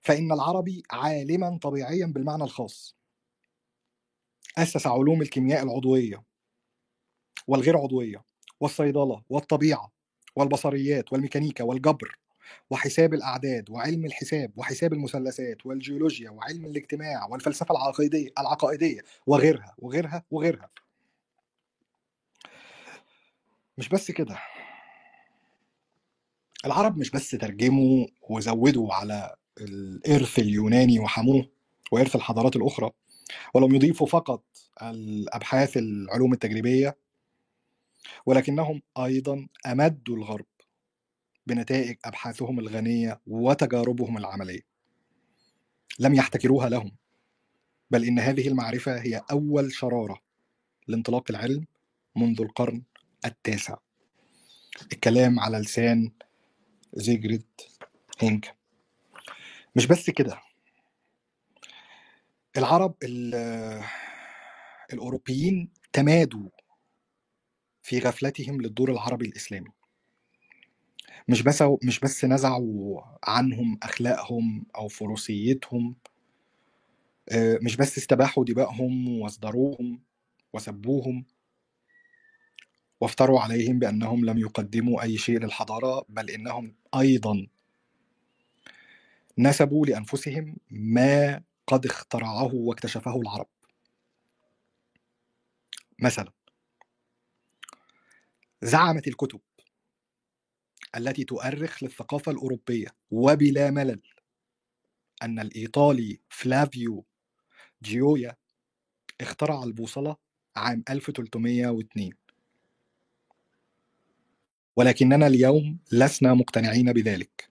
فإن 0.03 0.33
العربي 0.33 0.83
عالما 0.91 1.59
طبيعيا 1.63 2.07
بالمعنى 2.07 2.45
الخاص. 2.45 2.97
أسس 4.59 4.87
علوم 4.87 5.23
الكيمياء 5.23 5.63
العضوية 5.63 6.23
والغير 7.49 7.77
عضوية 7.79 8.25
والصيدلة 8.61 9.23
والطبيعة 9.31 9.93
والبصريات 10.37 11.13
والميكانيكا 11.13 11.65
والجبر 11.65 12.19
وحساب 12.71 13.15
الأعداد 13.15 13.71
وعلم 13.71 14.05
الحساب 14.05 14.53
وحساب 14.59 14.93
المثلثات 14.93 15.67
والجيولوجيا 15.67 16.31
وعلم 16.31 16.67
الاجتماع 16.67 17.27
والفلسفة 17.31 17.73
العقيديه 17.75 18.31
العقائدية 18.39 19.01
وغيرها 19.27 19.75
وغيرها 19.79 20.25
وغيرها. 20.31 20.71
مش 23.81 23.89
بس 23.89 24.11
كده. 24.11 24.39
العرب 26.67 26.99
مش 26.99 27.11
بس 27.11 27.31
ترجموا 27.31 28.07
وزودوا 28.31 28.95
على 28.95 29.37
الإرث 29.61 30.39
اليوناني 30.39 30.99
وحموه 30.99 31.49
وإرث 31.93 32.17
الحضارات 32.17 32.57
الأخرى 32.57 32.91
ولم 33.55 33.75
يضيفوا 33.75 34.07
فقط 34.07 34.45
الأبحاث 34.83 35.77
العلوم 35.77 36.33
التجريبية 36.33 36.97
ولكنهم 38.27 38.83
أيضا 38.99 39.49
أمدوا 39.67 40.17
الغرب 40.17 40.47
بنتائج 41.47 41.97
أبحاثهم 42.05 42.59
الغنية 42.59 43.21
وتجاربهم 43.27 44.19
العملية. 44.19 44.63
لم 45.99 46.15
يحتكروها 46.15 46.69
لهم 46.69 46.93
بل 47.91 48.05
إن 48.05 48.19
هذه 48.19 48.49
المعرفة 48.49 49.01
هي 49.01 49.23
أول 49.31 49.73
شرارة 49.73 50.21
لانطلاق 50.89 51.31
العلم 51.31 51.67
منذ 52.17 52.41
القرن 52.41 52.83
التاسع. 53.25 53.77
الكلام 54.93 55.41
على 55.41 55.59
لسان 55.59 56.13
زيجريد 56.95 57.47
هينك. 58.19 58.57
مش 59.77 59.87
بس 59.87 60.11
كده. 60.11 60.41
العرب 62.57 62.95
ال- 63.03 63.85
الأوروبيين 64.93 65.73
تمادوا 65.93 66.49
في 67.83 67.99
غفلتهم 67.99 68.61
للدور 68.61 68.93
العربي 68.93 69.27
الإسلامي. 69.27 69.71
مش 71.29 71.43
بس 71.43 71.65
مش 71.85 72.01
بس 72.01 72.25
نزعوا 72.25 73.01
عنهم 73.25 73.79
أخلاقهم 73.83 74.67
أو 74.77 74.89
فروسيتهم 74.89 75.97
آه، 77.29 77.59
مش 77.63 77.77
بس 77.77 77.99
استباحوا 77.99 78.45
دمائهم 78.45 79.09
وأصدروهم 79.21 80.03
وسبوهم. 80.53 81.25
وافتروا 83.01 83.41
عليهم 83.41 83.79
بأنهم 83.79 84.25
لم 84.25 84.39
يقدموا 84.39 85.03
أي 85.03 85.19
شيء 85.19 85.39
للحضارة 85.39 86.05
بل 86.09 86.31
إنهم 86.31 86.75
أيضا 86.95 87.47
نسبوا 89.39 89.87
لأنفسهم 89.87 90.57
ما 90.71 91.43
قد 91.67 91.87
اخترعه 91.87 92.55
واكتشفه 92.55 93.21
العرب. 93.21 93.47
مثلا 95.99 96.33
زعمت 98.63 99.09
الكتب 99.09 99.41
التي 100.97 101.25
تؤرخ 101.25 101.83
للثقافة 101.83 102.33
الأوروبية 102.33 102.89
وبلا 103.11 103.71
ملل 103.71 104.03
أن 105.23 105.39
الإيطالي 105.39 106.21
فلافيو 106.29 107.05
جيويا 107.83 108.37
اخترع 109.21 109.63
البوصلة 109.63 110.17
عام 110.57 110.85
1302 110.91 112.13
ولكننا 114.77 115.27
اليوم 115.27 115.79
لسنا 115.93 116.35
مقتنعين 116.35 116.93
بذلك. 116.93 117.51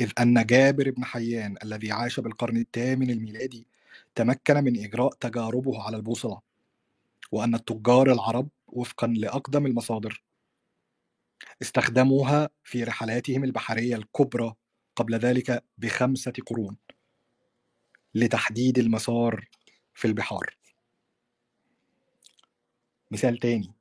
إذ 0.00 0.10
أن 0.20 0.46
جابر 0.46 0.90
بن 0.90 1.04
حيان 1.04 1.56
الذي 1.62 1.92
عاش 1.92 2.20
بالقرن 2.20 2.56
الثامن 2.56 3.10
الميلادي 3.10 3.66
تمكن 4.14 4.64
من 4.64 4.84
إجراء 4.84 5.12
تجاربه 5.20 5.82
على 5.82 5.96
البوصلة 5.96 6.40
وأن 7.32 7.54
التجار 7.54 8.12
العرب 8.12 8.48
وفقا 8.66 9.06
لأقدم 9.06 9.66
المصادر 9.66 10.22
استخدموها 11.62 12.50
في 12.64 12.84
رحلاتهم 12.84 13.44
البحرية 13.44 13.96
الكبرى 13.96 14.54
قبل 14.96 15.14
ذلك 15.14 15.64
بخمسة 15.78 16.32
قرون 16.46 16.76
لتحديد 18.14 18.78
المسار 18.78 19.48
في 19.94 20.04
البحار. 20.08 20.56
مثال 23.10 23.38
تاني 23.38 23.72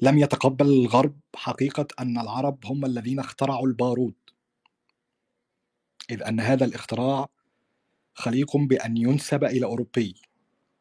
لم 0.00 0.18
يتقبل 0.18 0.66
الغرب 0.66 1.20
حقيقة 1.36 1.86
أن 2.00 2.18
العرب 2.18 2.66
هم 2.66 2.84
الذين 2.84 3.18
اخترعوا 3.18 3.66
البارود. 3.66 4.14
إذ 6.10 6.22
أن 6.22 6.40
هذا 6.40 6.64
الاختراع 6.64 7.28
خليق 8.14 8.56
بأن 8.56 8.96
ينسب 8.96 9.44
إلى 9.44 9.66
أوروبي 9.66 10.14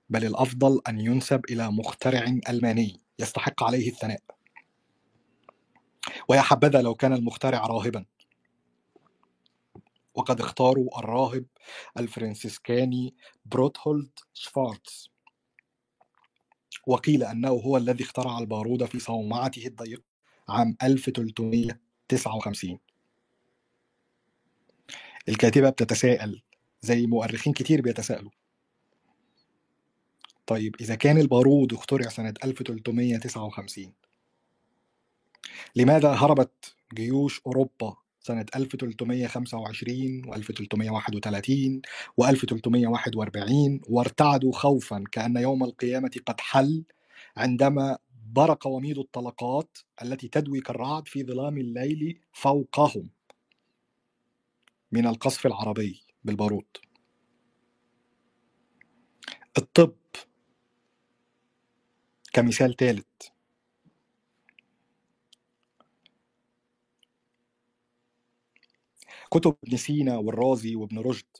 بل 0.10 0.26
الأفضل 0.26 0.82
أن 0.88 0.99
ينسب 0.99 1.41
إلى 1.49 1.72
مخترع 1.72 2.26
ألماني 2.49 3.02
يستحق 3.20 3.64
عليه 3.64 3.90
الثناء. 3.90 4.22
ويا 6.30 6.41
حبذا 6.41 6.82
لو 6.82 6.95
كان 6.95 7.14
المخترع 7.14 7.68
راهبا. 7.68 8.06
وقد 10.15 10.41
اختاروا 10.41 10.99
الراهب 10.99 11.45
الفرنسيسكاني 11.98 13.15
بروتهولد 13.45 14.20
شفارتز. 14.34 15.12
وقيل 16.88 17.23
أنه 17.23 17.49
هو 17.49 17.77
الذي 17.77 18.03
اخترع 18.03 18.39
البارود 18.39 18.85
في 18.85 18.99
صومعته 18.99 19.68
الضيقة 19.68 20.03
عام 20.49 20.77
1359 20.84 22.80
الكاتبة 25.30 25.69
بتتساءل 25.69 26.41
زي 26.81 27.07
مؤرخين 27.07 27.53
كتير 27.53 27.81
بيتساءلوا. 27.81 28.31
طيب 30.47 30.76
إذا 30.81 30.95
كان 30.95 31.18
البارود 31.18 31.73
اخترع 31.73 32.10
سنة 32.10 32.34
1359 32.43 33.93
لماذا 35.76 36.10
هربت 36.11 36.76
جيوش 36.93 37.41
أوروبا 37.47 37.97
سنة 38.24 38.45
1325 38.56 40.26
و 40.28 40.34
1331 40.34 41.82
و 42.18 42.26
1341 42.26 43.82
وارتعدوا 43.90 44.52
خوفا 44.52 45.04
كأن 45.12 45.38
يوم 45.38 45.64
القيامة 45.64 46.12
قد 46.26 46.40
حل 46.41 46.84
عندما 47.38 47.98
برق 48.34 48.68
وميض 48.68 49.00
الطلقات 49.00 49.78
التي 50.02 50.28
تدوي 50.28 50.62
كالرعد 50.62 51.08
في 51.08 51.24
ظلام 51.24 51.58
الليل 51.58 52.20
فوقهم 52.34 53.10
من 54.91 55.08
القصف 55.08 55.45
العربي 55.45 56.02
بالبارود. 56.24 56.66
الطب 59.58 59.95
كمثال 62.34 62.76
ثالث 62.76 63.32
كتب 69.34 69.55
ابن 69.64 69.77
سينا 69.77 70.18
والرازي 70.18 70.76
وابن 70.76 70.99
رشد. 70.99 71.38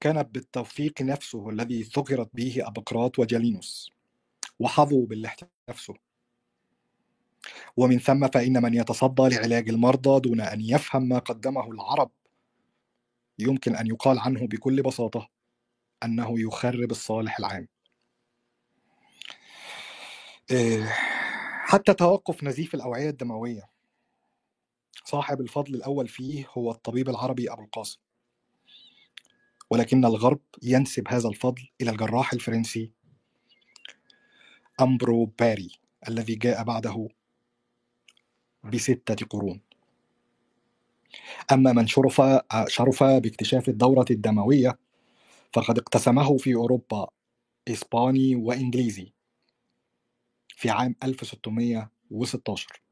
كانت 0.00 0.34
بالتوثيق 0.34 1.02
نفسه 1.02 1.50
الذي 1.50 1.82
ذكرت 1.82 2.30
به 2.34 2.56
أبقراط 2.58 3.18
وجالينوس 3.18 3.92
وحظوا 4.58 5.06
بالاحتفاء 5.06 5.50
نفسه 5.70 5.94
ومن 7.76 7.98
ثم 7.98 8.28
فإن 8.28 8.62
من 8.62 8.74
يتصدى 8.74 9.22
لعلاج 9.22 9.68
المرضى 9.68 10.20
دون 10.20 10.40
أن 10.40 10.60
يفهم 10.60 11.08
ما 11.08 11.18
قدمه 11.18 11.70
العرب 11.70 12.10
يمكن 13.38 13.76
أن 13.76 13.86
يقال 13.86 14.18
عنه 14.18 14.46
بكل 14.46 14.82
بساطة 14.82 15.28
أنه 16.04 16.40
يخرب 16.40 16.90
الصالح 16.90 17.38
العام. 17.38 17.68
إيه، 20.50 20.84
حتى 21.64 21.94
توقف 21.94 22.44
نزيف 22.44 22.74
الأوعية 22.74 23.10
الدموية. 23.10 23.70
صاحب 25.04 25.40
الفضل 25.40 25.74
الأول 25.74 26.08
فيه 26.08 26.46
هو 26.52 26.70
الطبيب 26.70 27.08
العربي 27.08 27.52
أبو 27.52 27.62
القاسم. 27.62 27.98
ولكن 29.70 30.04
الغرب 30.04 30.40
ينسب 30.62 31.08
هذا 31.08 31.28
الفضل 31.28 31.68
إلى 31.80 31.90
الجراح 31.90 32.32
الفرنسي 32.32 32.92
أمبرو 34.80 35.24
باري 35.24 35.70
الذي 36.08 36.34
جاء 36.34 36.64
بعده 36.64 37.08
بستة 38.64 39.26
قرون. 39.26 39.60
أما 41.52 41.72
من 41.72 41.86
شرف 41.86 42.22
شرف 42.66 43.02
باكتشاف 43.02 43.68
الدورة 43.68 44.06
الدموية 44.10 44.78
فقد 45.52 45.78
اقتسمه 45.78 46.36
في 46.36 46.54
أوروبا 46.54 47.08
إسباني 47.68 48.36
وإنجليزي 48.36 49.12
في 50.48 50.70
عام 50.70 50.96
1616 51.02 52.82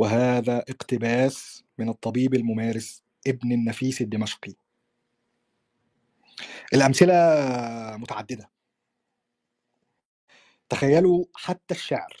وهذا 0.00 0.58
اقتباس 0.58 1.64
من 1.78 1.88
الطبيب 1.88 2.34
الممارس 2.34 3.02
ابن 3.26 3.52
النفيس 3.52 4.00
الدمشقي. 4.00 4.54
الأمثلة 6.74 7.14
متعددة. 7.96 8.50
تخيلوا 10.68 11.24
حتى 11.34 11.74
الشعر. 11.74 12.16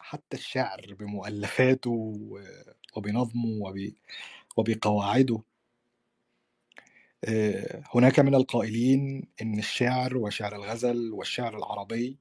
حتى 0.00 0.36
الشعر 0.36 0.94
بمؤلفاته 0.98 2.14
وبنظمه 2.96 3.74
وبقواعده. 4.56 5.42
آه، 7.24 7.82
هناك 7.94 8.20
من 8.20 8.34
القائلين 8.34 9.28
إن 9.42 9.58
الشعر 9.58 10.16
وشعر 10.16 10.56
الغزل 10.56 11.12
والشعر 11.12 11.58
العربي 11.58 12.18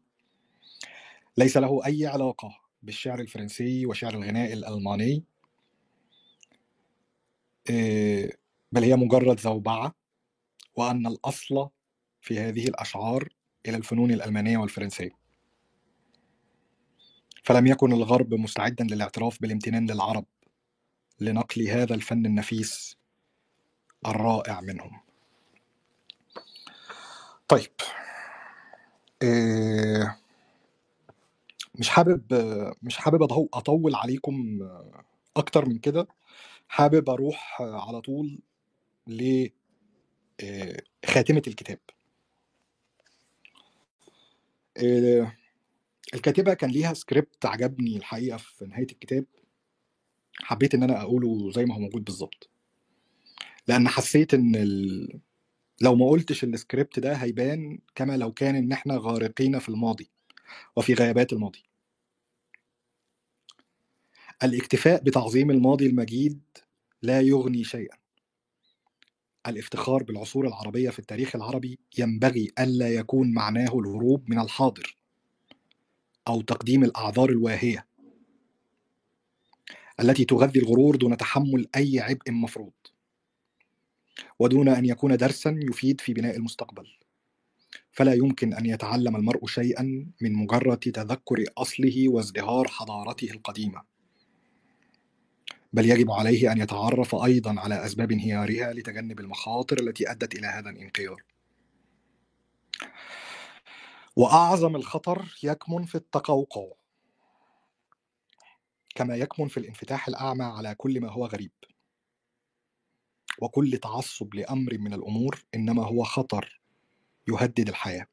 ليس 1.38 1.58
له 1.58 1.86
أي 1.86 2.08
علاقة 2.08 2.59
بالشعر 2.84 3.20
الفرنسي 3.20 3.86
وشعر 3.86 4.14
الغناء 4.14 4.54
الألماني. 4.54 5.24
آه، 7.70 8.30
بل 8.72 8.84
هي 8.84 8.96
مجرد 8.96 9.40
زوبعة 9.40 9.96
وأن 10.76 11.08
الأصل 11.08 11.70
في 12.22 12.40
هذه 12.40 12.68
الأشعار 12.68 13.30
إلى 13.66 13.78
الفنون 13.78 14.12
الألمانية 14.12 14.58
والفرنسية. 14.58 15.12
فلم 17.44 17.68
يكن 17.68 17.94
الغرب 17.94 18.34
مستعدا 18.34 18.84
للاعتراف 18.84 19.42
بالامتنان 19.42 19.92
للعرب 19.92 20.26
لنقل 21.20 21.68
هذا 21.68 21.96
الفن 21.96 22.26
النفيس 22.26 22.98
الرائع 24.06 24.62
منهم. 24.62 25.02
طيب 27.48 27.72
إيه 29.24 30.20
مش 31.80 31.90
حابب 31.90 32.24
مش 32.84 32.98
حابب 32.98 33.24
أطول 33.54 33.96
عليكم 33.96 34.60
أكتر 35.38 35.70
من 35.70 35.78
كده. 35.80 36.08
حابب 36.68 37.10
أروح 37.10 37.62
على 37.62 38.02
طول 38.02 38.40
ل 39.08 39.48
إيه، 40.40 40.78
خاتمة 41.06 41.42
الكتاب. 41.48 41.80
إيه 44.78 45.38
الكاتبة 46.14 46.54
كان 46.54 46.70
ليها 46.70 46.94
سكريبت 46.94 47.46
عجبني 47.46 47.98
الحقيقة 47.98 48.38
في 48.38 48.66
نهاية 48.66 48.88
الكتاب. 48.92 49.26
حبيت 50.44 50.76
إن 50.76 50.84
أنا 50.84 51.02
أقوله 51.02 51.52
زي 51.52 51.66
ما 51.66 51.76
هو 51.76 51.80
موجود 51.80 52.04
بالظبط 52.06 52.50
لأن 53.68 53.88
حسيت 53.88 54.34
إن 54.34 54.56
ال... 54.56 55.20
لو 55.82 55.96
ما 55.96 56.10
قلتش 56.10 56.44
السكريبت 56.44 57.00
ده 57.00 57.14
هيبان 57.14 57.80
كما 57.96 58.18
لو 58.18 58.32
كان 58.34 58.56
إن 58.56 58.72
إحنا 58.72 58.98
غارقين 58.98 59.60
في 59.60 59.70
الماضي 59.70 60.10
وفي 60.76 60.94
غيابات 60.94 61.34
الماضي. 61.34 61.64
الاكتفاء 64.44 65.04
بتعظيم 65.04 65.52
الماضي 65.52 65.88
المجيد 65.88 66.42
لا 67.02 67.22
يغني 67.22 67.64
شيئا. 67.64 67.98
الافتخار 69.48 70.04
بالعصور 70.04 70.48
العربية 70.48 70.90
في 70.90 71.00
التاريخ 71.00 71.36
العربي 71.36 71.80
ينبغي 71.98 72.52
ألا 72.60 72.90
يكون 72.90 73.34
معناه 73.34 73.80
الهروب 73.80 74.30
من 74.30 74.40
الحاضر 74.40 74.98
أو 76.28 76.42
تقديم 76.42 76.84
الأعذار 76.84 77.30
الواهية 77.30 77.88
التي 80.00 80.26
تغذي 80.26 80.60
الغرور 80.60 80.96
دون 80.96 81.18
تحمل 81.18 81.68
أي 81.76 82.00
عبء 82.00 82.32
مفروض 82.32 82.72
ودون 84.40 84.70
أن 84.70 84.86
يكون 84.86 85.18
درسا 85.18 85.60
يفيد 85.70 86.02
في 86.02 86.14
بناء 86.14 86.36
المستقبل. 86.36 86.88
فلا 87.92 88.14
يمكن 88.14 88.54
أن 88.54 88.66
يتعلم 88.66 89.16
المرء 89.16 89.46
شيئا 89.46 89.84
من 90.22 90.34
مجرد 90.34 90.78
تذكر 90.78 91.44
أصله 91.58 92.10
وازدهار 92.10 92.68
حضارته 92.68 93.32
القديمة. 93.32 93.89
بل 95.74 95.90
يجب 95.90 96.12
عليه 96.12 96.52
أن 96.52 96.58
يتعرف 96.58 97.16
أيضا 97.16 97.60
على 97.60 97.86
أسباب 97.86 98.12
انهيارها 98.12 98.74
لتجنب 98.74 99.20
المخاطر 99.20 99.80
التي 99.80 100.12
أدت 100.12 100.36
إلى 100.36 100.48
هذا 100.48 100.70
الانقيار 100.70 101.24
وأعظم 104.16 104.76
الخطر 104.76 105.38
يكمن 105.44 105.86
في 105.86 105.96
التقوقع 105.96 106.80
كما 108.96 109.16
يكمن 109.16 109.48
في 109.48 109.58
الانفتاح 109.58 110.08
الأعمى 110.08 110.44
على 110.44 110.76
كل 110.76 111.02
ما 111.02 111.12
هو 111.12 111.26
غريب. 111.26 111.52
وكل 113.42 113.78
تعصب 113.78 114.36
لأمر 114.36 114.78
من 114.78 114.94
الأمور 114.94 115.44
إنما 115.56 115.86
هو 115.86 116.04
خطر 116.04 116.62
يهدد 117.28 117.70
الحياة. 117.70 118.08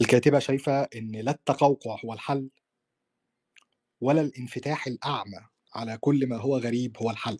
الكاتبة 0.00 0.38
شايفة 0.38 0.82
إن 0.82 1.12
لا 1.12 1.30
التقوقع 1.30 1.96
هو 2.04 2.12
الحل 2.12 2.50
ولا 4.00 4.20
الانفتاح 4.20 4.86
الأعمى 4.86 5.53
على 5.74 5.98
كل 6.00 6.26
ما 6.28 6.36
هو 6.36 6.58
غريب 6.58 6.96
هو 7.02 7.10
الحل. 7.10 7.38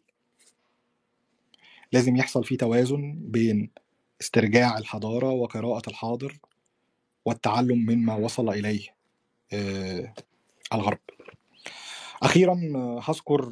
لازم 1.92 2.16
يحصل 2.16 2.44
فيه 2.44 2.56
توازن 2.56 3.18
بين 3.20 3.70
استرجاع 4.20 4.78
الحضارة 4.78 5.30
وقراءة 5.30 5.90
الحاضر 5.90 6.38
والتعلم 7.24 7.78
مما 7.78 8.14
وصل 8.14 8.48
إليه 8.48 8.96
آه، 9.52 10.14
الغرب. 10.72 10.98
أخيرا 12.22 12.54
هذكر 13.08 13.42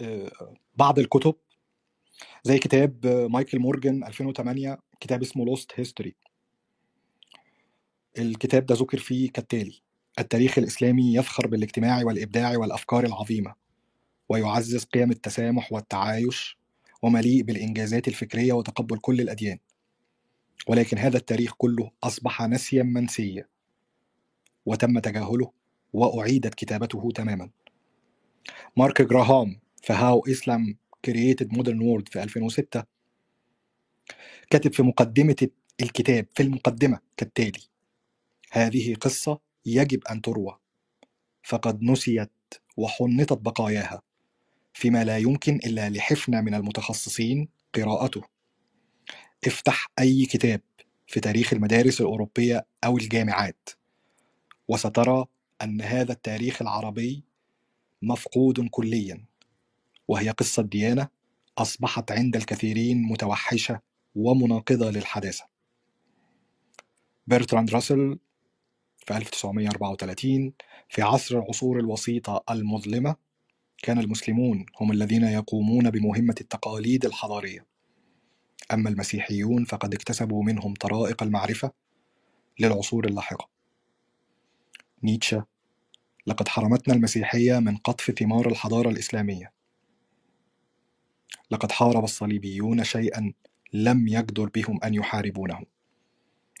آه، 0.00 0.32
بعض 0.76 0.98
الكتب 0.98 1.34
زي 2.44 2.58
كتاب 2.58 3.06
مايكل 3.06 3.58
مورجان 3.58 4.04
2008 4.04 4.78
كتاب 5.00 5.22
اسمه 5.22 5.44
Lost 5.44 5.72
History 5.74 6.14
الكتاب 8.18 8.66
ده 8.66 8.74
ذكر 8.74 8.98
فيه 8.98 9.30
كالتالي 9.30 9.80
التاريخ 10.20 10.58
الإسلامي 10.58 11.14
يفخر 11.14 11.46
بالاجتماع 11.46 12.04
والإبداع 12.04 12.58
والأفكار 12.58 13.06
العظيمة 13.06 13.54
ويعزز 14.28 14.84
قيم 14.84 15.10
التسامح 15.10 15.72
والتعايش 15.72 16.58
ومليء 17.02 17.42
بالإنجازات 17.42 18.08
الفكرية 18.08 18.52
وتقبل 18.52 18.98
كل 18.98 19.20
الأديان. 19.20 19.58
ولكن 20.66 20.98
هذا 20.98 21.16
التاريخ 21.16 21.54
كله 21.54 21.90
أصبح 22.02 22.42
نسيا 22.42 22.82
منسيا 22.82 23.48
وتم 24.66 24.98
تجاهله 24.98 25.52
وأعيدت 25.92 26.54
كتابته 26.54 27.08
تماما. 27.14 27.50
مارك 28.76 29.02
جراهام 29.02 29.60
في 29.82 29.92
How 29.92 30.24
Islam 30.28 30.76
Created 31.04 31.52
Modern 31.52 31.80
World 31.82 32.08
في 32.08 32.22
2006 32.22 32.84
كاتب 34.50 34.72
في 34.72 34.82
مقدمة 34.82 35.48
الكتاب 35.80 36.26
في 36.34 36.42
المقدمة 36.42 36.98
كالتالي 37.16 37.60
هذه 38.52 38.94
قصة 38.94 39.49
يجب 39.66 40.04
أن 40.06 40.22
تروى 40.22 40.58
فقد 41.42 41.82
نسيت 41.82 42.30
وحنطت 42.76 43.38
بقاياها 43.38 44.02
فيما 44.72 45.04
لا 45.04 45.18
يمكن 45.18 45.56
إلا 45.56 45.90
لحفنة 45.90 46.40
من 46.40 46.54
المتخصصين 46.54 47.48
قراءته. 47.74 48.22
افتح 49.46 49.90
أي 49.98 50.26
كتاب 50.26 50.60
في 51.06 51.20
تاريخ 51.20 51.52
المدارس 51.52 52.00
الأوروبية 52.00 52.66
أو 52.84 52.96
الجامعات 52.96 53.68
وسترى 54.68 55.24
أن 55.62 55.82
هذا 55.82 56.12
التاريخ 56.12 56.62
العربي 56.62 57.24
مفقود 58.02 58.68
كليا 58.70 59.24
وهي 60.08 60.30
قصة 60.30 60.62
ديانة 60.62 61.08
أصبحت 61.58 62.12
عند 62.12 62.36
الكثيرين 62.36 63.02
متوحشة 63.02 63.80
ومناقضة 64.14 64.90
للحداثة. 64.90 65.44
برتراند 67.26 67.70
راسل 67.70 68.18
في 69.06 69.16
1934 69.16 70.52
في 70.88 71.02
عصر 71.02 71.38
العصور 71.38 71.78
الوسيطة 71.78 72.44
المظلمة 72.50 73.16
كان 73.82 73.98
المسلمون 73.98 74.66
هم 74.80 74.92
الذين 74.92 75.24
يقومون 75.24 75.90
بمهمة 75.90 76.34
التقاليد 76.40 77.04
الحضارية. 77.04 77.66
أما 78.72 78.90
المسيحيون 78.90 79.64
فقد 79.64 79.94
اكتسبوا 79.94 80.44
منهم 80.44 80.74
طرائق 80.74 81.22
المعرفة 81.22 81.72
للعصور 82.60 83.04
اللاحقة. 83.04 83.48
نيتشه 85.02 85.46
لقد 86.26 86.48
حرمتنا 86.48 86.94
المسيحية 86.94 87.58
من 87.58 87.76
قطف 87.76 88.10
ثمار 88.10 88.48
الحضارة 88.48 88.88
الإسلامية. 88.90 89.52
لقد 91.50 91.72
حارب 91.72 92.04
الصليبيون 92.04 92.84
شيئا 92.84 93.32
لم 93.72 94.08
يجدر 94.08 94.48
بهم 94.54 94.80
أن 94.84 94.94
يحاربونه. 94.94 95.60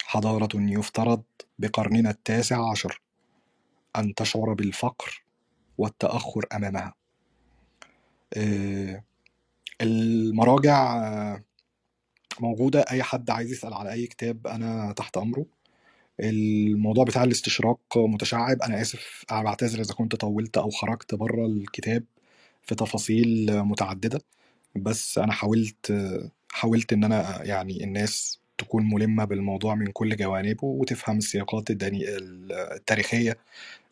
حضارة 0.02 0.48
يفترض 0.54 1.22
بقرننا 1.60 2.10
التاسع 2.10 2.70
عشر 2.70 3.00
أن 3.96 4.14
تشعر 4.14 4.54
بالفقر 4.54 5.24
والتأخر 5.78 6.46
أمامها. 6.52 6.94
آه، 8.36 9.04
المراجع 9.80 10.96
آه، 10.96 11.44
موجودة 12.40 12.80
أي 12.90 13.02
حد 13.02 13.30
عايز 13.30 13.52
يسأل 13.52 13.74
على 13.74 13.92
أي 13.92 14.06
كتاب 14.06 14.46
أنا 14.46 14.92
تحت 14.92 15.16
أمره. 15.16 15.46
الموضوع 16.20 17.04
بتاع 17.04 17.24
الاستشراق 17.24 17.80
متشعب. 17.96 18.62
أنا 18.62 18.80
آسف 18.80 19.24
أنا 19.32 19.42
بعتذر 19.42 19.80
إذا 19.80 19.94
كنت 19.94 20.16
طولت 20.16 20.58
أو 20.58 20.70
خرجت 20.70 21.14
بره 21.14 21.46
الكتاب 21.46 22.04
في 22.62 22.74
تفاصيل 22.74 23.62
متعددة. 23.62 24.20
بس 24.76 25.18
أنا 25.18 25.32
حاولت 25.32 25.92
حاولت 26.50 26.92
إن 26.92 27.04
أنا 27.04 27.42
يعني 27.44 27.84
الناس 27.84 28.40
تكون 28.60 28.90
ملمة 28.94 29.24
بالموضوع 29.24 29.74
من 29.74 29.86
كل 29.86 30.16
جوانبه 30.16 30.64
وتفهم 30.64 31.18
السياقات 31.18 31.64
التاريخية 31.70 33.36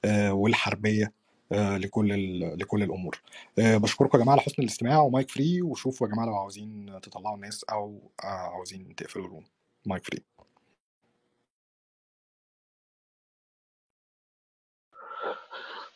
آه، 0.05 0.33
والحربية 0.33 1.13
آه، 1.53 1.77
لكل 1.79 2.41
لكل 2.59 2.83
الأمور. 2.83 3.21
آه، 3.59 3.77
بشكركم 3.77 4.19
يا 4.19 4.23
جماعة 4.25 4.35
على 4.37 4.43
حسن 4.43 4.63
الاستماع 4.63 5.01
و 5.01 5.08
mic 5.08 5.31
free 5.31 5.63
وشوفوا 5.63 6.07
يا 6.09 6.13
جماعة 6.13 6.27
لو 6.27 6.37
عاوزين 6.37 7.01
تطلعوا 7.03 7.37
الناس 7.37 7.65
آه، 7.71 8.01
عاوزين 8.25 8.95
تقفلوا 8.97 9.25
ال 9.27 9.30
room. 9.30 9.45
mic 9.87 10.05
free. 10.05 10.23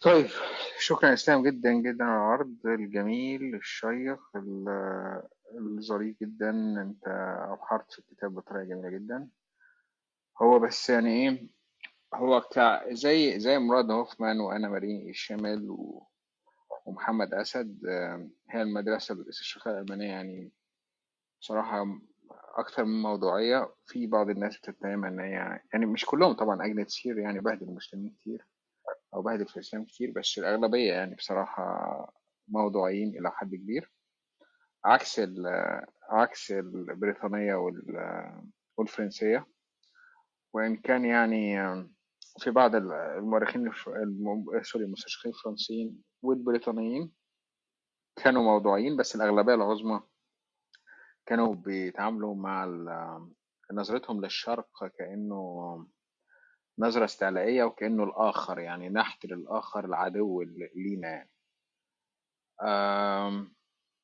طيب 0.03 0.27
شكرا 0.79 1.13
إسلام 1.13 1.43
جدا 1.43 1.73
جدا 1.73 2.05
على 2.05 2.17
العرض 2.17 2.57
الجميل 2.67 3.55
الشيق 3.55 4.21
الظريف 5.59 6.21
جدا 6.21 6.51
أنت 6.83 7.09
أبحرت 7.53 7.93
في 7.93 7.99
الكتاب 7.99 8.35
بطريقة 8.35 8.65
جميلة 8.65 8.91
جدا. 8.91 9.29
هو 10.43 10.59
بس 10.59 10.91
يعني 10.91 11.11
إيه 11.29 11.49
هو 12.15 12.41
بتاع 12.41 12.93
زي 12.93 13.41
زي 13.41 13.59
مراد 13.59 13.91
هوفمان 13.91 14.41
وأنا 14.41 14.69
مارين 14.69 15.09
الشامل 15.11 15.71
و- 15.71 16.07
ومحمد 16.87 17.35
أسد 17.35 17.87
آه، 17.89 18.29
هي 18.51 18.63
المدرسة 18.63 19.15
الاستشراقيه 19.15 19.71
الألمانية 19.71 20.09
يعني 20.09 20.53
بصراحة 21.41 21.85
أكثر 22.57 22.85
من 22.85 23.03
موضوعية. 23.03 23.75
في 23.87 24.07
بعض 24.07 24.31
الناس 24.31 24.59
بتتهم 24.59 25.05
إن 25.05 25.21
هي 25.21 25.61
يعني 25.73 25.87
مش 25.87 26.05
كلهم 26.07 26.33
طبعا 26.33 26.65
اجنبي 26.67 26.85
كتير 26.85 27.19
يعني 27.19 27.41
بهدل 27.41 27.69
المسلمين 27.69 28.11
كتير 28.21 28.47
أو 29.15 29.23
بهدل 29.23 29.47
في 29.47 29.57
الإسلام 29.57 29.85
كتير 29.85 30.11
بس 30.17 30.39
الأغلبية 30.39 30.93
يعني 30.93 31.15
بصراحة 31.15 31.65
موضوعيين 32.49 33.09
إلى 33.19 33.31
حد 33.31 33.55
كبير. 33.55 33.93
عكس 34.85 35.19
ال 35.19 35.47
عكس 36.09 36.51
البريطانية 36.53 37.55
وال- 37.55 38.43
والفرنسية. 38.77 39.47
وإن 40.55 40.77
كان 40.77 41.05
يعني 41.05 41.57
في 42.39 42.51
بعض 42.51 42.75
المؤرخين 42.75 43.73
سوري 44.63 44.85
المستشرقين 44.85 45.33
الفرنسيين 45.33 46.03
والبريطانيين 46.23 47.13
كانوا 48.17 48.43
موضوعيين 48.43 48.97
بس 48.97 49.17
الأغلبية 49.17 49.55
العظمى 49.55 50.03
كانوا 51.27 51.55
بيتعاملوا 51.55 52.35
مع 52.35 52.67
نظرتهم 53.73 54.21
للشرق 54.21 54.87
كأنه 54.99 55.87
نظرة 56.79 57.05
استعلائية 57.05 57.65
وكأنه 57.65 58.05
الآخر 58.05 58.59
يعني 58.59 58.89
نحت 58.89 59.25
للآخر 59.27 59.85
العدو 59.85 60.43
لينا 60.75 61.09
يعني. 61.09 61.31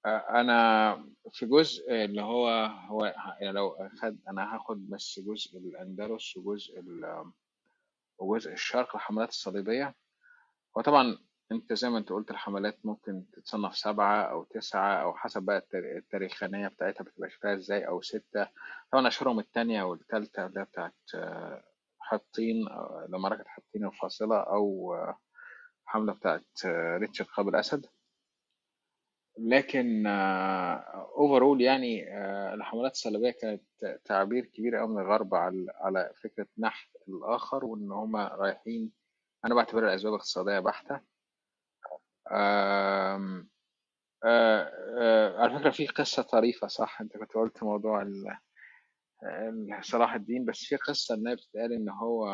آه، 0.07 0.41
أنا 0.41 0.93
في 1.33 1.47
جزء 1.47 1.93
اللي 1.93 2.23
هو 2.23 2.49
هو 2.89 3.05
يعني 3.41 3.53
لو 3.53 3.69
أخد 3.73 4.19
أنا 4.29 4.55
هاخد 4.55 4.89
بس 4.91 5.21
جزء 5.21 5.59
الأندلس 5.59 6.37
وجزء 6.37 6.83
وجزء 8.19 8.53
الشرق 8.53 8.97
الحملات 8.97 9.29
الصليبية. 9.29 9.95
وطبعا 10.77 11.19
أنت 11.53 11.73
زي 11.73 11.89
ما 11.91 11.99
أنت 11.99 12.11
قلت 12.13 12.31
الحملات 12.31 12.79
ممكن 12.87 13.25
تتصنف 13.33 13.77
سبعة 13.77 14.23
أو 14.23 14.45
تسعة 14.45 15.03
أو 15.03 15.15
حسب 15.15 15.43
بقى 15.43 15.59
التار- 15.59 15.97
التاريخانية 15.97 16.69
بتاعتها 16.69 17.05
بتبقى 17.05 17.31
شكلها 17.31 17.55
إزاي 17.55 17.87
أو 17.89 18.03
ستة. 18.03 18.49
طبعا 18.93 19.09
أشهرهم 19.09 19.39
التانية 19.39 19.83
والتالتة 19.83 20.47
اللي 20.47 20.61
هي 20.61 20.65
بتاعت 20.65 20.95
آه، 21.15 21.65
حطين 22.01 22.69
آه، 22.69 23.07
لمعركة 23.09 23.45
حطين 23.47 23.87
الفاصلة 23.87 24.37
أو 24.41 24.95
آه، 24.95 25.19
حملة 25.85 26.13
بتاعت 26.13 26.47
ريتشارد 26.67 27.29
قابل 27.31 27.57
أسد 27.57 27.87
لكن 29.39 30.07
اوفرول 31.17 31.61
يعني 31.61 32.17
آه، 32.17 32.55
الحملات 32.55 32.93
الصليبية 32.93 33.31
كانت 33.31 33.63
تعبير 34.05 34.45
كبير 34.45 34.77
قوي 34.77 34.89
من 34.89 34.99
الغرب 35.03 35.35
على 35.35 35.67
على 35.75 36.13
فكرة 36.23 36.47
نحت 36.59 36.89
الآخر 37.09 37.65
وإن 37.65 37.93
هما 37.93 38.29
رايحين 38.29 38.93
أنا 39.45 39.55
بعتبرها 39.55 39.95
أسباب 39.95 40.15
اقتصادية 40.15 40.59
بحتة. 40.59 41.01
آم، 42.33 43.49
آه، 44.25 44.71
آه، 45.01 45.39
على 45.39 45.59
فكرة 45.59 45.71
في 45.71 45.87
قصة 45.87 46.23
طريفة 46.23 46.67
صح؟ 46.67 47.01
أنت 47.01 47.17
كنت 47.17 47.33
قلت 47.33 47.63
موضوع 47.63 48.03
صلاح 49.81 50.15
الدين 50.15 50.45
بس 50.45 50.65
في 50.65 50.77
قصة 50.77 51.15
إنها 51.15 51.35
بتتقال 51.35 51.73
إن 51.73 51.89
هو 51.89 52.27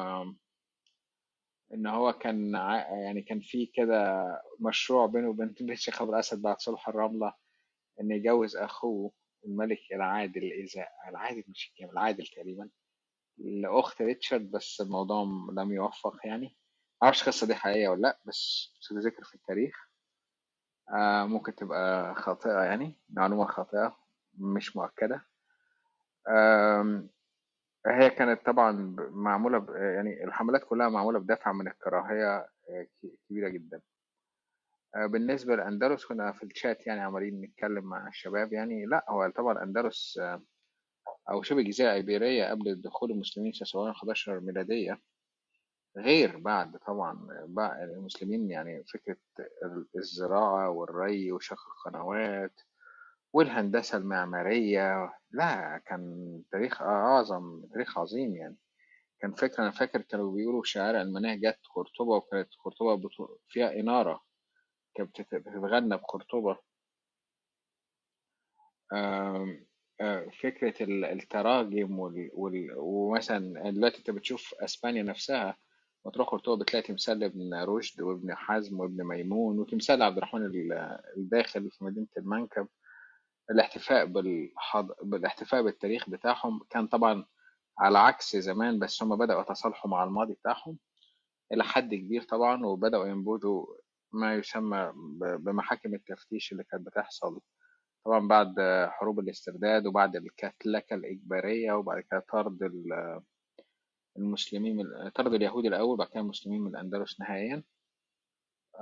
إن 1.75 1.87
هو 1.87 2.13
كان 2.13 2.55
يعني 3.05 3.23
كان 3.23 3.41
في 3.41 3.67
كده 3.67 4.25
مشروع 4.61 5.07
بينه 5.07 5.29
وبين 5.29 5.55
بين 5.61 5.77
شيخ 5.77 6.03
أبو 6.03 6.13
الأسد 6.15 6.43
بعد 6.43 6.61
صلح 6.61 6.89
الرملة 6.89 7.35
إن 8.01 8.11
يجوز 8.11 8.57
أخوه 8.57 9.13
الملك 9.45 9.79
العادل 9.93 10.43
إذا 10.53 10.87
العادل 11.09 11.45
مش 11.49 11.69
الكامل 11.71 11.93
العادل 11.93 12.27
تقريبا 12.27 12.71
لأخت 13.39 14.03
ريتشارد 14.03 14.51
بس 14.51 14.81
الموضوع 14.81 15.23
لم 15.57 15.73
يوفق 15.73 16.17
يعني. 16.25 16.57
معرفش 17.03 17.23
القصة 17.23 17.47
دي 17.47 17.55
حقيقية 17.55 17.89
ولا 17.89 18.01
لأ 18.01 18.19
بس 18.27 18.73
بتذكر 18.91 19.25
في 19.25 19.35
التاريخ. 19.35 19.89
آه 20.91 21.25
ممكن 21.27 21.55
تبقى 21.55 22.15
خاطئة 22.15 22.63
يعني 22.63 22.97
معلومة 23.11 23.47
خاطئة 23.47 23.97
مش 24.39 24.77
مؤكدة. 24.77 25.27
آم، 26.29 27.11
هي 27.87 28.11
كانت 28.11 28.47
طبعا 28.47 28.97
معمولة 29.11 29.59
ب- 29.59 29.71
يعني 29.77 30.25
الحملات 30.25 30.65
كلها 30.65 30.89
معمولة 30.89 31.19
بدافع 31.19 31.53
من 31.53 31.69
الكراهية 31.69 32.37
آه، 32.71 32.87
كبيرة 33.29 33.49
جدا. 33.49 33.81
آه، 34.97 35.07
بالنسبة 35.07 35.55
للأندلس 35.55 36.05
كنا 36.07 36.33
في 36.33 36.43
الشات 36.43 36.87
يعني 36.87 37.01
عمالين 37.01 37.41
نتكلم 37.41 37.85
مع 37.85 38.09
الشباب 38.09 38.53
يعني. 38.53 38.87
لا 38.87 39.05
هو 39.09 39.29
طبعا 39.37 39.53
الأندلس 39.53 40.19
آه، 40.19 40.43
أو 41.31 41.43
شبه 41.43 41.63
جزيرة 41.63 41.93
إيبيرية 41.93 42.51
قبل 42.51 42.81
دخول 42.83 43.11
المسلمين 43.11 43.53
في 43.53 43.65
711 43.65 44.41
ميلادية. 44.41 45.01
غير 45.97 46.37
بعد 46.37 46.77
طبعا 46.87 47.29
بعد 47.47 47.89
المسلمين 47.89 48.51
يعني 48.51 48.85
فكرة 48.85 49.17
الزراعة 49.97 50.71
والري 50.71 51.33
وشق 51.33 51.59
القنوات 51.69 52.61
والهندسة 53.35 53.99
المعمارية 53.99 55.13
لا 55.31 55.83
كان 55.87 56.43
تاريخ 56.53 56.83
أعظم 56.83 57.63
تاريخ 57.73 57.99
عظيم 57.99 58.37
يعني. 58.37 58.57
كان 59.21 59.33
فكرة 59.35 59.63
أنا 59.63 59.71
فاكر 59.71 60.03
كانوا 60.03 60.33
بيقولوا 60.35 60.63
شعار 60.65 61.01
المناهج 61.01 61.41
جت 61.41 61.59
قرطبة 61.75 62.17
وكانت 62.17 62.49
قرطبة 62.65 63.09
فيها 63.49 63.73
إنارة 63.81 64.21
كانت 64.95 65.11
بتت- 65.11 65.35
بتتغنى 65.35 65.97
بقرطبة 65.97 66.59
آه، 68.93 70.27
فكرة 70.43 70.83
ال- 70.83 71.05
التراجم 71.05 71.99
وال... 71.99 72.31
وال... 72.35 72.69
ومثلا 72.79 73.71
دلوقتي 73.71 73.99
أنت 73.99 74.11
بتشوف 74.11 74.55
أسبانيا 74.55 75.03
نفسها 75.03 75.57
وتروح 76.05 76.29
قرطبة 76.29 76.57
بتلاقي 76.65 76.87
تمثال 76.87 77.19
لابن 77.19 77.55
رشد 77.55 78.01
وابن 78.01 78.35
حزم 78.35 78.81
وابن 78.81 79.05
ميمون 79.05 79.59
وتمثال 79.59 80.03
عبد 80.03 80.17
الرحمن 80.17 80.45
ال- 80.47 80.99
الداخل 81.17 81.71
في 81.71 81.85
مدينة 81.85 82.07
المنكب. 82.19 82.69
الاحتفاء 83.51 84.05
بالحض... 84.07 84.91
بالاحتفاء 85.03 85.63
بالتاريخ 85.63 86.11
بتاعهم 86.11 86.61
كان 86.71 86.87
طبعا 86.87 87.27
على 87.79 87.99
عكس 87.99 88.37
زمان 88.37 88.79
بس 88.79 89.03
هم 89.03 89.17
بدأوا 89.19 89.43
يتصالحوا 89.43 89.91
مع 89.91 90.05
الماضي 90.05 90.35
بتاعهم 90.35 90.79
إلى 91.53 91.65
حد 91.65 91.95
كبير 91.95 92.23
طبعا 92.23 92.67
وبدأوا 92.67 93.07
ينبذوا 93.07 93.67
ما 94.13 94.35
يسمى 94.35 94.93
بمحاكم 95.39 95.95
التفتيش 95.95 96.53
اللي 96.53 96.65
كانت 96.65 96.87
بتحصل 96.87 97.41
طبعا 98.07 98.29
بعد 98.29 98.55
حروب 98.91 99.21
الاسترداد 99.21 99.87
وبعد 99.87 100.17
الكتلكة 100.17 100.95
الإجبارية 100.95 101.73
وبعد 101.73 102.01
كده 102.11 102.25
طرد 102.33 102.63
ال- 102.63 103.21
المسلمين 104.19 104.85
طرد 105.15 105.35
اليهود 105.35 105.65
الأول 105.67 105.97
بعد 105.97 106.09
كده 106.09 106.21
المسلمين 106.21 106.61
من 106.61 106.71
الأندلس 106.71 107.21
نهائيا. 107.21 107.63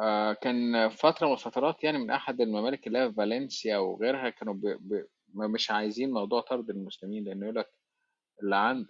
آه، 0.00 0.32
كان 0.32 0.88
فترة 0.88 1.26
من 1.26 1.32
الفترات 1.32 1.84
يعني 1.84 1.98
من 1.98 2.10
أحد 2.10 2.40
الممالك 2.40 2.86
اللي 2.86 2.98
هي 2.98 3.08
في 3.08 3.14
فالنسيا 3.14 3.78
وغيرها 3.78 4.30
كانوا 4.30 4.54
ب... 4.54 4.60
ب... 4.60 5.06
مش 5.34 5.70
عايزين 5.70 6.10
موضوع 6.10 6.40
طرد 6.40 6.70
المسلمين 6.70 7.24
لأنه 7.24 7.44
يقول 7.46 7.56
لك 7.56 7.70
اللي 8.42 8.56
عند 8.56 8.86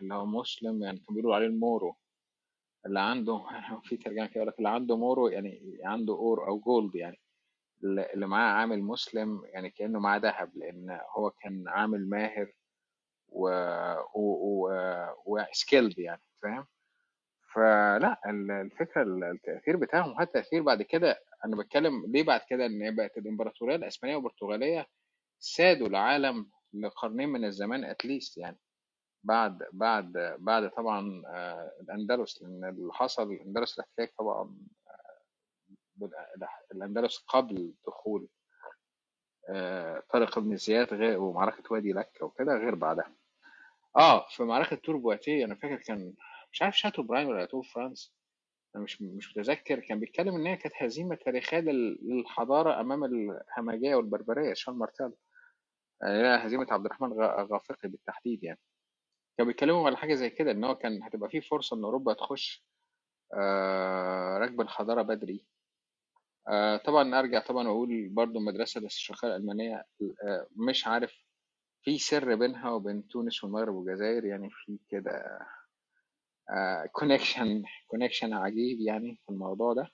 اللي 0.00 0.14
هو 0.14 0.26
مسلم 0.26 0.82
يعني 0.82 0.98
كانوا 0.98 1.14
بيقولوا 1.14 1.34
عليه 1.36 1.46
المورو. 1.46 1.96
اللي 2.86 3.00
عنده 3.00 3.44
في 3.84 3.96
ترجمة 3.96 4.26
كده 4.26 4.36
يقول 4.36 4.48
لك 4.48 4.58
اللي 4.58 4.68
عنده 4.68 4.96
مورو 4.96 5.28
يعني 5.28 5.78
عنده 5.84 6.14
or 6.14 6.48
أو 6.48 6.58
gold 6.58 6.94
يعني. 6.94 7.20
اللي 7.84 8.26
معاه 8.26 8.52
عامل 8.52 8.82
مسلم 8.82 9.42
يعني 9.44 9.70
كأنه 9.70 10.00
معاه 10.00 10.18
ذهب 10.18 10.56
لأن 10.56 11.00
هو 11.16 11.30
كان 11.30 11.64
عامل 11.68 12.08
ماهر 12.08 12.52
و 13.28 13.48
و 14.14 14.20
و 14.66 14.70
و 15.26 15.35
skilled 15.35 15.98
يعني 15.98 16.22
فاهم؟ 16.42 16.66
فلا 17.54 18.20
ال- 18.26 18.50
الفكرة 18.50 19.02
ال- 19.02 19.24
التأثير 19.24 19.76
بتاعهم 19.76 20.10
وحتى 20.12 20.38
التأثير 20.38 20.62
بعد 20.62 20.82
كده 20.82 21.20
أنا 21.44 21.56
بتكلم 21.56 22.04
ليه 22.08 22.22
بعد 22.22 22.40
كده 22.48 22.66
إن 22.66 22.96
بقت 22.96 23.18
الإمبراطورية 23.18 23.76
الإسبانية 23.76 24.16
والبرتغالية 24.16 24.86
سادوا 25.38 25.86
العالم 25.86 26.50
لقرنين 26.72 27.28
من 27.28 27.44
الزمان 27.44 27.84
اتليست 27.84 28.38
يعني. 28.38 28.58
بعد 29.24 29.58
بعد 29.72 30.12
بعد 30.38 30.70
طبعا 30.70 31.22
آه، 31.26 31.72
الأندلس 31.80 32.42
لأن 32.42 32.64
اللي 32.64 32.92
حصل 32.92 33.32
الأندلس 33.32 33.78
الاحتلال 33.78 34.14
طبعا 34.16 34.56
بال- 35.96 36.10
الأندلس 36.72 37.18
قبل 37.28 37.74
دخول 37.86 38.28
آه، 39.48 40.02
طارق 40.10 40.38
بن 40.38 40.56
زياد 40.56 40.94
غير 40.94 41.20
ومعركة 41.20 41.62
وادي 41.72 41.92
لكة 41.92 42.26
وكده 42.26 42.54
غير 42.56 42.74
بعدها. 42.74 43.12
آه 43.96 44.26
في 44.28 44.42
معركة 44.42 44.76
تور 44.76 44.96
بواتيه 44.96 45.44
أنا 45.44 45.54
فاكر 45.54 45.76
كان 45.76 46.14
مش 46.54 46.62
عارف 46.62 46.78
شاتو 46.78 47.02
براين 47.02 47.26
ولا 47.26 47.44
تور 47.44 47.62
فرانس. 47.64 48.14
أنا 48.76 48.84
مش 48.84 49.02
مش 49.02 49.36
متذكر. 49.36 49.80
كان 49.80 50.00
بيتكلم 50.00 50.34
إن 50.34 50.46
هي 50.46 50.56
كانت 50.56 50.74
هزيمة 50.82 51.14
تاريخية 51.14 51.58
لل- 51.60 51.98
للحضارة 52.02 52.80
أمام 52.80 53.04
الهمجية 53.04 53.94
والبربرية 53.94 54.54
شارل 54.54 54.76
مارتل 54.78 55.12
يعني 56.02 56.18
هي 56.18 56.46
هزيمة 56.46 56.66
عبد 56.70 56.84
الرحمن 56.86 57.12
غافقي 57.52 57.88
بالتحديد 57.88 58.44
يعني. 58.44 58.58
كانوا 59.38 59.52
بيتكلموا 59.52 59.86
على 59.86 59.96
حاجة 59.96 60.14
زي 60.14 60.30
كده 60.30 60.50
إن 60.50 60.64
هو 60.64 60.74
كان 60.74 61.02
هتبقى 61.02 61.30
فيه 61.30 61.40
فرصة 61.40 61.76
إن 61.76 61.84
أوروبا 61.84 62.12
تخش 62.12 62.64
آه، 63.34 64.38
ركب 64.38 64.60
الحضارة 64.60 65.02
بدري. 65.02 65.44
آه، 66.48 66.76
طبعا 66.76 67.18
أرجع 67.20 67.40
طبعا 67.40 67.68
أقول 67.68 68.08
برضو 68.08 68.38
المدرسة 68.38 68.78
الاستشراقية 68.80 69.28
الألمانية 69.28 69.84
آه، 70.24 70.46
مش 70.68 70.86
عارف 70.86 71.12
في 71.82 71.98
سر 71.98 72.34
بينها 72.34 72.70
وبين 72.70 73.08
تونس 73.08 73.44
والمغرب 73.44 73.74
والجزائر 73.74 74.24
يعني 74.24 74.50
في 74.50 74.78
كده 74.90 75.38
connection 76.92 77.62
connection 77.86 78.32
عجيب 78.32 78.80
يعني 78.80 79.16
في 79.26 79.32
الموضوع 79.32 79.72
ده. 79.74 79.88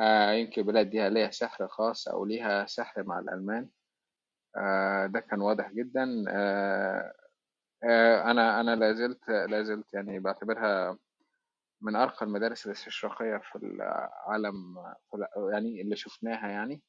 آه، 0.00 0.32
يمكن 0.32 0.60
البلاد 0.62 0.90
دي 0.90 1.08
ليها 1.08 1.30
سحر 1.30 1.68
خاص 1.68 2.08
أو 2.08 2.24
ليها 2.24 2.66
سحر 2.66 3.02
مع 3.04 3.18
الألمان. 3.18 3.68
آه، 4.56 5.06
ده 5.06 5.20
كان 5.20 5.40
واضح 5.40 5.72
جدا. 5.72 6.24
آه، 6.28 7.12
آه، 7.84 8.30
أنا 8.30 8.60
أنا 8.60 8.76
لا 8.76 8.92
زلت 8.92 9.28
لا 9.28 9.62
زلت 9.62 9.94
يعني 9.94 10.18
بعتبرها 10.20 10.98
من 11.82 11.96
أرقى 11.96 12.26
المدارس 12.26 12.66
الاستشراقية 12.66 13.38
في 13.38 13.56
العالم 13.58 14.76
يعني 15.52 15.82
اللي 15.82 15.96
شفناها 15.96 16.48
يعني. 16.48 16.82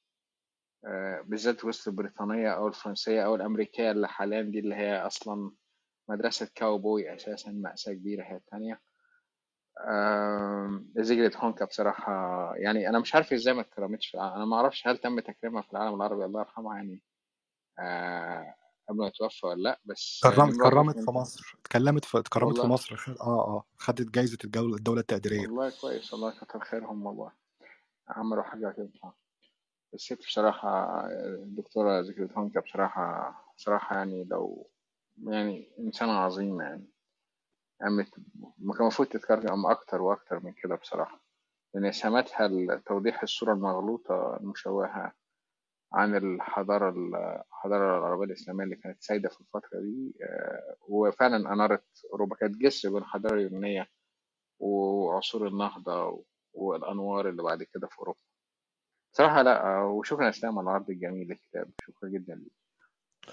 آه، 0.85 1.21
بالذات 1.21 1.65
وسط 1.65 1.87
البريطانية 1.87 2.49
أو 2.49 2.67
الفرنسية 2.67 3.25
أو 3.25 3.35
الأمريكية 3.35 3.91
اللي 3.91 4.07
حاليا 4.07 4.41
دي 4.41 4.59
اللي 4.59 4.75
هي 4.75 4.97
أصلا 4.97 5.51
مدرسة 6.09 6.49
كاوبوي 6.55 7.15
أساسا 7.15 7.51
مأساة 7.51 7.93
كبيرة 7.93 8.23
هي 8.23 8.35
التانية. 8.35 8.81
زيجرت 10.97 11.37
هونكا 11.37 11.65
بصراحة. 11.65 12.11
يعني 12.55 12.89
أنا 12.89 12.99
مش 12.99 13.15
عارف 13.15 13.33
إزاي 13.33 13.53
ما 13.53 13.61
اتكرمتش 13.61 14.07
في 14.07 14.15
العالم 14.15 14.35
أنا 14.35 14.45
ما 14.45 14.55
أعرفش 14.55 14.87
هل 14.87 14.97
تم 14.97 15.19
تكريمها 15.19 15.61
في 15.61 15.71
العالم 15.73 15.95
العربي 15.95 16.25
الله 16.25 16.39
يرحمها 16.39 16.75
يعني. 16.75 17.01
آه، 17.79 18.55
قبل 18.89 18.97
ما 18.97 19.09
توفى 19.09 19.47
ولا 19.47 19.61
لأ 19.61 19.79
بس 19.85 20.21
كرمت 20.23 20.53
نمرة 20.55 20.69
كرمت 20.69 20.99
في 20.99 21.11
مصر. 21.11 21.55
اتكلمت 21.59 22.05
في 22.05 22.19
اتكرمت 22.19 22.59
في 22.59 22.67
مصر. 22.67 23.15
آه 23.21 23.23
آه. 23.23 23.63
خدت 23.77 24.11
جايزة 24.11 24.37
الجولة 24.43 24.75
الدولة 24.75 24.99
التقديرية. 24.99 25.47
والله 25.47 25.71
كويس 25.81 26.13
والله 26.13 26.31
كتر 26.31 26.59
خيرهم 26.59 27.05
والله. 27.05 27.31
عملوا 28.07 28.43
حاجة 28.43 28.71
كده. 28.77 28.89
الست 29.93 30.19
بصراحة 30.19 31.05
الدكتورة 31.09 31.99
ذكرت 31.99 32.31
هونكا 32.37 32.59
بصراحة 32.59 33.35
بصراحة 33.57 33.95
يعني 33.95 34.23
لو 34.23 34.69
يعني 35.23 35.71
إنسانة 35.79 36.11
عظيمة 36.11 36.63
يعني. 36.63 36.87
قامت 37.81 38.07
ما 38.57 38.73
كان 38.73 38.81
المفروض 38.81 39.07
تتكرم 39.07 39.65
أكتر 39.65 40.01
وأكتر 40.01 40.39
من 40.43 40.53
كده 40.53 40.75
بصراحة. 40.75 41.21
لأن 41.73 41.85
إسهاماتها 41.85 42.47
لتوضيح 42.47 43.23
الصورة 43.23 43.53
المغلوطة 43.53 44.37
المشوهة 44.41 45.13
عن 45.93 46.15
الحضارة 46.15 46.89
الحضارة 46.89 47.97
العربية 47.99 48.25
الإسلامية 48.25 48.63
اللي 48.63 48.75
كانت 48.75 49.01
سايدة 49.03 49.29
في 49.29 49.41
الفترة 49.41 49.79
دي 49.81 50.13
آه، 50.23 50.75
وفعلا 50.87 51.53
أنارت 51.53 51.85
أوروبا. 52.13 52.35
كانت 52.35 52.57
جسر 52.57 52.89
بين 52.89 52.97
الحضارة 52.97 53.35
اليونانية 53.35 53.87
وعصور 54.59 55.47
النهضة 55.47 56.23
والأنوار 56.53 57.29
اللي 57.29 57.43
بعد 57.43 57.63
كده 57.63 57.87
في 57.87 57.99
أوروبا. 57.99 58.19
صراحة 59.11 59.41
لا 59.41 59.81
وشكرا 59.83 60.29
إسلام 60.29 60.59
على 60.59 60.65
العرض 60.65 60.89
الجميل 60.89 61.27
للكتاب 61.27 61.71
شكرا 61.79 62.09
جدا 62.09 62.35
ليك. 62.35 62.53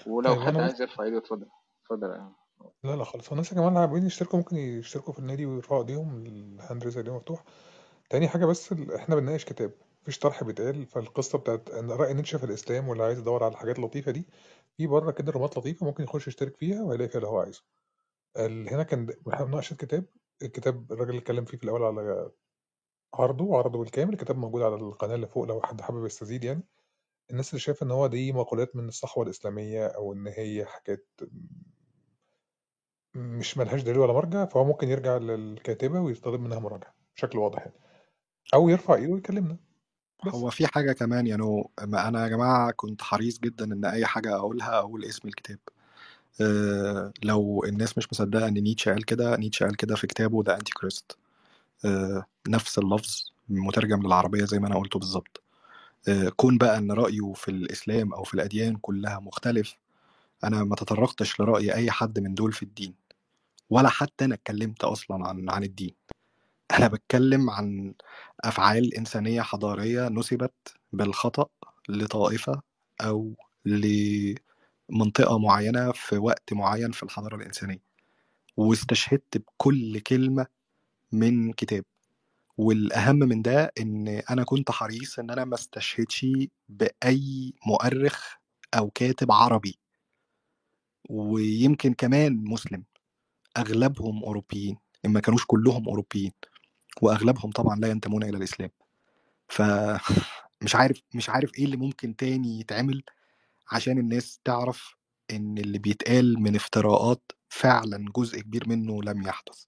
ولو 0.07 0.33
طيب 0.33 0.41
حد 0.43 0.55
عايز 0.55 0.81
يرفع 0.81 1.03
إيده 1.03 1.17
اتفضل. 1.17 1.49
اتفضل 1.83 2.07
يا 2.09 2.33
لا 2.83 2.95
لا 2.95 3.03
خالص. 3.03 3.29
والناس 3.29 3.51
يا 3.51 3.57
جماعة 3.57 3.85
اللي 3.95 4.05
يشتركوا 4.05 4.39
ممكن 4.39 4.57
يشتركوا 4.57 5.13
في 5.13 5.19
النادي 5.19 5.45
ويرفعوا 5.45 5.81
ايديهم 5.81 6.25
ال 6.25 6.37
hand 6.37 6.83
raise 6.83 6.97
ايديهم 6.97 7.15
مفتوح 7.15 7.43
تاني 8.09 8.27
حاجة 8.27 8.45
بس 8.45 8.73
إحنا 8.73 9.15
بنناقش 9.15 9.45
كتاب. 9.45 9.73
مفيش 10.01 10.19
طرح 10.19 10.43
بيتقال. 10.43 10.85
فالقصة 10.87 11.37
بتاعت 11.37 11.69
إن 11.69 11.91
رأي 11.91 12.13
نيتشه 12.13 12.37
في 12.37 12.43
الإسلام 12.43 12.87
واللي 12.87 13.03
عايز 13.03 13.19
يدور 13.19 13.43
على 13.43 13.51
الحاجات 13.51 13.79
اللطيفه 13.79 14.11
دي 14.11 14.27
في 14.77 14.87
بره 14.87 15.11
كده 15.11 15.31
رومات 15.31 15.57
لطيفة 15.57 15.85
ممكن 15.85 16.03
يخش 16.03 16.27
يشترك 16.27 16.57
فيها 16.57 16.83
وهيلاقي 16.83 17.09
فيها 17.09 17.17
اللي 17.17 17.27
هو 17.29 17.39
عايزه. 17.39 17.63
هنا 18.71 18.83
كان 18.83 19.07
إحنا 19.33 19.45
بنناقش 19.45 19.71
الكتاب. 19.71 20.05
الكتاب 20.41 20.91
الراجل 20.91 21.09
اللي 21.09 21.21
اتكلم 21.21 21.45
فيه 21.45 21.57
في 21.57 21.63
الأول 21.63 21.83
على 21.83 22.31
عرضه 23.15 23.57
عرضه 23.57 23.79
بالكامل. 23.79 24.13
الكتاب 24.13 24.37
موجود 24.37 24.61
على 24.61 24.75
القناة 24.75 25.15
اللي 25.15 25.27
فوق 25.27 25.43
لو 25.45 25.61
حد 25.61 25.81
حابب 25.81 26.05
يستزيد 26.05 26.43
يعني. 26.43 26.63
الناس 27.31 27.49
اللي 27.49 27.59
شايفة 27.59 27.85
إن 27.85 27.91
هو 27.91 28.07
دي 28.07 28.31
مقولات 28.31 28.75
من 28.75 28.87
الصحوة 28.87 29.23
الإسلامية 29.23 29.87
أو 29.87 30.13
إن 30.13 30.27
هي 30.27 30.65
حاجات 30.65 31.07
مش 33.15 33.57
ملهاش 33.57 33.81
دليل 33.81 33.97
ولا 33.97 34.13
مرجع 34.13 34.45
فهو 34.45 34.63
ممكن 34.65 34.89
يرجع 34.89 35.17
للكاتبة 35.17 35.99
ويطلب 35.99 36.41
منها 36.41 36.59
مراجعة 36.59 36.95
بشكل 37.15 37.37
واضح 37.37 37.59
يعني. 37.59 37.73
أو 38.53 38.69
يرفع 38.69 38.95
إيده 38.95 39.13
ويكلمنا. 39.13 39.57
بس. 40.25 40.33
هو 40.33 40.49
في 40.49 40.67
حاجة 40.67 40.91
كمان 40.91 41.27
يعني 41.27 41.63
ما 41.81 42.07
أنا 42.07 42.23
يا 42.23 42.27
جماعة 42.27 42.71
كنت 42.71 43.01
حريص 43.01 43.39
جدا 43.39 43.65
إن 43.65 43.85
أي 43.85 44.05
حاجة 44.05 44.35
أقولها 44.35 44.79
أقول 44.79 45.05
اسم 45.05 45.27
الكتاب. 45.27 45.59
أه 46.41 47.13
لو 47.23 47.63
الناس 47.63 47.97
مش 47.97 48.07
مصدقة 48.11 48.47
إن 48.47 48.53
نيتشه 48.53 48.91
قال 48.93 49.05
كده 49.05 49.37
نيتشه 49.37 49.63
قال 49.65 49.75
كده 49.75 49.95
في 49.95 50.07
كتابه 50.07 50.43
ذا 50.47 50.55
أنتي 50.55 50.73
كريست 50.73 51.17
نفس 52.47 52.77
اللفظ 52.79 53.31
مترجم 53.49 54.01
للعربية 54.07 54.45
زي 54.45 54.59
ما 54.59 54.67
أنا 54.67 54.75
قلته 54.79 54.99
بالظبط. 54.99 55.42
كون 56.35 56.57
بقى 56.57 56.77
إن 56.77 56.91
رأيه 56.91 57.33
في 57.33 57.51
الإسلام 57.51 58.13
أو 58.13 58.23
في 58.23 58.33
الأديان 58.33 58.75
كلها 58.75 59.19
مختلف 59.19 59.75
أنا 60.43 60.63
ما 60.63 60.75
تطرقتش 60.75 61.39
لرأي 61.41 61.73
أي 61.75 61.91
حد 61.91 62.19
من 62.19 62.33
دول 62.35 62.53
في 62.53 62.63
الدين 62.63 62.95
ولا 63.69 63.89
حتى 63.89 64.25
أنا 64.25 64.35
اتكلمت 64.35 64.83
أصلا 64.83 65.27
عن 65.27 65.49
عن 65.49 65.63
الدين. 65.63 65.95
أنا 66.79 66.87
بتكلم 66.87 67.49
عن 67.49 67.93
أفعال 68.45 68.93
إنسانية 68.95 69.41
حضارية 69.41 70.07
نسبت 70.09 70.53
بالخطأ 70.93 71.47
لطائفة 71.89 72.61
أو 73.01 73.33
لمنطقة 73.65 75.39
معينة 75.39 75.91
في 75.91 76.17
وقت 76.17 76.53
معين 76.53 76.91
في 76.91 77.03
الحضارة 77.03 77.35
الإنسانية 77.35 77.81
واستشهدت 78.57 79.37
بكل 79.37 79.99
كلمة 79.99 80.47
من 81.11 81.53
كتاب. 81.53 81.85
والأهم 82.57 83.15
من 83.15 83.41
ده 83.41 83.71
إن 83.79 84.07
أنا 84.07 84.43
كنت 84.43 84.71
حريص 84.71 85.19
إن 85.19 85.31
أنا 85.31 85.45
ما 85.45 85.55
استشهدش 85.55 86.25
بأي 86.69 87.53
مؤرخ 87.67 88.35
أو 88.73 88.89
كاتب 88.89 89.31
عربي. 89.31 89.79
ويمكن 91.09 91.93
كمان 91.93 92.43
مسلم. 92.43 92.83
أغلبهم 93.57 94.23
أوروبيين. 94.23 94.77
إن 95.05 95.11
ما 95.11 95.19
كانوش 95.19 95.45
كلهم 95.47 95.89
أوروبيين. 95.89 96.31
وأغلبهم 97.01 97.51
طبعا 97.51 97.75
لا 97.79 97.87
ينتمون 97.87 98.23
إلى 98.23 98.37
الإسلام. 98.37 98.69
فمش 99.49 100.75
عارف 100.75 101.01
مش 101.15 101.29
عارف 101.29 101.51
إيه 101.59 101.65
اللي 101.65 101.77
ممكن 101.77 102.15
تاني 102.15 102.59
يتعمل 102.59 103.03
عشان 103.71 103.97
الناس 103.99 104.39
تعرف 104.45 104.95
إن 105.31 105.57
اللي 105.57 105.79
بيتقال 105.79 106.39
من 106.43 106.55
افتراءات 106.55 107.31
فعلا 107.49 108.05
جزء 108.17 108.41
كبير 108.41 108.69
منه 108.69 109.03
لم 109.03 109.23
يحدث. 109.23 109.65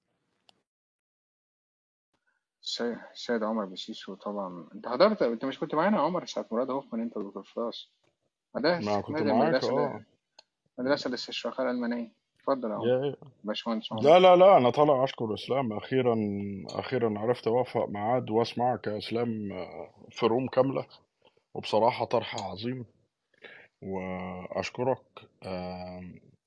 السيد 2.65 2.97
السيد 3.13 3.43
عمر 3.43 3.65
بسيسو 3.65 4.15
طبعا. 4.15 4.67
انت 4.75 4.87
حضرت 4.87 5.21
انت 5.21 5.45
مش 5.45 5.59
كنت 5.59 5.75
معانا 5.75 5.97
يا 5.97 6.01
عمر 6.01 6.25
ساعة 6.25 6.45
مراد 6.51 6.69
هوفمان 6.69 7.01
انت 7.01 7.17
ودكتور 7.17 7.43
فراس 7.43 7.89
ما 8.55 8.61
ده 8.61 8.79
ما 8.79 9.01
كنت 9.01 9.17
نادي 9.17 9.31
معاك 9.33 9.41
المدرسة 9.47 9.85
آه. 9.85 10.05
المدرسة 10.79 11.07
الاستشراقية 11.07 11.63
الألمانية 11.63 12.11
اتفضل 12.39 12.69
يا 12.69 12.75
عمر. 12.75 12.87
يا 13.05 13.15
باشمهندس 13.43 13.91
عمر. 13.93 14.01
لا 14.03 14.19
لا 14.19 14.35
لا 14.35 14.57
أنا 14.57 14.69
طالع 14.69 15.03
أشكر 15.03 15.33
اسلام 15.33 15.73
أخيرا 15.73 16.15
أخيرا 16.69 17.19
عرفت 17.19 17.47
أوفق 17.47 17.89
ميعاد 17.89 18.29
واسمعك 18.29 18.87
يا 18.87 18.97
اسلام 18.97 19.51
آه، 19.51 19.89
في 20.11 20.25
روم 20.25 20.47
كاملة. 20.47 20.85
وبصراحة 21.53 22.05
طرح 22.05 22.35
عظيم. 22.43 22.85
وأشكرك 23.81 25.01
آه، 25.43 26.01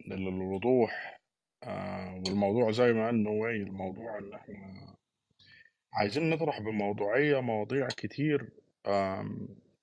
للوضوح 0.07 1.19
آه، 1.63 2.15
والموضوع 2.27 2.71
زي 2.71 2.93
ما 2.93 3.07
قال 3.07 3.23
نواي 3.23 3.57
الموضوع 3.57 4.19
إن 4.19 4.33
إحنا 4.35 4.95
عايزين 5.93 6.31
نطرح 6.31 6.61
بموضوعية 6.61 7.41
مواضيع 7.41 7.87
كتير 7.89 8.51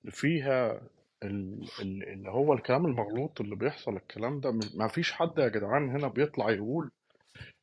فيها 0.10 0.82
ال- 1.24 1.68
ال- 1.82 2.04
اللي 2.10 2.30
هو 2.30 2.54
الكلام 2.54 2.86
المغلوط 2.86 3.42
اللي 3.42 3.56
بيحصل 3.56 3.96
الكلام 3.96 4.40
ده 4.40 4.52
ما 4.76 4.88
فيش 4.88 5.12
حد 5.12 5.38
يا 5.38 5.48
جدعان 5.48 5.90
هنا 5.90 6.08
بيطلع 6.08 6.50
يقول 6.52 6.92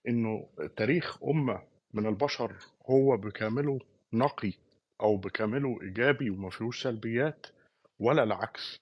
إنه 0.09 0.48
تاريخ 0.77 1.23
أمة 1.24 1.62
من 1.94 2.06
البشر 2.06 2.56
هو 2.90 3.16
بكامله 3.16 3.78
نقي 4.12 4.52
أو 5.01 5.16
بكامله 5.16 5.82
إيجابي 5.82 6.31
وما 6.31 6.51
فيهوش 6.51 6.82
سلبيات 6.82 7.47
ولا 8.01 8.23
العكس. 8.23 8.77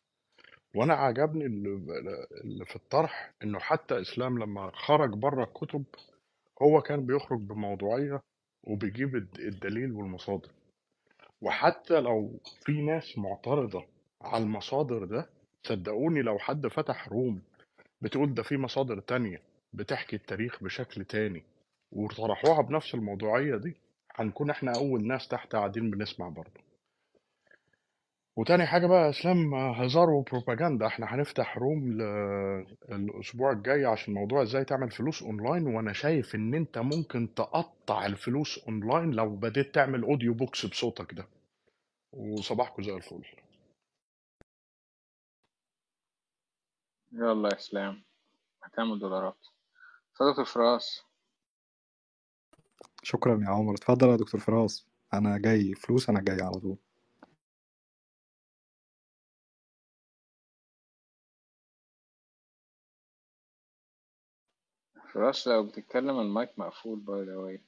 وأنا 0.74 0.94
عجبني 0.94 1.46
اللي 1.46 2.64
في 2.64 2.76
الطرح 2.76 3.32
إنه 3.42 3.58
حتى 3.58 4.00
إسلام 4.00 4.38
لما 4.38 4.70
خرج 4.74 5.10
بره 5.10 5.44
الكتب 5.44 5.84
هو 6.62 6.80
كان 6.82 7.06
بيخرج 7.06 7.40
بموضوعية 7.40 8.20
وبيجيب 8.64 9.16
الد- 9.16 9.38
الدليل 9.40 9.92
والمصادر. 9.92 10.48
وحتى 11.42 12.00
لو 12.00 12.40
في 12.64 12.72
ناس 12.82 13.18
معترضة 13.18 13.84
على 14.22 14.44
المصادر 14.44 15.04
ده 15.04 15.26
صدقوني 15.62 16.22
لو 16.22 16.38
حد 16.38 16.66
فتح 16.66 17.08
room 17.08 17.42
بتقول 18.02 18.34
ده 18.34 18.42
في 18.42 18.56
مصادر 18.56 19.00
تانية 19.00 19.42
بتحكي 19.72 20.16
التاريخ 20.16 20.62
بشكل 20.64 21.04
تاني 21.04 21.42
وطرحوها 21.92 22.62
بنفس 22.62 22.94
الموضوعية 22.94 23.56
دي 23.56 23.76
هنكون 24.14 24.50
إحنا 24.50 24.72
أول 24.76 25.06
ناس 25.06 25.28
تحت 25.28 25.52
قاعدين 25.56 25.90
بنسمع 25.90 26.28
برضه. 26.28 26.60
وتاني 28.36 28.66
حاجة 28.66 28.86
بقى 28.86 29.04
يا 29.04 29.10
إسلام 29.10 29.54
هزار 29.54 30.10
وبروباجندا. 30.10 30.86
إحنا 30.86 31.14
هنفتح 31.14 31.58
room 31.58 31.92
ل... 31.92 32.02
الأسبوع 32.92 33.52
الجاي 33.52 33.84
عشان 33.84 34.14
موضوع 34.14 34.42
إزاي 34.42 34.64
تعمل 34.64 34.90
فلوس 34.90 35.22
أونلاين 35.22 35.66
وأنا 35.66 35.92
شايف 35.92 36.34
إن 36.34 36.54
أنت 36.54 36.78
ممكن 36.78 37.34
تقطع 37.34 38.06
الفلوس 38.06 38.58
أونلاين 38.58 39.10
لو 39.10 39.36
بديت 39.36 39.74
تعمل 39.74 40.02
audio 40.02 40.34
books 40.34 40.66
بصوتك 40.66 41.14
ده. 41.14 41.26
وصباحكم 42.12 42.82
زي 42.82 42.94
الفل. 42.96 43.24
يلا 47.12 47.48
يا 47.48 47.56
إسلام. 47.56 48.02
هتعمل 48.62 48.98
دولارات. 48.98 49.46
اتفضل 50.12 50.30
دكتور 50.30 50.44
فراس. 50.44 51.04
شكرا 53.02 53.40
يا 53.44 53.48
عمر. 53.50 53.74
اتفضل 53.74 54.08
يا 54.08 54.16
دكتور 54.16 54.40
فراس. 54.40 54.86
أنا 55.14 55.38
جاي. 55.38 55.74
فلوس 55.74 56.10
أنا 56.10 56.20
جاي 56.20 56.40
على 56.42 56.60
طول. 56.60 56.76
فراس 65.14 65.48
لو 65.48 65.62
بتتكلم 65.62 66.20
المايك 66.20 66.50
مقفول 66.56 66.98
by 66.98 67.24
the 67.24 67.36
way 67.36 67.60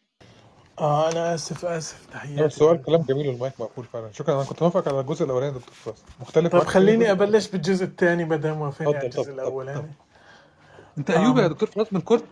آه 0.79 1.13
أنا 1.13 1.35
آسف 1.35 1.65
آسف. 1.65 2.07
تحياتي. 2.13 2.45
السؤال 2.45 2.83
كلام 2.83 3.03
جميل 3.03 3.29
والمايك 3.29 3.61
مقفول 3.61 3.85
فعلا. 3.85 4.13
شكرا. 4.13 4.35
أنا 4.35 4.45
كنت 4.45 4.63
موافق 4.63 4.89
على 4.89 5.01
الجزء 5.01 5.25
الأولاني 5.25 5.53
يا 5.53 5.59
دكتور 5.59 5.75
فراس 5.75 6.03
مختلف 6.21 6.53
طب 6.53 6.59
خليني 6.65 7.05
جزء 7.05 7.13
أبلش 7.13 7.49
بالجزء 7.49 7.85
الثاني 7.85 8.25
ما 8.25 8.37
دام 8.37 8.61
وافقني 8.61 8.97
على 8.97 9.07
الجزء 9.07 9.33
الأولاني. 9.33 9.93
أنت 10.99 11.11
أيوبي 11.11 11.41
يا 11.41 11.47
آم 11.47 11.53
دكتور 11.53 11.71
فراس 11.71 11.93
من 11.93 12.01
كرد 12.01 12.25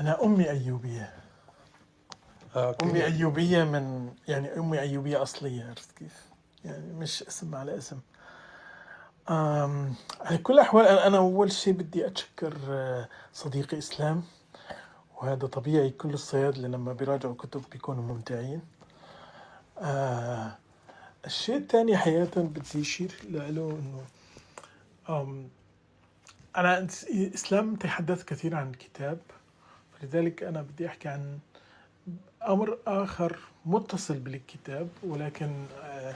أنا 0.00 0.24
أمي 0.24 0.50
أيوبية. 0.50 1.12
آه 2.56 2.76
أمي 2.82 2.90
okay 2.90 3.04
أيوبية 3.04 3.64
من 3.64 4.12
يعني 4.28 4.58
أمي 4.58 4.80
أيوبية 4.80 5.22
أصلية 5.22 5.64
عرفت 5.64 5.98
كيف؟ 5.98 6.26
يعني 6.64 6.92
مش 6.92 7.22
اسم 7.22 7.54
على 7.54 7.78
اسم. 7.78 7.98
على 9.28 10.38
كل 10.42 10.54
الأحوال 10.54 10.86
أنا 10.86 11.06
أنا 11.06 11.16
أول 11.16 11.52
شيء 11.52 11.72
بدي 11.72 12.06
أتشكر 12.06 12.56
آه، 12.68 13.08
صديقي 13.32 13.78
إسلام 13.78 14.22
وهذا 15.16 15.46
طبيعي 15.46 15.90
كل 15.90 16.10
الصيادله 16.10 16.68
لما 16.68 16.92
بيراجعوا 16.92 17.34
كتب 17.34 17.62
بيكونوا 17.72 18.02
ممتعين. 18.02 18.60
آه 19.78 20.56
الشيء 21.26 21.56
الثاني 21.56 21.96
حقيقة 21.96 22.42
بدي 22.42 22.80
أشير 22.80 23.12
له 23.30 23.78
إنه 25.08 25.48
أنا 26.56 26.86
إسلام 27.34 27.76
تحدث 27.76 28.24
كثير 28.24 28.54
عن 28.54 28.70
الكتاب 28.70 29.18
فلذلك 29.92 30.42
أنا 30.42 30.62
بدي 30.62 30.86
أحكي 30.86 31.08
عن 31.08 31.38
أمر 32.48 32.78
آخر 32.86 33.38
متصل 33.66 34.18
بالكتاب 34.18 34.88
ولكن 35.02 35.66
آه، 35.82 36.14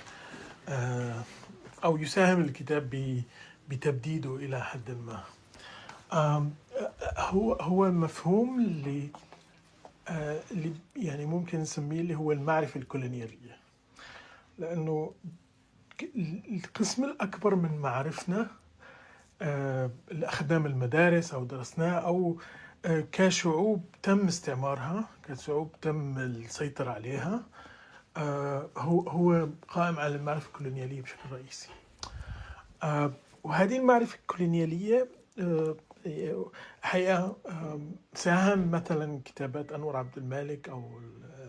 آه، 0.68 1.22
أو 1.84 1.96
يساهم 1.96 2.40
الكتاب 2.40 3.22
بتبديده 3.68 4.36
إلى 4.36 4.64
حد 4.64 4.90
ما. 4.90 5.24
هو 7.18 7.52
هو 7.52 7.90
مفهوم 7.90 8.60
اللي 8.60 9.08
آه، 10.08 10.40
اللي 10.50 10.72
يعني 10.96 11.26
ممكن 11.26 11.60
نسميه 11.60 12.00
اللي 12.00 12.14
هو 12.14 12.32
المعرفة 12.32 12.80
الكولونيالية. 12.80 13.56
لأنه 14.58 15.12
القسم 16.48 17.04
الأكبر 17.04 17.54
من 17.54 17.78
معارفنا 17.78 18.46
آه، 19.42 19.90
اللي 20.10 20.26
أخذناه 20.26 20.58
من 20.58 20.66
المدارس 20.66 21.34
أو 21.34 21.44
درسناه 21.44 21.92
أو 21.92 22.40
آه، 22.84 23.04
كشعوب 23.12 23.84
تم 24.02 24.26
استعمارها 24.26 25.08
كشعوب 25.28 25.72
تم 25.82 26.18
السيطرة 26.18 26.90
عليها 26.90 27.34
آه، 27.34 27.42
هو 28.76 29.00
هو 29.00 29.48
قائم 29.68 29.98
على 29.98 30.16
المعرفة 30.16 30.46
الكولونيالية 30.46 31.02
بشكل 31.02 31.18
رئيسي. 31.32 31.68
آه، 32.82 33.12
وهذه 33.44 33.76
المعرفة 33.76 34.18
الكولونيالية 34.18 35.08
آه، 35.38 35.76
حقيقة 36.82 37.36
آه، 37.46 37.80
ساهم 38.14 38.70
مثلا 38.70 39.20
كتابات 39.24 39.72
أنور 39.72 39.96
عبد 39.96 40.18
المالك 40.18 40.68
أو 40.68 41.00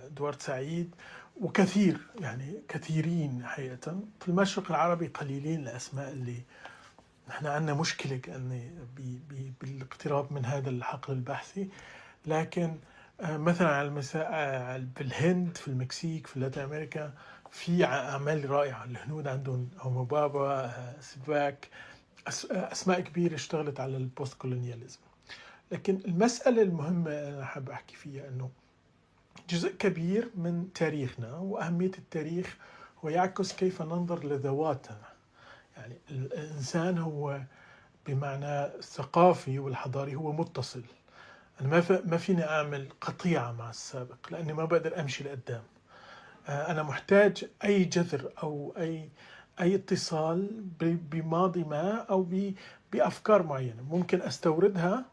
إدوارد 0.05 0.41
سعيد 0.41 0.95
وكثير 1.41 1.97
يعني 2.19 2.61
كثيرين 2.67 3.45
حقيقة. 3.45 3.99
في 4.19 4.27
المشرق 4.27 4.69
العربي 4.69 5.07
قليلين 5.07 5.59
الأسماء 5.59 6.11
اللي 6.11 6.43
نحن 7.29 7.45
عندنا 7.47 7.73
مشكلة 7.73 8.17
كأن 8.17 8.71
بالاقتراب 9.61 10.33
من 10.33 10.45
هذا 10.45 10.69
الحقل 10.69 11.13
البحثي. 11.13 11.69
لكن 12.25 12.63
آه، 12.63 12.77
مثلا 13.21 13.67
على 13.67 13.87
المسا... 13.87 14.27
آه، 14.29 14.77
بالهند 14.97 15.57
في 15.57 15.67
المكسيك 15.67 16.27
في 16.27 16.39
لاتين 16.39 16.63
أمريكا 16.63 17.13
في 17.51 17.85
أعمال 17.85 18.49
رائعة. 18.49 18.83
الهنود 18.83 19.27
عندهم 19.27 19.69
هومو 19.79 20.03
بابا 20.03 20.65
آه، 20.65 20.95
آه، 21.29 21.55
أسماء 22.71 22.99
كبيرة 22.99 23.35
اشتغلت 23.35 23.79
على 23.79 23.97
البوست 23.97 24.33
كولونياليزم 24.33 24.99
لكن 25.71 25.99
المسألة 26.05 26.61
المهمة 26.61 27.11
أنا 27.11 27.45
حاب 27.45 27.69
أحكي 27.69 27.95
فيها 27.95 28.27
أنه 28.27 28.49
جزء 29.49 29.71
كبير 29.71 30.29
من 30.35 30.73
تاريخنا 30.73 31.37
وأهمية 31.37 31.91
التاريخ 31.97 32.57
هو 33.03 33.09
يعكس 33.09 33.53
كيف 33.53 33.81
ننظر 33.81 34.25
لذواتنا. 34.25 35.01
يعني 35.77 35.97
الإنسان 36.11 36.97
هو 36.97 37.41
بمعنى 38.07 38.65
الثقافي 38.65 39.59
والحضاري 39.59 40.15
هو 40.15 40.31
متصل. 40.31 40.83
أنا 41.61 41.69
ما 41.69 42.01
ما 42.05 42.17
فيني 42.17 42.43
أعمل 42.49 42.87
قطيعة 43.01 43.51
مع 43.51 43.69
السابق 43.69 44.15
لأني 44.31 44.53
ما 44.53 44.65
بقدر 44.65 44.99
أمشي 44.99 45.23
لقدام. 45.23 45.63
آه، 46.47 46.71
أنا 46.71 46.83
محتاج 46.83 47.45
أي 47.63 47.83
جذر 47.83 48.31
أو 48.43 48.73
أي 48.77 49.09
أي 49.61 49.75
اتصال 49.75 50.61
بماضي 50.79 51.63
ما 51.63 51.91
أو 52.09 52.21
ب- 52.23 52.53
بأفكار 52.91 53.43
معينة. 53.43 53.83
ممكن 53.89 54.21
أستوردها 54.21 55.05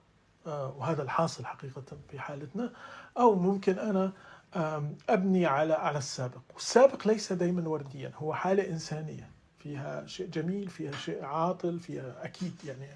آه، 0.47 0.75
وهذا 0.79 1.03
الحاصل 1.03 1.47
حقيقة 1.47 1.83
في 2.11 2.19
حالتنا 2.21 2.73
أو 3.19 3.35
ممكن 3.35 3.79
أنا 3.79 4.13
آم، 4.57 4.97
أبني 5.11 5.47
على 5.47 5.75
على 5.75 5.99
السابق. 5.99 6.41
والسابق 6.55 7.07
ليس 7.09 7.33
دائما 7.33 7.69
ورديا 7.69 8.13
هو 8.17 8.35
حالة 8.35 8.69
إنسانية. 8.69 9.31
فيها 9.59 10.07
شيء 10.07 10.27
جميل 10.31 10.69
فيها 10.69 10.93
شيء 10.93 11.25
عاطل 11.25 11.79
فيها 11.81 12.25
أكيد 12.25 12.55
يعني 12.65 12.87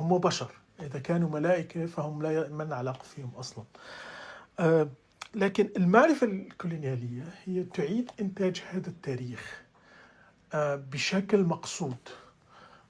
هم 0.00 0.18
بشر. 0.18 0.50
إذا 0.80 0.98
كانوا 0.98 1.30
ملائكة 1.30 1.86
فهم 1.86 2.22
لا 2.22 2.48
من 2.48 2.72
علاقة 2.72 3.02
فيهم 3.02 3.30
أصلا. 3.36 3.64
آه، 4.60 4.88
لكن 5.34 5.68
المعرفة 5.76 6.26
الكولونيالية 6.26 7.24
هي 7.44 7.64
تعيد 7.64 8.10
إنتاج 8.20 8.62
هذا 8.70 8.88
التاريخ 8.88 9.62
آه، 10.54 10.76
بشكل 10.76 11.44
مقصود. 11.44 11.96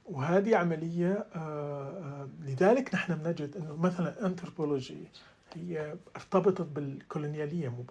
وهذه 0.05 0.57
عملية 0.57 1.27
آه، 1.35 2.29
لذلك 2.41 2.95
نحن 2.95 3.15
بنجد 3.15 3.57
أنه 3.57 3.77
مثلا 3.77 4.09
الأنثروبولوجي 4.19 5.09
هي 5.55 5.95
ارتبطت 6.17 6.63
بالكولونيالية 6.63 7.85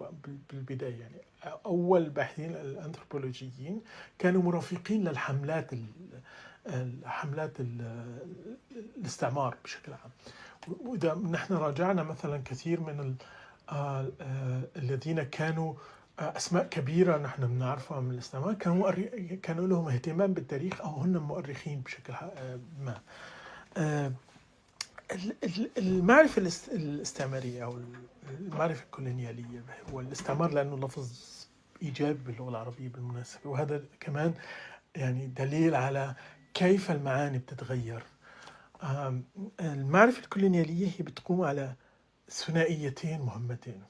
بالبداية. 0.52 1.00
يعني 1.00 1.22
أول 1.66 2.10
باحثين 2.10 2.50
الأنثروبولوجيين 2.50 3.80
كانوا 4.18 4.42
مرافقين 4.42 5.08
للحملات 5.08 5.70
حملات 7.04 7.56
الاستعمار 8.96 9.56
بشكل 9.64 9.92
عام. 9.92 10.10
وإذا 10.68 11.14
نحن 11.14 11.54
راجعنا 11.54 12.02
مثلا 12.02 12.42
كثير 12.44 12.80
من 12.80 13.16
الذين 14.76 15.22
كانوا 15.22 15.74
أسماء 16.18 16.66
كبيرة 16.66 17.18
نحن 17.18 17.46
بنعرفها 17.46 18.00
من 18.00 18.10
الاستعمار 18.10 18.54
كانوا 18.54 18.90
كانوا 19.42 19.68
لهم 19.68 19.88
اهتمام 19.88 20.32
بالتاريخ 20.32 20.80
أو 20.80 21.00
هن 21.00 21.16
مؤرخين 21.16 21.80
بشكل 21.80 22.14
ما. 22.80 23.00
المعرفة 25.78 26.42
الاستعمارية 26.72 27.64
أو 27.64 27.78
المعرفة 28.40 28.84
الكولونيالية 28.84 29.64
والاستعمار 29.92 30.50
لأنه 30.52 30.76
لفظ 30.86 31.10
إيجابي 31.82 32.18
باللغة 32.26 32.48
العربية 32.48 32.88
بالمناسبة. 32.88 33.50
وهذا 33.50 33.82
كمان 34.00 34.34
يعني 34.94 35.26
دليل 35.26 35.74
على 35.74 36.14
كيف 36.54 36.90
المعاني 36.90 37.38
بتتغير؟ 37.38 38.02
المعرفة 39.60 40.22
الكولونيالية 40.22 40.86
هي 40.86 41.04
بتقوم 41.04 41.42
على 41.42 41.74
ثنائيتين 42.30 43.20
مهمتين. 43.20 43.82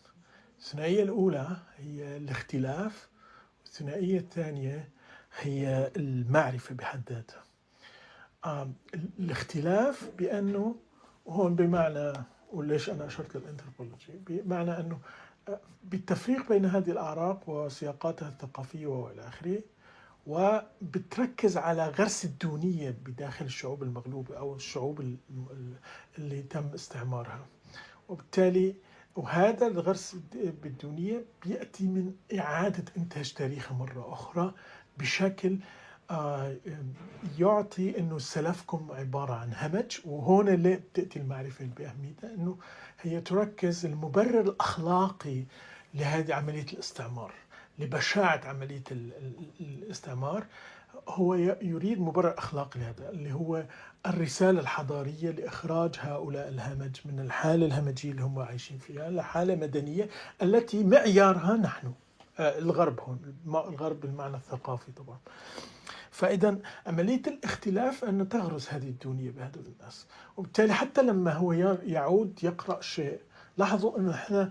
الثنائية 0.59 1.03
الأولى 1.03 1.57
هي 1.77 2.17
الاختلاف 2.17 3.09
والثنائية 3.65 4.19
الثانية 4.19 4.89
هي 5.41 5.91
المعرفة 5.97 6.75
بحد 6.75 7.03
ذاتها. 7.11 7.45
الاختلاف 9.19 10.11
بأنه 10.19 10.77
وهون 11.27 11.55
بمعنى 11.55 12.13
وليش 12.53 12.91
أنا 12.91 13.07
أشرت 13.07 13.37
للأنثروبولوجي؟ 13.37 14.13
بمعنى 14.27 14.81
أنه 14.81 14.99
بالتفريق 15.85 16.49
بين 16.49 16.65
هذه 16.65 16.91
الأعراق 16.91 17.49
وسياقاتها 17.49 18.29
الثقافية 18.29 18.87
وإلى 18.87 19.29
آخره 19.29 19.59
وبتركز 20.27 21.57
على 21.57 21.89
غرس 21.89 22.25
الدونية 22.25 22.91
بداخل 22.91 23.45
الشعوب 23.45 23.83
المغلوبة 23.83 24.39
أو 24.39 24.55
الشعوب 24.57 25.17
اللي 26.19 26.43
تم 26.43 26.69
استعمارها. 26.75 27.47
وبالتالي 28.09 28.75
وهذا 29.17 29.67
الغرس 29.67 30.17
بالدونية 30.35 31.25
بيأتي 31.47 31.87
من 31.87 32.13
إعادة 32.39 32.85
إنتاج 32.97 33.33
تاريخه 33.33 33.75
مرة 33.75 34.13
أخرى 34.13 34.55
بشكل 34.99 35.59
آه، 36.11 36.57
يعطي 37.39 37.99
إنه 37.99 38.19
سلفكم 38.19 38.89
عبارة 38.91 39.35
عن 39.35 39.53
همج. 39.55 39.99
وهون 40.05 40.49
اللي 40.49 40.77
بتأتي 40.77 41.19
المعرفة 41.19 41.65
بأهميتها 41.65 42.35
إنه 42.35 42.59
هي 43.01 43.21
تركز 43.21 43.87
المبرر 43.87 44.41
الأخلاقي 44.41 45.45
لهذه 45.95 46.35
عملية 46.35 46.67
الاستعمار. 46.73 47.33
لبشاعة 47.83 48.41
عملية 48.45 48.83
الاستعمار 49.61 50.47
هو 51.09 51.35
يريد 51.63 52.01
مبرر 52.01 52.35
اخلاقي 52.39 52.81
لهذا 52.81 53.11
اللي 53.11 53.33
هو 53.33 53.65
الرسالة 54.07 54.61
الحضارية 54.61 55.31
لإخراج 55.31 55.95
هؤلاء 55.99 56.49
الهمج 56.49 56.97
من 57.05 57.21
الحالة 57.21 57.67
الهمجية 57.67 58.11
اللي 58.11 58.23
هم 58.23 58.39
عايشين 58.39 58.79
فيها 58.79 59.11
لحاله 59.11 59.55
مدنيه 59.55 60.09
التي 60.43 60.85
معيارها 60.85 61.57
نحن 61.57 61.93
آه، 62.39 62.59
الغرب 62.59 63.01
هون 63.01 63.19
الغرب 63.47 64.01
بالمعنى 64.01 64.37
الثقافي 64.37 64.93
طبعا. 64.93 65.19
فإذا 66.11 66.59
عملية 66.87 67.23
الاختلاف 67.27 68.05
أن 68.05 68.29
تغرس 68.29 68.73
هذه 68.73 68.89
الدونية 68.89 69.31
بهذول 69.31 69.65
الناس. 69.67 70.07
وبالتالي 70.37 70.75
حتى 70.75 71.03
لما 71.03 71.33
هو 71.33 71.53
يعود 71.83 72.39
يقرأ 72.43 72.81
شيء 72.81 73.21
لاحظوا 73.59 73.99
أنه 73.99 74.15
إحنا 74.15 74.51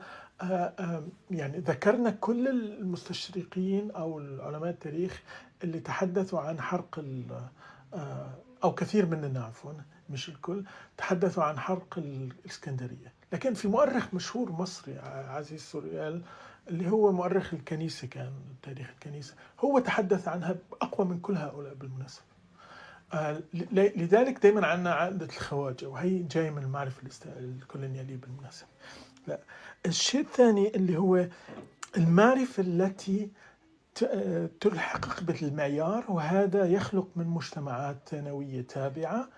يعني 1.31 1.57
ذكرنا 1.57 2.09
كل 2.09 2.47
المستشرقين 2.47 3.91
أو 3.91 4.19
علماء 4.19 4.69
التاريخ 4.69 5.21
اللي 5.63 5.79
تحدثوا 5.79 6.39
عن 6.39 6.61
حرق 6.61 7.05
آه، 7.93 8.33
أو 8.63 8.75
كثير 8.75 9.05
مننا 9.05 9.43
عفوا 9.43 9.73
مش 10.09 10.29
الكل 10.29 10.63
تحدثوا 10.97 11.43
عن 11.43 11.59
حرق 11.59 11.93
الإسكندرية. 11.97 13.13
لكن 13.33 13.53
في 13.53 13.67
مؤرخ 13.67 14.13
مشهور 14.13 14.51
مصري 14.51 14.99
عزيز 15.29 15.61
سوريال 15.61 16.21
اللي 16.67 16.89
هو 16.89 17.11
مؤرخ 17.11 17.53
الكنيسة 17.53 18.07
كان 18.07 18.31
تاريخ 18.61 18.89
الكنيسة 18.89 19.35
هو 19.59 19.79
تحدث 19.79 20.27
عنها 20.27 20.55
أقوى 20.81 21.07
من 21.07 21.19
كل 21.19 21.37
هؤلاء 21.37 21.73
بالمناسبة. 21.73 22.23
آه، 23.13 23.41
لذلك 23.73 24.43
دائما 24.43 24.67
عندنا 24.67 24.93
عقدة 24.93 25.25
الخواجة 25.25 25.85
وهي 25.85 26.19
جاية 26.23 26.49
من 26.49 26.63
المعرفة 26.63 27.01
الكولونيالية 27.25 28.15
بالمناسبة. 28.15 28.67
لا 29.27 29.39
الشيء 29.85 30.21
الثاني 30.21 30.75
اللي 30.75 30.97
هو 30.97 31.27
المعرفة 31.97 32.63
التي 32.63 33.29
تلحقك 34.59 35.23
بالمعيار 35.23 36.05
وهذا 36.09 36.65
يخلق 36.65 37.07
من 37.15 37.27
مجتمعات 37.27 37.97
ثانوية 38.09 38.61
تابعة. 38.61 39.29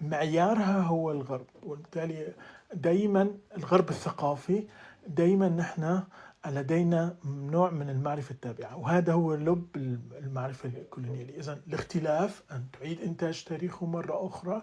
معيارها 0.00 0.80
هو 0.80 1.10
الغرب 1.10 1.46
وبالتالي 1.62 2.32
دائما 2.74 3.30
الغرب 3.56 3.88
الثقافي 3.90 4.64
دائما 5.08 5.48
نحن 5.48 6.02
لدينا 6.46 7.16
نوع 7.24 7.70
من 7.70 7.90
المعرفة 7.90 8.30
التابعة 8.32 8.76
وهذا 8.76 9.12
هو 9.12 9.34
لب 9.34 9.76
المعرفة 10.18 10.68
الكولونيالية. 10.68 11.38
إذا 11.40 11.60
الاختلاف 11.66 12.42
أن 12.52 12.64
تعيد 12.72 13.00
إنتاج 13.00 13.44
تاريخه 13.44 13.86
مرة 13.86 14.26
أخرى 14.26 14.62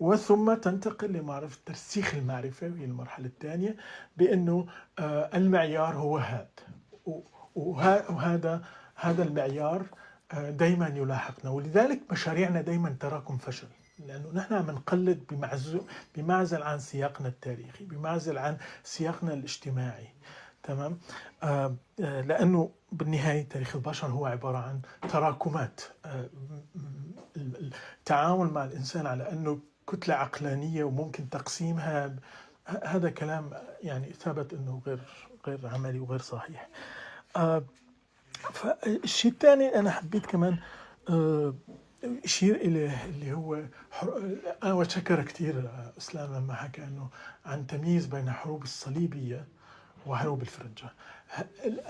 وثم 0.00 0.54
تنتقل 0.54 1.12
لمعرفة 1.12 1.58
ترسيخ 1.66 2.14
المعرفة 2.14 2.66
وهي 2.66 2.84
المرحلة 2.84 3.26
الثانية 3.26 3.76
بأنه 4.16 4.66
آه، 4.98 5.30
المعيار 5.34 5.94
هو 5.94 6.18
هذا 6.18 6.48
وهذا 7.54 8.62
هذا 8.94 9.22
المعيار 9.22 9.86
آه، 10.32 10.50
دائما 10.50 10.88
يلاحقنا. 10.88 11.50
ولذلك 11.50 12.00
مشاريعنا 12.12 12.60
دائما 12.60 12.96
تراكم 13.00 13.38
فشل 13.38 13.68
لأنه 13.98 14.30
نحن 14.32 14.54
عم 14.54 14.70
نقلد 14.70 15.24
بمعزل 16.16 16.62
عن 16.62 16.78
سياقنا 16.78 17.28
التاريخي 17.28 17.84
بمعزل 17.84 18.38
عن 18.38 18.56
سياقنا 18.84 19.34
الاجتماعي. 19.34 20.08
تمام؟ 20.62 20.98
آه, 21.42 21.74
آه، 22.00 22.20
لأنه 22.20 22.70
بالنهاية 22.92 23.48
تاريخ 23.48 23.74
البشر 23.76 24.06
هو 24.06 24.26
عبارة 24.26 24.58
عن 24.58 24.80
تراكمات. 25.08 25.80
آه 26.04 26.28
التعامل 27.36 28.50
مع 28.50 28.64
الإنسان 28.64 29.06
على 29.06 29.32
أنه 29.32 29.58
كتلة 29.86 30.14
عقلانية 30.14 30.84
وممكن 30.84 31.30
تقسيمها 31.30 32.16
هذا 32.84 33.10
كلام 33.10 33.50
يعني 33.82 34.12
ثبت 34.12 34.52
إنه 34.54 34.82
غير 34.86 34.98
غير 35.46 35.66
عملي 35.66 35.98
وغير 36.00 36.20
صحيح. 36.20 36.68
آه 37.36 37.62
فالشيء 38.52 39.32
الثاني 39.32 39.78
أنا 39.78 39.90
حبيت 39.90 40.26
كمان 40.26 40.58
آه 41.10 41.54
أشير 42.24 42.54
إليه 42.56 43.04
اللي 43.04 43.32
هو 43.32 43.62
أنا 44.62 44.72
وشكر 44.72 45.22
كثير 45.22 45.70
اسلام 45.98 46.34
لما 46.34 46.54
حكى 46.54 46.84
إنه 46.84 47.08
عن 47.46 47.66
تمييز 47.66 48.06
بين 48.06 48.30
حروب 48.30 48.62
الصليبية 48.62 49.46
وحروب 50.06 50.42
الفرنجة 50.42 50.92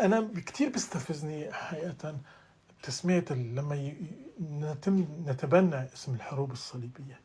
أنا 0.01 0.28
كثير 0.47 0.68
بيستفزني 0.68 1.52
حقيقة 1.52 2.16
تسمية 2.82 3.24
لما 3.30 3.93
نتم 4.40 5.06
نتبنى 5.26 5.84
اسم 5.94 6.14
الحروب 6.14 6.52
الصليبية 6.52 7.20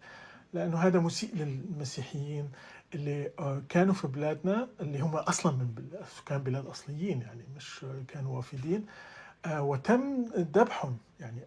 لأنه 0.54 0.78
هذا 0.78 1.00
مسيء 1.00 1.30
للمسيحيين 1.36 2.50
اللي 2.96 3.32
آه، 3.40 3.62
كانوا 3.70 3.94
في 3.94 4.08
بلادنا 4.08 4.68
اللي 4.82 5.00
هم 5.00 5.16
أصلا 5.16 5.52
من 5.52 5.90
سكان 6.18 6.38
بلاد 6.44 6.66
أصليين 6.66 7.22
يعني 7.22 7.44
مش 7.56 7.86
كانوا 8.08 8.36
وافدين. 8.38 8.86
آه، 9.46 9.62
وتم 9.62 10.26
ذبحهم 10.36 10.98
يعني. 11.20 11.42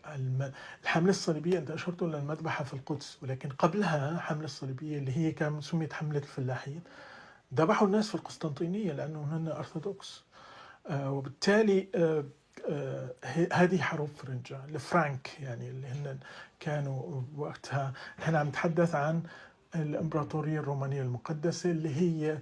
الحملة 0.83 1.11
الصليبية 1.11 1.59
أنت 1.59 1.71
أشرت 1.71 2.03
للمذبحة 2.03 2.65
في 2.65 2.75
القدس 2.75 3.19
ولكن 3.23 3.49
قبلها 3.49 4.19
حملة 4.19 4.45
الصليبية 4.45 4.99
اللي 4.99 5.17
هي 5.17 5.33
كان 5.33 5.61
سميت 5.61 5.93
حملة 5.93 6.19
الفلاحين. 6.19 6.81
ذبحوا 7.55 7.86
الناس 7.86 8.09
في 8.09 8.14
القسطنطينية 8.14 8.93
لأنهم 8.93 9.24
هن 9.24 9.48
أرثوذكس. 9.48 10.24
آه 10.86 11.10
وبالتالي 11.12 11.89
آه 11.94 12.24
آه 12.68 13.14
هذه 13.52 13.78
حروب 13.82 14.09
فرنجة 14.09 14.64
الفرانك 14.64 15.40
يعني 15.40 15.70
اللي 15.70 15.86
هن 15.86 16.18
كانوا 16.60 17.22
وقتها. 17.36 17.93
نحن 18.18 18.35
عم 18.35 18.48
نتحدث 18.48 18.94
عن 18.94 19.22
الإمبراطورية 19.74 20.60
الرومانية 20.60 21.02
المقدسة 21.02 21.70
اللي 21.70 21.97
هي 21.97 22.39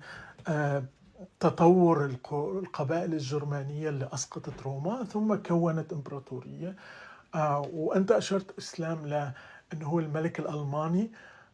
تطور 1.40 2.04
القبائل 2.32 3.12
الجرمانية 3.12 3.88
اللي 3.88 4.08
أسقطت 4.12 4.62
روما 4.62 5.04
ثم 5.04 5.34
كونت 5.34 5.92
إمبراطورية. 5.92 6.76
وأنت 7.72 8.12
أشرت 8.12 8.58
إسلام 8.58 9.06
لأنه 9.06 9.86
هو 9.88 9.98
الملك 9.98 10.38
الألماني. 10.40 11.12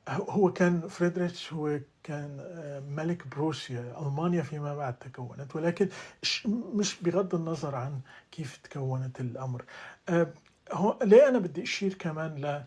هو 0.09 0.53
كان 0.53 0.89
فريدريتش 0.89 1.53
هو 1.53 1.81
كان 2.03 2.37
آه، 2.41 2.81
ملك 2.81 3.27
بروسيا 3.27 4.03
ألمانيا 4.03 4.43
فيما 4.43 4.75
بعد 4.75 4.99
تكونت. 4.99 5.57
ولكن 5.57 5.89
مش 6.75 6.97
بغض 7.03 7.35
النظر 7.35 7.75
عن 7.75 8.01
كيف 8.33 8.57
تكونت 8.57 9.21
الأمر. 9.21 9.65
آه، 10.09 10.33
ليه 11.03 11.29
أنا 11.29 11.39
بدي 11.39 11.63
أشير 11.63 11.95
كمان 11.95 12.63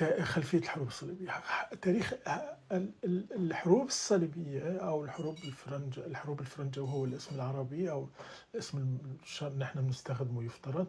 لخلفية 0.00 0.58
الحروب 0.58 0.86
الصليبية؟ 0.88 1.30
تاريخ 1.82 2.14
الحروب 3.12 3.86
الصليبية 3.86 4.76
أو 4.78 5.04
الحروب 5.04 5.36
الفرنجة 5.44 6.06
الحروب 6.06 6.40
الفرنجة 6.40 6.80
وهو 6.80 7.04
الاسم 7.04 7.34
العربي 7.34 7.90
أو 7.90 8.08
الاسم 8.54 8.98
اللي 9.42 9.58
نحن 9.58 9.80
بنستخدمه 9.82 10.44
يفترض. 10.44 10.86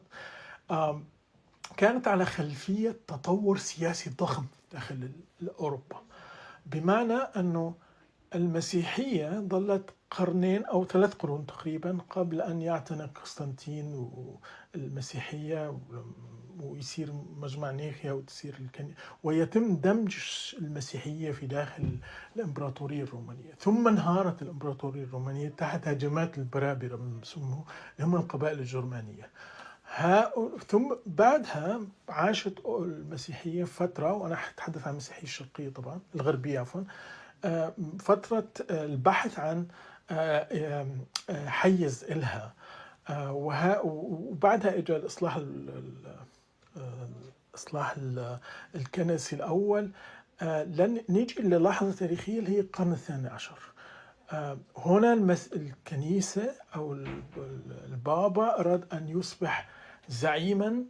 كانت 1.78 2.08
على 2.08 2.26
خلفية 2.26 2.96
تطور 3.08 3.58
سياسي 3.58 4.10
ضخم. 4.10 4.46
داخل 4.76 5.12
أوروبا 5.60 6.02
بمعنى 6.66 7.14
أنه 7.14 7.76
المسيحية 8.36 9.40
ظلت 9.40 9.90
قرنين 10.12 10.66
أو 10.66 10.86
ثلاث 10.86 11.14
قرون 11.14 11.46
تقريبا 11.46 11.98
قبل 12.10 12.42
أن 12.42 12.62
يعتنق 12.62 13.20
قسطنطين 13.20 14.10
المسيحية 14.76 15.80
ويصير 16.60 17.12
مجمع 17.38 17.72
نيخيا 17.72 18.12
وتصير 18.12 18.56
الكني... 18.60 18.94
ويتم 19.24 19.76
دمج 19.76 20.16
المسيحية 20.58 21.32
في 21.32 21.48
داخل 21.48 21.98
الإمبراطورية 22.36 23.04
الرومانية. 23.04 23.54
ثم 23.60 23.88
انهارت 23.88 24.42
الإمبراطورية 24.42 25.04
الرومانية 25.04 25.50
تحت 25.50 25.88
هجمات 25.88 26.38
البرابرة 26.38 26.96
من 26.96 27.20
سموه 27.24 27.66
اللي 27.96 28.08
هم 28.08 28.16
القبائل 28.16 28.60
الجرمانية. 28.60 29.30
ثم 30.68 30.96
بعدها 31.06 31.82
عاشت 32.10 32.60
المسيحية 32.66 33.64
فترة 33.64 34.14
وأنا 34.14 34.38
أتحدث 34.54 34.88
عن 34.88 34.92
المسيحية 34.92 35.24
الشرقية 35.24 35.70
طبعا 35.70 36.00
الغربية 36.16 36.60
عفوا 36.60 36.82
آه، 37.46 37.74
فترة 38.00 38.48
البحث 38.70 39.40
عن 39.40 39.68
آه، 40.12 40.86
آه، 41.30 41.48
حيز 41.48 42.04
إلها. 42.04 42.54
وبعدها 43.84 44.78
اجى 44.78 44.96
الإصلاح 44.96 45.40
الاصلاح 47.54 47.96
الكنسي 48.76 49.36
الأول. 49.36 49.92
لن 50.42 51.02
نيجي 51.10 51.42
للحظة 51.44 51.92
تاريخيه 51.92 52.40
اللي 52.40 52.52
هي 52.56 52.60
القرن 52.60 52.92
الثاني 52.92 53.28
عشر. 53.28 53.60
هنا 54.78 55.14
المس... 55.14 55.54
الكنيسة 55.54 56.52
أو 56.76 56.94
البابا 57.88 58.60
أراد 58.60 58.86
أن 58.94 59.08
يصبح 59.08 59.70
زعيما 60.10 60.84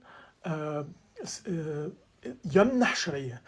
يمنح 2.56 2.96
شرعية 2.96 3.42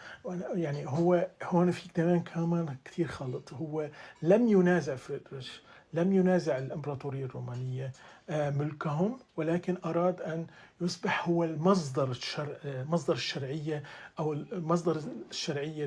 يعني 0.54 0.86
هو 0.86 1.28
هون 1.42 1.70
في 1.70 1.88
كمان 1.88 2.20
كمان 2.20 2.76
كثير 2.84 3.06
خلط. 3.06 3.52
هو 3.52 3.88
لم 4.22 4.48
ينازع 4.48 4.96
فريدريش 4.96 5.62
لم 5.92 6.12
ينازع 6.12 6.58
الإمبراطورية 6.58 7.24
الرومانية 7.24 7.92
آه، 8.30 8.50
ملكهم 8.50 9.18
ولكن 9.36 9.76
أراد 9.84 10.20
أن 10.20 10.46
يصبح 10.80 11.28
هو 11.28 11.44
المصدر 11.44 12.10
الشرع 12.10 12.56
آه، 12.64 12.84
مصدر 12.84 13.14
الشرعية 13.14 13.82
أو 14.18 14.32
المصدر 14.32 15.00
الشرعية 15.30 15.84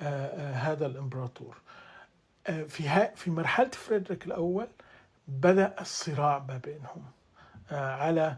لهذا 0.00 0.84
آه، 0.84 0.88
الإمبراطور. 0.88 1.56
في 2.68 3.08
في 3.16 3.30
مرحلة 3.30 3.68
فريدريك 3.68 4.26
الأول 4.26 4.66
بدأ 5.28 5.74
الصراع 5.80 6.38
ما 6.48 6.60
بينهم 6.64 7.02
على 7.70 8.36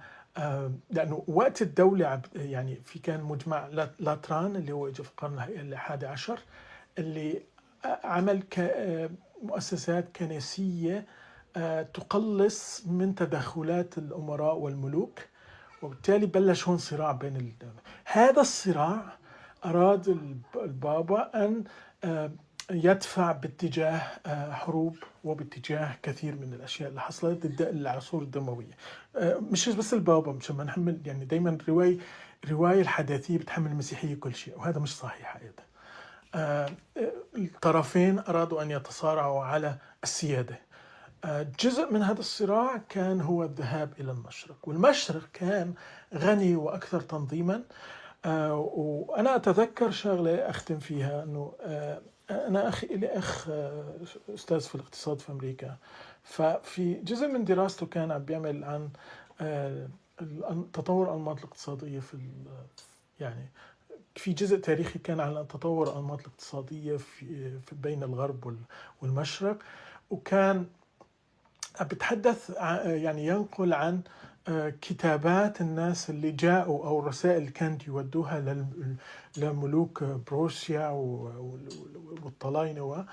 لأنه 0.90 1.24
وقت 1.28 1.62
الدولة 1.62 2.22
يعني 2.34 2.80
في 2.84 2.98
كان 2.98 3.22
مجمع 3.22 3.66
لاتران 3.98 4.56
اللي 4.56 4.72
هو 4.72 4.88
اجى 4.88 5.02
في 5.02 5.10
القرن 5.10 5.38
الحادي 5.38 6.06
عشر 6.06 6.38
اللي 6.98 7.42
عمل 8.04 8.42
مؤسسات 9.42 10.16
كنسية 10.16 11.06
آه، 11.56 11.82
تقلص 11.82 12.86
من 12.86 13.14
تدخلات 13.14 13.98
الأمراء 13.98 14.56
والملوك 14.56 15.18
وبالتالي 15.82 16.26
بلش 16.26 16.68
هون 16.68 16.78
صراع 16.78 17.12
بين 17.12 17.36
الدولة. 17.36 17.80
هذا 18.04 18.40
الصراع 18.40 19.18
أراد 19.64 20.18
البابا 20.56 21.44
أن 21.44 21.64
آه، 22.04 22.30
يدفع 22.70 23.32
باتجاه 23.32 24.00
آه، 24.26 24.52
حروب 24.52 24.96
وباتجاه 25.24 25.96
كثير 26.02 26.34
من 26.36 26.52
الأشياء 26.54 26.88
اللي 26.88 27.00
حصلت 27.00 27.46
ضد 27.46 27.62
العصور 27.62 28.22
الدموية. 28.22 28.76
مش 29.22 29.68
بس 29.68 29.94
البابا 29.94 30.32
مش 30.32 30.50
نحمل 30.50 31.00
يعني 31.06 31.24
دائما 31.24 31.50
الروايه 31.50 31.98
الروايه 32.44 32.80
الحداثية 32.80 33.38
بتحمل 33.38 33.70
المسيحية 33.70 34.14
كل 34.14 34.34
شيء 34.34 34.58
وهذا 34.58 34.78
مش 34.80 34.96
صحيح 34.96 35.36
أيضا. 35.36 35.64
الطرفين 37.36 38.18
أرادوا 38.18 38.62
أن 38.62 38.70
يتصارعوا 38.70 39.44
على 39.44 39.76
السيادة. 40.02 40.58
جزء 41.60 41.92
من 41.92 42.02
هذا 42.02 42.20
الصراع 42.20 42.76
كان 42.88 43.20
هو 43.20 43.44
الذهاب 43.44 43.92
إلى 44.00 44.12
المشرق 44.12 44.56
والمشرق 44.68 45.22
كان 45.32 45.74
غني 46.14 46.56
وأكثر 46.56 47.00
تنظيما. 47.00 47.62
آه، 48.24 48.54
وأنا 48.54 49.36
أتذكر 49.36 49.90
شغلة 49.90 50.50
أختم 50.50 50.78
فيها 50.78 51.22
إنه 51.22 51.52
آه، 52.30 52.48
أنا 52.48 52.68
أخي 52.68 52.86
لي 52.86 53.06
أخ 53.06 53.48
آه، 53.50 53.96
أستاذ 54.34 54.60
في 54.60 54.74
الاقتصاد 54.74 55.18
في 55.18 55.32
أمريكا. 55.32 55.76
ففي 56.22 56.94
جزء 56.94 57.28
من 57.28 57.44
دراسته 57.44 57.86
كان 57.86 58.10
عم 58.10 58.24
بيعمل 58.24 58.64
عن 58.64 58.90
تطور 60.72 61.08
الانماط 61.10 61.38
الاقتصادية 61.38 62.00
في 62.00 62.18
يعني 63.20 63.48
في 64.16 64.32
جزء 64.32 64.56
تاريخي 64.56 64.98
كان 64.98 65.20
عن 65.20 65.48
تطور 65.48 65.92
الانماط 65.92 66.20
الاقتصادية 66.20 66.96
في 66.96 67.58
بين 67.72 68.02
الغرب 68.02 68.56
والمشرق. 69.02 69.58
وكان 70.10 70.66
بتحدث 71.80 72.50
يعني 72.84 73.26
ينقل 73.26 73.72
عن 73.72 73.94
آه، 73.94 74.00
كتابات 74.80 75.60
الناس 75.60 76.10
اللي 76.10 76.30
جاءوا 76.30 76.86
أو 76.86 77.00
الرسائل 77.00 77.36
اللي 77.36 77.50
كانت 77.50 77.86
يودوها 77.86 78.64
لملوك 79.36 80.04
بروسيا 80.04 80.88
والطلاينة 82.22 83.06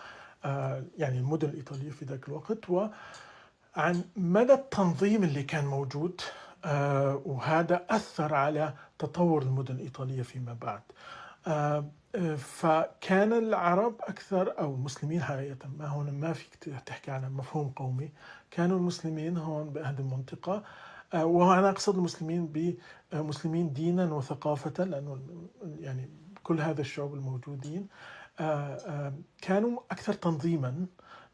آه، 0.46 0.84
يعني 0.98 1.18
المدن 1.18 1.50
الإيطالية 1.50 1.92
في 1.92 2.06
ذاك 2.06 2.28
الوقت. 2.28 2.70
وعن 2.70 4.04
مدى 4.16 4.54
التنظيم 4.54 5.24
اللي 5.24 5.44
كان 5.44 5.66
موجود 5.66 6.22
آه، 6.66 7.22
وهذا 7.26 7.86
أثر 7.90 8.34
على 8.34 8.74
تطور 9.00 9.42
المدن 9.42 9.76
الإيطالية 9.76 10.22
فيما 10.22 10.54
بعد. 10.54 10.82
فكان 12.38 13.34
العرب 13.34 13.96
أكثر 14.02 14.60
أو 14.60 14.76
المسلمين 14.76 15.24
حقيقة 15.24 15.70
ما 15.78 15.88
هون 15.88 16.12
ما 16.12 16.34
فيك 16.34 16.56
تحكي 16.86 17.12
عن 17.12 17.34
مفهوم 17.34 17.70
قومي. 17.70 18.12
كانوا 18.52 18.78
المسلمين 18.78 19.38
هون 19.38 19.70
بهذه 19.70 20.00
المنطقة 20.00 20.64
آه، 21.14 21.26
وأنا 21.26 21.70
أقصد 21.70 21.98
المسلمين 21.98 22.76
بمسلمين 23.14 23.74
دينا 23.74 24.14
وثقافة 24.14 24.84
لأنه 24.84 25.20
يعني 25.80 26.10
كل 26.44 26.62
هذا 26.62 26.82
الشعوب 26.82 27.14
الموجودين. 27.14 27.88
آه، 28.40 28.76
آه، 28.76 29.14
كانوا 29.42 29.80
أكثر 29.92 30.14
تنظيما 30.14 30.86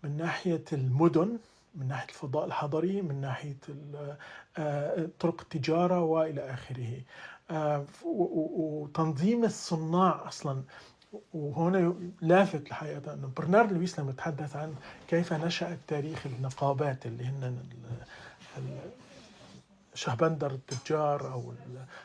من 0.04 0.18
ناحية 0.18 0.64
المدن 0.74 1.40
من 1.76 1.88
ناحية 1.88 2.10
الفضاء 2.10 2.46
الحضري 2.46 3.02
من 3.02 3.22
ناحية 3.22 3.58
طرق 5.20 5.42
التجارة 5.42 6.02
وإلى 6.02 6.54
آخره. 6.54 7.02
وتنظيم 8.04 9.44
الصناع 9.44 10.28
أصلا 10.28 10.64
وهنا 11.34 11.94
لافت 12.22 12.68
الحقيقة 12.68 13.14
أن 13.14 13.32
برنارد 13.38 13.72
لويس 13.72 14.00
لما 14.00 14.12
يتحدث 14.12 14.56
عن 14.56 14.76
كيف 15.08 15.34
نشأت 15.34 15.80
تاريخ 15.88 16.26
النقابات 16.26 17.06
اللي 17.06 17.26
هن 17.26 17.64
شهبندر 19.98 20.52
التجار 20.52 21.34
أو 21.34 21.54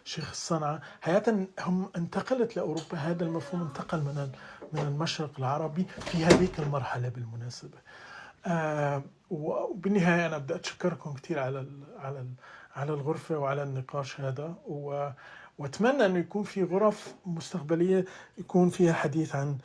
شيخ 0.05 0.31
الصنعة. 0.31 0.81
حقيقة 1.01 1.47
هم 1.61 1.91
انتقلت 1.97 2.57
لأوروبا. 2.57 2.97
هذا 2.97 3.25
المفهوم 3.25 3.63
انتقل 3.63 3.99
من 3.99 4.31
من 4.73 4.81
المشرق 4.81 5.31
العربي 5.39 5.85
في 5.85 6.25
هذيك 6.25 6.59
المرحلة 6.59 7.09
بالمناسبة. 7.09 7.79
آه 8.47 9.03
وبالنهاية 9.31 10.27
أنا 10.27 10.39
بدي 10.39 10.55
أتشكركم 10.55 11.15
كثير 11.15 11.39
على 11.39 11.67
على 11.99 12.27
على 12.77 12.93
الغرفة 12.93 13.39
وعلى 13.39 13.63
النقاش 13.63 14.21
هذا. 14.21 14.55
و 14.67 15.11
وأتمنى 15.59 16.07
انه 16.07 16.19
يكون 16.19 16.43
في 16.43 16.65
غرف 16.65 17.15
مستقبلية 17.27 18.05
يكون 18.39 18.71
فيها 18.71 18.93
حديث 18.93 19.37
عن 19.37 19.59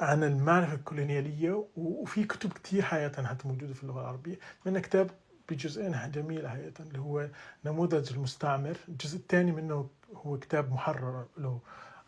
عن 0.00 0.24
المعرفة 0.24 0.74
الكولونيالية. 0.74 1.64
وفي 1.76 2.24
كتب 2.24 2.52
كثير 2.52 2.82
حقيقه 2.82 3.26
حتى 3.26 3.48
موجودة 3.48 3.74
في 3.74 3.82
اللغة 3.82 4.00
العربية. 4.00 4.38
منها 4.66 4.80
كتاب 4.80 5.10
بجزئين 5.48 6.10
جميل 6.10 6.48
حقيقة 6.48 6.84
اللي 6.84 6.98
هو 6.98 7.28
نموذج 7.64 8.12
المستعمر. 8.12 8.76
الجزء 8.88 9.16
الثاني 9.16 9.52
منه 9.52 9.90
هو 10.14 10.38
كتاب 10.38 10.72
محرر 10.72 11.26
له 11.38 11.60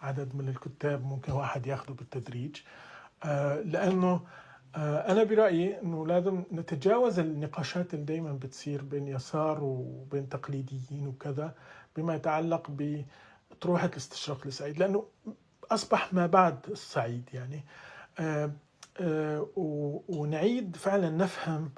عدد 0.03 0.35
من 0.35 0.49
الكتاب 0.49 1.05
ممكن 1.05 1.33
واحد 1.33 1.67
ياخذه 1.67 1.93
بالتدريج. 1.93 2.57
آه، 3.25 3.61
لأنه 3.61 4.21
آه، 4.77 5.13
أنا 5.13 5.25
برأيي 5.25 5.81
إنه 5.83 6.07
لازم 6.07 6.43
نتجاوز 6.53 7.19
النقاشات 7.19 7.95
اللي 7.95 8.05
دائما 8.05 8.33
بتصير 8.33 8.83
بين 8.83 9.09
يسار 9.09 9.65
وبين 9.65 10.29
تقليديين 10.29 11.07
وكذا 11.07 11.55
بما 11.97 12.15
يتعلق 12.15 12.67
بطروحة 12.71 13.87
الاستشراق 13.87 14.47
لسعيد. 14.47 14.79
لأنه 14.79 15.05
أصبح 15.71 16.13
ما 16.15 16.27
بعد 16.27 16.59
الصعيد 16.69 17.29
يعني. 17.33 17.65
آه، 18.19 18.51
آه، 19.01 19.49
ونعيد 20.09 20.77
فعلا 20.77 21.11
نفهم 21.11 21.71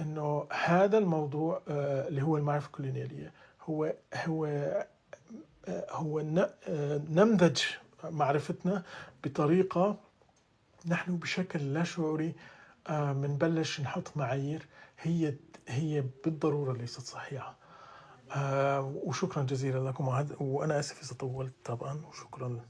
أنه 0.00 0.46
هذا 0.52 0.98
الموضوع 0.98 1.62
آه، 1.68 2.08
اللي 2.08 2.22
هو 2.22 2.36
المعرفة 2.36 2.66
الكولونيالية 2.66 3.32
هو 3.62 3.94
هو 4.14 4.46
هو 5.68 6.20
نمذج 7.10 7.62
معرفتنا 8.04 8.82
بطريقة 9.24 9.96
نحن 10.86 11.16
بشكل 11.16 11.74
لا 11.74 11.84
شعوري 11.84 12.34
بنبلش 12.90 13.80
نحط 13.80 14.16
معايير 14.16 14.66
هي 15.00 15.34
هي 15.68 16.04
بالضرورة 16.24 16.72
ليست 16.72 17.00
صحيحة. 17.00 17.56
آه، 18.36 18.92
وشكرا 19.04 19.42
جزيلا 19.42 19.88
لكم 19.88 20.26
وأنا 20.40 20.78
آسف 20.78 21.02
إذا 21.02 21.14
طولت 21.14 21.52
طبعا 21.64 22.06
وشكرا. 22.06 22.60